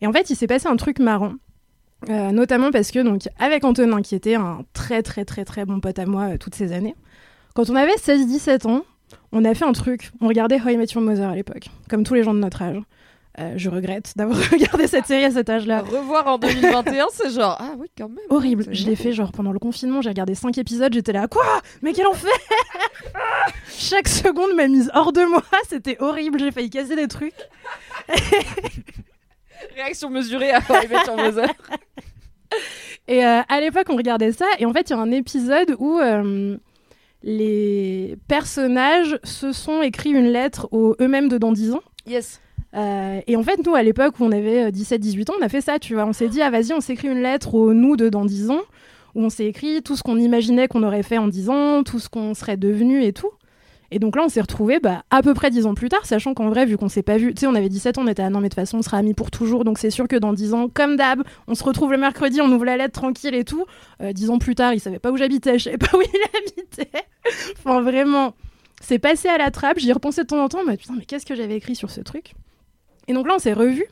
Et 0.00 0.06
en 0.08 0.12
fait 0.12 0.28
il 0.30 0.34
s'est 0.34 0.48
passé 0.48 0.66
un 0.66 0.76
truc 0.76 0.98
marrant 0.98 1.34
Euh, 2.08 2.32
notamment 2.32 2.70
parce 2.72 2.90
que 2.90 2.98
donc 2.98 3.28
avec 3.38 3.64
Antonin 3.64 4.02
qui 4.02 4.14
était 4.16 4.34
un 4.34 4.64
très 4.72 5.02
très 5.02 5.24
très 5.24 5.44
très 5.44 5.64
bon 5.64 5.78
pote 5.78 5.98
à 6.00 6.06
moi 6.06 6.30
euh, 6.32 6.36
toutes 6.36 6.54
ces 6.56 6.72
années 6.72 6.96
quand 7.54 7.70
on 7.70 7.76
avait 7.76 7.94
16-17 7.94 8.66
ans 8.66 8.82
on 9.30 9.44
a 9.44 9.54
fait 9.54 9.64
un 9.64 9.72
truc 9.72 10.10
on 10.20 10.26
regardait 10.26 10.60
How 10.60 10.70
I 10.70 10.76
Met 10.78 10.86
Your 10.94 11.02
Mother 11.04 11.28
à 11.30 11.34
l'époque 11.36 11.68
comme 11.88 12.02
tous 12.02 12.14
les 12.14 12.24
gens 12.24 12.34
de 12.34 12.40
notre 12.40 12.62
âge 12.62 12.78
Euh, 13.38 13.54
je 13.56 13.70
regrette 13.70 14.12
d'avoir 14.14 14.38
regardé 14.52 14.86
cette 14.86 15.06
série 15.06 15.24
à 15.24 15.30
cet 15.30 15.48
âge-là. 15.48 15.80
Revoir 15.80 16.26
en 16.26 16.36
2021, 16.36 17.06
c'est 17.12 17.30
genre 17.30 17.56
ah 17.58 17.72
oui 17.78 17.88
quand 17.96 18.10
même. 18.10 18.18
Horrible. 18.28 18.66
Je 18.70 18.84
l'ai 18.84 18.94
fait 18.94 19.12
genre 19.14 19.32
pendant 19.32 19.52
le 19.52 19.58
confinement. 19.58 20.02
J'ai 20.02 20.10
regardé 20.10 20.34
5 20.34 20.58
épisodes. 20.58 20.92
J'étais 20.92 21.14
là, 21.14 21.28
quoi? 21.28 21.46
Mais 21.80 21.94
quel 21.94 22.06
enfer 22.08 22.30
Chaque 23.70 24.08
seconde 24.08 24.54
m'a 24.54 24.68
mise 24.68 24.90
hors 24.92 25.14
de 25.14 25.24
moi. 25.24 25.42
C'était 25.70 25.96
horrible. 26.00 26.40
J'ai 26.40 26.50
failli 26.52 26.68
casser 26.68 26.94
des 26.94 27.08
trucs. 27.08 27.32
Réaction 29.74 30.10
mesurée 30.10 30.50
à 30.50 30.58
How 30.58 30.82
I 30.82 30.88
Met 30.88 31.06
Your 31.06 31.16
Mother. 31.16 31.48
Et 33.08 33.24
euh, 33.24 33.40
à 33.48 33.60
l'époque, 33.60 33.86
on 33.88 33.96
regardait 33.96 34.32
ça. 34.32 34.46
Et 34.58 34.66
en 34.66 34.72
fait, 34.72 34.90
il 34.90 34.92
y 34.92 34.96
a 34.96 34.98
un 34.98 35.10
épisode 35.10 35.74
où 35.78 35.98
euh, 35.98 36.56
les 37.22 38.16
personnages 38.28 39.18
se 39.24 39.52
sont 39.52 39.82
écrits 39.82 40.10
une 40.10 40.30
lettre 40.32 40.68
aux 40.72 40.96
eux-mêmes 41.00 41.28
de 41.28 41.38
dans 41.38 41.52
10 41.52 41.72
ans. 41.72 41.82
Yes. 42.06 42.40
Euh, 42.74 43.20
et 43.26 43.36
en 43.36 43.42
fait, 43.42 43.64
nous, 43.66 43.74
à 43.74 43.82
l'époque 43.82 44.18
où 44.18 44.24
on 44.24 44.32
avait 44.32 44.70
17-18 44.70 45.30
ans, 45.30 45.34
on 45.40 45.44
a 45.44 45.48
fait 45.48 45.60
ça, 45.60 45.78
tu 45.78 45.94
vois. 45.94 46.06
On 46.06 46.12
s'est 46.12 46.28
dit, 46.28 46.40
ah 46.42 46.50
vas-y, 46.50 46.72
on 46.72 46.80
s'écrit 46.80 47.08
une 47.08 47.22
lettre 47.22 47.54
au 47.54 47.74
nous 47.74 47.96
de 47.96 48.08
dans 48.08 48.24
10 48.24 48.50
ans, 48.50 48.62
où 49.14 49.24
on 49.24 49.30
s'est 49.30 49.46
écrit 49.46 49.82
tout 49.82 49.96
ce 49.96 50.02
qu'on 50.02 50.18
imaginait 50.18 50.68
qu'on 50.68 50.82
aurait 50.82 51.02
fait 51.02 51.18
en 51.18 51.28
10 51.28 51.50
ans, 51.50 51.82
tout 51.82 51.98
ce 51.98 52.08
qu'on 52.08 52.34
serait 52.34 52.56
devenu 52.56 53.04
et 53.04 53.12
tout. 53.12 53.30
Et 53.94 53.98
donc 53.98 54.16
là, 54.16 54.22
on 54.24 54.28
s'est 54.28 54.40
retrouvés 54.40 54.80
bah, 54.80 55.04
à 55.10 55.22
peu 55.22 55.34
près 55.34 55.50
10 55.50 55.66
ans 55.66 55.74
plus 55.74 55.88
tard, 55.90 56.06
sachant 56.06 56.32
qu'en 56.34 56.48
vrai, 56.48 56.64
vu 56.66 56.76
qu'on 56.78 56.88
s'est 56.88 57.02
pas 57.02 57.18
vu, 57.18 57.34
tu 57.34 57.40
sais, 57.40 57.46
on 57.46 57.54
avait 57.54 57.68
17 57.68 57.98
ans, 57.98 58.02
on 58.04 58.08
était, 58.08 58.22
ah 58.22 58.30
non, 58.30 58.40
mais 58.40 58.48
de 58.48 58.54
toute 58.54 58.60
façon, 58.60 58.78
on 58.78 58.82
sera 58.82 58.96
amis 58.96 59.12
pour 59.14 59.30
toujours, 59.30 59.64
donc 59.64 59.78
c'est 59.78 59.90
sûr 59.90 60.08
que 60.08 60.16
dans 60.16 60.32
10 60.32 60.54
ans, 60.54 60.68
comme 60.72 60.96
d'hab, 60.96 61.22
on 61.46 61.54
se 61.54 61.62
retrouve 61.62 61.92
le 61.92 61.98
mercredi, 61.98 62.40
on 62.40 62.50
ouvre 62.50 62.64
la 62.64 62.76
lettre 62.78 62.98
tranquille 62.98 63.34
et 63.34 63.44
tout. 63.44 63.64
Euh, 64.00 64.12
10 64.12 64.30
ans 64.30 64.38
plus 64.38 64.54
tard, 64.54 64.72
il 64.74 64.80
savait 64.80 64.98
pas 64.98 65.10
où 65.10 65.16
j'habitais, 65.16 65.58
je 65.58 65.64
savais 65.64 65.78
pas 65.78 65.96
où 65.96 66.00
il 66.02 66.38
habitait. 66.38 66.90
enfin, 67.58 67.82
vraiment, 67.82 68.34
c'est 68.80 68.98
passé 68.98 69.28
à 69.28 69.36
la 69.38 69.50
trappe, 69.50 69.78
j'y 69.78 69.92
repensais 69.92 70.22
de 70.22 70.26
temps 70.28 70.42
en 70.42 70.48
temps, 70.48 70.64
mais 70.66 70.76
putain, 70.76 70.94
mais 70.98 71.04
qu'est-ce 71.04 71.26
que 71.26 71.34
j'avais 71.34 71.56
écrit 71.56 71.74
sur 71.76 71.90
ce 71.90 72.00
truc? 72.00 72.34
Et 73.08 73.12
donc 73.12 73.26
là, 73.28 73.34
on 73.36 73.38
s'est 73.38 73.52
revus. 73.52 73.86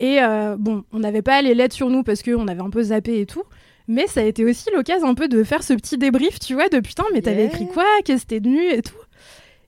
Et 0.00 0.18
euh, 0.22 0.56
bon, 0.58 0.84
on 0.92 0.98
n'avait 0.98 1.22
pas 1.22 1.40
les 1.40 1.54
lettres 1.54 1.74
sur 1.74 1.88
nous 1.88 2.02
parce 2.02 2.22
qu'on 2.22 2.48
avait 2.48 2.60
un 2.62 2.70
peu 2.70 2.82
zappé 2.82 3.20
et 3.20 3.26
tout. 3.26 3.44
Mais 3.88 4.06
ça 4.08 4.20
a 4.20 4.24
été 4.24 4.44
aussi 4.44 4.68
l'occasion 4.74 5.06
un 5.08 5.14
peu 5.14 5.28
de 5.28 5.44
faire 5.44 5.62
ce 5.62 5.72
petit 5.72 5.96
débrief, 5.96 6.40
tu 6.40 6.54
vois, 6.54 6.68
de 6.68 6.80
putain, 6.80 7.04
mais 7.14 7.22
t'avais 7.22 7.44
Yeah. 7.44 7.52
écrit 7.52 7.68
quoi? 7.68 7.84
Qu'est-ce 8.04 8.22
que 8.24 8.28
t'es 8.30 8.40
devenu 8.40 8.60
et 8.68 8.82
tout. 8.82 8.96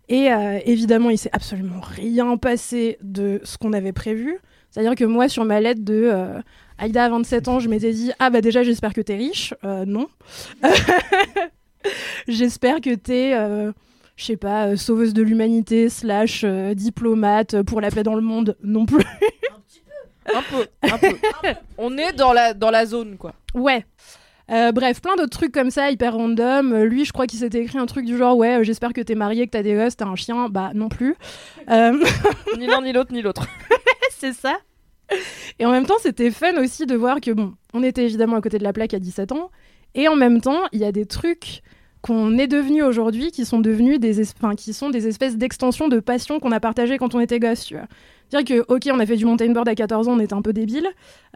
Et 0.08 0.32
euh, 0.32 0.58
évidemment, 0.64 1.10
il 1.10 1.18
s'est 1.18 1.30
absolument 1.32 1.80
rien 1.80 2.36
passé 2.36 2.98
de 3.02 3.40
ce 3.44 3.58
qu'on 3.58 3.72
avait 3.72 3.92
prévu. 3.92 4.38
C'est-à-dire 4.70 4.94
que 4.94 5.04
moi, 5.04 5.28
sur 5.28 5.44
ma 5.44 5.60
lettre 5.60 5.82
de 5.82 6.08
euh, 6.12 6.40
Aïda 6.78 7.04
à 7.04 7.08
27 7.10 7.48
ans, 7.48 7.60
je 7.60 7.68
m'étais 7.68 7.92
dit 7.92 8.12
Ah 8.18 8.30
bah 8.30 8.40
déjà, 8.40 8.62
j'espère 8.62 8.94
que 8.94 9.00
t'es 9.00 9.16
riche. 9.16 9.54
Euh, 9.64 9.84
non. 9.84 10.08
j'espère 12.28 12.80
que 12.80 12.94
t'es, 12.94 13.32
je 14.16 14.24
sais 14.24 14.36
pas, 14.36 14.76
sauveuse 14.76 15.12
de 15.12 15.22
l'humanité, 15.22 15.88
slash 15.88 16.44
diplomate 16.74 17.62
pour 17.62 17.80
la 17.80 17.90
paix 17.90 18.02
dans 18.02 18.14
le 18.14 18.22
monde. 18.22 18.56
Non 18.62 18.86
plus. 18.86 19.04
Un 20.34 20.42
peu, 20.42 20.66
un 20.82 20.98
peu. 20.98 21.16
On 21.78 21.96
est 21.96 22.12
dans 22.12 22.32
la, 22.32 22.54
dans 22.54 22.70
la 22.70 22.86
zone, 22.86 23.16
quoi. 23.16 23.34
Ouais. 23.54 23.84
Euh, 24.50 24.72
bref, 24.72 25.02
plein 25.02 25.16
d'autres 25.16 25.36
trucs 25.36 25.52
comme 25.52 25.70
ça, 25.70 25.90
hyper 25.90 26.14
random. 26.14 26.72
Euh, 26.72 26.84
lui, 26.84 27.04
je 27.04 27.12
crois 27.12 27.26
qu'il 27.26 27.38
s'était 27.38 27.60
écrit 27.60 27.78
un 27.78 27.86
truc 27.86 28.06
du 28.06 28.16
genre 28.16 28.36
Ouais, 28.36 28.60
euh, 28.60 28.62
j'espère 28.62 28.92
que 28.92 29.00
t'es 29.00 29.14
marié, 29.14 29.46
que 29.46 29.50
t'as 29.50 29.62
des 29.62 29.74
gosses, 29.74 29.96
t'as 29.96 30.06
un 30.06 30.16
chien. 30.16 30.48
Bah, 30.48 30.70
non 30.74 30.88
plus. 30.88 31.16
Ni 31.68 32.66
l'un 32.66 32.80
ni 32.82 32.92
l'autre 32.92 33.12
ni 33.12 33.20
l'autre. 33.20 33.46
c'est 34.10 34.32
ça. 34.32 34.56
Et 35.58 35.66
en 35.66 35.70
même 35.70 35.86
temps, 35.86 35.98
c'était 36.00 36.30
fun 36.30 36.56
aussi 36.62 36.86
de 36.86 36.94
voir 36.94 37.20
que, 37.20 37.30
bon, 37.30 37.54
on 37.74 37.82
était 37.82 38.04
évidemment 38.04 38.36
à 38.36 38.40
côté 38.40 38.58
de 38.58 38.64
la 38.64 38.72
plaque 38.72 38.94
à 38.94 38.98
17 38.98 39.32
ans. 39.32 39.50
Et 39.94 40.08
en 40.08 40.16
même 40.16 40.40
temps, 40.40 40.62
il 40.72 40.80
y 40.80 40.84
a 40.84 40.92
des 40.92 41.06
trucs 41.06 41.62
qu'on 42.00 42.38
est 42.38 42.46
devenus 42.46 42.84
aujourd'hui 42.84 43.30
qui 43.30 43.44
sont 43.44 43.58
devenus 43.58 43.98
des, 43.98 44.22
qui 44.56 44.72
sont 44.72 44.90
des 44.90 45.08
espèces 45.08 45.36
d'extensions 45.36 45.88
de 45.88 46.00
passion 46.00 46.40
qu'on 46.40 46.52
a 46.52 46.60
partagées 46.60 46.96
quand 46.98 47.14
on 47.14 47.20
était 47.20 47.40
gosse, 47.40 47.64
tu 47.64 47.74
vois. 47.74 47.86
Dire 48.30 48.44
que, 48.44 48.64
ok, 48.68 48.88
on 48.92 48.98
a 49.00 49.06
fait 49.06 49.16
du 49.16 49.24
mountain 49.24 49.50
board 49.52 49.66
à 49.68 49.74
14 49.74 50.06
ans, 50.08 50.12
on 50.12 50.20
était 50.20 50.34
un 50.34 50.42
peu 50.42 50.52
débile. 50.52 50.86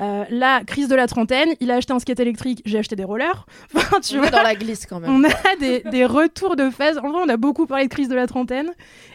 Euh, 0.01 0.25
là, 0.31 0.63
crise 0.65 0.89
de 0.89 0.95
la 0.95 1.07
trentaine, 1.07 1.49
il 1.61 1.71
a 1.71 1.77
acheté 1.77 1.93
un 1.95 1.99
skate 1.99 2.21
électrique, 2.21 2.61
j'ai 2.67 2.79
acheté 2.79 2.97
des 2.97 3.05
rollers. 3.05 3.47
Enfin, 3.75 4.01
tu 4.01 4.17
On 4.17 4.19
vois, 4.19 4.29
est 4.29 4.31
dans 4.31 4.43
la 4.43 4.55
glisse 4.55 4.85
quand 4.87 5.01
même. 5.01 5.11
on 5.11 5.25
a 5.25 5.57
des, 5.59 5.81
des 5.91 6.05
retours 6.05 6.55
de 6.55 6.69
phase. 6.71 6.99
En 6.99 7.11
vrai, 7.11 7.21
on 7.25 7.29
a 7.31 7.37
beaucoup 7.39 7.67
parlé 7.67 7.85
de 7.85 7.91
crise 7.91 8.09
de 8.09 8.15
la 8.15 8.27
trentaine. 8.27 8.71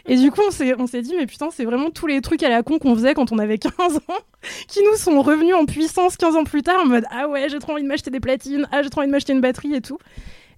Et 0.06 0.16
du 0.16 0.30
coup, 0.32 0.40
on 0.46 0.50
s'est, 0.50 0.74
on 0.78 0.86
s'est 0.88 1.02
dit, 1.02 1.14
mais 1.16 1.26
putain, 1.26 1.48
c'est 1.52 1.64
vraiment 1.64 1.90
tous 1.90 2.06
les 2.08 2.20
trucs 2.20 2.42
à 2.42 2.48
la 2.48 2.62
con 2.64 2.78
qu'on 2.78 2.94
faisait 2.96 3.14
quand 3.14 3.30
on 3.32 3.38
avait 3.38 3.58
15 3.58 3.72
ans 3.96 4.00
qui 4.68 4.80
nous 4.82 4.96
sont 4.96 5.20
revenus 5.22 5.54
en 5.54 5.64
puissance 5.64 6.16
15 6.16 6.34
ans 6.36 6.44
plus 6.44 6.62
tard 6.62 6.80
en 6.82 6.86
mode 6.86 7.04
Ah 7.10 7.28
ouais, 7.28 7.48
j'ai 7.48 7.58
trop 7.60 7.72
envie 7.74 7.82
de 7.84 7.88
m'acheter 7.88 8.10
des 8.10 8.20
platines, 8.20 8.66
ah, 8.72 8.82
j'ai 8.82 8.90
trop 8.90 9.00
envie 9.02 9.08
de 9.08 9.12
m'acheter 9.12 9.32
une 9.32 9.40
batterie 9.40 9.74
et 9.74 9.80
tout. 9.80 9.98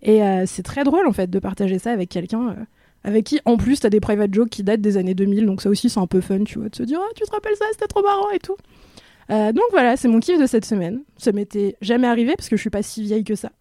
Et 0.02 0.22
euh, 0.22 0.44
c'est 0.46 0.62
très 0.62 0.84
drôle 0.84 1.06
en 1.06 1.12
fait 1.12 1.28
de 1.28 1.38
partager 1.38 1.78
ça 1.78 1.90
avec 1.90 2.08
quelqu'un. 2.08 2.48
euh, 2.48 2.54
avec 3.05 3.24
qui, 3.24 3.40
en 3.44 3.57
plus, 3.57 3.80
t'as 3.80 3.90
des 3.90 4.01
private 4.01 4.32
jokes 4.34 4.51
qui 4.51 4.62
datent 4.62 4.80
des 4.80 4.96
années 4.96 5.14
2000, 5.14 5.46
donc 5.46 5.62
ça 5.62 5.70
aussi, 5.70 5.88
c'est 5.88 6.01
un 6.01 6.07
peu 6.07 6.20
fun, 6.20 6.44
tu 6.44 6.59
vois, 6.59 6.68
de 6.68 6.76
se 6.76 6.82
dire, 6.82 6.98
ah, 7.03 7.12
tu 7.14 7.24
te 7.24 7.30
rappelles 7.30 7.57
ça, 7.57 7.64
c'était 7.72 7.86
trop 7.86 8.03
marrant 8.03 8.30
et 8.30 8.38
tout. 8.38 8.57
Euh, 9.30 9.53
donc 9.53 9.64
voilà, 9.70 9.96
c'est 9.96 10.09
mon 10.09 10.18
kiff 10.18 10.40
de 10.40 10.46
cette 10.46 10.64
semaine. 10.64 11.03
Ça 11.16 11.30
m'était 11.30 11.76
jamais 11.80 12.09
arrivé 12.09 12.34
parce 12.36 12.48
que 12.48 12.57
je 12.57 12.61
suis 12.61 12.70
pas 12.70 12.82
si 12.82 13.03
vieille 13.05 13.22
que 13.22 13.36
ça. 13.36 13.53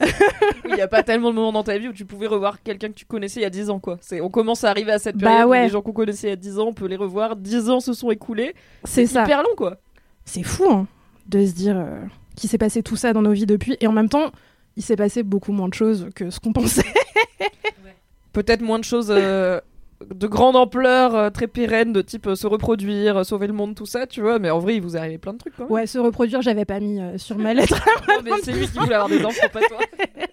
Il 0.68 0.74
n'y 0.74 0.80
a 0.80 0.88
pas 0.88 1.04
tellement 1.04 1.30
de 1.30 1.36
moments 1.36 1.52
dans 1.52 1.62
ta 1.62 1.78
vie 1.78 1.86
où 1.86 1.92
tu 1.92 2.04
pouvais 2.04 2.26
revoir 2.26 2.60
quelqu'un 2.62 2.88
que 2.88 2.94
tu 2.94 3.04
connaissais 3.04 3.38
il 3.38 3.44
y 3.44 3.46
a 3.46 3.50
10 3.50 3.70
ans, 3.70 3.78
quoi. 3.78 3.98
C'est, 4.00 4.20
on 4.20 4.30
commence 4.30 4.64
à 4.64 4.70
arriver 4.70 4.90
à 4.90 4.98
cette 4.98 5.16
Bah 5.16 5.28
période 5.28 5.46
où 5.46 5.50
ouais. 5.50 5.62
les 5.62 5.68
gens 5.68 5.80
qu'on 5.80 5.92
connaissait 5.92 6.26
il 6.26 6.30
y 6.30 6.32
a 6.32 6.36
10 6.36 6.58
ans, 6.58 6.66
on 6.68 6.72
peut 6.72 6.86
les 6.86 6.96
revoir. 6.96 7.36
10 7.36 7.70
ans 7.70 7.78
se 7.78 7.92
sont 7.92 8.10
écoulés. 8.10 8.54
C'est 8.82 9.06
ça. 9.06 9.22
hyper 9.22 9.44
long, 9.44 9.54
quoi. 9.56 9.76
c'est 10.24 10.42
fou 10.42 10.64
hein, 10.68 10.88
de 11.28 11.46
se 11.46 11.52
dire 11.52 11.76
euh, 11.78 12.00
qu'il 12.34 12.50
s'est 12.50 12.58
passé 12.58 12.82
tout 12.82 12.96
ça 12.96 13.12
dans 13.12 13.22
nos 13.22 13.32
vies 13.32 13.46
depuis. 13.46 13.76
Et 13.80 13.86
en 13.86 13.92
même 13.92 14.08
temps, 14.08 14.32
il 14.76 14.82
s'est 14.82 14.96
passé 14.96 15.22
beaucoup 15.22 15.52
moins 15.52 15.68
de 15.68 15.74
choses 15.74 16.08
que 16.16 16.30
ce 16.30 16.40
qu'on 16.40 16.52
pensait. 16.52 16.82
Peut-être 18.32 18.62
moins 18.62 18.78
de 18.78 18.84
choses 18.84 19.08
euh, 19.10 19.60
de 20.10 20.26
grande 20.26 20.56
ampleur, 20.56 21.14
euh, 21.14 21.30
très 21.30 21.46
pérennes, 21.46 21.92
de 21.92 22.02
type 22.02 22.26
euh, 22.26 22.34
se 22.34 22.46
reproduire, 22.46 23.18
euh, 23.18 23.24
sauver 23.24 23.46
le 23.46 23.52
monde, 23.52 23.74
tout 23.74 23.86
ça, 23.86 24.06
tu 24.06 24.20
vois. 24.20 24.38
Mais 24.38 24.50
en 24.50 24.58
vrai, 24.58 24.76
il 24.76 24.82
vous 24.82 24.96
est 24.96 24.98
arrivé 24.98 25.18
plein 25.18 25.32
de 25.34 25.38
trucs, 25.38 25.54
quand 25.56 25.64
même. 25.64 25.72
Ouais, 25.72 25.86
se 25.86 25.98
reproduire, 25.98 26.42
j'avais 26.42 26.64
pas 26.64 26.80
mis 26.80 27.00
euh, 27.00 27.18
sur 27.18 27.36
ma 27.38 27.54
lettre. 27.54 27.80
Non, 28.08 28.14
mais 28.24 28.30
c'est 28.42 28.52
lui 28.52 28.66
qui 28.66 28.78
voulait 28.78 28.94
avoir 28.94 29.08
des 29.08 29.24
enfants, 29.24 29.46
pas 29.52 29.60
toi. 29.60 29.78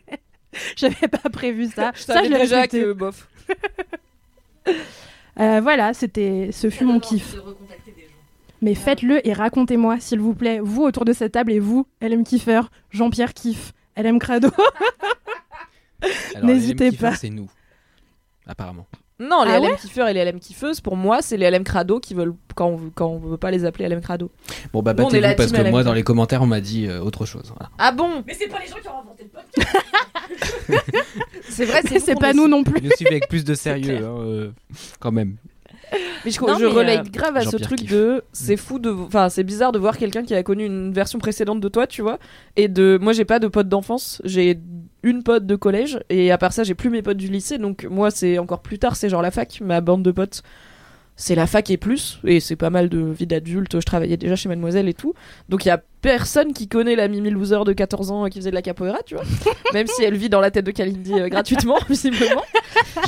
j'avais 0.75 1.07
pas 1.07 1.29
prévu 1.29 1.67
ça. 1.67 1.91
Je 1.93 2.01
ça, 2.01 2.13
savais 2.13 2.27
je 2.29 2.33
déjà 2.33 2.67
que 2.67 2.93
bof. 2.93 3.27
Euh, 5.39 5.61
voilà, 5.61 5.93
c'était, 5.93 6.49
ce 6.51 6.69
fut 6.69 6.83
mon 6.83 6.99
kiff. 6.99 7.37
Mais 8.61 8.75
faites-le 8.75 9.25
et 9.25 9.31
racontez-moi, 9.31 9.97
s'il 10.01 10.19
vous 10.19 10.33
plaît, 10.33 10.59
vous 10.61 10.83
autour 10.83 11.05
de 11.05 11.13
cette 11.13 11.31
table 11.31 11.53
et 11.53 11.59
vous, 11.59 11.87
LM 12.01 12.25
Kiffer, 12.25 12.59
Jean-Pierre 12.91 13.33
Kiff, 13.33 13.71
LM 13.95 14.19
Crado. 14.19 14.49
N'hésitez 16.43 16.91
pas. 16.91 17.15
C'est 17.15 17.29
nous. 17.29 17.49
Apparemment. 18.49 18.85
Non, 19.21 19.43
les 19.43 19.51
Ah 19.51 19.59
LM 19.59 19.65
ouais 19.65 19.75
kiffeurs 19.77 20.07
et 20.07 20.13
les 20.13 20.23
LM 20.23 20.39
kiffeuses, 20.39 20.79
pour 20.81 20.95
moi, 20.95 21.21
c'est 21.21 21.35
les 21.37 21.51
LM 21.51 21.63
crado 21.65 21.99
qui 21.99 22.13
veulent 22.13 22.33
quand 22.55 22.67
on, 22.67 22.75
veut- 22.77 22.89
quand 22.95 23.07
on 23.07 23.19
veut 23.19 23.37
pas 23.37 23.51
les 23.51 23.65
appeler 23.65 23.87
LM 23.89 23.99
crado. 24.01 24.31
Bon, 24.73 24.81
bah, 24.81 24.93
battez-vous 24.93 25.35
parce 25.35 25.51
que 25.51 25.57
LM 25.57 25.71
moi, 25.71 25.81
dans 25.81 25.87
crado. 25.89 25.95
les 25.95 26.03
commentaires, 26.03 26.41
on 26.41 26.45
m'a 26.47 26.61
dit 26.61 26.87
euh, 26.87 27.01
autre 27.01 27.25
chose. 27.25 27.51
Voilà. 27.53 27.69
Ah 27.77 27.91
bon 27.91 28.23
Mais 28.25 28.33
c'est 28.33 28.47
pas 28.47 28.59
les 28.59 28.67
gens 28.67 28.77
qui 28.81 28.87
ont 28.87 28.99
inventé 29.01 29.25
le 29.25 29.29
podcast. 29.29 29.77
C'est 31.49 31.65
vrai, 31.65 31.81
c'est 31.99 32.15
pas 32.19 32.33
nous 32.33 32.47
non 32.47 32.63
plus. 32.63 32.81
Nous 32.81 32.91
suivez 32.95 33.11
avec 33.11 33.27
plus 33.27 33.43
de 33.43 33.53
sérieux, 33.55 33.97
hein, 33.97 34.15
euh, 34.19 34.51
quand 34.99 35.11
même. 35.11 35.35
Mais 36.25 36.31
je, 36.31 36.39
Non, 36.41 36.57
je 36.57 36.65
mais, 36.65 36.71
relate 36.71 37.07
euh, 37.07 37.09
grave 37.11 37.37
à 37.37 37.41
ce 37.41 37.57
truc 37.57 37.79
kiffe. 37.79 37.91
de 37.91 38.23
c'est 38.33 38.57
fou 38.57 38.79
de 38.79 38.91
enfin 38.91 39.29
c'est 39.29 39.43
bizarre 39.43 39.71
de 39.71 39.79
voir 39.79 39.97
quelqu'un 39.97 40.23
qui 40.23 40.35
a 40.35 40.43
connu 40.43 40.65
une 40.65 40.91
version 40.93 41.17
précédente 41.19 41.59
de 41.59 41.67
toi 41.69 41.87
tu 41.87 42.01
vois 42.01 42.19
et 42.55 42.67
de 42.67 42.97
moi 43.01 43.13
j'ai 43.13 43.25
pas 43.25 43.39
de 43.39 43.47
potes 43.47 43.69
d'enfance 43.69 44.21
j'ai 44.25 44.59
une 45.03 45.23
pote 45.23 45.45
de 45.45 45.55
collège 45.55 45.99
et 46.09 46.31
à 46.31 46.37
part 46.37 46.53
ça 46.53 46.63
j'ai 46.63 46.75
plus 46.75 46.89
mes 46.89 47.01
potes 47.01 47.17
du 47.17 47.27
lycée 47.27 47.57
donc 47.57 47.85
moi 47.89 48.11
c'est 48.11 48.37
encore 48.37 48.61
plus 48.61 48.79
tard 48.79 48.95
c'est 48.95 49.09
genre 49.09 49.21
la 49.21 49.31
fac 49.31 49.59
ma 49.61 49.81
bande 49.81 50.03
de 50.03 50.11
potes 50.11 50.43
c'est 51.21 51.35
la 51.35 51.47
fac 51.47 51.69
et 51.69 51.75
plus 51.75 52.17
et 52.23 52.39
c'est 52.39 52.55
pas 52.55 52.69
mal 52.69 52.87
de 52.87 52.97
vie 52.99 53.27
d'adulte. 53.27 53.77
Je 53.81 53.85
travaillais 53.85 54.15
déjà 54.15 54.37
chez 54.37 54.47
Mademoiselle 54.47 54.87
et 54.87 54.93
tout. 54.93 55.13
Donc 55.49 55.65
il 55.65 55.67
y 55.67 55.71
a 55.71 55.81
personne 56.01 56.53
qui 56.53 56.69
connaît 56.69 56.95
la 56.95 57.09
Mimi 57.09 57.29
Loser 57.29 57.59
de 57.65 57.73
14 57.73 58.09
ans 58.11 58.25
qui 58.29 58.39
faisait 58.39 58.51
de 58.51 58.55
la 58.55 58.61
capoeira 58.61 58.99
tu 59.05 59.15
vois. 59.15 59.25
Même 59.73 59.85
si 59.87 60.01
elle 60.01 60.15
vit 60.15 60.29
dans 60.29 60.39
la 60.39 60.49
tête 60.49 60.65
de 60.65 60.71
Kalindi 60.71 61.13
euh, 61.19 61.27
gratuitement 61.27 61.77
visiblement. 61.89 62.41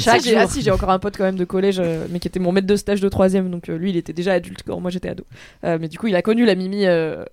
Chaque 0.01 0.21
si, 0.23 0.29
j'ai- 0.29 0.35
ah, 0.35 0.45
si, 0.45 0.61
j'ai 0.61 0.71
encore 0.71 0.89
un 0.89 0.99
pote 0.99 1.15
quand 1.15 1.23
même 1.23 1.37
de 1.37 1.45
collège, 1.45 1.79
euh, 1.79 2.05
mais 2.09 2.19
qui 2.19 2.27
était 2.27 2.39
mon 2.41 2.51
maître 2.51 2.67
de 2.67 2.75
stage 2.75 2.99
de 2.99 3.07
troisième, 3.07 3.49
donc 3.49 3.69
euh, 3.69 3.77
lui 3.77 3.91
il 3.91 3.95
était 3.97 4.11
déjà 4.13 4.33
adulte 4.33 4.61
quand 4.67 4.77
moi 4.81 4.91
j'étais 4.91 5.07
ado. 5.09 5.23
Euh, 5.63 5.77
mais 5.79 5.87
du 5.87 5.97
coup 5.97 6.07
il 6.07 6.15
a 6.17 6.21
connu 6.21 6.43
la 6.45 6.55
Mimi 6.55 6.85
euh, 6.85 7.23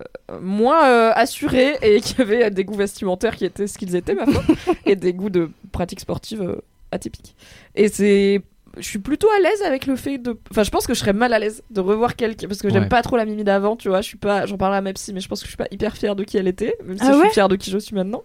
moins 0.41 0.87
euh, 0.89 1.11
assurée 1.17 1.75
et 1.83 2.01
qui 2.03 2.21
avait 2.23 2.45
euh, 2.45 2.51
des 2.51 2.63
goûts 2.63 2.77
vestimentaires 2.77 3.35
qui 3.35 3.45
étaient 3.47 3.67
ce 3.67 3.79
qu'ils 3.79 3.97
étaient 3.97 4.15
ma 4.15 4.27
foi, 4.27 4.45
et 4.87 4.95
des 4.95 5.13
goûts 5.13 5.31
de 5.31 5.51
pratiques 5.73 6.01
sportives 6.01 6.43
euh, 6.43 6.57
atypiques. 6.93 7.35
Et 7.75 7.89
c'est 7.89 8.43
je 8.79 8.87
suis 8.87 8.99
plutôt 8.99 9.29
à 9.37 9.41
l'aise 9.41 9.63
avec 9.63 9.87
le 9.87 9.97
fait 9.97 10.19
de. 10.19 10.39
Enfin, 10.51 10.63
je 10.63 10.71
pense 10.71 10.87
que 10.87 10.95
je 10.95 10.99
serais 11.01 11.13
mal 11.13 11.33
à 11.33 11.39
l'aise 11.39 11.63
de 11.71 11.81
revoir 11.81 12.17
quelqu'un. 12.17 12.49
Parce 12.49 12.61
que 12.63 12.69
j'aime 12.71 12.85
Ouais. 12.85 12.89
pas 12.89 13.03
trop 13.03 13.17
la 13.17 13.25
Mimi 13.25 13.45
d'avant, 13.45 13.77
tu 13.77 13.89
vois. 13.89 14.01
Je 14.01 14.07
suis 14.07 14.17
pas. 14.17 14.47
J'en 14.47 14.57
parlerai 14.57 14.79
à 14.79 14.81
ma 14.83 14.93
psy, 14.93 15.13
mais 15.13 15.21
je 15.21 15.29
pense 15.29 15.41
que 15.41 15.47
je 15.47 15.51
suis 15.51 15.57
pas 15.57 15.67
hyper 15.71 15.97
fière 15.97 16.17
de 16.17 16.25
qui 16.25 16.37
elle 16.39 16.49
était. 16.49 16.77
Même 16.85 16.97
si 16.99 17.05
Ah 17.05 17.13
je 17.13 17.19
ouais 17.19 17.25
suis 17.27 17.35
fière 17.35 17.49
de 17.49 17.57
qui 17.57 17.71
je 17.71 17.79
suis 17.79 17.95
maintenant. 17.95 18.23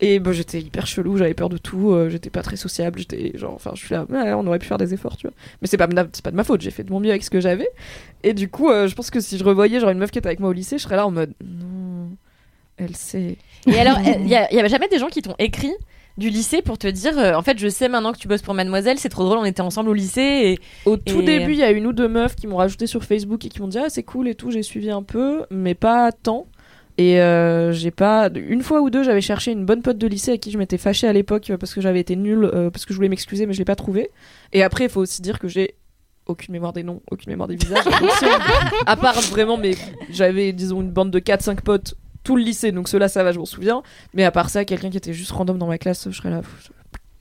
Et 0.00 0.18
bah, 0.20 0.32
j'étais 0.32 0.60
hyper 0.60 0.86
chelou, 0.86 1.16
j'avais 1.16 1.34
peur 1.34 1.48
de 1.48 1.56
tout. 1.58 1.92
euh, 1.92 2.08
j'étais 2.10 2.30
pas 2.30 2.42
très 2.42 2.56
sociable. 2.56 2.98
J'étais 2.98 3.32
genre. 3.36 3.54
Enfin, 3.54 3.72
je 3.74 3.84
suis 3.84 3.94
là. 3.94 4.04
ouais, 4.08 4.32
on 4.34 4.46
aurait 4.46 4.58
pu 4.58 4.66
faire 4.66 4.78
des 4.78 4.94
efforts, 4.94 5.16
tu 5.16 5.26
vois. 5.26 5.34
Mais 5.62 5.68
c'est 5.68 5.76
pas, 5.76 5.86
de 5.86 5.94
ma- 5.94 6.06
c'est 6.12 6.24
pas 6.24 6.30
de 6.30 6.36
ma 6.36 6.44
faute. 6.44 6.60
J'ai 6.60 6.70
fait 6.70 6.84
de 6.84 6.90
mon 6.92 7.00
mieux 7.00 7.10
avec 7.10 7.24
ce 7.24 7.30
que 7.30 7.40
j'avais. 7.40 7.68
Et 8.22 8.34
du 8.34 8.48
coup, 8.48 8.70
euh, 8.70 8.88
je 8.88 8.94
pense 8.94 9.10
que 9.10 9.20
si 9.20 9.38
je 9.38 9.44
revoyais 9.44 9.80
genre 9.80 9.90
une 9.90 9.98
meuf 9.98 10.10
qui 10.10 10.18
était 10.18 10.28
avec 10.28 10.40
moi 10.40 10.50
au 10.50 10.52
lycée, 10.52 10.78
je 10.78 10.82
serais 10.82 10.96
là 10.96 11.06
en 11.06 11.10
mode. 11.10 11.32
Non. 11.44 12.10
Elle 12.76 12.96
sait. 12.96 13.36
Et 13.66 13.78
alors, 13.78 13.98
il 14.04 14.26
y, 14.26 14.30
y 14.30 14.34
avait 14.36 14.68
jamais 14.68 14.88
des 14.88 14.98
gens 14.98 15.08
qui 15.08 15.22
t'ont 15.22 15.36
écrit 15.38 15.72
du 16.16 16.30
lycée 16.30 16.62
pour 16.62 16.78
te 16.78 16.86
dire 16.86 17.18
euh, 17.18 17.34
en 17.34 17.42
fait 17.42 17.58
je 17.58 17.68
sais 17.68 17.88
maintenant 17.88 18.12
que 18.12 18.18
tu 18.18 18.28
bosses 18.28 18.42
pour 18.42 18.54
Mademoiselle 18.54 18.98
c'est 18.98 19.08
trop 19.08 19.24
drôle 19.24 19.38
on 19.38 19.44
était 19.44 19.62
ensemble 19.62 19.88
au 19.90 19.94
lycée 19.94 20.20
et 20.20 20.58
Au 20.88 20.96
tout 20.96 21.20
Et- 21.22 21.24
début, 21.24 21.52
il 21.52 21.58
y 21.58 21.62
a 21.64 21.70
une 21.72 21.86
ou 21.86 21.92
deux 21.92 22.08
meufs 22.08 22.36
qui 22.36 22.46
m'ont 22.46 22.56
rajouté 22.56 22.86
sur 22.86 23.02
Facebook 23.04 23.44
et 23.44 23.48
qui 23.48 23.60
m'ont 23.60 23.68
dit 23.68 23.78
ah 23.78 23.88
c'est 23.88 24.04
cool 24.04 24.28
et 24.28 24.34
tout, 24.34 24.50
j'ai 24.50 24.62
suivi 24.62 24.90
un 24.90 25.02
peu, 25.02 25.44
mais 25.50 25.74
pas 25.74 26.12
tant. 26.12 26.46
Et 26.96 27.20
euh, 27.20 27.72
j'ai 27.72 27.90
pas 27.90 28.30
une 28.36 28.62
fois 28.62 28.80
ou 28.80 28.88
deux, 28.88 29.02
j'avais 29.02 29.20
cherché 29.20 29.50
une 29.50 29.64
bonne 29.66 29.82
pote 29.82 29.98
de 29.98 30.06
lycée 30.06 30.30
avec 30.30 30.42
qui 30.42 30.52
je 30.52 30.58
m'étais 30.58 30.78
fâchée 30.78 31.08
à 31.08 31.12
l'époque 31.12 31.50
euh, 31.50 31.56
parce 31.58 31.74
que 31.74 31.80
j'avais 31.80 31.98
été 31.98 32.14
nulle, 32.14 32.44
euh, 32.44 32.70
parce 32.70 32.84
que 32.84 32.92
je 32.92 32.96
voulais 32.96 33.08
m'excuser, 33.08 33.46
mais 33.46 33.52
je 33.52 33.58
l'ai 33.58 33.64
pas 33.64 33.74
trouvé. 33.74 34.10
Et 34.52 34.62
après, 34.62 34.84
il 34.84 34.90
faut 34.90 35.00
aussi 35.00 35.20
dire 35.20 35.40
que 35.40 35.48
j'ai 35.48 35.74
aucune 36.26 36.52
mémoire 36.52 36.72
des 36.72 36.84
noms, 36.84 37.02
aucune 37.10 37.32
mémoire 37.32 37.48
des 37.48 37.56
visages. 37.56 37.82
À 38.86 38.96
part 38.96 39.20
vraiment, 39.22 39.56
mais 39.56 39.72
j'avais 40.10 40.52
disons 40.52 40.82
une 40.82 40.90
bande 40.92 41.10
de 41.10 41.18
4-5 41.18 41.62
potes 41.62 41.96
tout 42.24 42.36
le 42.36 42.42
lycée, 42.42 42.72
donc 42.72 42.88
ceux-là 42.88 43.08
ça 43.08 43.22
va, 43.22 43.32
je 43.32 43.38
m'en 43.38 43.44
souviens. 43.44 43.82
Mais 44.14 44.24
à 44.24 44.30
part 44.30 44.50
ça, 44.50 44.64
quelqu'un 44.64 44.90
qui 44.90 44.96
était 44.96 45.12
juste 45.12 45.30
random 45.30 45.58
dans 45.58 45.66
ma 45.66 45.78
classe, 45.78 46.08
je 46.10 46.16
serais 46.16 46.30
là. 46.30 46.40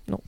Non. 0.08 0.20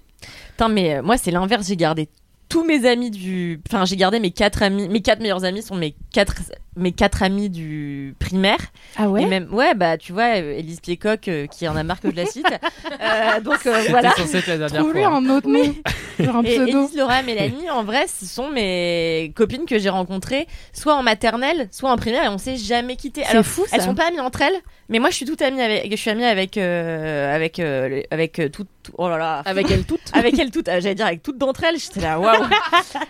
Putain, 0.51 0.69
mais 0.69 0.97
euh, 0.97 1.01
moi, 1.01 1.17
c'est 1.17 1.31
l'inverse. 1.31 1.67
J'ai 1.67 1.77
gardé 1.77 2.09
tous 2.49 2.63
mes 2.63 2.87
amis 2.87 3.11
du. 3.11 3.61
Enfin, 3.67 3.85
j'ai 3.85 3.95
gardé 3.95 4.19
mes 4.19 4.31
quatre 4.31 4.63
amis. 4.63 4.87
Mes 4.89 5.01
quatre 5.01 5.19
meilleurs 5.19 5.43
amis 5.45 5.61
sont 5.61 5.75
mes 5.75 5.95
quatre, 6.13 6.35
mes 6.75 6.91
quatre 6.91 7.23
amis 7.23 7.49
du 7.49 8.15
primaire. 8.19 8.59
Ah 8.97 9.09
ouais 9.09 9.23
Et 9.23 9.25
même, 9.25 9.53
ouais, 9.53 9.73
bah, 9.73 9.97
tu 9.97 10.13
vois, 10.13 10.37
euh, 10.37 10.57
Élise 10.57 10.79
Piecock, 10.79 11.27
euh, 11.27 11.47
qui 11.47 11.67
en 11.67 11.75
a 11.75 11.83
marre 11.83 11.99
que 12.01 12.09
je 12.11 12.15
la 12.15 12.25
cite. 12.25 12.45
Euh, 13.01 13.41
donc, 13.41 13.65
euh, 13.65 13.83
voilà. 13.89 14.11
Censé 14.11 14.37
être 14.37 14.47
la 14.47 14.57
dernière 14.57 14.81
Trouve-lui 14.81 15.03
fois. 15.03 15.15
un 15.15 15.29
autre 15.29 15.49
nom. 15.49 15.75
Genre 16.19 16.35
un 16.37 16.43
Et 16.43 16.55
pseudo. 16.55 16.85
Élise, 16.85 16.95
Laura, 16.97 17.21
Mélanie, 17.23 17.69
en 17.69 17.83
vrai, 17.83 18.05
ce 18.07 18.25
sont 18.25 18.49
mes 18.49 19.31
copines 19.35 19.65
que 19.65 19.77
j'ai 19.79 19.89
rencontrées, 19.89 20.47
soit 20.71 20.95
en 20.95 21.03
maternelle, 21.03 21.67
soit 21.71 21.91
en 21.91 21.97
primaire, 21.97 22.23
et 22.23 22.27
on 22.29 22.37
s'est 22.37 22.55
jamais 22.57 22.95
quitté. 22.95 23.21
C'est 23.23 23.31
Alors, 23.31 23.45
fou, 23.45 23.65
elles 23.71 23.81
ça. 23.81 23.85
sont 23.87 23.95
pas 23.95 24.07
amies 24.07 24.19
entre 24.21 24.41
elles, 24.43 24.55
mais 24.89 24.99
moi, 24.99 25.09
je 25.09 25.15
suis 25.15 25.25
toute 25.25 25.41
amie 25.41 25.61
avec, 25.61 25.91
je 25.91 25.95
suis 25.95 26.09
amie 26.09 26.23
avec, 26.23 26.57
euh, 26.57 27.35
avec, 27.35 27.59
euh, 27.59 28.01
avec 28.11 28.39
euh, 28.39 28.49
toutes, 28.49 28.67
tout- 28.67 28.74
oh 28.97 29.09
là 29.09 29.17
là, 29.17 29.41
Avec 29.45 29.69
elles 29.71 29.85
toutes. 29.85 30.01
avec 30.13 30.37
elles 30.37 30.51
toutes. 30.51 30.67
Euh, 30.67 30.79
J'allais 30.81 30.95
dire 30.95 31.05
avec 31.05 31.23
toutes 31.23 31.37
d'entre 31.37 31.63
elles. 31.63 31.79
J'étais 31.79 32.01
là, 32.01 32.19
waouh. 32.19 32.45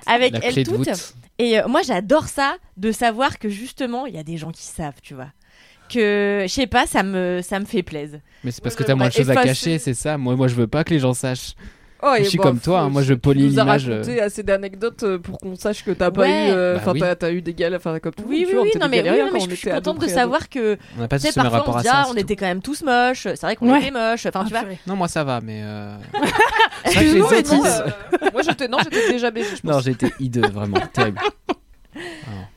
avec 0.05 0.33
La 0.33 0.39
de 0.51 0.63
toutes. 0.63 1.15
Et 1.37 1.59
euh, 1.59 1.67
moi, 1.67 1.81
j'adore 1.81 2.27
ça, 2.27 2.55
de 2.77 2.91
savoir 2.91 3.39
que 3.39 3.49
justement, 3.49 4.05
il 4.05 4.15
y 4.15 4.17
a 4.17 4.23
des 4.23 4.37
gens 4.37 4.51
qui 4.51 4.63
savent, 4.63 5.01
tu 5.01 5.13
vois. 5.13 5.29
Que, 5.89 6.45
je 6.47 6.51
sais 6.51 6.67
pas, 6.67 6.87
ça 6.87 7.03
me, 7.03 7.41
ça 7.43 7.59
me 7.59 7.65
fait 7.65 7.83
plaisir. 7.83 8.19
Mais 8.43 8.51
c'est 8.51 8.63
parce 8.63 8.75
que 8.75 8.83
t'as 8.83 8.95
moins 8.95 9.09
de 9.09 9.13
choses 9.13 9.29
à 9.29 9.35
cacher, 9.35 9.77
c'est 9.77 9.93
ça. 9.93 10.17
Moi, 10.17 10.35
moi, 10.35 10.47
je 10.47 10.55
veux 10.55 10.67
pas 10.67 10.83
que 10.83 10.91
les 10.91 10.99
gens 10.99 11.13
sachent. 11.13 11.53
Oh, 12.07 12.13
et 12.15 12.23
je 12.23 12.29
suis 12.29 12.37
bah, 12.37 12.43
comme 12.43 12.59
toi, 12.59 12.81
hein, 12.81 12.89
moi 12.89 13.01
je 13.01 13.13
tu 13.15 13.19
polis 13.19 13.51
nous 13.53 13.59
as 13.59 13.63
l'image. 13.63 13.89
raconté 13.89 14.21
euh, 14.21 14.25
assez 14.25 14.43
d'anecdotes 14.43 15.01
euh, 15.03 15.17
pour 15.17 15.39
qu'on 15.39 15.55
sache 15.55 15.83
que 15.83 15.89
t'as 15.91 16.11
pas 16.11 16.27
eu. 16.27 16.31
euh, 16.31 16.75
Bah 16.75 16.79
Enfin, 16.81 16.91
oui. 16.93 17.01
t'as- 17.17 17.31
eu 17.31 17.41
des 17.41 17.53
galères. 17.55 17.79
Enfin, 17.79 17.97
comme 17.99 18.13
tout 18.13 18.23
le 18.23 18.29
Oui, 18.29 18.45
monde, 18.45 18.63
oui, 18.65 18.69
tu 18.71 18.77
oui, 18.77 18.83
non, 18.83 18.89
mais, 18.89 19.01
oui, 19.01 19.19
non, 19.19 19.29
mais 19.33 19.39
je 19.39 19.55
suis 19.55 19.69
contente 19.71 19.99
de 20.01 20.07
savoir 20.07 20.47
que. 20.49 20.77
On 20.97 21.01
n'a 21.01 21.07
pas 21.07 21.17
tu 21.17 21.25
tous 21.27 21.35
le 21.35 21.41
même 21.43 21.51
parfois, 21.51 21.59
rapport 21.59 21.75
on 21.75 21.79
à 21.79 21.83
ça, 21.83 21.91
ah, 21.95 22.03
c'est 22.05 22.11
on 22.11 22.15
était 22.15 22.35
quand 22.35 22.45
même 22.45 22.61
tous 22.61 22.83
moches. 22.83 23.23
C'est 23.23 23.41
vrai 23.41 23.55
qu'on 23.55 23.75
était 23.75 23.89
moches. 23.91 24.25
Enfin, 24.27 24.43
tu 24.45 24.51
vois. 24.51 24.63
Non, 24.85 24.95
moi 24.95 25.07
ça 25.07 25.23
va, 25.23 25.41
mais. 25.41 25.61
euh, 25.63 25.95
Moi, 28.33 28.41
j'étais 28.43 28.67
non, 28.67 28.77
j'étais 28.83 29.09
déjà 29.11 29.31
pense. 29.31 29.63
Non, 29.63 29.79
j'étais 29.79 30.11
hideux, 30.19 30.47
vraiment, 30.53 30.77
terrible. 30.93 31.19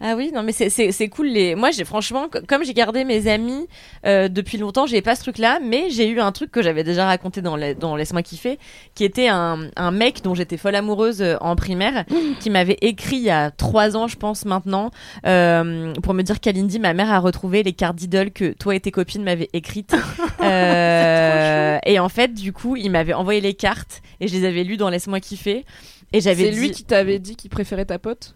Ah 0.01 0.15
oui, 0.17 0.31
non, 0.35 0.43
mais 0.43 0.53
c'est- 0.53 0.71
c'est 0.71 0.93
c'est 0.93 1.09
cool. 1.09 1.27
Les... 1.29 1.55
Moi, 1.55 1.71
j'ai 1.71 1.85
franchement, 1.85 2.29
co- 2.29 2.39
comme 2.47 2.65
j'ai 2.65 2.75
gardé 2.75 3.05
mes 3.05 3.29
amis 3.29 3.67
euh, 4.07 4.29
depuis 4.29 4.59
longtemps, 4.59 4.87
j'ai 4.87 5.03
pas 5.03 5.15
ce 5.17 5.23
truc-là, 5.23 5.59
mais 5.63 5.91
j'ai 5.91 6.09
eu 6.09 6.21
un 6.21 6.33
truc 6.33 6.51
que 6.51 6.63
j'avais 6.63 6.85
déjà 6.85 7.07
raconté 7.07 7.43
dans, 7.43 7.57
la- 7.57 7.75
dans 7.75 7.97
Laisse-moi 7.97 8.23
kiffer, 8.23 8.59
qui 8.95 9.05
était 9.05 9.29
un, 9.29 9.69
un 9.77 9.91
mec 9.91 10.23
dont 10.23 10.35
j'étais 10.35 10.57
folle 10.57 10.75
amoureuse 10.77 11.21
euh, 11.23 11.37
en 11.41 11.57
primaire, 11.57 12.05
qui 12.41 12.51
m'avait 12.51 12.79
écrit 12.81 13.17
il 13.17 13.23
y 13.23 13.31
a 13.31 13.51
trois 13.51 13.97
ans, 13.97 14.07
je 14.09 14.17
pense 14.17 14.45
maintenant, 14.45 14.91
euh, 15.27 15.93
pour 16.03 16.15
me 16.15 16.23
dire 16.23 16.41
qu'Alindy, 16.41 16.79
ma 16.79 16.95
mère, 16.95 17.11
a 17.13 17.19
retrouvé 17.19 17.63
les 17.63 17.73
cartes 17.73 17.97
d'idole 17.97 18.31
que 18.31 18.53
toi 18.53 18.75
et 18.77 18.81
tes 18.81 18.91
copines 18.93 19.23
m'avaient 19.25 19.51
écrites. 19.53 19.95
Euh, 20.41 21.79
et 21.85 21.99
en 21.99 22.09
fait, 22.09 22.33
du 22.33 22.53
coup, 22.53 22.77
il 22.77 22.91
m'avait 22.91 23.13
envoyé 23.13 23.41
les 23.41 23.55
cartes 23.55 24.03
et 24.21 24.29
je 24.29 24.35
les 24.35 24.45
avais 24.47 24.65
lues 24.65 24.77
dans 24.77 24.89
Laisse-moi 24.89 25.21
kiffer. 25.21 25.65
Et 26.13 26.21
j'avais 26.21 26.45
C'est 26.45 26.51
dit... 26.53 26.61
lui 26.61 26.71
qui 26.71 26.85
t'avait 26.85 27.19
dit 27.19 27.37
qu'il 27.37 27.51
préférait 27.51 27.85
ta 27.85 27.99
pote? 27.99 28.35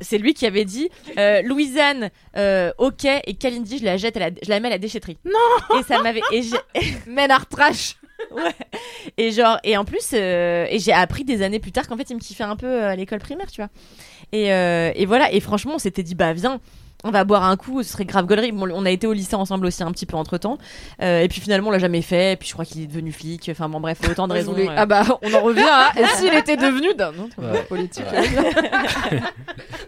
C'est 0.00 0.18
lui 0.18 0.34
qui 0.34 0.46
avait 0.46 0.64
dit 0.64 0.88
euh, 1.18 1.42
Louisanne, 1.42 2.10
euh, 2.36 2.72
ok, 2.78 3.04
et 3.04 3.34
Kalindi, 3.34 3.78
je 3.78 3.84
la 3.84 3.96
jette, 3.96 4.16
à 4.16 4.20
la, 4.20 4.30
je 4.42 4.48
la 4.48 4.60
mets 4.60 4.68
à 4.68 4.72
la 4.72 4.78
déchetterie. 4.78 5.18
Non 5.24 5.78
Et 5.78 5.82
ça 5.84 6.02
m'avait. 6.02 6.22
Et 6.32 6.42
j'ai. 6.42 6.56
Ménard 7.06 7.48
trash 7.48 7.96
Ouais. 8.30 8.54
Et 9.18 9.32
genre, 9.32 9.58
et 9.64 9.76
en 9.76 9.84
plus, 9.84 10.10
euh, 10.14 10.66
et 10.70 10.78
j'ai 10.78 10.92
appris 10.92 11.24
des 11.24 11.42
années 11.42 11.58
plus 11.60 11.72
tard 11.72 11.86
qu'en 11.86 11.96
fait, 11.96 12.08
il 12.10 12.14
me 12.14 12.20
kiffait 12.20 12.44
un 12.44 12.56
peu 12.56 12.66
euh, 12.66 12.90
à 12.90 12.96
l'école 12.96 13.18
primaire, 13.18 13.50
tu 13.50 13.60
vois. 13.60 13.70
Et, 14.32 14.46
et 14.46 15.06
voilà, 15.06 15.32
et 15.32 15.40
franchement, 15.40 15.74
on 15.74 15.78
s'était 15.78 16.02
dit, 16.02 16.14
bah 16.14 16.32
viens. 16.32 16.60
On 17.04 17.10
va 17.10 17.24
boire 17.24 17.44
un 17.44 17.56
coup, 17.56 17.82
ce 17.82 17.92
serait 17.92 18.04
grave 18.06 18.26
gaulerie. 18.26 18.50
Bon, 18.52 18.68
on 18.72 18.84
a 18.86 18.90
été 18.90 19.06
au 19.06 19.12
lycée 19.12 19.36
ensemble 19.36 19.66
aussi 19.66 19.82
un 19.82 19.92
petit 19.92 20.06
peu 20.06 20.16
entre 20.16 20.38
temps. 20.38 20.58
et 21.00 21.26
puis 21.30 21.40
finalement, 21.40 21.68
on 21.68 21.72
l'a 21.72 21.78
jamais 21.78 22.02
fait. 22.02 22.32
Et 22.32 22.36
puis 22.36 22.48
je 22.48 22.52
crois 22.54 22.64
qu'il 22.64 22.80
est 22.82 22.86
devenu 22.86 23.12
flic. 23.12 23.48
Enfin 23.50 23.68
bon, 23.68 23.78
bref, 23.80 23.98
autant 24.10 24.26
de 24.26 24.32
raisons. 24.32 24.52
voulais- 24.52 24.68
euh. 24.68 24.74
Ah 24.76 24.86
bah, 24.86 25.04
on 25.22 25.32
en 25.34 25.40
revient 25.40 25.68
à 25.70 25.92
et 26.00 26.06
s'il 26.16 26.32
était 26.34 26.56
devenu 26.56 26.94
d'un 26.94 27.10
autre 27.10 27.36
Ouais. 27.38 27.62
politique. 27.64 28.04
Ouais. 28.10 29.20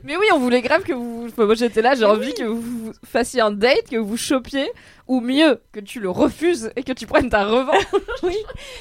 Mais 0.04 0.16
oui, 0.16 0.26
on 0.34 0.38
voulait 0.38 0.62
grave 0.62 0.82
que 0.82 0.92
vous. 0.92 1.26
enfin, 1.28 1.46
moi 1.46 1.54
j'étais 1.54 1.82
là, 1.82 1.94
j'ai 1.94 2.04
envie 2.04 2.34
que 2.34 2.44
vous 2.44 2.92
fassiez 3.04 3.40
un 3.40 3.50
date, 3.50 3.88
que 3.90 3.96
vous 3.96 4.16
chopiez, 4.16 4.68
ou 5.09 5.20
mieux, 5.20 5.61
que 5.72 5.80
tu 5.80 6.00
le 6.00 6.11
refuses 6.11 6.70
et 6.76 6.82
que 6.82 6.92
tu 6.92 7.07
prennes 7.07 7.28
ta 7.30 7.44
revanche. 7.44 7.84
oui. 8.22 8.36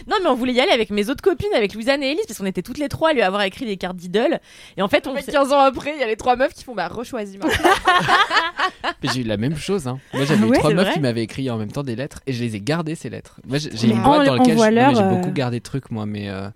Non, 0.08 0.18
mais 0.24 0.30
on 0.30 0.36
voulait 0.36 0.54
y 0.54 0.60
aller 0.60 0.72
avec 0.72 0.90
mes 0.90 1.10
autres 1.10 1.22
copines, 1.22 1.54
avec 1.56 1.74
Louisanne 1.74 2.02
et 2.04 2.12
Elise, 2.12 2.26
parce 2.28 2.40
qu'on 2.40 2.46
était 2.46 2.62
toutes 2.64 2.78
les 2.80 2.90
trois 2.90 3.10
à 3.10 3.14
lui 3.14 3.22
avoir 3.22 3.44
écrit 3.44 3.66
des 3.66 3.78
cartes 3.78 3.96
d'idole. 3.96 4.40
Et 4.78 4.82
en 4.82 4.88
fait, 4.88 5.08
on 5.08 5.14
Mais 5.14 5.22
s'est- 5.22 5.32
15 5.32 5.52
ans 5.54 5.60
après, 5.60 5.94
il 5.96 6.00
y 6.00 6.04
a 6.04 6.08
les 6.08 6.16
trois 6.16 6.36
meufs 6.36 6.54
qui 6.54 6.64
font 6.64 6.74
bah 6.76 6.88
rechoisis 6.88 7.40
j'ai 9.14 9.22
eu 9.22 9.24
la 9.24 9.38
même 9.38 9.56
chose. 9.56 9.88
Hein. 9.88 10.00
Moi, 10.14 10.26
j'avais 10.26 10.44
Ah 10.44 10.48
ouais, 10.48 10.58
trois 10.58 10.74
meufs 10.74 10.86
vrai 10.86 10.94
qui 10.94 11.00
m'avaient 11.00 11.24
écrit 11.24 11.50
en 11.50 11.58
même 11.58 11.72
temps 11.72 11.84
des 11.84 11.96
lettres 11.96 12.22
et 12.28 12.34
je 12.34 12.44
les 12.44 12.56
ai 12.56 12.62
gardées 12.62 12.96
ces 12.96 13.10
lettres. 13.10 13.40
Moi, 13.46 13.58
j'ai 13.58 13.70
j'ai 13.76 13.88
une 13.88 14.02
boîte 14.02 14.26
dans 14.26 14.36
laquelle 14.36 14.58
j'ai 14.58 14.80
euh, 14.80 15.10
beaucoup 15.10 15.32
gardé 15.32 15.60
de 15.60 15.64
trucs 15.64 15.92
moi, 15.92 16.06
mais 16.06 16.30
euh, 16.30 16.50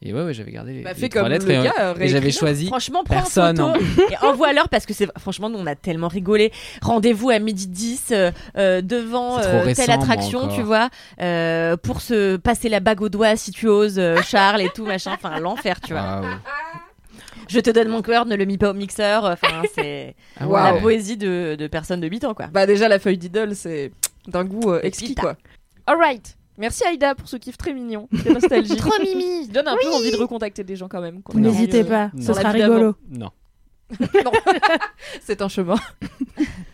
et 0.00 0.14
ouais, 0.14 0.22
ouais, 0.22 0.32
j'avais 0.32 0.52
gardé 0.52 0.72
les, 0.74 0.82
Bah, 0.82 0.92
les 0.92 1.00
fais 1.00 1.08
trois 1.08 1.22
comme 1.22 1.32
lettres 1.32 1.46
le 1.46 1.52
et, 1.54 1.58
euh, 1.58 1.62
gars, 1.64 1.94
et 1.98 2.08
j'avais 2.08 2.30
choisi 2.30 2.66
Franchement, 2.66 3.02
prends 3.04 3.16
personne. 3.16 3.60
en 3.60 3.70
hein. 3.70 3.78
photo 3.80 4.02
et 4.12 4.24
envoie-leur 4.24 4.68
parce 4.68 4.86
que 4.86 4.94
c'est 4.94 5.08
franchement 5.18 5.50
nous 5.50 5.58
on 5.58 5.66
a 5.66 5.74
tellement 5.74 6.06
rigolé. 6.08 6.52
Rendez-vous 6.82 7.30
à 7.30 7.38
midi 7.40 7.66
10 7.66 8.08
euh, 8.12 8.30
euh, 8.56 8.80
devant 8.80 9.38
euh, 9.40 9.62
récent, 9.62 9.82
telle 9.82 9.90
attraction, 9.92 10.48
tu 10.54 10.62
vois, 10.62 10.88
euh, 11.20 11.76
pour 11.76 12.00
se 12.00 12.36
passer 12.36 12.68
la 12.68 12.78
bague 12.80 13.00
au 13.02 13.08
doigt 13.08 13.34
si 13.36 13.50
tu 13.50 13.66
oses, 13.66 13.98
euh, 13.98 14.22
Charles 14.22 14.60
et 14.62 14.70
tout 14.74 14.84
machin. 14.86 15.12
Enfin 15.14 15.38
l'enfer, 15.40 15.80
tu 15.80 15.92
vois. 15.94 16.20
Waouh. 16.20 16.26
Je 17.48 17.58
te 17.60 17.70
donne 17.70 17.88
mon 17.88 18.02
cœur, 18.02 18.26
ne 18.26 18.36
le 18.36 18.44
mis 18.44 18.58
pas 18.58 18.70
au 18.70 18.74
mixeur. 18.74 19.24
Enfin 19.24 19.62
c'est 19.74 20.14
Ah 20.38 20.46
la 20.46 20.74
poésie 20.80 21.16
de, 21.16 21.56
de 21.58 21.66
personnes 21.66 22.00
de 22.00 22.06
8 22.06 22.24
ans 22.24 22.34
quoi. 22.34 22.46
Bah 22.46 22.66
déjà 22.66 22.88
la 22.88 23.00
feuille 23.00 23.18
d'idole 23.18 23.56
c'est 23.56 23.90
d'un 24.28 24.44
goût 24.44 24.70
euh, 24.70 24.80
exquis 24.84 25.16
quoi. 25.16 25.34
Alright. 25.86 26.36
Merci 26.58 26.84
Aïda 26.84 27.14
pour 27.14 27.28
ce 27.28 27.36
kiff 27.36 27.56
très 27.56 27.72
mignon, 27.72 28.08
très 28.18 28.30
nostalgique. 28.30 28.78
Trop 28.78 29.00
mimi. 29.00 29.46
Ça 29.46 29.52
donne 29.52 29.68
un 29.68 29.76
peu 29.80 29.88
envie 29.92 30.10
de 30.10 30.16
recontacter 30.16 30.64
des 30.64 30.76
gens 30.76 30.88
quand 30.88 31.00
même. 31.00 31.22
N'hésitez 31.34 31.84
pas, 31.84 32.10
non. 32.12 32.22
ce 32.26 32.32
sera 32.34 32.50
rigolo. 32.50 32.96
Non. 33.08 33.30
Non. 34.00 34.32
C'est 35.22 35.40
un 35.40 35.48
chemin. 35.48 35.76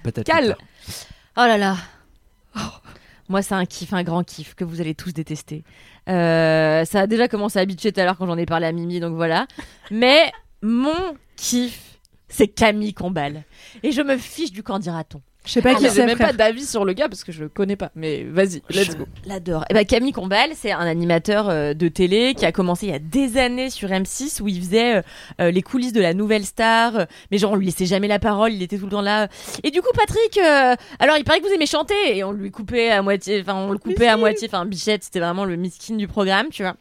Peut-être. 0.03 0.27
Cal. 0.27 0.43
plus 0.43 0.49
tard. 0.49 0.59
Oh 1.37 1.47
là 1.47 1.59
là. 1.59 1.77
Oh. 2.57 2.61
Moi, 3.29 3.41
c'est 3.41 3.55
un 3.55 3.65
kiff, 3.65 3.93
un 3.93 4.03
grand 4.03 4.23
kiff 4.25 4.55
que 4.55 4.65
vous 4.65 4.81
allez 4.81 4.95
tous 4.95 5.13
détester. 5.13 5.65
Euh, 6.09 6.85
ça 6.85 7.01
a 7.03 7.07
déjà 7.07 7.29
commencé 7.29 7.59
à 7.59 7.65
bitcher 7.65 7.93
tout 7.93 8.01
à 8.01 8.05
l'heure 8.05 8.19
quand 8.19 8.27
j'en 8.27 8.37
ai 8.37 8.47
parlé 8.47 8.67
à 8.67 8.73
Mimi, 8.73 9.01
donc 9.01 9.15
voilà. 9.15 9.47
Mais 9.91 10.31
mon 10.61 11.17
kiff, 11.37 11.99
c'est 12.29 12.49
Camille 12.49 12.95
Combal. 12.95 13.45
Et 13.83 13.93
je 13.93 14.03
me 14.03 14.19
fiche 14.19 14.53
du 14.53 14.63
qu'en 14.63 14.79
dira-t-on. 14.79 15.23
Je 15.47 15.53
sais 15.53 15.63
pas 15.63 15.73
Ah, 15.73 15.79
qui 15.79 15.91
c'est, 15.91 16.07
même 16.07 16.17
frère. 16.17 16.29
pas 16.29 16.33
d'avis 16.33 16.65
sur 16.65 16.85
le 16.85 16.93
gars 16.95 17.09
parce 17.09 17.23
que 17.23 17.31
je 17.33 17.43
le 17.43 17.49
connais 17.51 17.77
pas. 17.77 17.91
Mais 17.95 18.25
vas-y, 18.25 18.63
let's 18.71 18.93
Je 18.93 18.97
go. 18.97 19.05
L'adore. 19.27 19.65
Et 19.69 19.75
ben 19.75 19.85
Camille 19.85 20.13
Combal, 20.13 20.51
c'est 20.55 20.73
un 20.73 20.87
animateur 20.87 21.49
euh, 21.51 21.75
de 21.75 21.89
télé 21.89 22.35
qui 22.35 22.47
a 22.47 22.53
commencé 22.53 22.87
il 22.87 22.93
y 22.93 22.95
a 22.95 22.99
des 22.99 23.37
années 23.37 23.69
sur 23.71 23.89
M6 23.91 24.41
où 24.41 24.49
il 24.49 24.59
faisait 24.61 24.97
euh, 24.97 25.03
euh, 25.41 25.51
les 25.51 25.61
coulisses 25.63 25.93
de 25.93 26.01
la 26.01 26.15
nouvelle 26.15 26.45
star. 26.45 26.97
euh, 26.97 27.05
mais 27.31 27.39
genre 27.39 27.53
on 27.53 27.57
lui 27.57 27.67
laissait 27.67 27.85
jamais 27.87 28.09
la 28.09 28.19
parole, 28.19 28.53
il 28.55 28.63
était 28.63 28.79
tout 28.79 28.85
le 28.87 28.91
temps 28.91 29.03
là. 29.03 29.29
Et 29.63 29.71
du 29.71 29.83
coup 29.83 29.91
Patrick, 29.95 30.39
euh, 30.39 30.75
alors 30.99 31.17
il 31.19 31.25
paraît 31.25 31.41
que 31.41 31.47
vous 31.47 31.53
aimez 31.53 31.67
chanter 31.67 31.95
et 32.17 32.25
on 32.25 32.33
lui 32.33 32.51
coupait 32.51 32.91
à 32.91 33.03
moitié, 33.03 33.41
enfin 33.43 33.55
on 33.55 33.71
le 33.73 33.79
coupait 33.79 34.09
à 34.09 34.17
moitié. 34.17 34.49
Enfin 34.51 34.65
Bichette, 34.65 35.05
c'était 35.05 35.21
vraiment 35.21 35.45
le 35.45 35.57
miskin 35.57 35.97
du 35.97 36.09
programme, 36.09 36.49
tu 36.51 36.63
vois. 36.63 36.75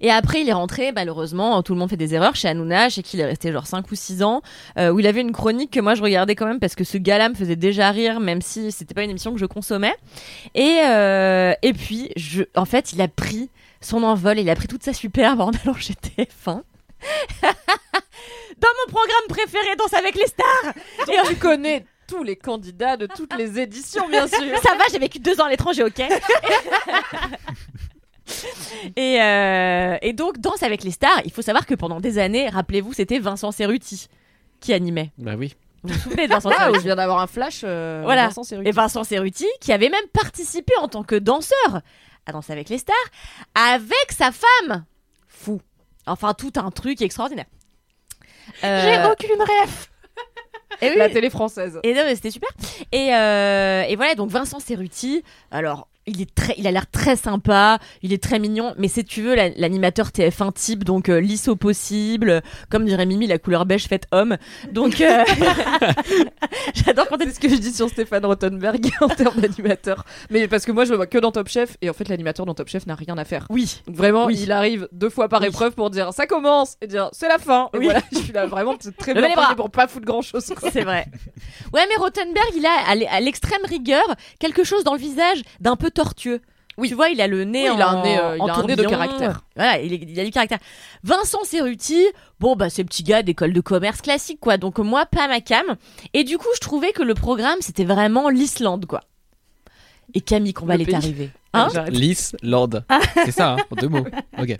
Et 0.00 0.10
après, 0.10 0.40
il 0.40 0.48
est 0.48 0.52
rentré, 0.52 0.92
malheureusement, 0.92 1.62
tout 1.62 1.74
le 1.74 1.78
monde 1.78 1.90
fait 1.90 1.96
des 1.96 2.14
erreurs 2.14 2.34
chez 2.36 2.48
Hanouna, 2.48 2.88
chez 2.88 3.02
qui 3.02 3.16
il 3.16 3.20
est 3.20 3.26
resté 3.26 3.52
genre 3.52 3.66
5 3.66 3.90
ou 3.90 3.94
6 3.94 4.22
ans, 4.22 4.42
euh, 4.78 4.90
où 4.90 5.00
il 5.00 5.06
avait 5.06 5.20
une 5.20 5.32
chronique 5.32 5.70
que 5.70 5.80
moi 5.80 5.94
je 5.94 6.02
regardais 6.02 6.34
quand 6.34 6.46
même 6.46 6.60
parce 6.60 6.74
que 6.74 6.84
ce 6.84 6.96
gars-là 6.96 7.28
me 7.28 7.34
faisait 7.34 7.56
déjà 7.56 7.90
rire, 7.90 8.20
même 8.20 8.40
si 8.42 8.72
c'était 8.72 8.94
pas 8.94 9.02
une 9.02 9.10
émission 9.10 9.32
que 9.32 9.38
je 9.38 9.46
consommais. 9.46 9.94
Et, 10.54 10.78
euh, 10.84 11.52
et 11.62 11.72
puis, 11.72 12.10
je, 12.16 12.44
en 12.54 12.64
fait, 12.64 12.92
il 12.92 13.00
a 13.02 13.08
pris 13.08 13.50
son 13.80 14.02
envol, 14.02 14.38
il 14.38 14.48
a 14.50 14.54
pris 14.54 14.68
toute 14.68 14.82
sa 14.82 14.92
superbe 14.92 15.40
en 15.40 15.50
allant 15.50 15.74
chez 15.74 15.94
TF1. 15.94 16.26
Dans 18.60 18.68
mon 18.86 18.92
programme 18.92 19.26
préféré, 19.28 19.74
Danse 19.78 19.94
avec 19.94 20.14
les 20.14 20.26
stars 20.26 20.74
Et 21.08 21.28
tu 21.28 21.36
connais 21.36 21.86
tous 22.06 22.22
les 22.22 22.36
candidats 22.36 22.96
de 22.96 23.06
toutes 23.06 23.34
les 23.36 23.60
éditions, 23.60 24.08
bien 24.08 24.26
sûr. 24.26 24.38
Ça 24.62 24.74
va, 24.76 24.84
j'ai 24.90 24.98
vécu 24.98 25.18
deux 25.18 25.40
ans 25.40 25.44
à 25.44 25.50
l'étranger, 25.50 25.84
ok? 25.84 26.02
et, 28.96 29.20
euh, 29.22 29.96
et 30.02 30.12
donc, 30.12 30.38
Danse 30.38 30.62
avec 30.62 30.82
les 30.84 30.90
stars, 30.90 31.20
il 31.24 31.32
faut 31.32 31.42
savoir 31.42 31.66
que 31.66 31.74
pendant 31.74 32.00
des 32.00 32.18
années, 32.18 32.48
rappelez-vous, 32.48 32.92
c'était 32.92 33.18
Vincent 33.18 33.52
Cerruti 33.52 34.08
qui 34.60 34.72
animait. 34.72 35.10
Bah 35.18 35.34
oui. 35.38 35.54
Vous 35.82 35.94
vous 35.94 35.98
souvenez 36.00 36.26
de 36.28 36.32
Vincent 36.32 36.50
Ah, 36.52 36.58
Cerruti 36.58 36.80
je 36.80 36.84
viens 36.84 36.96
d'avoir 36.96 37.20
un 37.20 37.26
flash. 37.26 37.62
euh, 37.64 38.02
Voilà. 38.04 38.26
Vincent 38.26 38.42
Cerruti. 38.42 38.68
Et 38.68 38.72
Vincent 38.72 39.04
Cerruti, 39.04 39.46
qui 39.60 39.72
avait 39.72 39.88
même 39.88 40.06
participé 40.12 40.72
en 40.80 40.88
tant 40.88 41.02
que 41.02 41.14
danseur 41.14 41.80
à 42.26 42.32
Danser 42.32 42.52
avec 42.52 42.68
les 42.68 42.76
stars, 42.78 42.94
avec 43.54 44.12
sa 44.12 44.30
femme. 44.30 44.84
Fou. 45.26 45.60
Enfin, 46.06 46.34
tout 46.34 46.52
un 46.56 46.70
truc 46.70 47.00
extraordinaire. 47.00 47.46
Euh, 48.64 48.82
J'ai 48.82 49.10
aucune 49.10 49.40
ref. 49.40 49.90
et 50.82 50.90
oui, 50.90 50.96
La 50.98 51.08
télé 51.08 51.30
française. 51.30 51.78
et 51.82 51.94
non, 51.94 52.02
mais 52.04 52.14
c'était 52.14 52.30
super. 52.30 52.50
Et, 52.92 53.14
euh, 53.14 53.82
et 53.88 53.96
voilà, 53.96 54.14
donc 54.14 54.28
Vincent 54.30 54.60
Cerruti, 54.60 55.22
alors 55.50 55.88
il 56.10 56.20
est 56.22 56.34
très, 56.34 56.54
il 56.58 56.66
a 56.66 56.70
l'air 56.70 56.90
très 56.90 57.16
sympa, 57.16 57.78
il 58.02 58.12
est 58.12 58.22
très 58.22 58.38
mignon, 58.38 58.74
mais 58.78 58.88
si 58.88 59.04
tu 59.04 59.22
veux 59.22 59.34
la- 59.34 59.48
l'animateur 59.50 60.08
TF1 60.08 60.52
type, 60.52 60.84
donc 60.84 61.08
euh, 61.08 61.20
lisse 61.20 61.48
au 61.48 61.56
possible, 61.56 62.42
comme 62.70 62.84
dirait 62.84 63.06
Mimi, 63.06 63.26
la 63.26 63.38
couleur 63.38 63.66
beige 63.66 63.86
faite 63.86 64.06
homme. 64.12 64.36
Donc 64.72 65.00
euh, 65.00 65.24
j'adore 66.74 67.08
quand 67.08 67.16
C'est 67.20 67.34
ce 67.34 67.40
que 67.40 67.48
je 67.48 67.56
dis 67.56 67.72
sur 67.72 67.88
Stéphane 67.88 68.24
Rottenberg 68.24 68.90
en 69.00 69.08
termes 69.08 69.40
d'animateur. 69.40 70.04
Mais 70.30 70.48
parce 70.48 70.64
que 70.64 70.72
moi, 70.72 70.84
je 70.84 70.90
le 70.90 70.96
vois 70.96 71.06
que 71.06 71.18
dans 71.18 71.32
Top 71.32 71.48
Chef, 71.48 71.76
et 71.82 71.90
en 71.90 71.92
fait, 71.92 72.08
l'animateur 72.08 72.46
dans 72.46 72.54
Top 72.54 72.68
Chef 72.68 72.86
n'a 72.86 72.94
rien 72.94 73.16
à 73.18 73.24
faire. 73.24 73.46
oui, 73.50 73.80
Donc 73.86 73.96
vraiment, 73.96 74.26
Oui. 74.26 74.38
il 74.42 74.52
arrive 74.52 74.88
deux 74.92 75.10
fois 75.10 75.28
par 75.28 75.40
Oui. 75.42 75.48
épreuve 75.48 75.72
pour 75.74 75.90
dire 75.90 76.12
ça 76.12 76.26
commence 76.26 76.76
et 76.80 76.86
dire 76.86 77.08
c'est 77.12 77.28
la 77.28 77.38
fin. 77.38 77.68
Et 77.74 77.78
Oui. 77.78 77.84
voilà, 77.84 78.00
je 78.12 78.18
suis 78.18 78.32
là 78.32 78.46
vraiment 78.46 78.76
très 78.98 79.14
bien 79.14 79.28
pour 79.56 79.70
pas 79.70 79.86
foutre 79.86 80.06
grand 80.06 80.22
chose. 80.22 80.44
c'est 80.72 80.82
vrai. 80.82 81.06
Ouais, 81.72 81.82
mais 81.88 81.96
Rottenberg, 81.96 82.48
il 82.56 82.66
a 82.66 83.10
à 83.10 83.20
l'extrême 83.20 83.60
rigueur 83.64 84.02
quelque 84.40 84.64
chose 84.64 84.82
dans 84.82 84.94
le 84.94 84.98
visage 84.98 85.42
d'un 85.60 85.76
peu 85.76 85.90
tortueux. 86.02 86.40
Oui. 86.78 86.88
Tu 86.88 86.94
vois, 86.94 87.08
il 87.10 87.20
a 87.20 87.26
le 87.26 87.44
nez 87.44 87.64
Oui, 87.64 87.70
en 87.70 87.76
il 87.76 87.82
a 87.82 87.88
un 87.90 88.02
nez, 88.02 88.18
euh, 88.18 88.36
il 88.36 88.42
en 88.42 88.46
a 88.46 88.52
un 88.54 88.62
nez 88.64 88.76
de 88.76 88.84
caractère. 88.84 89.42
Voilà, 89.56 89.80
il, 89.80 89.92
est- 89.92 90.06
il 90.08 90.18
a 90.18 90.24
du 90.24 90.30
caractère. 90.30 90.58
Vincent 91.04 91.44
Cerruti, 91.44 92.06
bon 92.38 92.56
bah 92.56 92.70
c'est 92.70 92.84
petit 92.84 93.02
gars 93.02 93.22
d'école 93.22 93.52
de 93.52 93.60
commerce 93.60 94.00
classique 94.00 94.40
quoi. 94.40 94.56
Donc 94.56 94.78
moi 94.78 95.04
pas 95.04 95.28
ma 95.28 95.40
cam. 95.42 95.66
Et 96.14 96.24
du 96.24 96.38
coup, 96.38 96.48
je 96.54 96.60
trouvais 96.60 96.92
que 96.92 97.02
le 97.02 97.12
programme 97.14 97.58
c'était 97.60 97.84
vraiment 97.84 98.30
l'Islande 98.30 98.86
quoi. 98.86 99.00
Et 100.14 100.20
Camille 100.22 100.54
Combal 100.54 100.78
Le 100.78 100.82
est 100.82 100.86
pays. 100.86 100.94
arrivée. 100.94 101.30
Hein 101.52 101.68
Lys, 101.88 102.34
Lord. 102.42 102.70
C'est 103.24 103.30
ça, 103.32 103.52
hein, 103.52 103.56
en 103.70 103.76
deux 103.76 103.88
mots. 103.88 104.06
Ok. 104.40 104.56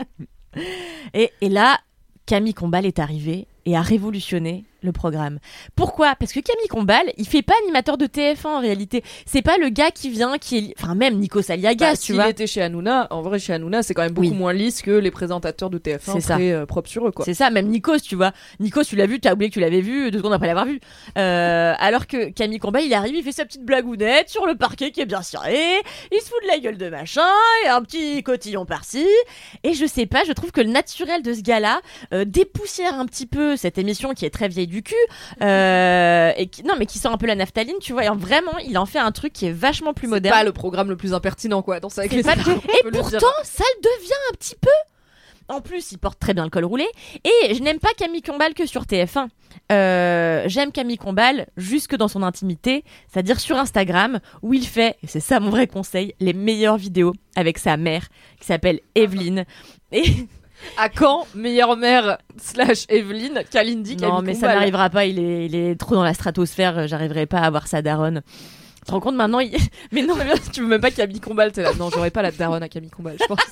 Et, 1.15 1.31
et 1.41 1.49
là, 1.49 1.79
Camille 2.27 2.55
Combal 2.55 2.85
est 2.87 2.99
arrivée 2.99 3.47
et 3.67 3.77
a 3.77 3.83
révolutionné 3.83 4.65
le 4.83 4.93
programme. 4.93 5.39
Pourquoi? 5.77 6.15
Parce 6.17 6.33
que 6.33 6.41
Camille 6.41 6.69
Combal, 6.69 7.13
il 7.17 7.27
fait 7.27 7.43
pas 7.43 7.55
animateur 7.63 7.99
de 7.99 8.07
TF1 8.07 8.47
en 8.47 8.61
réalité. 8.61 9.03
C'est 9.27 9.43
pas 9.43 9.57
le 9.59 9.69
gars 9.69 9.91
qui 9.91 10.11
vient, 10.11 10.39
qui 10.39 10.59
est, 10.59 10.75
enfin 10.81 10.95
même 10.95 11.19
Nikos 11.19 11.51
Aliagas, 11.51 11.91
Bah, 11.93 11.97
tu 11.97 12.03
s'il 12.07 12.15
vois. 12.17 12.29
était 12.29 12.47
chez 12.47 12.63
Hanouna, 12.63 13.07
en 13.11 13.23
vrai 13.23 13.39
chez 13.39 13.53
Hanouna, 13.53 13.83
c'est 13.83 13.95
quand 13.95 14.03
même 14.03 14.13
beaucoup 14.13 14.29
Oui. 14.29 14.35
moins 14.35 14.53
lisse 14.53 14.83
que 14.83 14.91
les 14.91 15.11
présentateurs 15.11 15.71
de 15.71 15.79
TF1 15.79 16.13
C'est 16.15 16.21
ça. 16.21 16.35
très 16.35 16.53
euh, 16.53 16.67
propres 16.67 16.89
sur 16.89 17.07
eux 17.07 17.13
quoi. 17.13 17.25
C'est 17.25 17.35
ça, 17.35 17.51
même 17.51 17.69
Nikos, 17.69 18.01
tu 18.01 18.15
vois. 18.17 18.33
Nikos, 18.61 18.85
tu 18.85 18.97
l'as 18.97 19.07
vu, 19.07 19.21
t'as 19.21 19.33
oublié 19.35 19.49
que 19.51 19.55
tu 19.55 19.61
l'avais 19.61 19.81
vu 19.81 20.11
deux 20.11 20.19
secondes 20.19 20.33
après 20.33 20.47
l'avoir 20.47 20.67
vu. 20.67 20.81
Euh, 21.19 21.75
alors 21.79 22.07
que 22.07 22.31
Camille 22.31 22.59
Combal, 22.59 22.85
il 22.85 22.95
arrive, 22.95 23.15
il 23.17 23.23
fait 23.23 23.33
sa 23.33 23.45
petite 23.45 23.65
blagounette 23.65 24.29
sur 24.29 24.47
le 24.47 24.57
parquet 24.57 24.91
qui 24.91 25.01
est 25.01 25.07
bien 25.07 25.23
ciré, 25.23 25.57
il 26.13 26.19
se 26.21 26.27
fout 26.27 26.39
de 26.43 26.49
la 26.49 26.59
gueule 26.59 26.77
de 26.79 26.89
machin, 26.89 27.21
et 27.65 27.69
un 27.69 27.83
petit 27.83 28.23
cotillon 28.23 28.65
par-ci. 28.67 29.07
Et 29.65 29.75
je 29.75 29.87
sais 29.87 30.07
pas, 30.07 30.23
je 30.27 30.33
trouve 30.33 30.53
que 30.53 30.61
le 30.61 30.71
naturel 30.71 31.23
de 31.23 31.33
ce 31.35 31.41
gars-là 31.43 31.81
euh, 32.15 32.25
dépoussière 32.25 32.95
un 32.99 33.07
petit 33.07 33.27
peu 33.27 33.57
cette 33.57 33.79
émission 33.79 34.15
qui 34.15 34.25
est 34.25 34.31
très 34.31 34.49
vieille 34.49 34.67
du 34.71 34.83
cul, 34.83 34.95
euh, 35.43 36.33
et 36.37 36.47
qui, 36.47 36.63
non, 36.63 36.75
mais 36.79 36.87
qui 36.87 36.99
sent 36.99 37.09
un 37.09 37.17
peu 37.19 37.27
la 37.27 37.35
naphtaline, 37.35 37.77
tu 37.81 37.93
vois. 37.93 38.05
Et 38.05 38.09
vraiment, 38.09 38.57
il 38.67 38.79
en 38.79 38.87
fait 38.87 38.99
un 38.99 39.13
truc 39.13 39.33
qui 39.33 39.47
est 39.47 39.53
vachement 39.53 39.93
plus 39.93 40.07
C'est 40.07 40.11
moderne. 40.15 40.35
pas 40.35 40.45
le 40.45 40.53
programme 40.53 40.89
le 40.89 40.97
plus 40.97 41.13
impertinent 41.13 41.63
quoi 41.63 41.81
dans 41.81 41.89
sa 41.89 42.05
C'est 42.09 42.23
pas- 42.23 42.35
Et 42.87 42.91
pourtant, 42.91 43.27
ça 43.43 43.65
le 43.77 43.83
devient 43.83 44.13
un 44.31 44.35
petit 44.37 44.57
peu. 44.61 44.71
En 45.49 45.61
plus, 45.61 45.91
il 45.91 45.99
porte 45.99 46.21
très 46.21 46.33
bien 46.33 46.45
le 46.45 46.51
col 46.51 46.65
roulé. 46.65 46.87
Et 47.25 47.55
je 47.55 47.61
n'aime 47.63 47.81
pas 47.81 47.89
Camille 47.97 48.23
Combal 48.23 48.55
que 48.55 48.67
sur 48.67 48.85
TF1. 48.85 49.27
Euh, 49.73 50.45
J'aime 50.47 50.71
Camille 50.71 50.97
Combal 50.97 51.49
jusque 51.57 51.97
dans 51.97 52.07
son 52.07 52.23
intimité, 52.23 52.85
c'est-à-dire 53.13 53.41
sur 53.41 53.57
Instagram, 53.57 54.21
où 54.43 54.55
il 54.55 54.65
fait, 54.65 54.97
et 55.03 55.09
c'est 55.09 55.19
ça 55.19 55.41
mon 55.41 55.51
vrai 55.51 55.67
conseil, 55.67 56.15
les 56.21 56.35
meilleures 56.35 56.77
vidéos 56.77 57.15
avec 57.35 57.59
sa 57.59 57.77
mère, 57.77 58.07
qui 58.39 58.47
s'appelle 58.47 58.79
Evelyne. 58.95 59.45
Et 59.91 60.05
À 60.77 60.89
quand 60.89 61.27
meilleure 61.35 61.77
mère 61.77 62.19
slash 62.39 62.85
Evelyne 62.89 63.43
Kalindi 63.51 63.97
non, 63.97 64.23
mais 64.23 64.35
ça 64.35 64.55
n'arrivera 64.55 64.91
pas, 64.91 65.07
il 65.07 65.19
est, 65.19 65.47
il 65.47 65.55
est 65.55 65.79
trop 65.79 65.95
dans 65.95 66.05
la 66.05 66.15
stratosphère, 66.15 66.79
euh, 66.79 66.87
j'arriverai 66.87 67.27
pas 67.27 67.39
à 67.39 67.47
avoir 67.47 67.67
sa 67.67 67.83
daronne. 67.83 68.23
Tu 68.81 68.87
te 68.87 68.91
rends 68.93 69.01
compte 69.01 69.15
maintenant 69.15 69.41
il... 69.41 69.55
Mais 69.93 70.03
non, 70.03 70.15
tu 70.53 70.63
veux 70.63 70.67
même 70.67 70.81
pas 70.81 70.91
Camille 70.91 71.21
Combal, 71.21 71.53
t'es 71.53 71.63
là. 71.63 71.73
Non, 71.79 71.91
j'aurais 71.91 72.11
pas 72.11 72.23
la 72.23 72.31
daronne 72.31 72.63
à 72.63 72.69
Camille 72.69 72.91
Combal, 72.91 73.17
je 73.21 73.27
pense. 73.27 73.39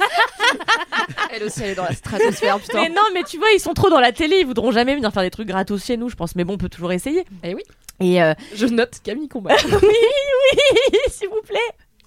Elle 1.31 1.45
aussi, 1.45 1.63
elle 1.63 1.71
est 1.71 1.75
dans 1.75 1.85
la 1.85 1.93
stratosphère, 1.93 2.59
putain. 2.59 2.83
Mais 2.83 2.89
non, 2.89 3.03
mais 3.13 3.23
tu 3.23 3.39
vois, 3.39 3.49
ils 3.55 3.61
sont 3.61 3.75
trop 3.75 3.91
dans 3.91 4.01
la 4.01 4.13
télé, 4.13 4.39
ils 4.41 4.47
voudront 4.47 4.71
jamais 4.73 4.95
venir 4.95 5.13
faire 5.13 5.23
des 5.23 5.31
trucs 5.31 5.49
gratos 5.49 5.85
chez 5.85 5.97
nous, 5.97 6.09
je 6.09 6.17
pense. 6.17 6.35
Mais 6.35 6.45
bon, 6.45 6.55
on 6.55 6.59
peut 6.59 6.69
toujours 6.71 6.93
essayer. 6.93 7.25
Eh 7.45 7.55
oui. 7.55 7.63
Et 8.01 8.23
euh, 8.23 8.35
Je 8.55 8.67
note 8.67 9.01
Camille 9.03 9.29
Combal. 9.29 9.57
oui, 9.65 9.79
oui, 9.83 10.99
s'il 11.09 11.29
vous 11.29 11.43
plaît. 11.47 11.59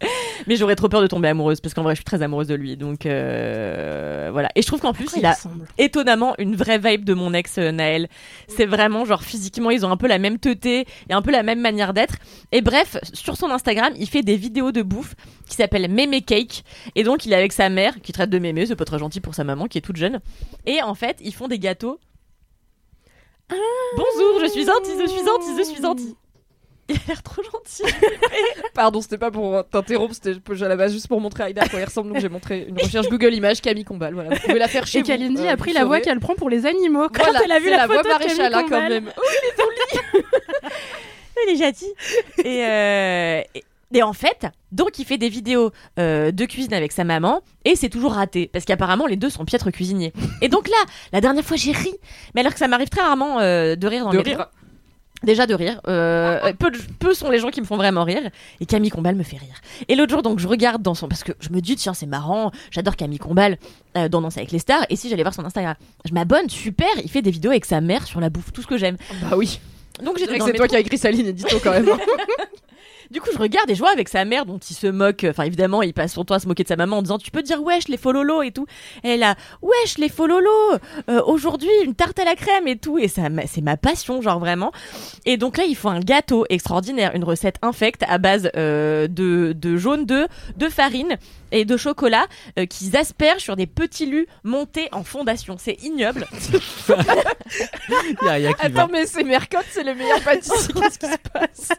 Mais 0.47 0.55
j'aurais 0.55 0.75
trop 0.75 0.89
peur 0.89 1.01
de 1.01 1.07
tomber 1.07 1.27
amoureuse 1.27 1.61
parce 1.61 1.73
qu'en 1.73 1.83
vrai, 1.83 1.93
je 1.93 1.97
suis 1.97 2.05
très 2.05 2.21
amoureuse 2.21 2.47
de 2.47 2.55
lui. 2.55 2.77
Donc 2.77 3.05
euh, 3.05 4.29
voilà. 4.31 4.49
Et 4.55 4.61
je 4.61 4.67
trouve 4.67 4.79
qu'en 4.79 4.93
plus, 4.93 5.07
il 5.15 5.21
il 5.21 5.25
a 5.27 5.37
étonnamment 5.77 6.33
une 6.39 6.55
vraie 6.55 6.79
vibe 6.79 7.05
de 7.05 7.13
mon 7.13 7.33
ex 7.33 7.59
euh, 7.59 7.71
Naël. 7.71 8.09
C'est 8.47 8.65
vraiment 8.65 9.05
genre 9.05 9.21
physiquement, 9.21 9.69
ils 9.69 9.85
ont 9.85 9.91
un 9.91 9.97
peu 9.97 10.07
la 10.07 10.17
même 10.17 10.39
teuté 10.39 10.87
et 11.09 11.13
un 11.13 11.21
peu 11.21 11.31
la 11.31 11.43
même 11.43 11.61
manière 11.61 11.93
d'être. 11.93 12.15
Et 12.51 12.61
bref, 12.61 12.97
sur 13.13 13.37
son 13.37 13.51
Instagram, 13.51 13.93
il 13.97 14.09
fait 14.09 14.23
des 14.23 14.35
vidéos 14.35 14.71
de 14.71 14.81
bouffe 14.81 15.13
qui 15.47 15.55
s'appellent 15.55 15.91
Mémé 15.91 16.21
Cake. 16.21 16.63
Et 16.95 17.03
donc, 17.03 17.25
il 17.25 17.33
est 17.33 17.35
avec 17.35 17.53
sa 17.53 17.69
mère 17.69 18.01
qui 18.01 18.13
traite 18.13 18.31
de 18.31 18.39
mémé. 18.39 18.65
C'est 18.65 18.75
pas 18.75 18.85
très 18.85 18.99
gentil 18.99 19.21
pour 19.21 19.35
sa 19.35 19.43
maman 19.43 19.67
qui 19.67 19.77
est 19.77 19.81
toute 19.81 19.97
jeune. 19.97 20.19
Et 20.65 20.81
en 20.81 20.95
fait, 20.95 21.17
ils 21.21 21.33
font 21.33 21.47
des 21.47 21.59
gâteaux. 21.59 21.99
Bonjour, 23.49 24.39
je 24.41 24.49
suis 24.49 24.69
Anti, 24.69 24.91
je 24.99 25.07
suis 25.07 25.29
Anti, 25.29 25.57
je 25.57 25.63
suis 25.63 25.85
Anti. 25.85 26.15
Il 26.91 26.97
a 26.97 26.99
l'air 27.07 27.23
trop 27.23 27.41
gentil. 27.43 27.83
Pardon, 28.73 29.01
c'était 29.01 29.17
pas 29.17 29.31
pour 29.31 29.63
t'interrompre, 29.69 30.13
c'était 30.13 30.65
à 30.65 30.67
la 30.67 30.75
base 30.75 30.91
juste 30.91 31.07
pour 31.07 31.21
montrer 31.21 31.43
à 31.43 31.45
Aïda 31.47 31.63
à 31.63 31.67
quoi 31.69 31.79
il 31.79 31.85
ressemble. 31.85 32.11
Donc 32.11 32.21
j'ai 32.21 32.29
montré 32.29 32.65
une 32.67 32.79
recherche 32.79 33.07
Google 33.09 33.33
Images 33.33 33.61
Camille 33.61 33.85
Combal. 33.85 34.13
Voilà, 34.13 34.31
vous 34.31 34.41
pouvez 34.41 34.59
la 34.59 34.67
faire 34.67 34.85
chez 34.87 34.99
Et 34.99 35.01
vous. 35.01 35.07
Kalindi 35.07 35.47
euh, 35.47 35.51
a 35.51 35.57
pris 35.57 35.73
la 35.73 35.85
voix 35.85 35.99
qu'elle 36.01 36.19
prend 36.19 36.35
pour 36.35 36.49
les 36.49 36.65
animaux. 36.65 37.07
Quand 37.13 37.23
Voilà, 37.23 37.41
elle 37.45 37.51
a 37.51 37.59
vu 37.59 37.65
c'est 37.65 37.71
la, 37.71 37.77
la 37.77 37.87
photo 37.87 38.01
voix 38.01 38.03
de 38.03 38.23
Camille 38.23 38.37
maréchal, 38.37 38.53
hein, 38.53 38.61
quand 38.63 38.75
Combal. 38.75 38.89
même. 38.89 39.11
Il 41.47 41.53
est 41.53 41.63
gentil. 41.65 41.93
Et, 42.43 42.65
euh, 42.65 43.41
et, 43.55 43.63
et 43.93 44.03
en 44.03 44.13
fait, 44.13 44.47
donc 44.71 44.99
il 44.99 45.05
fait 45.05 45.17
des 45.17 45.29
vidéos 45.29 45.71
euh, 45.99 46.31
de 46.31 46.45
cuisine 46.45 46.73
avec 46.73 46.91
sa 46.91 47.03
maman 47.03 47.41
et 47.65 47.75
c'est 47.75 47.89
toujours 47.89 48.13
raté 48.13 48.49
parce 48.51 48.63
qu'apparemment 48.65 49.05
les 49.05 49.17
deux 49.17 49.29
sont 49.29 49.43
piètres 49.43 49.69
cuisiniers. 49.71 50.13
Et 50.41 50.47
donc 50.47 50.69
là, 50.69 50.77
la 51.11 51.19
dernière 51.19 51.43
fois 51.43 51.57
j'ai 51.57 51.71
ri, 51.71 51.93
mais 52.33 52.41
alors 52.41 52.53
que 52.53 52.59
ça 52.59 52.67
m'arrive 52.67 52.89
très 52.89 53.01
rarement 53.01 53.39
euh, 53.39 53.75
de 53.75 53.87
rire 53.87 54.05
dans 54.05 54.11
De 54.11 54.17
le 54.17 54.21
rire. 54.23 54.47
Déjà 55.23 55.45
de 55.45 55.53
rire. 55.53 55.79
Euh, 55.87 56.51
peu, 56.53 56.71
de- 56.71 56.79
peu 56.99 57.13
sont 57.13 57.29
les 57.29 57.37
gens 57.37 57.49
qui 57.49 57.61
me 57.61 57.65
font 57.65 57.77
vraiment 57.77 58.03
rire. 58.03 58.29
Et 58.59 58.65
Camille 58.65 58.89
Combal 58.89 59.15
me 59.15 59.23
fait 59.23 59.37
rire. 59.37 59.53
Et 59.87 59.95
l'autre 59.95 60.11
jour, 60.11 60.21
donc, 60.23 60.39
je 60.39 60.47
regarde 60.47 60.81
dans 60.81 60.95
son. 60.95 61.07
Parce 61.07 61.23
que 61.23 61.33
je 61.39 61.49
me 61.49 61.61
dis, 61.61 61.75
tiens, 61.75 61.93
c'est 61.93 62.07
marrant. 62.07 62.51
J'adore 62.71 62.95
Camille 62.95 63.19
Combal 63.19 63.57
euh, 63.97 64.09
dans 64.09 64.21
Danse 64.21 64.37
avec 64.37 64.51
les 64.51 64.59
stars. 64.59 64.83
Et 64.89 64.95
si 64.95 65.09
j'allais 65.09 65.21
voir 65.23 65.33
son 65.35 65.45
Instagram 65.45 65.75
Je 66.07 66.13
m'abonne, 66.13 66.49
super. 66.49 66.87
Il 67.03 67.09
fait 67.09 67.21
des 67.21 67.31
vidéos 67.31 67.51
avec 67.51 67.65
sa 67.65 67.81
mère 67.81 68.07
sur 68.07 68.19
la 68.19 68.29
bouffe, 68.29 68.51
tout 68.51 68.61
ce 68.61 68.67
que 68.67 68.77
j'aime. 68.77 68.97
Bah 69.29 69.37
oui. 69.37 69.59
Donc 70.03 70.17
dans 70.19 70.45
c'est 70.45 70.53
toi 70.53 70.67
qui 70.67 70.75
as 70.75 70.79
écrit 70.79 70.97
sa 70.97 71.11
ligne 71.11 71.27
édito 71.27 71.57
quand 71.63 71.71
même. 71.71 71.85
Du 73.11 73.19
coup, 73.19 73.29
je 73.33 73.37
regarde 73.37 73.69
et 73.69 73.75
je 73.75 73.79
vois 73.79 73.91
avec 73.91 74.07
sa 74.07 74.23
mère 74.23 74.45
dont 74.45 74.57
il 74.57 74.73
se 74.73 74.87
moque. 74.87 75.25
Enfin, 75.29 75.43
évidemment, 75.43 75.81
il 75.81 75.93
passe 75.93 76.13
son 76.13 76.23
temps 76.23 76.35
à 76.35 76.39
se 76.39 76.47
moquer 76.47 76.63
de 76.63 76.69
sa 76.69 76.77
maman 76.77 76.99
en 76.99 77.01
disant 77.01 77.17
Tu 77.17 77.29
peux 77.29 77.41
dire 77.43 77.61
wesh 77.61 77.89
les 77.89 77.97
fololos 77.97 78.41
et 78.41 78.51
tout. 78.51 78.65
Et 79.03 79.09
elle 79.09 79.23
a 79.23 79.35
wesh 79.61 79.97
les 79.97 80.07
fololos. 80.09 80.49
euh, 81.09 81.21
Aujourd'hui, 81.25 81.69
une 81.83 81.93
tarte 81.93 82.17
à 82.19 82.23
la 82.25 82.35
crème 82.35 82.67
et 82.67 82.77
tout. 82.77 82.97
Et 82.97 83.07
ça, 83.09 83.23
c'est 83.47 83.61
ma 83.61 83.75
passion, 83.75 84.21
genre 84.21 84.39
vraiment. 84.39 84.71
Et 85.25 85.35
donc 85.37 85.57
là, 85.57 85.65
il 85.65 85.75
faut 85.75 85.89
un 85.89 85.99
gâteau 85.99 86.45
extraordinaire, 86.49 87.11
une 87.13 87.25
recette 87.25 87.57
infecte 87.61 88.03
à 88.07 88.17
base 88.17 88.49
euh, 88.55 89.07
de, 89.07 89.53
de 89.55 89.75
jaune 89.75 90.05
d'œuf, 90.05 90.27
de 90.55 90.69
farine 90.69 91.17
et 91.51 91.65
de 91.65 91.75
chocolat 91.75 92.27
euh, 92.57 92.65
qu'ils 92.65 92.95
aspergent 92.95 93.41
sur 93.43 93.57
des 93.57 93.67
petits 93.67 94.05
lus 94.05 94.25
montés 94.45 94.87
en 94.93 95.03
fondation. 95.03 95.57
C'est 95.59 95.77
ignoble. 95.83 96.27
Y 98.23 98.45
a 98.47 98.49
Attends, 98.59 98.69
va. 98.69 98.87
mais 98.91 99.05
c'est 99.05 99.23
Mercotte, 99.23 99.65
c'est 99.71 99.83
le 99.83 99.93
meilleur 99.95 100.21
pâtissier. 100.21 100.73
Qu'est-ce 100.73 100.99
qui 100.99 101.07
se 101.07 101.17
passe? 101.33 101.69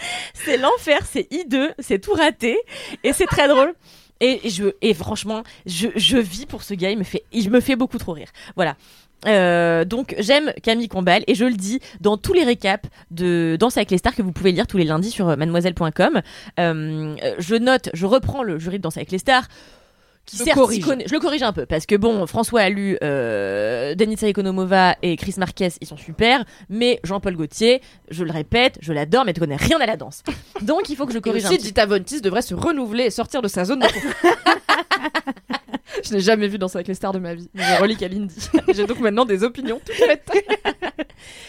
c'est 0.34 0.56
l'enfer, 0.56 1.00
c'est 1.04 1.32
hideux, 1.32 1.72
c'est 1.78 2.00
tout 2.00 2.12
raté 2.12 2.58
et 3.04 3.12
c'est 3.12 3.26
très 3.26 3.48
drôle. 3.48 3.74
Et 4.20 4.48
je 4.48 4.64
et 4.82 4.94
franchement, 4.94 5.44
je, 5.66 5.88
je 5.94 6.16
vis 6.16 6.46
pour 6.46 6.62
ce 6.64 6.74
gars, 6.74 6.90
il 6.90 6.98
me 6.98 7.04
fait 7.04 7.22
il 7.32 7.50
me 7.50 7.60
fait 7.60 7.76
beaucoup 7.76 7.98
trop 7.98 8.12
rire. 8.12 8.28
Voilà. 8.56 8.76
Euh, 9.26 9.84
donc 9.84 10.14
j'aime 10.18 10.52
Camille 10.62 10.88
Combal 10.88 11.24
et 11.26 11.34
je 11.34 11.44
le 11.44 11.54
dis 11.54 11.80
dans 12.00 12.16
tous 12.16 12.32
les 12.32 12.44
récaps 12.44 12.88
de 13.10 13.56
Danse 13.58 13.76
avec 13.76 13.90
les 13.90 13.98
stars 13.98 14.14
que 14.14 14.22
vous 14.22 14.30
pouvez 14.30 14.52
lire 14.52 14.66
tous 14.66 14.76
les 14.76 14.84
lundis 14.84 15.10
sur 15.10 15.26
mademoiselle.com. 15.36 16.20
Euh, 16.60 17.16
je 17.38 17.54
note, 17.56 17.90
je 17.94 18.06
reprends 18.06 18.42
le 18.42 18.58
jury 18.58 18.78
de 18.78 18.82
Danse 18.82 18.96
avec 18.96 19.10
les 19.10 19.18
stars 19.18 19.48
qui 20.28 20.38
Le 20.38 20.44
certes 20.44 20.58
corrige. 20.58 20.82
s'y 20.82 20.88
connaît- 20.88 21.04
je 21.08 21.14
le 21.14 21.20
corrige 21.20 21.42
un 21.42 21.52
peu 21.54 21.64
parce 21.64 21.86
que 21.86 21.94
bon 21.96 22.26
François 22.26 22.60
a 22.60 22.68
lu 22.68 22.98
euh, 23.02 23.94
Ekonomova 24.22 24.96
et 25.02 25.16
Chris 25.16 25.34
Marquez 25.38 25.68
ils 25.80 25.86
sont 25.86 25.96
super 25.96 26.44
mais 26.68 27.00
Jean-Paul 27.02 27.34
Gaultier 27.34 27.80
je 28.10 28.24
le 28.24 28.30
répète 28.30 28.76
je 28.82 28.92
l'adore 28.92 29.24
mais 29.24 29.32
tu 29.32 29.40
connais 29.40 29.56
rien 29.56 29.80
à 29.80 29.86
la 29.86 29.96
danse 29.96 30.22
donc 30.60 30.90
il 30.90 30.96
faut 30.96 31.06
que 31.06 31.12
je 31.12 31.18
Et 31.18 31.22
corrige 31.22 31.44
un 31.46 31.48
aussi, 31.48 31.56
petit 31.56 31.66
Dita 31.68 31.86
Von 31.86 32.00
Teese 32.00 32.20
devrait 32.20 32.42
se 32.42 32.54
renouveler 32.54 33.04
et 33.04 33.10
sortir 33.10 33.40
de 33.40 33.48
sa 33.48 33.64
zone 33.64 33.80
de. 33.80 33.86
Je 36.04 36.12
n'ai 36.14 36.20
jamais 36.20 36.46
vu 36.48 36.58
danser 36.58 36.76
avec 36.76 36.86
les 36.88 36.94
stars 36.94 37.12
de 37.12 37.18
ma 37.18 37.34
vie. 37.34 37.48
Je 37.54 37.80
relis 37.80 37.96
Kalindi. 37.96 38.34
J'ai 38.72 38.86
donc 38.86 39.00
maintenant 39.00 39.24
des 39.24 39.42
opinions 39.42 39.80
toutes 39.84 39.96
faites. 39.96 40.28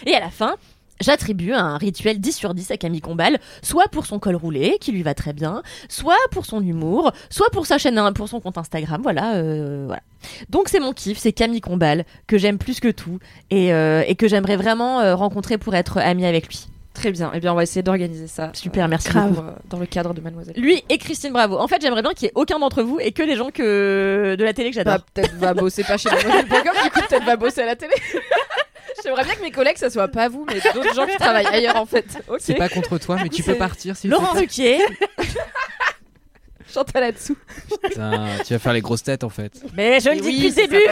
Et 0.06 0.16
à 0.16 0.20
la 0.20 0.30
fin, 0.30 0.56
j'attribue 1.00 1.54
un 1.54 1.78
rituel 1.78 2.20
10 2.20 2.32
sur 2.36 2.54
10 2.54 2.72
à 2.72 2.78
Camille 2.78 3.02
Combal, 3.02 3.39
soit 3.62 3.88
pour 3.91 4.06
son 4.06 4.20
col 4.20 4.36
roulé, 4.36 4.78
qui 4.80 4.91
lui 4.91 5.04
va 5.04 5.14
très 5.14 5.34
bien, 5.34 5.64
soit 5.88 6.18
pour 6.32 6.45
son 6.45 6.62
humour, 6.62 7.12
soit 7.30 7.50
pour 7.52 7.66
sa 7.66 7.78
chaîne, 7.78 8.00
pour 8.14 8.28
son 8.30 8.39
compte 8.39 8.58
Instagram, 8.58 9.02
voilà, 9.02 9.36
euh, 9.36 9.84
voilà. 9.88 10.02
Donc 10.50 10.70
c'est 10.70 10.80
mon 10.80 10.93
kiff, 10.93 11.18
c'est 11.18 11.32
Camille 11.34 11.62
Combal, 11.62 12.06
que 12.28 12.38
j'aime 12.38 12.58
plus 12.58 12.80
que 12.80 12.89
tout, 12.89 13.20
et, 13.50 13.74
euh, 13.74 14.04
et 14.08 14.16
que 14.16 14.28
j'aimerais 14.28 14.58
vraiment 14.58 15.00
euh, 15.00 15.16
rencontrer 15.16 15.58
pour 15.58 15.76
être 15.76 15.97
amie 15.97 16.26
avec 16.26 16.47
lui. 16.47 16.68
Très 16.91 17.12
bien. 17.12 17.32
Eh 17.34 17.39
bien, 17.39 17.54
on 17.54 17.56
va 17.56 17.64
essayer 17.64 17.82
d'organiser 17.84 18.28
ça. 18.28 18.50
Super, 18.54 18.89
merci 18.89 19.10
beaucoup. 19.14 19.39
euh, 19.39 19.52
Dans 19.70 19.80
le 19.80 19.86
cadre 19.86 20.14
de 20.14 20.20
Mademoiselle. 20.20 20.56
Lui 20.58 20.84
et 20.89 20.97
Christine 20.97 21.32
Bravo. 21.32 21.58
En 21.58 21.68
fait, 21.68 21.78
j'aimerais 21.82 22.02
bien 22.02 22.12
qu'il 22.12 22.26
y 22.26 22.28
ait 22.28 22.34
aucun 22.36 22.60
d'entre 22.60 22.82
vous 22.84 23.00
et 23.00 23.14
que 23.14 23.24
des 23.24 23.38
gens 23.38 23.52
que 23.52 24.36
de 24.38 24.43
la 24.43 24.52
télé 24.54 24.72
que 24.72 24.76
j'adore. 24.76 24.95
Bah, 24.97 25.06
peut-être 25.14 25.36
va 25.36 25.54
bosser 25.54 25.84
pas 25.86 25.97
chez 25.97 26.10
mademoiselle.com, 26.10 26.74
du 26.84 26.89
coup, 26.89 27.00
peut-être 27.08 27.24
va 27.26 27.38
bosser 27.38 27.62
à 27.62 27.68
la 27.68 27.76
télé. 27.78 27.93
J'aimerais 29.10 29.24
bien 29.24 29.36
que 29.36 29.41
mes 29.41 29.49
collègues, 29.49 29.78
ça 29.78 29.89
soit 29.89 30.07
pas 30.07 30.30
vous, 30.30 30.45
mais 30.45 30.60
d'autres 30.72 30.93
gens 30.93 31.07
qui 31.07 31.18
travaillent 31.20 31.47
ailleurs, 31.47 31.78
en 31.78 31.88
fait. 31.88 32.05
C'est 32.38 32.53
pas 32.53 32.70
contre 32.70 32.99
toi, 32.99 33.18
mais 33.24 33.30
tu 33.30 33.41
peux 33.41 33.55
partir 33.55 33.97
s'il 33.97 34.12
Laurent. 34.12 34.34
Ruquier. 34.34 34.78
Chantal 36.72 37.01
là-dessous. 37.01 37.36
Putain, 37.82 38.28
tu 38.45 38.53
vas 38.53 38.60
faire 38.60 38.74
les 38.74 38.82
grosses 38.82 39.01
têtes 39.01 39.24
en 39.24 39.30
fait. 39.30 39.51
Mais 39.74 39.99
je 39.99 40.12
le 40.12 40.18
dis 40.18 40.28
oui, 40.28 40.36
depuis 40.36 40.49
le 40.49 40.68
début. 40.68 40.84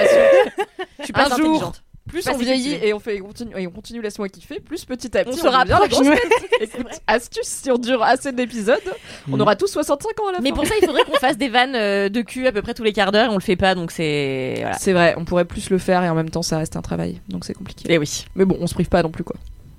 Je 0.98 1.04
suis 1.04 1.14
pas 1.14 1.32
Un 1.32 1.38
jour. 1.38 1.74
Plus 2.08 2.24
Pas 2.26 2.34
on 2.34 2.38
vieillit 2.38 2.78
et 2.82 2.94
on 2.94 3.00
fait, 3.00 3.22
on 3.22 3.26
continue, 3.28 3.52
et 3.58 3.68
on 3.68 3.72
continue 3.72 4.02
laisse-moi 4.02 4.30
kiffer, 4.30 4.60
plus 4.60 4.86
petit 4.86 5.16
à 5.18 5.24
petit 5.24 5.34
On 5.34 5.38
se 5.38 5.46
devient 5.46 5.68
la 5.68 5.78
rapproche. 5.78 6.08
Écoute, 6.62 6.88
astuce, 7.06 7.48
si 7.48 7.70
on 7.70 7.78
dure 7.78 8.02
assez 8.04 8.32
d'épisodes, 8.32 8.78
on 9.32 9.40
aura 9.40 9.56
tous 9.56 9.68
65 9.68 10.20
ans 10.22 10.28
à 10.30 10.32
la 10.34 10.40
Mais 10.40 10.50
fin. 10.50 10.56
pour 10.56 10.66
ça, 10.66 10.74
il 10.82 10.86
faudrait 10.86 11.04
qu'on 11.04 11.20
fasse 11.20 11.38
des 11.38 11.50
vannes 11.50 11.76
euh, 11.76 12.10
de 12.10 12.22
cul 12.22 12.48
à 12.48 12.52
peu 12.52 12.62
près 12.62 12.74
tous 12.74 12.84
les 12.84 12.94
quarts 12.94 13.12
d'heure 13.12 13.26
et 13.26 13.30
on 13.30 13.36
le 13.38 13.42
fait 13.42 13.56
pas, 13.56 13.76
donc 13.76 13.92
c'est. 13.92 14.56
Voilà. 14.62 14.78
C'est 14.78 14.94
vrai, 14.94 15.14
on 15.18 15.26
pourrait 15.26 15.46
plus 15.46 15.70
le 15.70 15.78
faire 15.78 16.04
et 16.04 16.10
en 16.10 16.16
même 16.16 16.30
temps 16.30 16.42
ça 16.42 16.58
reste 16.58 16.76
un 16.76 16.82
travail, 16.82 17.22
donc 17.30 17.46
c'est 17.46 17.54
compliqué. 17.54 17.92
Et 17.92 17.98
oui. 17.98 18.26
Mais 18.36 18.46
bon, 18.46 18.58
on 18.60 18.68
se 18.68 18.74
prive 18.74 18.90
pas 18.90 19.04
non 19.04 19.12
plus 19.12 19.24
quoi. 19.24 19.36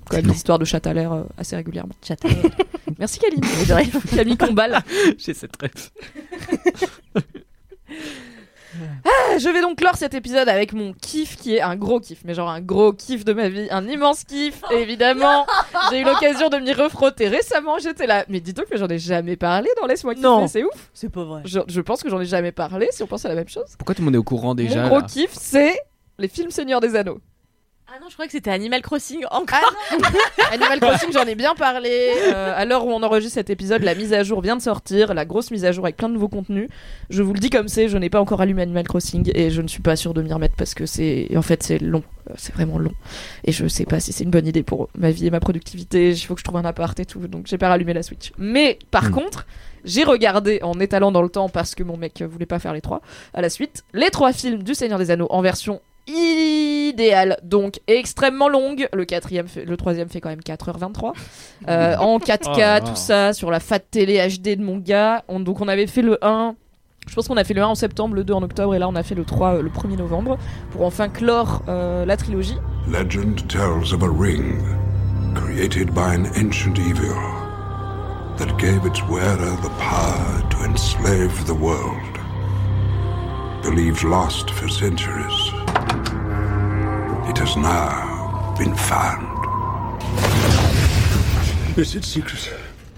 Quand 0.09 0.17
même 0.17 0.25
des 0.25 0.35
histoires 0.35 0.57
de 0.57 0.65
chat 0.65 0.85
à 0.87 0.93
l'air 0.93 1.13
euh, 1.13 1.23
assez 1.37 1.55
régulièrement. 1.55 1.93
Chat 2.05 2.23
à 2.25 2.27
l'air. 2.29 2.37
Merci 2.99 3.19
Camille. 3.19 3.41
Camille 4.15 4.37
Combal. 4.37 4.79
J'ai 5.17 5.33
cette 5.33 5.55
rêve. 5.61 5.71
Ah, 9.05 9.37
je 9.37 9.49
vais 9.49 9.61
donc 9.61 9.77
clore 9.77 9.95
cet 9.95 10.13
épisode 10.13 10.47
avec 10.49 10.73
mon 10.73 10.93
kiff 10.93 11.35
qui 11.37 11.55
est 11.55 11.61
un 11.61 11.75
gros 11.75 11.99
kiff, 11.99 12.19
mais 12.25 12.33
genre 12.33 12.49
un 12.49 12.61
gros 12.61 12.93
kiff 12.93 13.25
de 13.25 13.33
ma 13.33 13.49
vie, 13.49 13.67
un 13.71 13.87
immense 13.87 14.23
kiff. 14.23 14.61
Et 14.71 14.75
évidemment, 14.81 15.45
j'ai 15.91 16.01
eu 16.01 16.03
l'occasion 16.03 16.49
de 16.49 16.57
m'y 16.57 16.73
refrotter 16.73 17.27
récemment. 17.27 17.77
J'étais 17.79 18.07
là, 18.07 18.25
mais 18.29 18.39
dis 18.39 18.53
donc 18.53 18.65
que 18.67 18.77
j'en 18.77 18.87
ai 18.87 18.99
jamais 18.99 19.35
parlé 19.35 19.69
dans 19.79 19.87
Laisse-moi 19.87 20.15
kiffer, 20.15 20.27
Non. 20.27 20.47
c'est 20.47 20.63
ouf. 20.63 20.89
C'est 20.93 21.09
pas 21.11 21.23
vrai. 21.23 21.41
Je, 21.45 21.59
je 21.67 21.81
pense 21.81 22.01
que 22.03 22.09
j'en 22.09 22.19
ai 22.21 22.25
jamais 22.25 22.51
parlé 22.51 22.87
si 22.91 23.03
on 23.03 23.07
pense 23.07 23.25
à 23.25 23.29
la 23.29 23.35
même 23.35 23.49
chose. 23.49 23.65
Pourquoi 23.77 23.95
tout 23.95 24.01
le 24.01 24.05
monde 24.05 24.15
est 24.15 24.19
au 24.19 24.23
courant 24.23 24.55
déjà 24.55 24.83
Mon 24.83 24.87
gros 24.89 24.99
là 24.99 25.05
kiff, 25.07 25.31
c'est 25.33 25.79
les 26.17 26.27
films 26.27 26.51
Seigneur 26.51 26.81
des 26.81 26.95
Anneaux. 26.95 27.19
Ah 27.91 27.97
non, 27.99 28.07
je 28.07 28.13
crois 28.13 28.27
que 28.27 28.31
c'était 28.31 28.51
Animal 28.51 28.83
Crossing 28.83 29.23
encore. 29.31 29.73
Animal 30.51 30.79
Crossing, 30.79 31.11
j'en 31.11 31.23
ai 31.23 31.33
bien 31.33 31.55
parlé. 31.55 32.11
Euh, 32.27 32.53
à 32.55 32.63
l'heure 32.63 32.85
où 32.85 32.91
on 32.91 33.01
enregistre 33.01 33.33
cet 33.33 33.49
épisode, 33.49 33.81
la 33.81 33.95
mise 33.95 34.13
à 34.13 34.21
jour 34.21 34.41
vient 34.41 34.55
de 34.55 34.61
sortir, 34.61 35.15
la 35.15 35.25
grosse 35.25 35.49
mise 35.49 35.65
à 35.65 35.71
jour 35.71 35.85
avec 35.85 35.97
plein 35.97 36.07
de 36.07 36.13
nouveaux 36.13 36.27
contenus. 36.27 36.69
Je 37.09 37.23
vous 37.23 37.33
le 37.33 37.39
dis 37.39 37.49
comme 37.49 37.67
c'est, 37.67 37.87
je 37.89 37.97
n'ai 37.97 38.11
pas 38.11 38.21
encore 38.21 38.41
allumé 38.41 38.61
Animal 38.61 38.87
Crossing 38.87 39.31
et 39.33 39.49
je 39.49 39.63
ne 39.63 39.67
suis 39.67 39.81
pas 39.81 39.95
sûre 39.95 40.13
de 40.13 40.21
m'y 40.21 40.31
remettre 40.31 40.53
parce 40.55 40.75
que 40.75 40.85
c'est, 40.85 41.35
en 41.35 41.41
fait, 41.41 41.63
c'est 41.63 41.79
long, 41.79 42.03
Euh, 42.29 42.33
c'est 42.37 42.53
vraiment 42.53 42.77
long. 42.77 42.93
Et 43.43 43.51
je 43.51 43.67
sais 43.67 43.85
pas 43.85 43.99
si 43.99 44.13
c'est 44.13 44.23
une 44.23 44.29
bonne 44.29 44.45
idée 44.45 44.61
pour 44.61 44.89
ma 44.95 45.09
vie 45.09 45.25
et 45.25 45.31
ma 45.31 45.39
productivité. 45.39 46.11
Il 46.11 46.17
faut 46.19 46.35
que 46.35 46.41
je 46.41 46.45
trouve 46.45 46.57
un 46.57 46.65
appart 46.65 46.99
et 46.99 47.05
tout, 47.05 47.27
donc 47.27 47.47
j'ai 47.47 47.57
pas 47.57 47.69
rallumé 47.69 47.93
la 47.93 48.03
Switch. 48.03 48.31
Mais 48.37 48.77
par 48.91 49.09
contre. 49.09 49.47
J'ai 49.85 50.03
regardé 50.03 50.59
en 50.61 50.77
étalant 50.81 51.09
dans 51.09 51.21
le 51.21 51.29
temps 51.29 51.47
parce 51.47 51.73
que 51.73 51.83
mon 51.83 51.95
mec 51.95 52.21
voulait 52.21 52.45
pas 52.45 52.59
faire 52.59 52.73
les 52.73 52.81
trois 52.81 53.01
à 53.33 53.41
la 53.41 53.49
suite 53.49 53.85
les 53.93 54.09
trois 54.09 54.33
films 54.33 54.61
du 54.61 54.75
Seigneur 54.75 54.99
des 54.99 55.09
Anneaux 55.09 55.27
en 55.29 55.41
version 55.41 55.79
idéale 56.09 57.37
donc 57.43 57.79
extrêmement 57.87 58.49
longue. 58.49 58.87
Le 58.93 59.05
quatrième 59.05 59.47
fait- 59.47 59.65
le 59.65 59.77
troisième 59.77 60.09
fait 60.09 60.21
quand 60.21 60.29
même 60.29 60.41
4h23 60.41 61.13
euh, 61.67 61.95
en 61.99 62.17
4K 62.19 62.79
Oh 62.81 62.87
tout 62.89 62.95
ça 62.95 63.33
sur 63.33 63.51
la 63.51 63.59
fat 63.59 63.79
télé 63.79 64.17
HD 64.27 64.55
de 64.57 64.63
mon 64.63 64.77
gars. 64.77 65.23
On- 65.27 65.39
donc 65.39 65.61
on 65.61 65.67
avait 65.67 65.87
fait 65.87 66.01
le 66.01 66.17
1 66.23 66.55
je 67.07 67.15
pense 67.15 67.27
qu'on 67.27 67.37
a 67.37 67.43
fait 67.43 67.55
le 67.55 67.63
1 67.63 67.67
en 67.67 67.75
septembre, 67.75 68.13
le 68.13 68.23
2 68.23 68.33
en 68.33 68.43
octobre 68.43 68.75
et 68.75 68.79
là 68.79 68.87
on 68.87 68.93
a 68.95 69.01
fait 69.03 69.15
le 69.15 69.23
3 69.23 69.55
euh, 69.55 69.61
le 69.63 69.69
1er 69.69 69.97
novembre 69.97 70.37
pour 70.71 70.85
enfin 70.85 71.09
clore 71.09 71.63
euh, 71.67 72.05
la 72.05 72.17
trilogie. 72.17 72.57
Legend 72.87 73.35
tells 73.47 73.93
of 73.93 74.03
a 74.03 74.09
ring 74.09 74.57
created 75.33 75.91
by 75.91 76.01
an 76.15 76.25
ancient 76.37 76.77
evil 76.77 77.15
that 78.37 78.47
gave 78.59 78.85
its 78.85 79.01
wearer 79.09 79.55
the 79.63 79.69
power 79.79 80.43
to 80.49 80.57
enslave 80.69 81.45
the 81.45 81.51
world. 81.59 82.18
Believed 83.63 84.03
lost 84.03 84.49
for 84.51 84.69
centuries, 84.69 85.51
it 87.29 87.37
has 87.37 87.55
now 87.57 88.53
been 88.57 88.73
found. 88.75 89.27
Is 91.77 91.95
it 91.95 92.03
secret? 92.05 92.49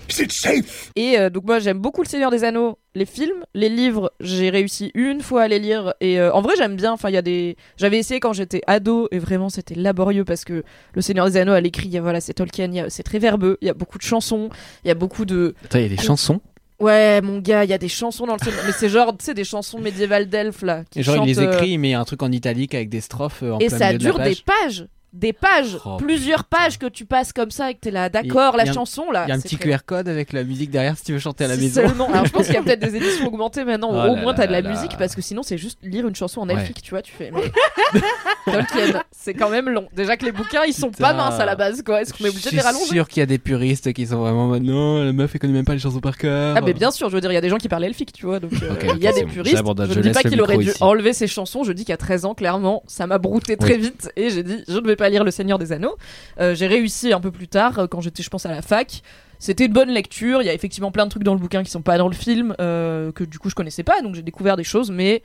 Is 0.09 0.20
it 0.22 0.32
safe? 0.32 0.91
Et 0.95 1.18
euh, 1.18 1.30
donc 1.30 1.45
moi 1.45 1.59
j'aime 1.59 1.80
beaucoup 1.80 2.01
Le 2.03 2.07
Seigneur 2.07 2.32
des 2.32 2.43
Anneaux, 2.43 2.78
les 2.95 3.05
films, 3.05 3.43
les 3.53 3.70
livres, 3.70 4.12
j'ai 4.20 4.49
réussi 4.49 4.91
une 4.93 5.22
fois 5.22 5.43
à 5.43 5.47
les 5.47 5.59
lire 5.59 5.93
et 5.99 6.20
euh, 6.20 6.32
en 6.34 6.41
vrai 6.41 6.53
j'aime 6.57 6.76
bien. 6.76 6.91
Enfin 6.93 7.09
il 7.09 7.14
y 7.14 7.18
a 7.18 7.22
des, 7.22 7.55
j'avais 7.78 7.97
essayé 7.97 8.20
quand 8.20 8.34
j'étais 8.34 8.62
ado 8.68 9.07
et 9.12 9.20
vraiment 9.20 9.49
c'était 9.49 9.76
laborieux 9.76 10.26
parce 10.26 10.45
que 10.45 10.64
Le 10.93 11.01
Seigneur 11.01 11.26
des 11.28 11.38
Anneaux 11.38 11.53
à 11.53 11.62
l'écrit, 11.62 11.88
il 11.88 11.93
y 11.93 11.97
a- 11.97 12.01
voilà 12.01 12.22
c'est 12.22 12.34
Tolkien, 12.34 12.66
il 12.66 12.76
y 12.76 12.80
a- 12.80 12.89
c'est 12.89 13.03
très 13.03 13.20
verbeux, 13.20 13.57
il 13.62 13.68
y 13.68 13.70
a 13.70 13.74
beaucoup 13.74 13.97
de 13.97 14.03
chansons, 14.03 14.49
il 14.86 14.89
y 14.89 14.91
a 14.91 14.95
beaucoup 14.95 15.26
de 15.26 15.55
Attends, 15.66 15.80
il 15.80 15.84
y 15.84 15.86
a 15.86 15.89
des 15.89 15.97
chansons? 15.97 16.39
Ouais, 16.82 17.21
mon 17.21 17.39
gars, 17.39 17.63
il 17.63 17.69
y 17.69 17.73
a 17.73 17.77
des 17.77 17.88
chansons 17.88 18.25
dans 18.25 18.34
le 18.34 18.39
Seigneur, 18.43 18.63
mais 18.65 18.71
c'est 18.71 18.89
genre, 18.89 19.15
tu 19.15 19.23
sais, 19.25 19.34
des 19.36 19.43
chansons 19.43 19.79
médiévales 19.79 20.27
d'elfes 20.27 20.63
là. 20.63 20.84
Qui 20.89 20.99
Et 20.99 21.03
genre, 21.03 21.17
il 21.17 21.27
les 21.27 21.39
euh, 21.39 21.51
écrit, 21.51 21.69
il 21.71 21.77
met 21.77 21.93
un 21.93 22.03
truc 22.05 22.23
en 22.23 22.32
italique 22.32 22.73
avec 22.73 22.89
des 22.89 23.01
strophes 23.01 23.43
euh, 23.43 23.53
en 23.53 23.59
et 23.59 23.67
plein 23.67 23.77
ça 23.77 23.88
milieu 23.88 23.99
de 23.99 24.03
la 24.03 24.11
dure 24.11 24.19
des 24.19 24.36
page. 24.36 24.43
pages, 24.43 24.88
des 25.14 25.34
pages, 25.34 25.78
Oh, 25.86 25.97
plusieurs 25.97 26.45
pages 26.45 26.80
que 26.80 26.86
tu 26.86 27.05
passes 27.05 27.34
comme 27.34 27.51
ça 27.51 27.70
et 27.70 27.74
que 27.74 27.80
t'es 27.82 27.91
là, 27.91 28.07
d'accord, 28.09 28.55
la 28.55 28.64
un- 28.64 28.74
chanson 28.74 29.12
là. 29.12 29.26
Il 29.26 29.30
y 29.30 29.32
a 29.32 29.36
un 29.36 29.39
petit 29.41 29.57
très- 29.57 29.70
QR 29.70 29.80
code 29.86 30.07
avec 30.07 30.32
la 30.32 30.43
musique 30.43 30.72
derrière 30.72 30.97
si 30.97 31.03
tu 31.03 31.12
veux 31.14 31.20
chanter 31.20 31.43
à 31.45 31.47
la 31.49 31.57
maison. 31.57 31.82
seulement. 31.86 32.07
Alors 32.09 32.26
je 32.26 32.32
pense 32.32 32.45
qu'il 32.45 32.55
y 32.55 32.57
a 32.57 32.62
peut-être 32.64 32.80
des 32.80 32.95
éditions 32.95 33.28
augmentées 33.28 33.66
maintenant. 33.66 33.91
où 33.91 33.95
Oh 34.09 34.14
au 34.14 34.16
moins 34.16 34.34
t'as 34.34 34.47
de 34.47 34.51
la 34.51 34.62
là 34.62 34.70
là. 34.70 34.76
musique 34.76 34.97
parce 34.97 35.16
que 35.16 35.22
sinon 35.22 35.43
c'est 35.43 35.57
juste 35.57 35.80
lire 35.84 36.07
une 36.07 36.16
chanson 36.16 36.41
en 36.41 36.47
Ouais. 36.47 36.53
elfique, 36.55 36.82
tu 36.82 36.91
vois. 36.91 37.01
Tu 37.01 37.12
fais. 37.12 37.32
Tolkien, 38.45 39.03
c'est 39.12 39.34
quand 39.34 39.49
même 39.49 39.70
long. 39.70 39.88
Déjà 39.93 40.18
que 40.18 40.26
les 40.26 40.32
bouquins 40.32 40.64
ils 40.68 40.74
sont 40.74 40.91
pas 40.91 41.14
minces 41.14 41.39
à 41.39 41.45
la 41.45 41.55
base 41.55 41.82
quoi. 41.84 42.01
Est-ce 42.01 42.14
qu'on 42.14 42.24
est 42.26 42.28
Je 42.28 42.32
obligé 42.32 42.43
de 42.45 42.49
suis 42.49 42.55
les 42.57 42.62
rallonger 42.64 42.86
sûr 42.86 43.07
qu'il 43.07 43.20
y 43.20 43.24
a 43.24 43.28
des 43.28 43.38
puristes 43.38 43.93
qui 43.93 44.07
sont 44.07 44.18
vraiment 44.20 44.47
non, 44.59 45.03
la 45.03 45.12
meuf 45.14 45.32
elle 45.34 45.39
connaît 45.41 45.53
même 45.53 45.66
pas 45.66 45.74
les 45.74 45.80
chansons 45.80 45.99
par 45.99 46.18
cœur. 46.18 46.55
Ah 46.57 46.62
mais 46.62 46.74
bien 46.74 46.91
sûr, 46.91 47.09
je 47.09 47.16
veux 47.16 47.22
dire, 47.22 47.32
il 47.32 47.36
y 47.36 47.38
a 47.38 47.41
des 47.41 47.49
gens 47.49 47.57
qui 47.57 47.68
parlent 47.70 47.84
elfique, 47.84 48.14
tu 48.14 48.26
vois, 48.26 48.39
donc 48.39 48.51
euh, 48.53 48.76
il 48.95 49.03
y 49.03 49.07
a 49.07 49.12
des 49.14 49.24
puristes. 49.26 49.55
Je 49.57 49.62
je 49.93 49.97
ne 49.99 50.03
dis 50.03 50.12
pas 50.12 50.22
qu'il 50.24 50.41
aurait 50.41 50.57
dû 50.57 50.72
enlever 50.82 51.14
ses 51.14 51.28
chansons, 51.28 51.64
je 51.64 51.72
dis 51.72 51.86
qu'à 51.86 51.97
13 51.97 52.26
ans, 52.26 52.34
clairement, 52.34 52.84
ça 52.88 53.07
m'a 53.07 53.18
brouté 53.18 53.57
très 53.57 53.78
vite 53.78 54.12
et 54.16 54.30
j'ai 54.30 54.43
dit, 54.43 54.64
je 54.68 54.78
ne 54.78 54.88
vais 54.88 54.95
pas 55.02 55.10
lire 55.10 55.24
Le 55.24 55.32
Seigneur 55.32 55.58
des 55.58 55.72
Anneaux. 55.72 55.97
Euh, 56.39 56.54
j'ai 56.54 56.68
réussi 56.68 57.12
un 57.12 57.20
peu 57.20 57.32
plus 57.32 57.47
tard, 57.47 57.80
euh, 57.80 57.88
quand 57.88 58.02
j'étais, 58.02 58.22
je 58.22 58.30
pense, 58.30 58.45
à 58.45 58.52
la 58.52 58.62
fac. 58.62 59.02
C'était 59.39 59.66
une 59.66 59.74
bonne 59.74 59.89
lecture, 59.89 60.43
il 60.43 60.45
y 60.45 60.49
a 60.49 60.54
effectivement 60.54 60.91
plein 60.91 61.06
de 61.06 61.10
trucs 61.10 61.24
dans 61.24 61.34
le 61.34 61.39
bouquin 61.39 61.64
qui 61.64 61.72
sont 61.72 61.82
pas 61.82 61.97
dans 61.97 62.08
le 62.08 62.14
film, 62.14 62.56
euh, 62.62 63.12
que 63.12 63.24
du 63.24 63.39
coup 63.39 63.49
je 63.49 63.56
connaissais 63.56 63.82
pas, 63.82 63.99
donc 64.04 64.14
j'ai 64.14 64.22
découvert 64.22 64.56
des 64.56 64.64
choses, 64.64 64.91
mais 64.91 65.24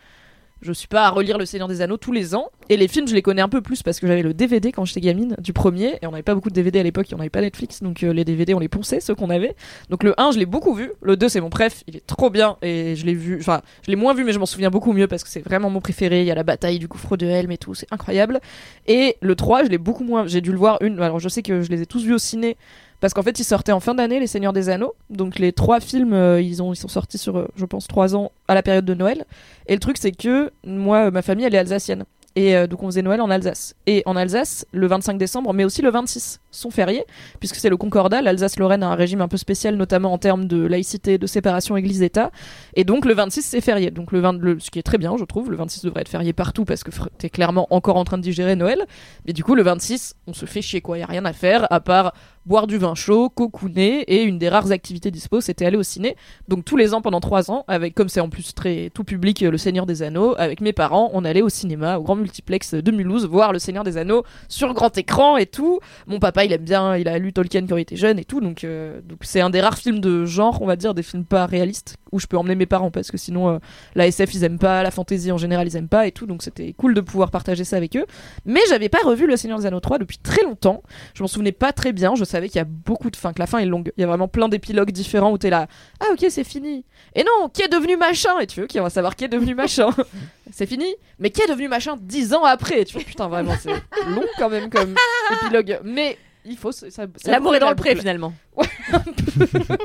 je 0.62 0.72
suis 0.72 0.88
pas 0.88 1.04
à 1.04 1.10
relire 1.10 1.38
Le 1.38 1.46
Seigneur 1.46 1.68
des 1.68 1.80
Anneaux 1.80 1.96
tous 1.96 2.12
les 2.12 2.34
ans. 2.34 2.50
Et 2.68 2.76
les 2.76 2.88
films, 2.88 3.06
je 3.06 3.14
les 3.14 3.22
connais 3.22 3.42
un 3.42 3.48
peu 3.48 3.60
plus 3.60 3.82
parce 3.82 4.00
que 4.00 4.06
j'avais 4.06 4.22
le 4.22 4.34
DVD 4.34 4.72
quand 4.72 4.84
j'étais 4.84 5.00
gamine 5.00 5.36
du 5.38 5.52
premier, 5.52 5.98
et 6.02 6.06
on 6.06 6.10
n'avait 6.10 6.22
pas 6.22 6.34
beaucoup 6.34 6.48
de 6.48 6.54
DVD 6.54 6.80
à 6.80 6.82
l'époque, 6.82 7.06
on 7.12 7.16
n'avait 7.16 7.30
pas 7.30 7.40
Netflix, 7.40 7.82
donc 7.82 8.02
euh, 8.02 8.12
les 8.12 8.24
DVD 8.24 8.54
on 8.54 8.58
les 8.58 8.68
ponçait, 8.68 9.00
ceux 9.00 9.14
qu'on 9.14 9.30
avait. 9.30 9.54
Donc 9.90 10.02
le 10.02 10.14
1, 10.20 10.32
je 10.32 10.38
l'ai 10.38 10.46
beaucoup 10.46 10.74
vu, 10.74 10.90
le 11.02 11.16
2 11.16 11.28
c'est 11.28 11.40
mon 11.40 11.50
préf, 11.50 11.84
il 11.86 11.96
est 11.96 12.06
trop 12.06 12.30
bien, 12.30 12.56
et 12.62 12.96
je 12.96 13.06
l'ai 13.06 13.14
vu, 13.14 13.38
enfin, 13.38 13.62
je 13.84 13.90
l'ai 13.90 13.96
moins 13.96 14.14
vu, 14.14 14.24
mais 14.24 14.32
je 14.32 14.38
m'en 14.38 14.46
souviens 14.46 14.70
beaucoup 14.70 14.92
mieux 14.92 15.06
parce 15.06 15.22
que 15.22 15.30
c'est 15.30 15.40
vraiment 15.40 15.70
mon 15.70 15.80
préféré. 15.80 16.22
Il 16.22 16.26
y 16.26 16.30
a 16.30 16.34
la 16.34 16.42
bataille 16.42 16.78
du 16.78 16.88
gouffre 16.88 17.16
de 17.16 17.26
Helm 17.26 17.50
et 17.52 17.58
tout, 17.58 17.74
c'est 17.74 17.86
incroyable. 17.92 18.40
Et 18.86 19.16
le 19.20 19.36
3, 19.36 19.64
je 19.64 19.68
l'ai 19.68 19.78
beaucoup 19.78 20.04
moins, 20.04 20.26
j'ai 20.26 20.40
dû 20.40 20.50
le 20.50 20.58
voir 20.58 20.78
une, 20.80 21.00
alors 21.00 21.20
je 21.20 21.28
sais 21.28 21.42
que 21.42 21.62
je 21.62 21.70
les 21.70 21.82
ai 21.82 21.86
tous 21.86 22.02
vus 22.02 22.14
au 22.14 22.18
ciné. 22.18 22.56
Parce 23.00 23.14
qu'en 23.14 23.22
fait, 23.22 23.38
ils 23.38 23.44
sortaient 23.44 23.72
en 23.72 23.80
fin 23.80 23.94
d'année, 23.94 24.20
Les 24.20 24.26
Seigneurs 24.26 24.52
des 24.52 24.68
Anneaux. 24.68 24.94
Donc 25.10 25.38
les 25.38 25.52
trois 25.52 25.80
films, 25.80 26.12
euh, 26.12 26.40
ils, 26.40 26.62
ont, 26.62 26.72
ils 26.72 26.76
sont 26.76 26.88
sortis 26.88 27.18
sur, 27.18 27.36
euh, 27.36 27.48
je 27.56 27.64
pense, 27.64 27.86
trois 27.86 28.16
ans 28.16 28.32
à 28.48 28.54
la 28.54 28.62
période 28.62 28.84
de 28.84 28.94
Noël. 28.94 29.24
Et 29.66 29.74
le 29.74 29.80
truc, 29.80 29.98
c'est 29.98 30.12
que 30.12 30.50
moi, 30.64 31.10
ma 31.10 31.22
famille, 31.22 31.44
elle 31.44 31.54
est 31.54 31.58
alsacienne. 31.58 32.04
Et 32.36 32.54
euh, 32.54 32.66
donc 32.66 32.82
on 32.82 32.86
faisait 32.86 33.02
Noël 33.02 33.20
en 33.20 33.30
Alsace. 33.30 33.74
Et 33.86 34.02
en 34.06 34.14
Alsace, 34.14 34.66
le 34.70 34.86
25 34.86 35.16
décembre, 35.16 35.52
mais 35.54 35.64
aussi 35.64 35.80
le 35.80 35.90
26, 35.90 36.40
sont 36.56 36.70
fériés, 36.70 37.04
puisque 37.40 37.56
c'est 37.56 37.68
le 37.68 37.76
Concordat. 37.76 38.22
L'Alsace-Lorraine 38.22 38.82
a 38.82 38.88
un 38.88 38.94
régime 38.94 39.20
un 39.20 39.28
peu 39.28 39.36
spécial, 39.36 39.76
notamment 39.76 40.12
en 40.12 40.18
termes 40.18 40.46
de 40.46 40.64
laïcité, 40.66 41.18
de 41.18 41.26
séparation 41.26 41.76
Église-État. 41.76 42.30
Et 42.74 42.84
donc 42.84 43.04
le 43.04 43.14
26, 43.14 43.42
c'est 43.42 43.60
férié. 43.60 43.90
Donc 43.90 44.12
le 44.12 44.20
20, 44.20 44.38
le- 44.40 44.58
ce 44.60 44.70
qui 44.70 44.78
est 44.78 44.82
très 44.82 44.98
bien, 44.98 45.16
je 45.18 45.24
trouve. 45.24 45.50
Le 45.50 45.56
26 45.56 45.82
devrait 45.84 46.00
être 46.02 46.08
férié 46.08 46.32
partout, 46.32 46.64
parce 46.64 46.82
que 46.84 46.90
t'es 47.18 47.30
clairement 47.30 47.66
encore 47.70 47.96
en 47.96 48.04
train 48.04 48.18
de 48.18 48.22
digérer 48.22 48.56
Noël. 48.56 48.84
Mais 49.26 49.32
du 49.32 49.44
coup, 49.44 49.54
le 49.54 49.62
26, 49.62 50.14
on 50.26 50.32
se 50.32 50.46
fait 50.46 50.62
chier, 50.62 50.80
quoi. 50.80 50.98
Y 50.98 51.02
a 51.02 51.06
rien 51.06 51.24
à 51.24 51.32
faire, 51.32 51.66
à 51.70 51.80
part 51.80 52.12
boire 52.46 52.68
du 52.68 52.78
vin 52.78 52.94
chaud, 52.94 53.28
cocooner, 53.28 54.02
et 54.02 54.22
une 54.22 54.38
des 54.38 54.48
rares 54.48 54.70
activités 54.70 55.10
dispo, 55.10 55.40
c'était 55.40 55.66
aller 55.66 55.76
au 55.76 55.82
ciné. 55.82 56.14
Donc 56.46 56.64
tous 56.64 56.76
les 56.76 56.94
ans 56.94 57.00
pendant 57.00 57.18
trois 57.18 57.50
ans, 57.50 57.64
avec 57.66 57.92
comme 57.96 58.08
c'est 58.08 58.20
en 58.20 58.28
plus 58.28 58.54
très 58.54 58.88
tout 58.94 59.02
public, 59.02 59.42
euh, 59.42 59.50
Le 59.50 59.58
Seigneur 59.58 59.84
des 59.84 60.04
Anneaux, 60.04 60.36
avec 60.38 60.60
mes 60.60 60.72
parents, 60.72 61.10
on 61.12 61.24
allait 61.24 61.42
au 61.42 61.48
cinéma, 61.48 61.98
au 61.98 62.02
grand 62.04 62.14
multiplex 62.14 62.74
de 62.74 62.90
Mulhouse, 62.92 63.26
voir 63.26 63.52
Le 63.52 63.58
Seigneur 63.58 63.82
des 63.82 63.96
Anneaux 63.96 64.22
sur 64.48 64.74
grand 64.74 64.96
écran 64.96 65.36
et 65.38 65.46
tout. 65.46 65.80
Mon 66.06 66.20
papa, 66.20 66.44
il 66.46 66.52
aime 66.52 66.64
bien, 66.64 66.96
il 66.96 67.08
a 67.08 67.18
lu 67.18 67.32
Tolkien 67.32 67.66
quand 67.66 67.76
il 67.76 67.82
était 67.82 67.96
jeune 67.96 68.18
et 68.18 68.24
tout, 68.24 68.40
donc 68.40 68.64
euh, 68.64 69.00
donc 69.02 69.18
c'est 69.22 69.40
un 69.40 69.50
des 69.50 69.60
rares 69.60 69.78
films 69.78 70.00
de 70.00 70.24
genre, 70.24 70.62
on 70.62 70.66
va 70.66 70.76
dire, 70.76 70.94
des 70.94 71.02
films 71.02 71.24
pas 71.24 71.46
réalistes 71.46 71.96
où 72.12 72.18
je 72.18 72.26
peux 72.26 72.38
emmener 72.38 72.54
mes 72.54 72.66
parents 72.66 72.90
parce 72.90 73.10
que 73.10 73.18
sinon 73.18 73.50
euh, 73.50 73.58
la 73.94 74.06
SF 74.06 74.34
ils 74.34 74.44
aiment 74.44 74.58
pas, 74.58 74.82
la 74.82 74.90
fantasy 74.90 75.30
en 75.32 75.38
général 75.38 75.66
ils 75.66 75.76
aiment 75.76 75.88
pas 75.88 76.06
et 76.06 76.12
tout, 76.12 76.26
donc 76.26 76.42
c'était 76.42 76.72
cool 76.72 76.94
de 76.94 77.00
pouvoir 77.00 77.30
partager 77.30 77.64
ça 77.64 77.76
avec 77.76 77.96
eux. 77.96 78.06
Mais 78.44 78.60
j'avais 78.68 78.88
pas 78.88 79.00
revu 79.04 79.26
Le 79.26 79.36
Seigneur 79.36 79.58
des 79.58 79.66
Anneaux 79.66 79.80
3 79.80 79.98
depuis 79.98 80.18
très 80.18 80.42
longtemps. 80.42 80.82
Je 81.14 81.22
m'en 81.22 81.28
souvenais 81.28 81.52
pas 81.52 81.72
très 81.72 81.92
bien. 81.92 82.14
Je 82.14 82.24
savais 82.24 82.48
qu'il 82.48 82.56
y 82.56 82.62
a 82.62 82.64
beaucoup 82.64 83.10
de 83.10 83.16
fins, 83.16 83.32
que 83.32 83.38
la 83.38 83.46
fin 83.46 83.58
est 83.58 83.66
longue. 83.66 83.92
Il 83.96 84.00
y 84.00 84.04
a 84.04 84.06
vraiment 84.06 84.28
plein 84.28 84.48
d'épilogues 84.48 84.90
différents 84.90 85.32
où 85.32 85.38
t'es 85.38 85.50
là. 85.50 85.66
Ah 86.00 86.06
ok, 86.12 86.26
c'est 86.30 86.44
fini. 86.44 86.84
Et 87.14 87.24
non, 87.24 87.48
qui 87.48 87.62
est 87.62 87.68
devenu 87.68 87.96
machin? 87.96 88.38
Et 88.40 88.46
tu 88.46 88.60
veux 88.60 88.66
qui 88.66 88.78
va 88.78 88.90
savoir 88.90 89.16
qui 89.16 89.24
est 89.24 89.28
devenu 89.28 89.54
machin 89.54 89.90
C'est 90.52 90.66
fini. 90.66 90.94
Mais 91.18 91.30
qui 91.30 91.42
est 91.42 91.48
devenu 91.48 91.68
machin 91.68 91.96
dix 92.00 92.32
ans 92.34 92.44
après 92.44 92.84
Tu 92.84 92.94
vois, 92.94 93.02
putain, 93.02 93.28
vraiment, 93.28 93.54
c'est 93.60 93.70
long 93.70 94.24
quand 94.38 94.48
même 94.48 94.70
comme 94.70 94.94
épilogue. 95.42 95.80
Mais 95.84 96.18
il 96.48 96.56
faut. 96.56 96.72
ça- 96.72 96.90
ça- 96.90 97.06
L'amour 97.26 97.54
est 97.54 97.58
dans 97.60 97.66
la 97.66 97.72
le 97.72 97.76
pré 97.76 97.90
boucle. 97.90 98.00
finalement. 98.00 98.32
Ouais. 98.56 98.66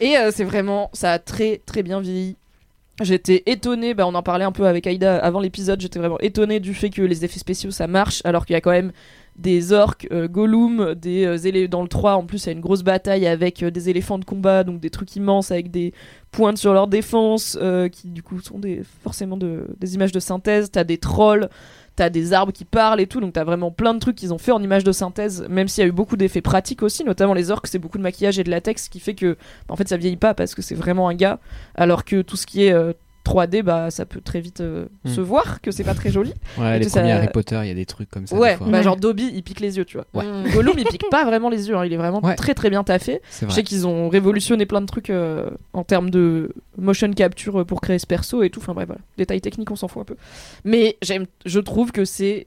Et 0.00 0.16
euh, 0.16 0.30
c'est 0.34 0.44
vraiment, 0.44 0.90
ça 0.92 1.12
a 1.12 1.18
très 1.18 1.60
très 1.66 1.82
bien 1.82 2.00
vieilli. 2.00 2.36
J'étais 3.02 3.42
étonnée, 3.46 3.94
bah 3.94 4.06
on 4.06 4.14
en 4.14 4.22
parlait 4.22 4.44
un 4.44 4.52
peu 4.52 4.66
avec 4.66 4.86
Aïda 4.86 5.16
avant 5.18 5.40
l'épisode, 5.40 5.80
j'étais 5.80 5.98
vraiment 5.98 6.18
étonnée 6.20 6.60
du 6.60 6.74
fait 6.74 6.90
que 6.90 7.00
les 7.00 7.24
effets 7.24 7.38
spéciaux 7.38 7.70
ça 7.70 7.86
marche, 7.86 8.20
alors 8.24 8.44
qu'il 8.44 8.52
y 8.52 8.56
a 8.56 8.60
quand 8.60 8.70
même 8.72 8.92
des 9.36 9.72
orques, 9.72 10.06
euh, 10.12 10.28
Gollum, 10.28 10.94
des 10.94 11.24
euh, 11.24 11.68
dans 11.68 11.80
le 11.80 11.88
3 11.88 12.12
en 12.16 12.26
plus 12.26 12.44
il 12.44 12.46
y 12.46 12.48
a 12.50 12.52
une 12.52 12.60
grosse 12.60 12.82
bataille 12.82 13.26
avec 13.26 13.62
euh, 13.62 13.70
des 13.70 13.88
éléphants 13.88 14.18
de 14.18 14.24
combat, 14.26 14.64
donc 14.64 14.80
des 14.80 14.90
trucs 14.90 15.16
immenses 15.16 15.50
avec 15.50 15.70
des 15.70 15.94
pointes 16.30 16.58
sur 16.58 16.74
leur 16.74 16.88
défense, 16.88 17.56
euh, 17.62 17.88
qui 17.88 18.08
du 18.08 18.22
coup 18.22 18.38
sont 18.40 18.58
des, 18.58 18.82
forcément 19.02 19.38
de, 19.38 19.66
des 19.78 19.94
images 19.94 20.12
de 20.12 20.20
synthèse, 20.20 20.70
t'as 20.70 20.84
des 20.84 20.98
trolls, 20.98 21.48
t'as 21.96 22.10
des 22.10 22.32
arbres 22.32 22.52
qui 22.52 22.64
parlent 22.64 23.00
et 23.00 23.06
tout, 23.06 23.20
donc 23.20 23.32
t'as 23.32 23.44
vraiment 23.44 23.70
plein 23.70 23.94
de 23.94 23.98
trucs 23.98 24.16
qu'ils 24.16 24.32
ont 24.32 24.38
fait 24.38 24.52
en 24.52 24.62
images 24.62 24.84
de 24.84 24.92
synthèse, 24.92 25.46
même 25.48 25.68
s'il 25.68 25.82
y 25.82 25.84
a 25.84 25.88
eu 25.88 25.92
beaucoup 25.92 26.16
d'effets 26.16 26.40
pratiques 26.40 26.82
aussi, 26.82 27.04
notamment 27.04 27.34
les 27.34 27.50
orques, 27.50 27.66
c'est 27.66 27.78
beaucoup 27.78 27.98
de 27.98 28.02
maquillage 28.02 28.38
et 28.38 28.44
de 28.44 28.50
latex, 28.50 28.84
ce 28.84 28.90
qui 28.90 29.00
fait 29.00 29.14
que 29.14 29.34
bah, 29.68 29.74
en 29.74 29.76
fait 29.76 29.88
ça 29.88 29.96
vieillit 29.96 30.16
pas 30.16 30.34
parce 30.34 30.54
que 30.54 30.62
c'est 30.62 30.74
vraiment 30.74 31.08
un 31.08 31.14
gars, 31.14 31.40
alors 31.74 32.04
que 32.04 32.22
tout 32.22 32.36
ce 32.36 32.46
qui 32.46 32.64
est 32.64 32.72
euh, 32.72 32.92
3D, 33.24 33.62
bah 33.62 33.90
ça 33.90 34.06
peut 34.06 34.20
très 34.20 34.40
vite 34.40 34.60
euh, 34.60 34.86
Hmm. 35.04 35.08
se 35.10 35.20
voir 35.20 35.60
que 35.60 35.70
c'est 35.70 35.84
pas 35.84 35.94
très 35.94 36.10
joli. 36.10 36.32
Ouais, 36.58 36.76
Et 36.76 36.78
les 36.80 36.88
ça- 36.88 37.00
premiers 37.00 37.12
Harry 37.12 37.28
Potter, 37.28 37.58
il 37.62 37.68
y 37.68 37.70
a 37.70 37.74
des 37.74 37.84
trucs 37.86 38.10
comme 38.10 38.26
ça. 38.26 38.34
Ouais, 38.36 38.52
des 38.52 38.56
fois. 38.56 38.66
bah 38.68 38.82
genre 38.82 38.96
Dobby, 38.96 39.30
il 39.34 39.42
pique 39.42 39.60
les 39.60 39.76
yeux, 39.76 39.84
tu 39.84 39.98
vois. 39.98 40.06
Ouais. 40.14 40.24
Mm. 40.24 40.50
Gollum, 40.54 40.74
il 40.78 40.84
pique 40.86 41.04
pas 41.10 41.24
vraiment 41.24 41.48
les 41.50 41.68
yeux, 41.68 41.76
hein, 41.76 41.84
il 41.84 41.92
est 41.92 41.96
vraiment 41.98 42.22
Ouais. 42.24 42.34
très 42.34 42.54
très 42.54 42.70
bien 42.70 42.82
taffé. 42.84 43.20
Je 43.42 43.48
sais 43.50 43.62
qu'ils 43.62 43.86
ont 43.86 44.08
révolutionné 44.08 44.64
plein 44.66 44.80
de 44.80 44.86
trucs 44.86 45.10
euh, 45.10 45.50
en 45.72 45.84
termes 45.84 46.10
de 46.10 46.52
motion 46.78 47.10
capture 47.12 47.64
pour 47.66 47.80
créer 47.80 47.98
ce 47.98 48.06
perso 48.06 48.42
et 48.42 48.50
tout. 48.50 48.60
Enfin 48.60 48.72
bref, 48.74 48.86
voilà. 48.86 49.00
Détails 49.18 49.40
techniques, 49.40 49.70
on 49.70 49.76
s'en 49.76 49.88
fout 49.88 50.02
un 50.02 50.04
peu. 50.06 50.16
Mais 50.64 50.96
j'aime, 51.02 51.26
je 51.46 51.60
trouve 51.60 51.92
que 51.92 52.04
c'est. 52.04 52.46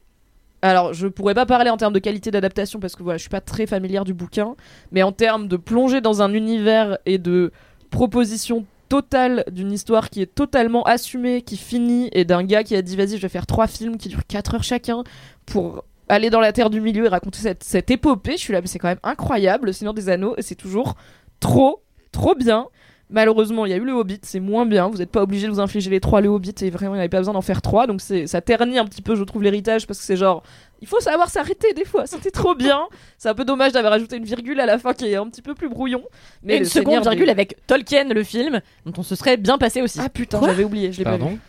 Alors, 0.63 0.93
je 0.93 1.07
pourrais 1.07 1.33
pas 1.35 1.45
parler 1.45 1.69
en 1.69 1.75
termes 1.77 1.91
de 1.93 1.99
qualité 1.99 2.31
d'adaptation 2.31 2.79
parce 2.79 2.95
que 2.95 3.03
voilà, 3.03 3.17
je 3.17 3.23
suis 3.23 3.29
pas 3.29 3.41
très 3.41 3.67
familière 3.67 4.05
du 4.05 4.13
bouquin, 4.13 4.55
mais 4.93 5.03
en 5.03 5.11
termes 5.11 5.47
de 5.49 5.57
plonger 5.57 5.99
dans 5.99 6.21
un 6.21 6.33
univers 6.33 6.97
et 7.05 7.17
de 7.17 7.51
proposition 7.89 8.65
totale 8.93 9.43
d'une 9.49 9.71
histoire 9.71 10.11
qui 10.11 10.21
est 10.21 10.35
totalement 10.35 10.83
assumée, 10.83 11.41
qui 11.41 11.57
finit, 11.57 12.09
et 12.11 12.25
d'un 12.25 12.43
gars 12.43 12.63
qui 12.63 12.75
a 12.75 12.83
dit 12.83 12.95
vas-y, 12.95 13.17
je 13.17 13.23
vais 13.23 13.27
faire 13.27 13.47
trois 13.47 13.65
films 13.65 13.97
qui 13.97 14.07
durent 14.07 14.27
4 14.27 14.53
heures 14.53 14.63
chacun 14.63 15.03
pour 15.47 15.83
aller 16.09 16.29
dans 16.29 16.39
la 16.39 16.53
terre 16.53 16.69
du 16.69 16.79
milieu 16.79 17.05
et 17.05 17.07
raconter 17.07 17.39
cette, 17.39 17.63
cette 17.63 17.89
épopée. 17.89 18.33
Je 18.33 18.37
suis 18.37 18.53
là, 18.53 18.61
mais 18.61 18.67
c'est 18.67 18.77
quand 18.77 18.89
même 18.89 18.99
incroyable, 19.01 19.65
Le 19.65 19.73
Seigneur 19.73 19.95
des 19.95 20.09
Anneaux, 20.09 20.35
et 20.37 20.43
c'est 20.43 20.53
toujours 20.53 20.93
trop, 21.39 21.81
trop 22.11 22.35
bien. 22.35 22.67
Malheureusement, 23.13 23.65
il 23.65 23.69
y 23.69 23.73
a 23.73 23.77
eu 23.77 23.85
le 23.85 23.93
Hobbit, 23.93 24.19
c'est 24.23 24.39
moins 24.39 24.65
bien. 24.65 24.87
Vous 24.89 24.97
n'êtes 24.97 25.11
pas 25.11 25.21
obligé 25.21 25.45
de 25.47 25.51
vous 25.51 25.59
infliger 25.59 25.89
les 25.91 25.99
trois 25.99 26.19
le 26.19 26.29
Hobbit 26.29 26.55
et 26.61 26.69
vraiment, 26.71 26.93
il 26.95 26.97
n'y 26.97 27.01
avait 27.01 27.09
pas 27.09 27.19
besoin 27.19 27.33
d'en 27.35 27.41
faire 27.41 27.61
trois. 27.61 27.85
Donc 27.87 28.01
c'est, 28.01 28.25
ça 28.27 28.41
ternit 28.41 28.79
un 28.79 28.85
petit 28.85 29.01
peu, 29.03 29.15
je 29.15 29.23
trouve, 29.23 29.43
l'héritage 29.43 29.85
parce 29.85 29.99
que 29.99 30.05
c'est 30.05 30.17
genre, 30.17 30.41
il 30.81 30.87
faut 30.87 30.99
savoir 30.99 31.29
s'arrêter 31.29 31.73
des 31.73 31.85
fois. 31.85 32.07
C'était 32.07 32.31
trop 32.31 32.55
bien. 32.55 32.79
C'est 33.19 33.29
un 33.29 33.35
peu 33.35 33.45
dommage 33.45 33.71
d'avoir 33.71 33.93
ajouté 33.93 34.17
une 34.17 34.23
virgule 34.25 34.59
à 34.59 34.65
la 34.65 34.79
fin 34.79 34.93
qui 34.93 35.05
est 35.05 35.15
un 35.15 35.27
petit 35.29 35.43
peu 35.43 35.53
plus 35.53 35.69
brouillon. 35.69 36.01
Mais 36.41 36.57
une 36.57 36.65
seconde 36.65 36.85
Seigneur 36.95 37.03
virgule 37.03 37.25
des- 37.27 37.31
avec 37.31 37.57
Tolkien, 37.67 38.05
le 38.05 38.23
film, 38.23 38.61
dont 38.85 38.93
on 38.97 39.03
se 39.03 39.15
serait 39.15 39.37
bien 39.37 39.59
passé 39.59 39.81
aussi. 39.83 39.99
Ah 40.01 40.09
putain, 40.09 40.41
j'avais 40.43 40.63
oublié, 40.63 40.91
je 40.91 40.97
l'ai 40.97 41.03
pas 41.03 41.17
vu. 41.17 41.23
Ouais, 41.23 41.39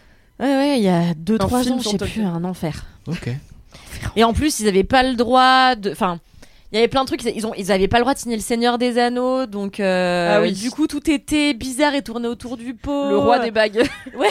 ouais, 0.41 0.79
il 0.79 0.85
y 0.85 0.89
a 0.89 1.15
2-3 1.15 1.63
film 1.63 1.75
ans, 1.75 1.79
je 1.79 1.83
sur 1.83 1.91
sais 1.93 1.97
Tolkien. 1.99 2.25
plus, 2.25 2.31
un 2.31 2.45
enfer. 2.45 2.85
Ok. 3.07 3.31
Et 4.17 4.25
en 4.25 4.33
plus, 4.35 4.61
ils 4.61 4.69
avaient 4.69 4.85
pas 4.85 5.03
le 5.03 5.15
droit 5.15 5.77
de. 5.77 5.91
Enfin, 5.93 6.19
il 6.75 6.79
y 6.79 6.81
avait 6.81 6.89
plein 6.89 7.03
de 7.03 7.07
trucs. 7.07 7.23
Ils, 7.25 7.47
ont, 7.47 7.55
ils 7.57 7.71
avaient 7.71 7.87
pas 7.89 7.99
le 7.99 8.03
droit 8.03 8.15
de 8.15 8.19
signer 8.19 8.35
le 8.37 8.43
Seigneur 8.43 8.79
des 8.79 8.99
Anneaux, 8.99 9.47
donc. 9.47 9.79
euh, 9.79 10.35
Ah 10.37 10.41
oui. 10.43 10.53
Du 10.53 10.71
coup, 10.73 10.87
tout 10.89 11.09
était 11.11 11.55
bizarre 11.55 11.95
et 11.95 12.03
tourné 12.03 12.27
autour 12.27 12.57
du 12.57 12.75
pot. 12.75 13.11
Le 13.11 13.17
roi 13.19 13.39
des 13.39 13.51
bagues. 13.53 13.83
Ouais. 14.17 14.29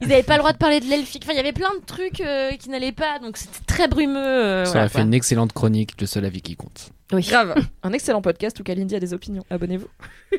ils 0.00 0.12
avaient 0.12 0.22
pas 0.22 0.34
le 0.34 0.38
droit 0.40 0.52
de 0.52 0.58
parler 0.58 0.80
de 0.80 0.86
l'elfique. 0.86 1.22
Enfin, 1.24 1.32
il 1.34 1.36
y 1.36 1.40
avait 1.40 1.52
plein 1.52 1.70
de 1.80 1.84
trucs 1.84 2.20
euh, 2.20 2.50
qui 2.52 2.70
n'allaient 2.70 2.92
pas, 2.92 3.18
donc 3.20 3.36
c'était 3.36 3.58
très 3.66 3.88
brumeux. 3.88 4.16
euh, 4.18 4.64
Ça 4.64 4.70
voilà, 4.72 4.84
a 4.84 4.88
fait 4.88 4.94
quoi. 4.98 5.02
une 5.02 5.14
excellente 5.14 5.52
chronique, 5.52 6.00
le 6.00 6.06
seul 6.06 6.24
avis 6.24 6.40
qui 6.40 6.54
compte. 6.56 6.90
Oui. 7.12 7.22
Grave. 7.28 7.54
Un 7.82 7.92
excellent 7.92 8.22
podcast 8.22 8.58
où 8.60 8.62
Kalindi 8.62 8.94
a 8.94 9.00
des 9.00 9.12
opinions. 9.12 9.42
Abonnez-vous. 9.50 9.88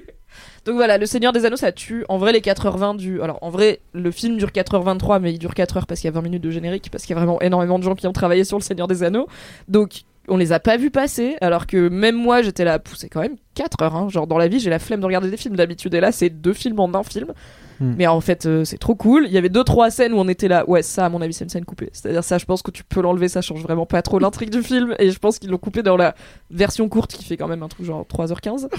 Donc 0.65 0.75
voilà, 0.75 0.97
Le 0.97 1.05
Seigneur 1.05 1.33
des 1.33 1.43
Anneaux, 1.45 1.57
ça 1.57 1.71
tue. 1.73 2.05
En 2.07 2.17
vrai, 2.17 2.31
les 2.31 2.39
4h20 2.39 2.95
du. 2.95 3.21
Alors, 3.21 3.39
en 3.41 3.49
vrai, 3.49 3.81
le 3.93 4.11
film 4.11 4.37
dure 4.37 4.49
4h23, 4.49 5.19
mais 5.19 5.33
il 5.33 5.39
dure 5.39 5.51
4h 5.53 5.85
parce 5.85 5.99
qu'il 5.99 6.07
y 6.07 6.09
a 6.09 6.13
20 6.13 6.21
minutes 6.21 6.43
de 6.43 6.51
générique, 6.51 6.89
parce 6.89 7.03
qu'il 7.03 7.13
y 7.15 7.17
a 7.17 7.19
vraiment 7.19 7.41
énormément 7.41 7.77
de 7.79 7.83
gens 7.83 7.95
qui 7.95 8.07
ont 8.07 8.13
travaillé 8.13 8.43
sur 8.45 8.57
Le 8.57 8.63
Seigneur 8.63 8.87
des 8.87 9.03
Anneaux. 9.03 9.27
Donc, 9.67 10.03
on 10.31 10.37
les 10.37 10.51
a 10.53 10.59
pas 10.59 10.77
vus 10.77 10.89
passer, 10.91 11.35
alors 11.41 11.67
que 11.67 11.89
même 11.89 12.15
moi, 12.15 12.41
j'étais 12.41 12.63
là, 12.63 12.79
c'est 12.95 13.09
quand 13.09 13.21
même 13.21 13.35
4 13.53 13.83
heures. 13.83 13.95
hein. 13.95 14.09
Genre, 14.09 14.25
dans 14.25 14.37
la 14.37 14.47
vie, 14.47 14.59
j'ai 14.59 14.69
la 14.69 14.79
flemme 14.79 15.01
de 15.01 15.05
regarder 15.05 15.29
des 15.29 15.37
films 15.37 15.55
d'habitude, 15.55 15.93
et 15.93 15.99
là, 15.99 16.11
c'est 16.11 16.29
deux 16.29 16.53
films 16.53 16.79
en 16.79 16.93
un 16.95 17.03
film. 17.03 17.33
Hmm. 17.81 17.95
Mais 17.97 18.07
en 18.07 18.21
fait, 18.21 18.45
euh, 18.45 18.63
c'est 18.63 18.77
trop 18.77 18.95
cool. 18.95 19.25
Il 19.25 19.31
y 19.33 19.37
avait 19.37 19.49
deux 19.49 19.63
trois 19.63 19.89
scènes 19.89 20.13
où 20.13 20.17
on 20.17 20.27
était 20.27 20.47
là. 20.47 20.67
Ouais, 20.69 20.83
ça, 20.83 21.05
à 21.05 21.09
mon 21.09 21.19
avis, 21.21 21.33
c'est 21.33 21.43
une 21.43 21.49
scène 21.49 21.65
coupée. 21.65 21.89
C'est-à-dire 21.93 22.23
ça, 22.23 22.37
je 22.37 22.45
pense 22.45 22.61
que 22.61 22.69
tu 22.71 22.83
peux 22.83 23.01
l'enlever. 23.01 23.27
Ça 23.27 23.41
change 23.41 23.63
vraiment 23.63 23.85
pas 23.87 24.01
trop 24.03 24.19
l'intrigue 24.19 24.51
du 24.51 24.61
film. 24.61 24.95
Et 24.99 25.09
je 25.09 25.17
pense 25.17 25.39
qu'ils 25.39 25.49
l'ont 25.49 25.57
coupé 25.57 25.81
dans 25.81 25.97
la 25.97 26.13
version 26.51 26.87
courte 26.89 27.11
qui 27.11 27.25
fait 27.25 27.37
quand 27.37 27.47
même 27.47 27.63
un 27.63 27.67
truc 27.67 27.85
genre 27.87 28.05
3h15. 28.05 28.69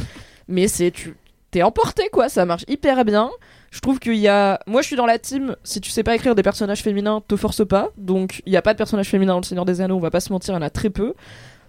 Mais 0.47 0.69
c'est 0.69 0.93
tu 0.93 1.17
t'es 1.51 1.65
emporté 1.65 2.09
quoi. 2.13 2.29
Ça 2.29 2.47
marche 2.47 2.65
hyper 2.69 3.05
bien. 3.05 3.31
Je 3.73 3.81
trouve 3.81 3.99
qu'il 3.99 4.17
y 4.17 4.29
a. 4.29 4.61
Moi, 4.67 4.83
je 4.83 4.87
suis 4.87 4.97
dans 4.97 5.07
la 5.07 5.19
team. 5.19 5.57
Si 5.65 5.81
tu 5.81 5.91
sais 5.91 6.03
pas 6.03 6.15
écrire 6.15 6.35
des 6.35 6.43
personnages 6.43 6.83
féminins, 6.83 7.23
te 7.27 7.37
force 7.37 7.67
pas. 7.67 7.89
Donc, 7.97 8.43
il 8.45 8.53
y 8.53 8.57
a 8.57 8.63
pas 8.63 8.75
de 8.75 8.79
personnages 8.79 9.09
féminins 9.09 9.33
dans 9.33 9.41
le 9.41 9.45
Seigneur 9.45 9.65
des 9.65 9.81
Anneaux. 9.81 9.97
On 9.97 10.01
va 10.01 10.11
pas 10.11 10.21
se 10.21 10.31
mentir, 10.31 10.53
il 10.53 10.59
y 10.59 10.61
en 10.61 10.63
a 10.63 10.71
très 10.71 10.91
peu. 10.91 11.15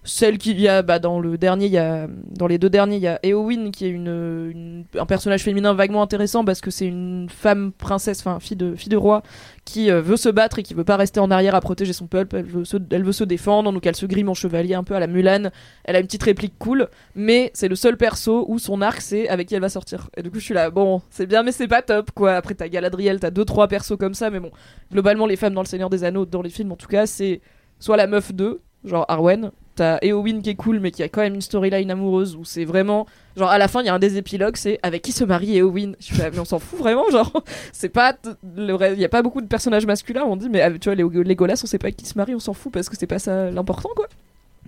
Celle 0.06 0.38
qu'il 0.38 0.60
y 0.60 0.68
a 0.68 0.82
bah, 0.82 1.00
dans 1.00 1.20
le 1.20 1.38
dernier, 1.38 1.68
il 1.68 1.72
y 1.72 1.78
a 1.78 2.08
dans 2.30 2.48
les 2.48 2.58
deux 2.58 2.70
derniers, 2.70 2.98
il 2.98 3.02
y 3.02 3.08
a 3.08 3.20
Eowyn 3.24 3.72
qui 3.72 3.86
est 3.86 3.90
une, 3.90 4.84
un 5.00 5.06
personnage 5.06 5.44
féminin 5.44 5.74
vaguement 5.74 6.02
intéressant 6.02 6.44
parce 6.44 6.60
que 6.60 6.72
c'est 6.72 6.88
une 6.88 7.30
femme 7.30 7.72
princesse, 7.72 8.20
enfin 8.20 8.40
fille 8.42 8.58
de 8.58 8.76
fille 8.76 8.90
de 8.90 8.98
roi 8.98 9.24
qui 9.64 9.90
euh, 9.90 10.02
veut 10.02 10.18
se 10.18 10.28
battre 10.28 10.60
et 10.60 10.64
qui 10.64 10.74
veut 10.74 10.84
pas 10.84 10.98
rester 10.98 11.22
en 11.22 11.32
arrière 11.32 11.56
à 11.56 11.62
protéger 11.62 11.94
son 11.94 12.08
peuple. 12.08 12.36
Elle 12.36 12.46
veut 12.46 12.66
se, 12.66 12.76
elle 12.92 13.04
veut 13.04 13.14
se 13.14 13.24
défendre, 13.24 13.72
donc 13.72 13.86
elle 13.86 13.96
se 13.96 14.06
grime 14.06 14.28
en 14.28 14.34
chevalier 14.34 14.74
un 14.74 14.84
peu 14.84 14.94
à 14.94 15.00
la 15.00 15.08
Mulan. 15.08 15.52
Elle 15.86 15.96
a 15.96 16.00
une 16.00 16.06
petite 16.06 16.24
réplique 16.24 16.56
cool, 16.60 16.90
mais 17.16 17.52
c'est 17.54 17.70
le 17.70 17.76
seul 17.76 17.96
perso 17.96 18.46
où 18.50 18.60
son 18.60 18.82
arc 18.82 19.00
c'est 19.00 19.30
avec 19.30 19.48
qui 19.48 19.56
elle 19.56 19.62
va 19.62 19.70
sortir. 19.70 20.10
Et 20.18 20.22
du 20.22 20.32
coup 20.32 20.40
je 20.40 20.46
suis 20.46 20.54
là, 20.54 20.70
bon 20.70 21.02
c'est 21.12 21.28
bien 21.28 21.44
mais 21.44 21.54
c'est 21.54 21.70
pas 21.70 21.82
top 21.82 22.12
quoi. 22.12 22.34
Après 22.34 22.56
t'as 22.56 22.68
Galadriel, 22.68 23.22
t'as 23.22 23.32
deux 23.32 23.46
trois 23.46 23.70
persos 23.70 23.96
comme 23.98 24.16
ça, 24.16 24.30
mais 24.30 24.42
bon 24.42 24.52
globalement 24.92 25.28
les 25.28 25.38
femmes 25.38 25.54
dans 25.54 25.62
le 25.62 25.68
Seigneur 25.68 25.90
des 25.90 26.04
Anneaux, 26.04 26.26
dans 26.26 26.42
les 26.42 26.50
films 26.50 26.74
en 26.74 26.78
tout 26.78 26.88
cas, 26.88 27.06
c'est 27.06 27.40
soit 27.80 27.96
la 27.96 28.08
meuf 28.08 28.34
2, 28.34 28.62
genre 28.84 29.06
Arwen, 29.08 29.52
t'as 29.76 29.98
Eowyn 30.02 30.42
qui 30.42 30.50
est 30.52 30.56
cool 30.56 30.80
mais 30.80 30.92
qui 30.92 31.04
a 31.04 31.10
quand 31.10 31.22
même 31.22 31.36
une 31.36 31.42
storyline 31.42 31.90
amoureuse 31.90 32.36
où 32.36 32.46
c'est 32.46 32.66
vraiment 32.66 33.08
genre 33.36 33.50
à 33.50 33.58
la 33.58 33.68
fin 33.68 33.82
il 33.82 33.88
y 33.88 33.90
a 33.90 33.94
un 33.94 34.00
des 34.00 34.18
épilogues 34.18 34.56
c'est 34.56 34.80
avec 34.84 35.02
qui 35.02 35.12
se 35.12 35.24
marie 35.24 35.58
Eowyn. 35.58 35.94
Je 36.00 36.18
là, 36.20 36.30
mais 36.32 36.40
on 36.40 36.46
s'en 36.46 36.60
fout 36.60 36.80
vraiment 36.80 37.10
genre 37.10 37.44
c'est 37.74 37.90
pas 37.90 38.16
il 38.58 39.00
y 39.00 39.06
a 39.06 39.10
pas 39.10 39.22
beaucoup 39.22 39.42
de 39.42 39.48
personnages 39.48 39.86
masculins 39.86 40.24
on 40.26 40.36
dit 40.36 40.50
mais 40.50 40.62
ah, 40.62 40.72
tu 40.72 40.90
vois 40.90 40.96
les 40.96 41.04
Legolas 41.04 41.62
on 41.64 41.68
sait 41.68 41.80
pas 41.80 41.88
avec 41.88 41.98
qui 41.98 42.06
se 42.06 42.18
marie 42.18 42.36
on 42.36 42.40
s'en 42.40 42.54
fout 42.54 42.72
parce 42.72 42.90
que 42.90 42.98
c'est 42.98 43.08
pas 43.08 43.20
ça 43.20 43.50
l'important 43.50 43.90
quoi. 43.96 44.08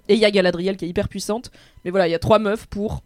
Et 0.07 0.13
il 0.13 0.19
y 0.19 0.25
a 0.25 0.31
Galadriel 0.31 0.77
qui 0.77 0.85
est 0.85 0.89
hyper 0.89 1.09
puissante 1.09 1.51
mais 1.83 1.91
voilà 1.91 2.07
il 2.07 2.11
y 2.11 2.15
a 2.15 2.19
trois 2.19 2.39
meufs 2.39 2.65
pour 2.67 3.01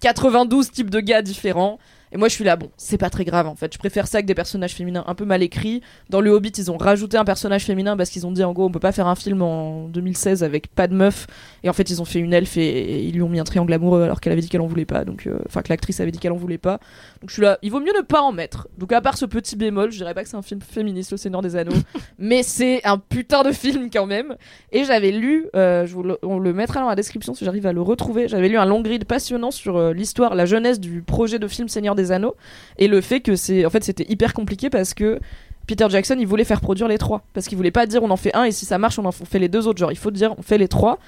92 0.00 0.70
types 0.70 0.90
de 0.90 1.00
gars 1.00 1.22
différents 1.22 1.78
et 2.14 2.16
moi 2.16 2.28
je 2.28 2.34
suis 2.34 2.44
là 2.44 2.54
bon 2.54 2.70
c'est 2.76 2.96
pas 2.96 3.10
très 3.10 3.24
grave 3.24 3.48
en 3.48 3.56
fait. 3.56 3.74
Je 3.74 3.78
préfère 3.78 4.06
ça 4.06 4.22
que 4.22 4.26
des 4.26 4.36
personnages 4.36 4.74
féminins 4.74 5.02
un 5.08 5.16
peu 5.16 5.24
mal 5.24 5.42
écrits. 5.42 5.82
Dans 6.10 6.20
le 6.20 6.30
Hobbit 6.30 6.52
ils 6.56 6.70
ont 6.70 6.76
rajouté 6.76 7.16
un 7.16 7.24
personnage 7.24 7.64
féminin 7.64 7.96
parce 7.96 8.08
qu'ils 8.08 8.24
ont 8.24 8.30
dit 8.30 8.44
en 8.44 8.52
gros 8.52 8.66
on 8.66 8.70
peut 8.70 8.78
pas 8.78 8.92
faire 8.92 9.08
un 9.08 9.16
film 9.16 9.42
en 9.42 9.88
2016 9.88 10.44
avec 10.44 10.68
pas 10.68 10.86
de 10.86 10.94
meuf. 10.94 11.26
Et 11.64 11.68
en 11.68 11.72
fait 11.72 11.90
ils 11.90 12.00
ont 12.00 12.04
fait 12.04 12.20
une 12.20 12.32
elfe 12.32 12.56
et, 12.56 12.68
et 12.68 13.02
ils 13.02 13.14
lui 13.14 13.22
ont 13.22 13.28
mis 13.28 13.40
un 13.40 13.44
triangle 13.44 13.72
amoureux 13.72 14.04
alors 14.04 14.20
qu'elle 14.20 14.32
avait 14.32 14.42
dit 14.42 14.48
qu'elle 14.48 14.60
en 14.60 14.68
voulait 14.68 14.84
pas. 14.84 15.04
Donc 15.04 15.26
euh, 15.26 15.38
enfin 15.46 15.62
que 15.62 15.70
l'actrice 15.70 15.98
avait 15.98 16.12
dit 16.12 16.20
qu'elle 16.20 16.32
en 16.32 16.36
voulait 16.36 16.56
pas. 16.56 16.78
Donc 17.20 17.30
je 17.30 17.32
suis 17.32 17.42
là 17.42 17.58
il 17.62 17.72
vaut 17.72 17.80
mieux 17.80 17.92
ne 17.96 18.02
pas 18.02 18.20
en 18.20 18.30
mettre. 18.30 18.68
Donc 18.78 18.92
à 18.92 19.00
part 19.00 19.18
ce 19.18 19.26
petit 19.26 19.56
bémol 19.56 19.90
je 19.90 19.96
dirais 19.96 20.14
pas 20.14 20.22
que 20.22 20.28
c'est 20.28 20.36
un 20.36 20.42
film 20.42 20.60
féministe 20.60 21.10
le 21.10 21.16
Seigneur 21.16 21.42
des 21.42 21.56
Anneaux 21.56 21.74
mais 22.18 22.44
c'est 22.44 22.80
un 22.84 22.98
putain 22.98 23.42
de 23.42 23.50
film 23.50 23.90
quand 23.92 24.06
même. 24.06 24.36
Et 24.70 24.84
j'avais 24.84 25.10
lu 25.10 25.48
euh, 25.56 25.84
je 25.84 25.92
vous 25.92 26.04
le, 26.04 26.18
on 26.22 26.38
le 26.38 26.52
mettra 26.52 26.78
dans 26.78 26.88
la 26.88 26.94
description 26.94 27.34
si 27.34 27.44
j'arrive 27.44 27.66
à 27.66 27.72
le 27.72 27.82
retrouver. 27.82 28.28
J'avais 28.28 28.48
lu 28.48 28.56
un 28.56 28.66
long 28.66 28.82
grid 28.82 29.04
passionnant 29.04 29.50
sur 29.50 29.76
euh, 29.76 29.92
l'histoire 29.92 30.36
la 30.36 30.46
jeunesse 30.46 30.78
du 30.78 31.02
projet 31.02 31.40
de 31.40 31.48
film 31.48 31.68
Seigneur 31.68 31.96
des 31.96 32.03
Anneaux 32.12 32.36
et 32.78 32.88
le 32.88 33.00
fait 33.00 33.20
que 33.20 33.36
c'est 33.36 33.64
en 33.64 33.70
fait 33.70 33.84
c'était 33.84 34.06
hyper 34.08 34.34
compliqué 34.34 34.70
parce 34.70 34.94
que 34.94 35.20
Peter 35.66 35.86
Jackson 35.88 36.16
il 36.18 36.26
voulait 36.26 36.44
faire 36.44 36.60
produire 36.60 36.88
les 36.88 36.98
trois. 36.98 37.22
Parce 37.32 37.46
qu'il 37.46 37.56
voulait 37.56 37.70
pas 37.70 37.86
dire 37.86 38.02
on 38.02 38.10
en 38.10 38.16
fait 38.16 38.34
un 38.34 38.44
et 38.44 38.52
si 38.52 38.66
ça 38.66 38.78
marche 38.78 38.98
on 38.98 39.04
en 39.04 39.12
fait 39.12 39.38
les 39.38 39.48
deux 39.48 39.66
autres. 39.66 39.78
Genre 39.78 39.92
il 39.92 39.98
faut 39.98 40.10
dire 40.10 40.34
on 40.38 40.42
fait 40.42 40.58
les 40.58 40.68
trois 40.68 40.98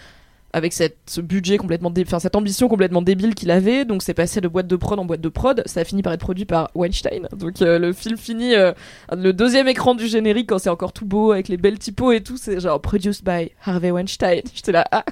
avec 0.56 0.72
cette, 0.72 0.96
ce 1.06 1.20
budget 1.20 1.58
complètement 1.58 1.90
dé- 1.90 2.02
enfin 2.06 2.18
cette 2.18 2.34
ambition 2.34 2.66
complètement 2.66 3.02
débile 3.02 3.34
qu'il 3.34 3.50
avait. 3.50 3.84
Donc 3.84 4.02
c'est 4.02 4.14
passé 4.14 4.40
de 4.40 4.48
boîte 4.48 4.66
de 4.66 4.76
prod 4.76 4.98
en 4.98 5.04
boîte 5.04 5.20
de 5.20 5.28
prod. 5.28 5.62
Ça 5.66 5.80
a 5.80 5.84
fini 5.84 6.00
par 6.02 6.14
être 6.14 6.20
produit 6.20 6.46
par 6.46 6.70
Weinstein. 6.74 7.28
Donc 7.36 7.60
euh, 7.60 7.78
le 7.78 7.92
film 7.92 8.16
finit 8.16 8.54
euh, 8.54 8.72
le 9.14 9.34
deuxième 9.34 9.68
écran 9.68 9.94
du 9.94 10.06
générique 10.06 10.48
quand 10.48 10.58
c'est 10.58 10.70
encore 10.70 10.94
tout 10.94 11.04
beau 11.04 11.32
avec 11.32 11.48
les 11.48 11.58
belles 11.58 11.78
typos 11.78 12.10
et 12.10 12.22
tout 12.22 12.38
c'est 12.38 12.58
genre 12.58 12.80
produced 12.80 13.22
by 13.22 13.50
Harvey 13.66 13.90
Weinstein. 13.90 14.40
J'étais 14.54 14.72
là 14.72 14.86
ah 14.92 15.04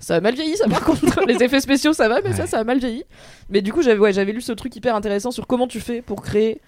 ça 0.00 0.16
a 0.16 0.20
mal 0.22 0.34
vieilli 0.34 0.56
ça 0.56 0.66
par 0.66 0.80
contre. 0.82 1.20
Les 1.26 1.42
effets 1.42 1.60
spéciaux 1.60 1.92
ça 1.92 2.08
va 2.08 2.22
mais 2.22 2.32
ça 2.32 2.46
ça 2.46 2.58
a 2.60 2.64
mal 2.64 2.78
vieilli. 2.78 3.04
Mais 3.50 3.60
du 3.60 3.74
coup 3.74 3.82
j'avais 3.82 3.98
ouais, 3.98 4.14
j'avais 4.14 4.32
lu 4.32 4.40
ce 4.40 4.52
truc 4.52 4.74
hyper 4.74 4.96
intéressant 4.96 5.30
sur 5.30 5.46
comment 5.46 5.66
tu 5.66 5.80
fais 5.80 6.00
pour 6.00 6.22
créer 6.22 6.62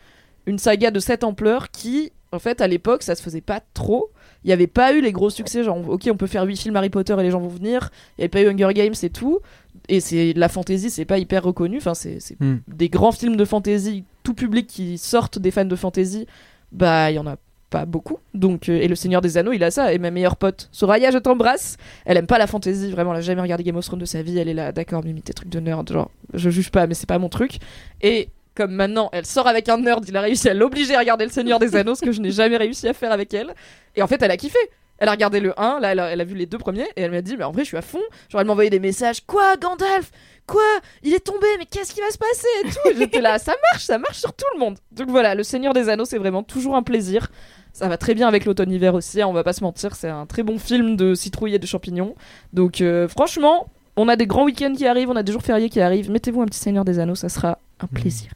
une 0.45 0.59
saga 0.59 0.91
de 0.91 1.01
cette 1.01 1.25
ampleur 1.25 1.71
qui, 1.71 2.13
en 2.33 2.39
fait, 2.39 2.61
à 2.63 2.67
l'époque, 2.67 3.03
ça 3.03 3.15
se 3.15 3.23
faisait 3.23 3.43
pas 3.43 3.61
trop. 3.75 4.11
Il 4.45 4.49
n'y 4.49 4.53
avait 4.53 4.67
pas 4.69 4.93
eu 4.95 5.01
les 5.01 5.13
gros 5.13 5.31
succès, 5.31 5.65
genre, 5.65 5.79
ok, 5.89 6.09
on 6.13 6.17
peut 6.17 6.27
faire 6.29 6.45
8 6.45 6.57
films 6.57 6.77
Harry 6.77 6.91
Potter 6.91 7.15
et 7.19 7.23
les 7.23 7.31
gens 7.31 7.41
vont 7.41 7.49
venir. 7.49 7.91
Il 8.17 8.21
n'y 8.21 8.25
avait 8.25 8.29
pas 8.29 8.43
eu 8.43 8.49
Hunger 8.49 8.73
Games 8.73 8.95
et 9.03 9.11
tout. 9.11 9.41
Et 9.89 10.01
c'est 10.01 10.33
la 10.35 10.49
fantasy, 10.49 10.91
c'est 10.91 11.05
pas 11.05 11.19
hyper 11.19 11.43
reconnu. 11.43 11.79
Enfin, 11.79 11.95
c'est 11.95 12.21
c'est 12.21 12.41
Hmm. 12.41 12.59
des 12.69 12.89
grands 12.89 13.13
films 13.13 13.37
de 13.37 13.45
fantasy, 13.45 14.05
tout 14.23 14.35
public 14.35 14.67
qui 14.67 14.99
sortent 14.99 15.39
des 15.39 15.51
fans 15.51 15.65
de 15.65 15.77
fantasy. 15.77 16.27
Bah, 16.73 17.11
il 17.11 17.15
y 17.15 17.19
en 17.19 17.27
a 17.27 17.37
pas 17.71 17.85
beaucoup. 17.85 18.19
Donc, 18.35 18.69
euh, 18.69 18.81
et 18.81 18.89
le 18.89 18.95
Seigneur 18.95 19.21
des 19.21 19.37
Anneaux, 19.39 19.53
il 19.53 19.63
a 19.65 19.71
ça. 19.71 19.93
Et 19.93 19.99
ma 19.99 20.11
meilleure 20.11 20.37
pote, 20.37 20.69
Soraya, 20.73 21.11
je 21.11 21.19
t'embrasse. 21.19 21.77
Elle 22.05 22.17
aime 22.17 22.27
pas 22.27 22.39
la 22.39 22.47
fantasy, 22.47 22.91
vraiment, 22.91 23.13
elle 23.13 23.19
a 23.19 23.23
jamais 23.23 23.43
regardé 23.43 23.63
Game 23.65 23.77
of 23.77 23.85
Thrones 23.85 23.99
de 24.01 24.05
sa 24.07 24.23
vie. 24.23 24.39
Elle 24.39 24.49
est 24.49 24.55
là, 24.55 24.73
d'accord, 24.73 25.05
Mimi, 25.05 25.21
tes 25.23 25.35
trucs 25.35 25.49
de 25.51 25.61
nerd, 25.61 25.91
genre, 25.93 26.11
je 26.35 26.49
juge 26.51 26.71
pas, 26.71 26.87
mais 26.87 26.95
c'est 26.95 27.09
pas 27.09 27.19
mon 27.19 27.29
truc. 27.29 27.59
Et 28.03 28.29
comme 28.59 28.73
maintenant, 28.73 29.09
elle 29.13 29.25
sort 29.25 29.47
avec 29.47 29.69
un 29.69 29.79
nerd, 29.79 30.05
il 30.09 30.17
a 30.17 30.21
réussi 30.21 30.49
à 30.49 30.55
l'obliger 30.55 30.97
à 30.97 30.99
regarder 30.99 31.25
le 31.25 31.31
Seigneur 31.31 31.61
des 31.61 31.77
Anneaux, 31.77 31.95
ce 31.95 32.01
que 32.03 32.11
je 32.11 32.21
n'ai 32.21 32.33
jamais 32.33 32.57
réussi 32.57 32.89
à 32.89 32.93
faire 32.93 33.13
avec 33.13 33.33
elle. 33.33 33.55
Et 33.95 34.03
en 34.03 34.09
fait, 34.09 34.21
elle 34.21 34.33
a 34.33 34.37
kiffé. 34.37 34.59
Elle 34.99 35.09
a 35.09 35.13
regardé 35.13 35.39
le 35.39 35.59
1, 35.59 35.79
là, 35.79 35.93
elle 35.93 36.21
a, 36.21 36.25
vu 36.25 36.35
les 36.35 36.47
deux 36.47 36.59
premiers, 36.59 36.89
et 36.97 37.03
elle 37.03 37.13
m'a 37.13 37.23
dit, 37.23 37.37
mais 37.37 37.45
en 37.45 37.53
vrai, 37.53 37.63
je 37.63 37.69
suis 37.69 37.77
à 37.77 37.83
fond. 37.83 38.03
Genre, 38.29 38.41
elle 38.41 38.49
m'a 38.49 38.53
envoyé 38.53 38.69
des 38.69 38.81
messages, 38.81 39.21
quoi, 39.25 39.57
Gandalf? 39.57 40.11
Quoi? 40.45 40.61
Il 41.05 41.15
est 41.15 41.25
tombé, 41.25 41.47
mais 41.57 41.67
qu'est-ce 41.67 41.95
qui 41.95 42.01
va 42.01 42.11
se 42.11 42.19
passer? 42.19 42.49
et 42.65 42.69
tout. 42.69 42.91
Et 42.91 42.97
J'étais 42.97 43.21
là, 43.21 43.39
ça 43.39 43.55
marche, 43.71 43.85
ça 43.85 43.97
marche 43.97 44.19
sur 44.19 44.33
tout 44.33 44.47
le 44.55 44.59
monde. 44.59 44.77
Donc 44.91 45.09
voilà, 45.09 45.37
le 45.37 45.45
Seigneur 45.45 45.73
des 45.73 45.89
Anneaux, 45.89 46.05
c'est 46.05 46.19
vraiment 46.19 46.43
toujours 46.43 46.75
un 46.75 46.83
plaisir. 46.83 47.31
Ça 47.73 47.87
va 47.87 47.97
très 47.97 48.15
bien 48.15 48.27
avec 48.27 48.45
l'automne-hiver 48.45 48.93
aussi, 48.95 49.23
hein, 49.23 49.29
on 49.29 49.33
va 49.33 49.45
pas 49.45 49.53
se 49.53 49.63
mentir, 49.63 49.95
c'est 49.95 50.09
un 50.09 50.27
très 50.27 50.43
bon 50.43 50.59
film 50.59 50.97
de 50.97 51.15
citrouilles 51.15 51.55
et 51.55 51.61
de 51.61 51.67
champignons. 51.67 52.17
Donc 52.53 52.81
euh, 52.81 53.07
franchement, 53.07 53.69
on 53.99 54.09
a 54.09 54.15
des 54.15 54.29
grands 54.29 54.45
week-ends 54.45 54.75
qui 54.77 54.87
arrivent, 54.87 55.11
on 55.11 55.17
a 55.17 55.25
des 55.25 55.33
jours 55.33 55.43
fériés 55.43 55.69
qui 55.69 55.81
arrivent. 55.81 56.09
Mettez-vous 56.11 56.41
un 56.41 56.47
petit 56.47 56.61
Seigneur 56.61 56.85
des 56.85 57.01
Anneaux, 57.01 57.17
ça 57.17 57.29
sera 57.29 57.59
un 57.81 57.89
plaisir. 57.89 58.31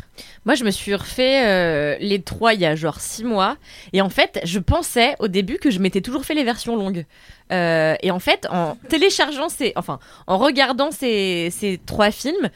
Moi, 0.45 0.55
je 0.55 0.65
me 0.65 0.71
suis 0.71 0.95
refait 0.95 1.47
euh, 1.47 1.97
les 2.01 2.21
trois 2.21 2.55
il 2.55 2.61
y 2.61 2.67
a 2.67 2.75
genre 2.75 3.01
six 3.01 3.25
mois. 3.25 3.57
Et 3.93 4.01
en 4.03 4.11
fait, 4.11 4.41
je 4.45 4.59
pensais 4.59 5.15
au 5.21 5.29
début 5.29 5.59
que 5.59 5.71
je 5.71 5.79
m'étais 5.79 6.01
toujours 6.01 6.25
fait 6.25 6.35
les 6.35 6.45
versions 6.45 6.77
longues. 6.77 7.07
Euh, 7.53 7.95
et 8.03 8.11
en 8.11 8.19
fait, 8.19 8.47
en 8.51 8.77
téléchargeant 8.89 9.49
ces. 9.49 9.73
Enfin, 9.77 9.99
en 10.27 10.39
regardant 10.39 10.91
ces, 10.91 11.49
ces 11.51 11.79
trois 11.85 12.11
films, 12.11 12.51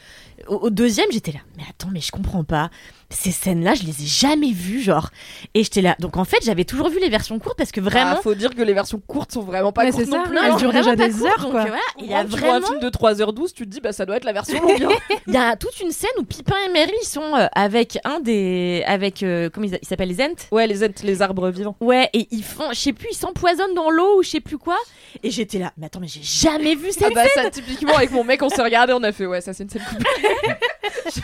au, 0.47 0.55
au 0.55 0.69
deuxième, 0.69 1.07
j'étais 1.11 1.31
là. 1.31 1.39
Mais 1.57 1.63
attends, 1.69 1.89
mais 1.91 2.01
je 2.01 2.11
comprends 2.11 2.43
pas. 2.43 2.69
Ces 3.09 3.31
scènes-là, 3.31 3.73
je 3.75 3.83
les 3.83 4.03
ai 4.03 4.05
jamais 4.05 4.51
vues, 4.51 4.81
genre. 4.81 5.11
Et 5.53 5.63
j'étais 5.63 5.81
là. 5.81 5.95
Donc 5.99 6.17
en 6.17 6.25
fait, 6.25 6.39
j'avais 6.43 6.65
toujours 6.65 6.89
vu 6.89 6.99
les 6.99 7.09
versions 7.09 7.37
courtes 7.39 7.57
parce 7.57 7.71
que 7.71 7.79
vraiment. 7.79 8.15
Ah, 8.17 8.21
faut 8.21 8.33
dire 8.35 8.53
que 8.55 8.61
les 8.63 8.73
versions 8.73 8.99
courtes 9.05 9.31
sont 9.33 9.41
vraiment 9.43 9.71
pas 9.71 9.83
Mais 9.83 9.91
courtes 9.91 10.05
c'est 10.05 10.11
non 10.11 10.23
ça, 10.23 10.29
plus. 10.29 10.37
elles 10.37 10.51
hein. 10.51 10.55
durent 10.57 10.71
vraiment 10.71 10.93
déjà 10.95 10.97
pas 10.97 11.07
des 11.07 11.13
courtes, 11.13 11.29
heures, 11.31 11.43
donc, 11.43 11.51
quoi. 11.51 11.61
euh, 11.61 11.67
voilà, 11.67 11.81
il 11.99 12.05
y 12.07 12.13
a 12.13 12.23
Quand 12.23 12.29
tu 12.31 12.39
vois 12.39 12.39
un 12.55 12.59
vraiment. 12.59 12.67
film 12.67 12.79
de 12.79 12.89
3h12, 12.89 13.53
tu 13.53 13.63
te 13.65 13.69
dis 13.69 13.79
bah 13.81 13.93
ça 13.93 14.05
doit 14.05 14.17
être 14.17 14.25
la 14.25 14.33
version 14.33 14.59
longue. 14.61 14.83
hein. 14.83 15.15
Il 15.27 15.33
y 15.33 15.37
a 15.37 15.55
toute 15.55 15.79
une 15.79 15.91
scène 15.91 16.09
où 16.17 16.23
Pipin 16.23 16.55
et 16.75 16.87
ils 17.01 17.07
sont 17.07 17.21
euh, 17.35 17.46
avec 17.53 17.97
un 18.03 18.19
des. 18.19 18.83
Avec. 18.85 19.23
euh, 19.23 19.49
comment 19.51 19.67
ils, 19.67 19.79
s'appellent 19.85 20.09
les 20.09 20.21
Ents? 20.21 20.35
Ouais, 20.51 20.67
les 20.67 20.83
ents, 20.83 21.03
les 21.03 21.21
arbres 21.21 21.49
vivants. 21.49 21.75
Ouais, 21.81 22.09
et 22.13 22.27
ils 22.31 22.43
font. 22.43 22.69
Je 22.71 22.79
sais 22.79 22.93
plus, 22.93 23.07
ils 23.11 23.15
s'empoisonnent 23.17 23.73
dans 23.75 23.89
l'eau 23.89 24.19
ou 24.19 24.23
je 24.23 24.29
sais 24.29 24.39
plus 24.41 24.57
quoi. 24.57 24.77
Et 25.23 25.31
j'étais 25.31 25.59
là. 25.59 25.71
Mais 25.77 25.87
attends, 25.87 25.99
mais 25.99 26.07
j'ai 26.07 26.21
jamais 26.23 26.75
vu 26.75 26.91
cette 26.91 27.03
Ah 27.05 27.09
bah 27.13 27.23
scène 27.27 27.43
ça 27.45 27.49
typiquement 27.51 27.95
avec 27.95 28.11
mon 28.11 28.23
mec 28.23 28.41
on 28.43 28.49
s'est 28.49 28.61
regardé 28.61 28.93
on 28.93 29.01
a 29.03 29.11
fait 29.11 29.25
ouais 29.25 29.41
ça 29.41 29.53
c'est 29.53 29.63
une 29.63 29.69
scène. 29.69 29.81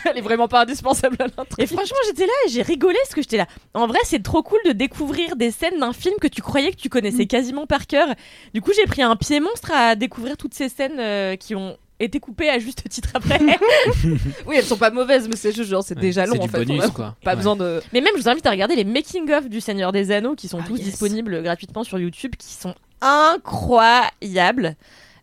Elle 0.06 0.18
est 0.18 0.22
vraiment 0.22 0.48
pas 0.48 0.62
indispensable 0.62 1.16
à 1.20 1.26
l'intrigue. 1.26 1.60
Et 1.64 1.66
franchement, 1.66 1.98
j'étais 2.06 2.26
là 2.26 2.32
et 2.46 2.50
j'ai 2.50 2.62
rigolé 2.62 2.96
parce 3.02 3.14
que 3.14 3.22
j'étais 3.22 3.36
là. 3.36 3.46
En 3.74 3.86
vrai, 3.86 3.98
c'est 4.04 4.22
trop 4.22 4.42
cool 4.42 4.58
de 4.64 4.72
découvrir 4.72 5.36
des 5.36 5.50
scènes 5.50 5.78
d'un 5.80 5.92
film 5.92 6.14
que 6.20 6.26
tu 6.28 6.40
croyais 6.42 6.70
que 6.70 6.76
tu 6.76 6.88
Mm. 6.88 6.90
connaissais 6.90 7.26
quasiment 7.26 7.66
par 7.66 7.86
cœur. 7.86 8.08
Du 8.54 8.60
coup, 8.60 8.70
j'ai 8.74 8.84
pris 8.86 9.02
un 9.02 9.16
pied 9.16 9.40
monstre 9.40 9.72
à 9.72 9.94
découvrir 9.96 10.36
toutes 10.36 10.54
ces 10.54 10.68
scènes 10.68 10.98
euh, 11.00 11.36
qui 11.36 11.54
ont 11.54 11.76
été 12.04 12.20
coupées 12.20 12.48
à 12.50 12.58
juste 12.58 12.88
titre 12.88 13.10
après. 13.14 13.38
Oui 14.46 14.56
elles 14.56 14.64
sont 14.64 14.76
pas 14.76 14.90
mauvaises 14.90 15.28
mais 15.28 15.36
c'est 15.36 15.52
juste 15.54 15.70
genre 15.70 15.82
c'est 15.82 15.94
Ouais, 15.96 16.00
déjà 16.02 16.26
long 16.26 16.34
c'est 16.36 16.42
en 16.42 16.48
fait. 16.48 16.64
bonus, 16.64 16.86
quoi. 16.88 17.16
Pas 17.24 17.30
Ouais. 17.32 17.36
besoin 17.36 17.56
de. 17.56 17.82
Mais 17.92 18.00
même, 18.00 18.12
je 18.16 18.22
vous 18.22 18.28
invite 18.28 18.46
à 18.46 18.50
regarder 18.50 18.76
les 18.76 18.84
making-of 18.84 19.48
du 19.48 19.60
Seigneur 19.60 19.92
des 19.92 20.10
Anneaux 20.10 20.34
qui 20.34 20.48
sont 20.48 20.58
Ah, 20.62 20.64
tous 20.66 20.76
yes. 20.76 20.84
disponibles 20.86 21.42
gratuitement 21.42 21.84
sur 21.84 21.98
YouTube, 21.98 22.32
qui 22.38 22.52
sont 22.52 22.74
incroyables. 23.00 24.76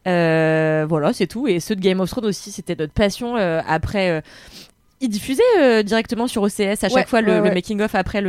Euh, 0.08 0.86
voilà, 0.90 1.14
c'est 1.14 1.28
tout. 1.28 1.48
Et 1.48 1.60
ceux 1.60 1.76
de 1.76 1.82
Game 1.82 2.00
of 2.00 2.10
Thrones 2.10 2.26
aussi, 2.26 2.52
c'était 2.52 2.76
notre 2.76 2.94
passion 2.94 3.38
euh, 3.38 3.62
après. 3.68 4.10
euh, 4.10 4.22
ils 5.04 5.10
diffusaient 5.10 5.42
euh, 5.60 5.82
directement 5.84 6.28
sur 6.28 6.44
OCS 6.44 6.84
à 6.84 6.90
chaque 6.90 6.92
Ouais, 6.94 7.06
fois 7.06 7.22
le, 7.22 7.32
ouais, 7.32 7.38
le 7.38 7.44
ouais. 7.46 7.54
making-of 7.56 7.96
après 7.96 8.22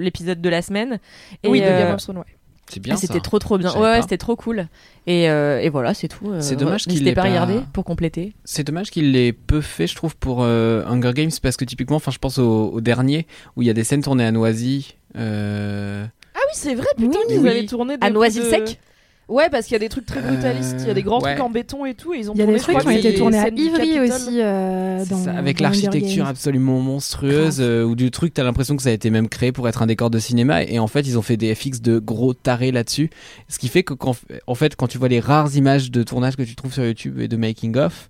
l'épisode 0.00 0.40
de 0.40 0.48
la 0.48 0.62
semaine. 0.62 0.98
Et, 1.44 1.48
oui 1.48 1.60
de 1.60 1.66
Game 1.66 1.94
of 1.94 2.02
Thrones 2.02 2.18
ouais. 2.18 2.24
C'est 2.70 2.80
bien 2.80 2.94
ah, 2.94 2.96
ça. 3.00 3.06
c'était 3.06 3.20
trop 3.20 3.38
trop 3.38 3.56
bien. 3.58 3.72
Ouais, 3.74 3.80
ouais, 3.80 4.02
c'était 4.02 4.18
trop 4.18 4.36
cool. 4.36 4.66
Et, 5.06 5.30
euh, 5.30 5.60
et 5.60 5.68
voilà, 5.70 5.94
c'est 5.94 6.08
tout. 6.08 6.30
Euh, 6.30 6.40
C'est 6.40 6.56
dommage 6.56 6.82
qu'il 6.82 6.92
N'hésitez 6.92 7.10
l'ait 7.10 7.14
pas 7.14 7.22
regarder 7.22 7.60
pour 7.72 7.84
compléter. 7.84 8.34
C'est 8.44 8.64
dommage 8.64 8.90
qu'il 8.90 9.12
l'ait 9.12 9.32
peu 9.32 9.60
fait, 9.60 9.86
je 9.86 9.94
trouve, 9.96 10.16
pour 10.16 10.42
euh, 10.42 10.84
Hunger 10.86 11.12
Games, 11.14 11.30
parce 11.42 11.56
que 11.56 11.64
typiquement, 11.64 11.96
enfin, 11.96 12.10
je 12.10 12.18
pense 12.18 12.38
au, 12.38 12.70
au 12.70 12.80
dernier, 12.80 13.26
où 13.56 13.62
il 13.62 13.66
y 13.66 13.70
a 13.70 13.74
des 13.74 13.84
scènes 13.84 14.02
tournées 14.02 14.24
à 14.26 14.32
Noisy. 14.32 14.96
euh, 15.16 16.04
Ah 16.34 16.38
oui 16.46 16.52
c'est 16.52 16.74
vrai 16.74 16.86
putain 16.96 17.18
Oui. 17.28 17.34
ils 17.34 17.38
Oui. 17.40 17.48
avaient 17.48 17.66
tourné 17.66 17.96
des 17.96 18.06
À 18.06 18.10
Noisy-le-Sec 18.10 18.64
de- 18.64 18.70
Ouais 19.28 19.50
parce 19.50 19.66
qu'il 19.66 19.74
y 19.74 19.76
a 19.76 19.78
des 19.80 19.90
trucs 19.90 20.06
très 20.06 20.22
brutalistes, 20.22 20.76
il 20.80 20.86
y 20.88 20.90
a 20.90 20.94
des 20.94 21.02
grands 21.02 21.18
Euh, 21.18 21.34
trucs 21.34 21.40
en 21.40 21.50
béton 21.50 21.84
et 21.84 21.92
tout 21.94 22.14
et 22.14 22.18
ils 22.20 22.30
ont 22.30 22.34
Il 22.34 22.38
y 22.38 22.42
a 22.42 22.44
tourné, 22.46 22.58
des 22.58 22.62
trucs 22.64 22.78
qui 22.78 22.86
ont 22.86 22.90
été 22.90 23.14
tournés 23.14 23.38
à 23.38 23.48
Ivry 23.48 24.00
aussi. 24.00 24.40
euh, 24.40 25.04
dans, 25.04 25.16
ça, 25.18 25.32
avec 25.32 25.60
l'architecture 25.60 26.26
absolument 26.26 26.80
monstrueuse, 26.80 27.58
euh, 27.60 27.82
ou 27.84 27.94
du 27.94 28.10
truc, 28.10 28.32
t'as 28.32 28.42
l'impression 28.42 28.74
que 28.74 28.82
ça 28.82 28.88
a 28.88 28.92
été 28.92 29.10
même 29.10 29.28
créé 29.28 29.52
pour 29.52 29.68
être 29.68 29.82
un 29.82 29.86
décor 29.86 30.08
de 30.08 30.18
cinéma, 30.18 30.62
et 30.62 30.78
en 30.78 30.86
fait, 30.86 31.00
ils 31.06 31.18
ont 31.18 31.22
fait 31.22 31.36
des 31.36 31.54
FX 31.54 31.82
de 31.82 31.98
gros 31.98 32.32
tarés 32.32 32.72
là-dessus. 32.72 33.10
Ce 33.48 33.58
qui 33.58 33.68
fait 33.68 33.82
que, 33.82 33.92
quand, 33.92 34.16
en 34.46 34.54
fait, 34.54 34.76
quand 34.76 34.86
tu 34.86 34.96
vois 34.96 35.08
les 35.08 35.20
rares 35.20 35.54
images 35.56 35.90
de 35.90 36.02
tournage 36.02 36.36
que 36.36 36.42
tu 36.42 36.56
trouves 36.56 36.72
sur 36.72 36.84
YouTube 36.84 37.20
et 37.20 37.28
de 37.28 37.36
making-of, 37.36 38.08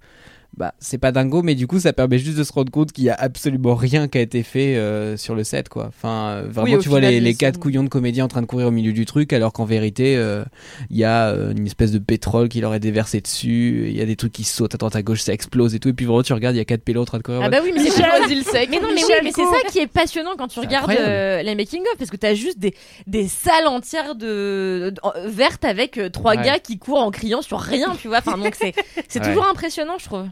bah, 0.57 0.75
c'est 0.81 0.99
pas 0.99 1.13
dingo, 1.13 1.43
mais 1.43 1.55
du 1.55 1.67
coup, 1.69 1.79
ça 1.79 1.93
permet 1.93 2.19
juste 2.19 2.37
de 2.37 2.43
se 2.43 2.53
rendre 2.53 2.73
compte 2.73 2.91
qu'il 2.91 3.05
y 3.05 3.11
a 3.11 3.15
absolument 3.15 3.77
rien 3.77 4.09
qui 4.09 4.19
a 4.19 4.21
été 4.21 4.43
fait 4.43 4.75
euh, 4.77 5.17
sur 5.17 5.37
le 5.37 5.45
set, 5.45 5.69
quoi. 5.69 5.85
Enfin, 5.87 6.31
euh, 6.31 6.49
vraiment, 6.51 6.73
Oui, 6.77 6.83
tu 6.83 6.89
vois 6.89 6.99
final, 6.99 7.13
les, 7.15 7.21
les 7.21 7.33
sont- 7.33 7.39
quatre 7.39 7.61
couillons 7.61 7.85
de 7.85 7.89
comédiens 7.89 8.25
en 8.25 8.29
train 8.29 8.41
de 8.43 8.47
courir 8.47 8.67
au 8.67 8.71
milieu 8.73 8.93
du 8.93 9.05
truc, 9.05 9.33
alors 9.33 9.53
qu'en 9.53 9.65
vérité, 9.67 10.17
euh, 10.17 10.45
il 10.91 10.97
y 10.97 11.05
a 11.05 11.29
euh, 11.29 11.53
une 11.53 11.67
espèce 11.67 11.93
de 11.93 11.99
pétrole 11.99 12.49
qui 12.49 12.61
leur 12.61 12.75
est 12.75 12.81
déversé 12.81 13.21
dessus, 13.21 13.87
il 13.89 13.97
y 13.97 14.01
a 14.01 14.07
des 14.07 14.17
trucs 14.17 14.33
qui 14.33 14.43
sautent 14.43 14.75
à 14.75 14.79
droite 14.79 14.97
à 14.97 15.03
gauche, 15.03 15.21
ça 15.21 15.33
explose 15.33 15.75
et 15.77 15.79
tout, 15.79 15.91
et 15.91 15.93
puis 15.93 16.07
vraiment, 16.07 16.23
tu 16.25 16.33
regardes, 16.33 16.57
il 16.57 16.59
y 16.59 16.63
a 16.63 16.65
quatre 16.65 16.83
pélos 16.83 17.03
en 17.03 17.05
train 17.05 17.19
de 17.19 17.23
courir. 17.23 17.41
Ah 17.45 17.49
bah 17.51 17.59
oui, 17.63 17.71
mais 17.75 17.89
c'est. 17.89 18.03
Noisy-le-Sec, 18.19 18.69
Mais 18.71 18.77
non, 18.81 18.89
mais 18.89 18.95
oui, 18.95 19.03
Michel 19.09 19.21
mais 19.23 19.31
c'est 19.33 19.45
ça 19.45 19.69
qui 19.71 19.79
est 19.79 19.87
passionnant 19.87 20.33
quand 20.37 20.49
tu 20.49 20.59
regardes 20.59 20.91
euh, 20.91 21.43
les 21.43 21.55
making 21.55 21.83
of 21.93 21.99
parce 21.99 22.11
que 22.11 22.17
t'as 22.17 22.35
juste 22.35 22.59
des, 22.59 22.75
des 23.07 23.29
salles 23.29 23.67
entières 23.69 24.15
de, 24.17 24.91
de- 24.95 25.01
euh, 25.05 25.29
vertes 25.29 25.65
avec 25.65 25.99
euh, 25.99 26.09
trois 26.09 26.35
Ouais. 26.37 26.43
gars 26.45 26.59
qui 26.59 26.79
courent 26.79 27.01
en 27.03 27.11
criant 27.11 27.43
sur 27.43 27.59
rien, 27.61 27.95
tu 28.01 28.09
vois. 28.09 28.19
Enfin 28.19 28.37
donc 28.39 28.55
c'est 28.55 28.75
c'est 29.09 29.21
Ouais. 29.21 29.29
toujours 29.29 29.47
impressionnant, 29.47 29.95
je 29.99 30.05
trouve. 30.07 30.27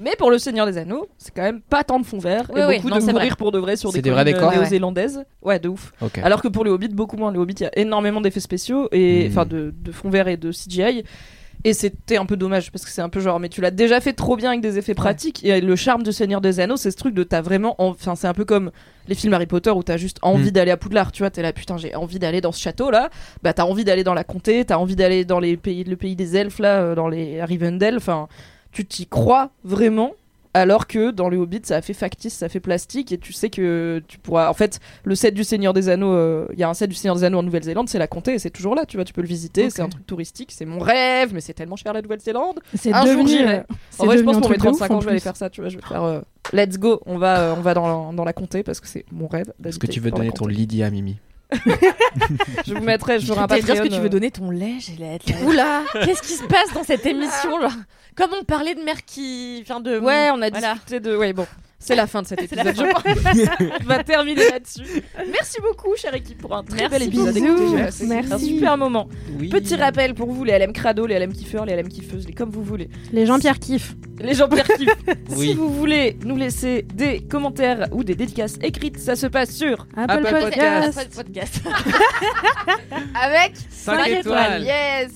Mais 0.00 0.16
pour 0.18 0.30
le 0.30 0.38
Seigneur 0.38 0.66
des 0.66 0.78
Anneaux, 0.78 1.06
c'est 1.18 1.34
quand 1.34 1.42
même 1.42 1.60
pas 1.60 1.84
tant 1.84 2.00
de 2.00 2.06
fond 2.06 2.18
vert 2.18 2.44
Oui, 2.54 2.60
et 2.60 2.64
oui, 2.66 2.76
beaucoup 2.76 2.88
non, 2.88 2.96
de 3.06 3.12
vrai. 3.12 3.28
pour 3.38 3.52
de 3.52 3.58
vrai 3.58 3.76
sur 3.76 3.92
des, 3.92 4.00
des 4.02 4.10
vrais 4.10 4.22
collines, 4.24 4.36
décors 4.38 4.52
euh, 4.52 4.56
néo-zélandaises. 4.56 5.24
Ouais, 5.42 5.58
de 5.58 5.68
ouf. 5.68 5.92
Alors 6.22 6.42
que 6.42 6.48
pour 6.48 6.64
les 6.64 6.70
Hobbits, 6.70 6.88
beaucoup 6.88 7.16
moins. 7.16 7.30
Les 7.32 7.38
Hobbits, 7.38 7.54
il 7.60 7.62
y 7.62 7.66
a 7.66 7.78
énormément 7.78 8.20
d'effets 8.20 8.40
spéciaux 8.40 8.88
et 8.92 9.28
Hmm. 9.28 9.30
enfin 9.32 9.44
de, 9.46 9.74
de 9.76 9.92
fond 9.92 10.10
vert 10.10 10.28
et 10.28 10.36
de 10.36 10.50
CGI. 10.52 11.04
Et 11.62 11.74
c'était 11.74 12.16
un 12.16 12.24
peu 12.24 12.38
dommage 12.38 12.72
parce 12.72 12.86
que 12.86 12.90
c'est 12.90 13.02
un 13.02 13.10
peu 13.10 13.20
genre, 13.20 13.38
mais 13.38 13.50
tu 13.50 13.60
l'as 13.60 13.70
déjà 13.70 14.00
fait 14.00 14.14
trop 14.14 14.34
bien 14.34 14.48
avec 14.48 14.62
des 14.62 14.78
effets 14.78 14.94
pratiques. 14.94 15.44
Et 15.44 15.60
le 15.60 15.76
charme 15.76 16.02
du 16.02 16.10
Seigneur 16.10 16.40
des 16.40 16.58
Anneaux, 16.58 16.78
c'est 16.78 16.90
ce 16.90 16.96
truc 16.96 17.12
de 17.14 17.22
t'as 17.22 17.42
vraiment. 17.42 17.74
en- 17.76 17.88
Enfin, 17.90 18.14
c'est 18.14 18.26
un 18.26 18.32
peu 18.32 18.46
comme 18.46 18.70
les 19.08 19.14
films 19.14 19.34
Harry 19.34 19.44
Potter 19.44 19.68
où 19.70 19.82
t'as 19.82 19.98
juste 19.98 20.16
envie 20.22 20.48
Mm. 20.48 20.52
d'aller 20.52 20.70
à 20.70 20.78
Poudlard. 20.78 21.12
Tu 21.12 21.22
vois, 21.22 21.28
t'es 21.28 21.42
là, 21.42 21.52
putain, 21.52 21.76
j'ai 21.76 21.94
envie 21.94 22.18
d'aller 22.18 22.40
dans 22.40 22.52
ce 22.52 22.62
château 22.62 22.90
là. 22.90 23.10
Bah, 23.42 23.52
t'as 23.52 23.64
envie 23.64 23.84
d'aller 23.84 24.04
dans 24.04 24.14
la 24.14 24.24
comté, 24.24 24.64
t'as 24.64 24.78
envie 24.78 24.96
d'aller 24.96 25.26
dans 25.26 25.38
les 25.38 25.58
pays, 25.58 25.84
le 25.84 25.96
pays 25.96 26.16
des 26.16 26.34
elfes 26.34 26.60
là, 26.60 26.80
euh, 26.80 26.94
dans 26.94 27.08
les 27.08 27.44
Rivendell. 27.44 27.96
Enfin, 27.98 28.28
tu 28.72 28.84
t'y 28.84 29.06
crois 29.06 29.50
vraiment. 29.64 30.12
Alors 30.52 30.88
que 30.88 31.12
dans 31.12 31.28
le 31.28 31.36
Hobbit, 31.36 31.60
ça 31.62 31.76
a 31.76 31.80
fait 31.80 31.92
factice, 31.92 32.34
ça 32.34 32.48
fait 32.48 32.58
plastique, 32.58 33.12
et 33.12 33.18
tu 33.18 33.32
sais 33.32 33.50
que 33.50 34.02
tu 34.08 34.18
pourras. 34.18 34.48
En 34.50 34.52
fait, 34.52 34.80
le 35.04 35.14
set 35.14 35.32
du 35.32 35.44
Seigneur 35.44 35.72
des 35.72 35.88
Anneaux, 35.88 36.12
euh, 36.12 36.48
il 36.52 36.58
y 36.58 36.64
a 36.64 36.68
un 36.68 36.74
set 36.74 36.90
du 36.90 36.96
Seigneur 36.96 37.14
des 37.14 37.22
Anneaux 37.22 37.38
en 37.38 37.44
Nouvelle-Zélande, 37.44 37.88
c'est 37.88 38.00
la 38.00 38.08
comté, 38.08 38.34
et 38.34 38.40
c'est 38.40 38.50
toujours 38.50 38.74
là, 38.74 38.84
tu 38.84 38.96
vois, 38.96 39.04
tu 39.04 39.12
peux 39.12 39.20
le 39.20 39.28
visiter, 39.28 39.70
c'est 39.70 39.80
un 39.80 39.88
truc 39.88 40.04
touristique, 40.08 40.50
c'est 40.50 40.64
mon 40.64 40.80
rêve, 40.80 41.32
mais 41.32 41.40
c'est 41.40 41.52
tellement 41.54 41.76
cher 41.76 41.92
la 41.92 42.02
Nouvelle-Zélande. 42.02 42.58
C'est 42.74 42.92
Un 42.92 43.06
jour, 43.06 43.10
devenu, 43.22 43.28
j'irai. 43.28 43.58
euh, 43.58 43.62
En 44.00 44.06
vrai, 44.06 44.18
je 44.18 44.24
pense 44.24 44.38
pour 44.40 44.50
mes 44.50 44.56
truc 44.56 44.66
de 44.66 44.72
ouf, 44.72 44.78
35 44.78 44.94
ans, 44.96 45.00
je 45.00 45.04
vais 45.04 45.10
aller 45.12 45.20
faire 45.20 45.36
ça, 45.36 45.50
tu 45.50 45.60
vois, 45.60 45.70
je 45.70 45.76
vais 45.78 45.86
faire. 45.86 46.02
euh, 46.02 46.20
let's 46.52 46.78
go, 46.78 47.00
on 47.06 47.16
va, 47.16 47.38
euh, 47.38 47.54
on 47.56 47.60
va 47.60 47.74
dans, 47.74 48.12
dans 48.12 48.24
la 48.24 48.32
comté 48.32 48.64
parce 48.64 48.80
que 48.80 48.88
c'est 48.88 49.04
mon 49.12 49.28
rêve. 49.28 49.52
Est-ce 49.64 49.78
que 49.78 49.86
tu 49.86 50.00
veux 50.00 50.10
donner 50.10 50.32
ton 50.32 50.48
Lydia, 50.48 50.90
Mimi? 50.90 51.16
Je 52.66 52.74
vous 52.74 52.82
mettrai, 52.82 53.18
je 53.20 53.32
un 53.32 53.46
dire 53.46 53.56
ce 53.56 53.62
que 53.62 53.66
Patreon, 53.68 53.88
tu 53.88 53.94
euh, 53.94 54.00
veux 54.00 54.08
donner 54.08 54.30
ton 54.30 54.50
lait, 54.50 54.74
j'ai 54.78 54.96
là. 54.96 55.18
Oula 55.44 55.82
Qu'est-ce 56.04 56.22
qui 56.22 56.34
se 56.34 56.44
passe 56.44 56.72
dans 56.74 56.84
cette 56.84 57.04
émission 57.06 57.60
genre 57.60 57.72
Comme 58.16 58.30
on 58.40 58.44
parlait 58.44 58.74
de 58.74 58.82
mère 58.82 59.04
qui. 59.04 59.60
Enfin 59.62 59.80
de. 59.80 59.98
Ouais, 59.98 60.30
on 60.32 60.42
a 60.42 60.50
Voilà. 60.50 60.74
discuté 60.74 61.00
de. 61.00 61.16
Ouais, 61.16 61.32
bon. 61.32 61.46
C'est 61.82 61.96
la 61.96 62.06
fin 62.06 62.20
de 62.22 62.26
cet 62.26 62.42
épisode, 62.42 62.74
je 62.76 62.82
pense. 62.82 63.58
On 63.80 63.84
va 63.86 64.04
terminer 64.04 64.50
là-dessus. 64.50 65.02
Merci 65.32 65.60
beaucoup, 65.62 65.96
chère 65.96 66.14
équipe, 66.14 66.38
pour 66.38 66.54
un 66.54 66.62
très 66.62 66.76
Merci 66.88 66.90
bel 66.90 67.02
épisode. 67.04 67.36
Écoutez, 67.36 67.74
Merci. 68.06 68.32
un 68.32 68.38
super 68.38 68.76
moment. 68.76 69.08
Oui. 69.38 69.48
Petit 69.48 69.76
rappel 69.76 70.14
pour 70.14 70.30
vous, 70.30 70.44
les 70.44 70.58
LM 70.58 70.72
crado, 70.74 71.06
les 71.06 71.18
LM 71.18 71.32
kiffeurs, 71.32 71.64
les 71.64 71.74
LM 71.74 71.88
kiffeuses, 71.88 72.26
les 72.26 72.34
comme 72.34 72.50
vous 72.50 72.62
voulez. 72.62 72.90
Les 73.12 73.24
Jean-Pierre 73.24 73.58
kiffent. 73.58 73.96
Les 74.20 74.34
gens 74.34 74.48
Pierre 74.48 74.68
kiffent. 74.68 74.90
Oui. 75.36 75.48
Si 75.48 75.54
vous 75.54 75.70
voulez 75.72 76.18
nous 76.24 76.36
laisser 76.36 76.82
des 76.82 77.20
commentaires 77.20 77.88
ou 77.92 78.02
des 78.04 78.14
dédicaces 78.16 78.56
écrites, 78.62 78.98
ça 78.98 79.14
se 79.16 79.26
passe 79.28 79.54
sur 79.54 79.86
Apple, 79.96 80.26
Apple 80.26 80.44
Podcast. 81.14 81.62
Avec 83.14 83.52
Cinq 83.70 83.96
5 83.96 84.08
étoiles. 84.08 84.62
Yes 84.64 85.12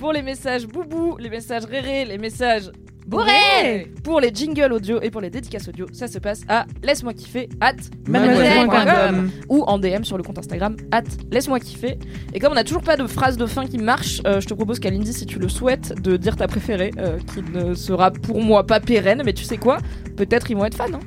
Pour 0.00 0.12
les 0.12 0.22
messages 0.22 0.66
boubou, 0.66 1.16
les 1.18 1.28
messages 1.28 1.64
réré, 1.66 2.04
les 2.06 2.18
messages 2.18 2.70
Bourré 3.08 3.90
Pour 4.04 4.20
les 4.20 4.30
jingles 4.34 4.70
audio 4.70 5.00
et 5.00 5.10
pour 5.10 5.22
les 5.22 5.30
dédicaces 5.30 5.66
audio, 5.66 5.86
ça 5.92 6.08
se 6.08 6.18
passe 6.18 6.42
à 6.46 6.66
laisse-moi 6.82 7.14
kiffer 7.14 7.48
at 7.58 7.72
Mademoiselle.com. 8.06 9.30
ou 9.48 9.62
en 9.62 9.78
DM 9.78 10.02
sur 10.02 10.18
le 10.18 10.22
compte 10.22 10.36
Instagram 10.36 10.76
at 10.92 11.04
laisse-moi 11.30 11.58
kiffer. 11.58 11.98
Et 12.34 12.38
comme 12.38 12.52
on 12.52 12.54
n'a 12.54 12.64
toujours 12.64 12.82
pas 12.82 12.98
de 12.98 13.06
phrase 13.06 13.38
de 13.38 13.46
fin 13.46 13.66
qui 13.66 13.78
marche, 13.78 14.20
euh, 14.26 14.42
je 14.42 14.46
te 14.46 14.52
propose 14.52 14.78
Kalindi, 14.78 15.14
si 15.14 15.24
tu 15.24 15.38
le 15.38 15.48
souhaites, 15.48 15.98
de 16.02 16.18
dire 16.18 16.36
ta 16.36 16.46
préférée, 16.48 16.90
euh, 16.98 17.18
qui 17.32 17.40
ne 17.50 17.72
sera 17.72 18.10
pour 18.10 18.42
moi 18.42 18.66
pas 18.66 18.78
pérenne, 18.78 19.22
mais 19.24 19.32
tu 19.32 19.44
sais 19.44 19.56
quoi 19.56 19.78
Peut-être 20.16 20.50
ils 20.50 20.56
vont 20.56 20.66
être 20.66 20.76
fans. 20.76 20.84
Hein 20.92 21.00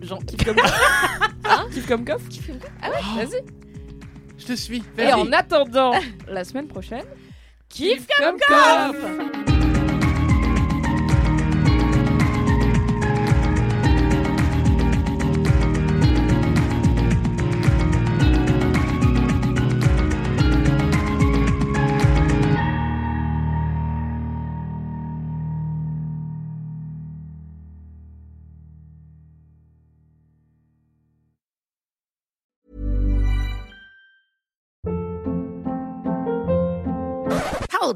Genre, 0.00 0.24
kiff 0.24 0.44
comme 0.44 0.56
Hein 1.44 1.66
Kiff 1.74 1.86
comme 1.86 2.04
coff 2.06 2.22
Ah 2.80 2.88
ouais, 2.88 3.24
vas-y. 3.24 3.42
Je 4.38 4.46
te 4.46 4.52
suis. 4.54 4.82
Et 4.96 5.12
en 5.12 5.30
attendant 5.32 5.92
la 6.26 6.44
semaine 6.44 6.68
prochaine, 6.68 7.04
kiff 7.68 8.06
comme 8.18 8.38
coff 8.48 9.77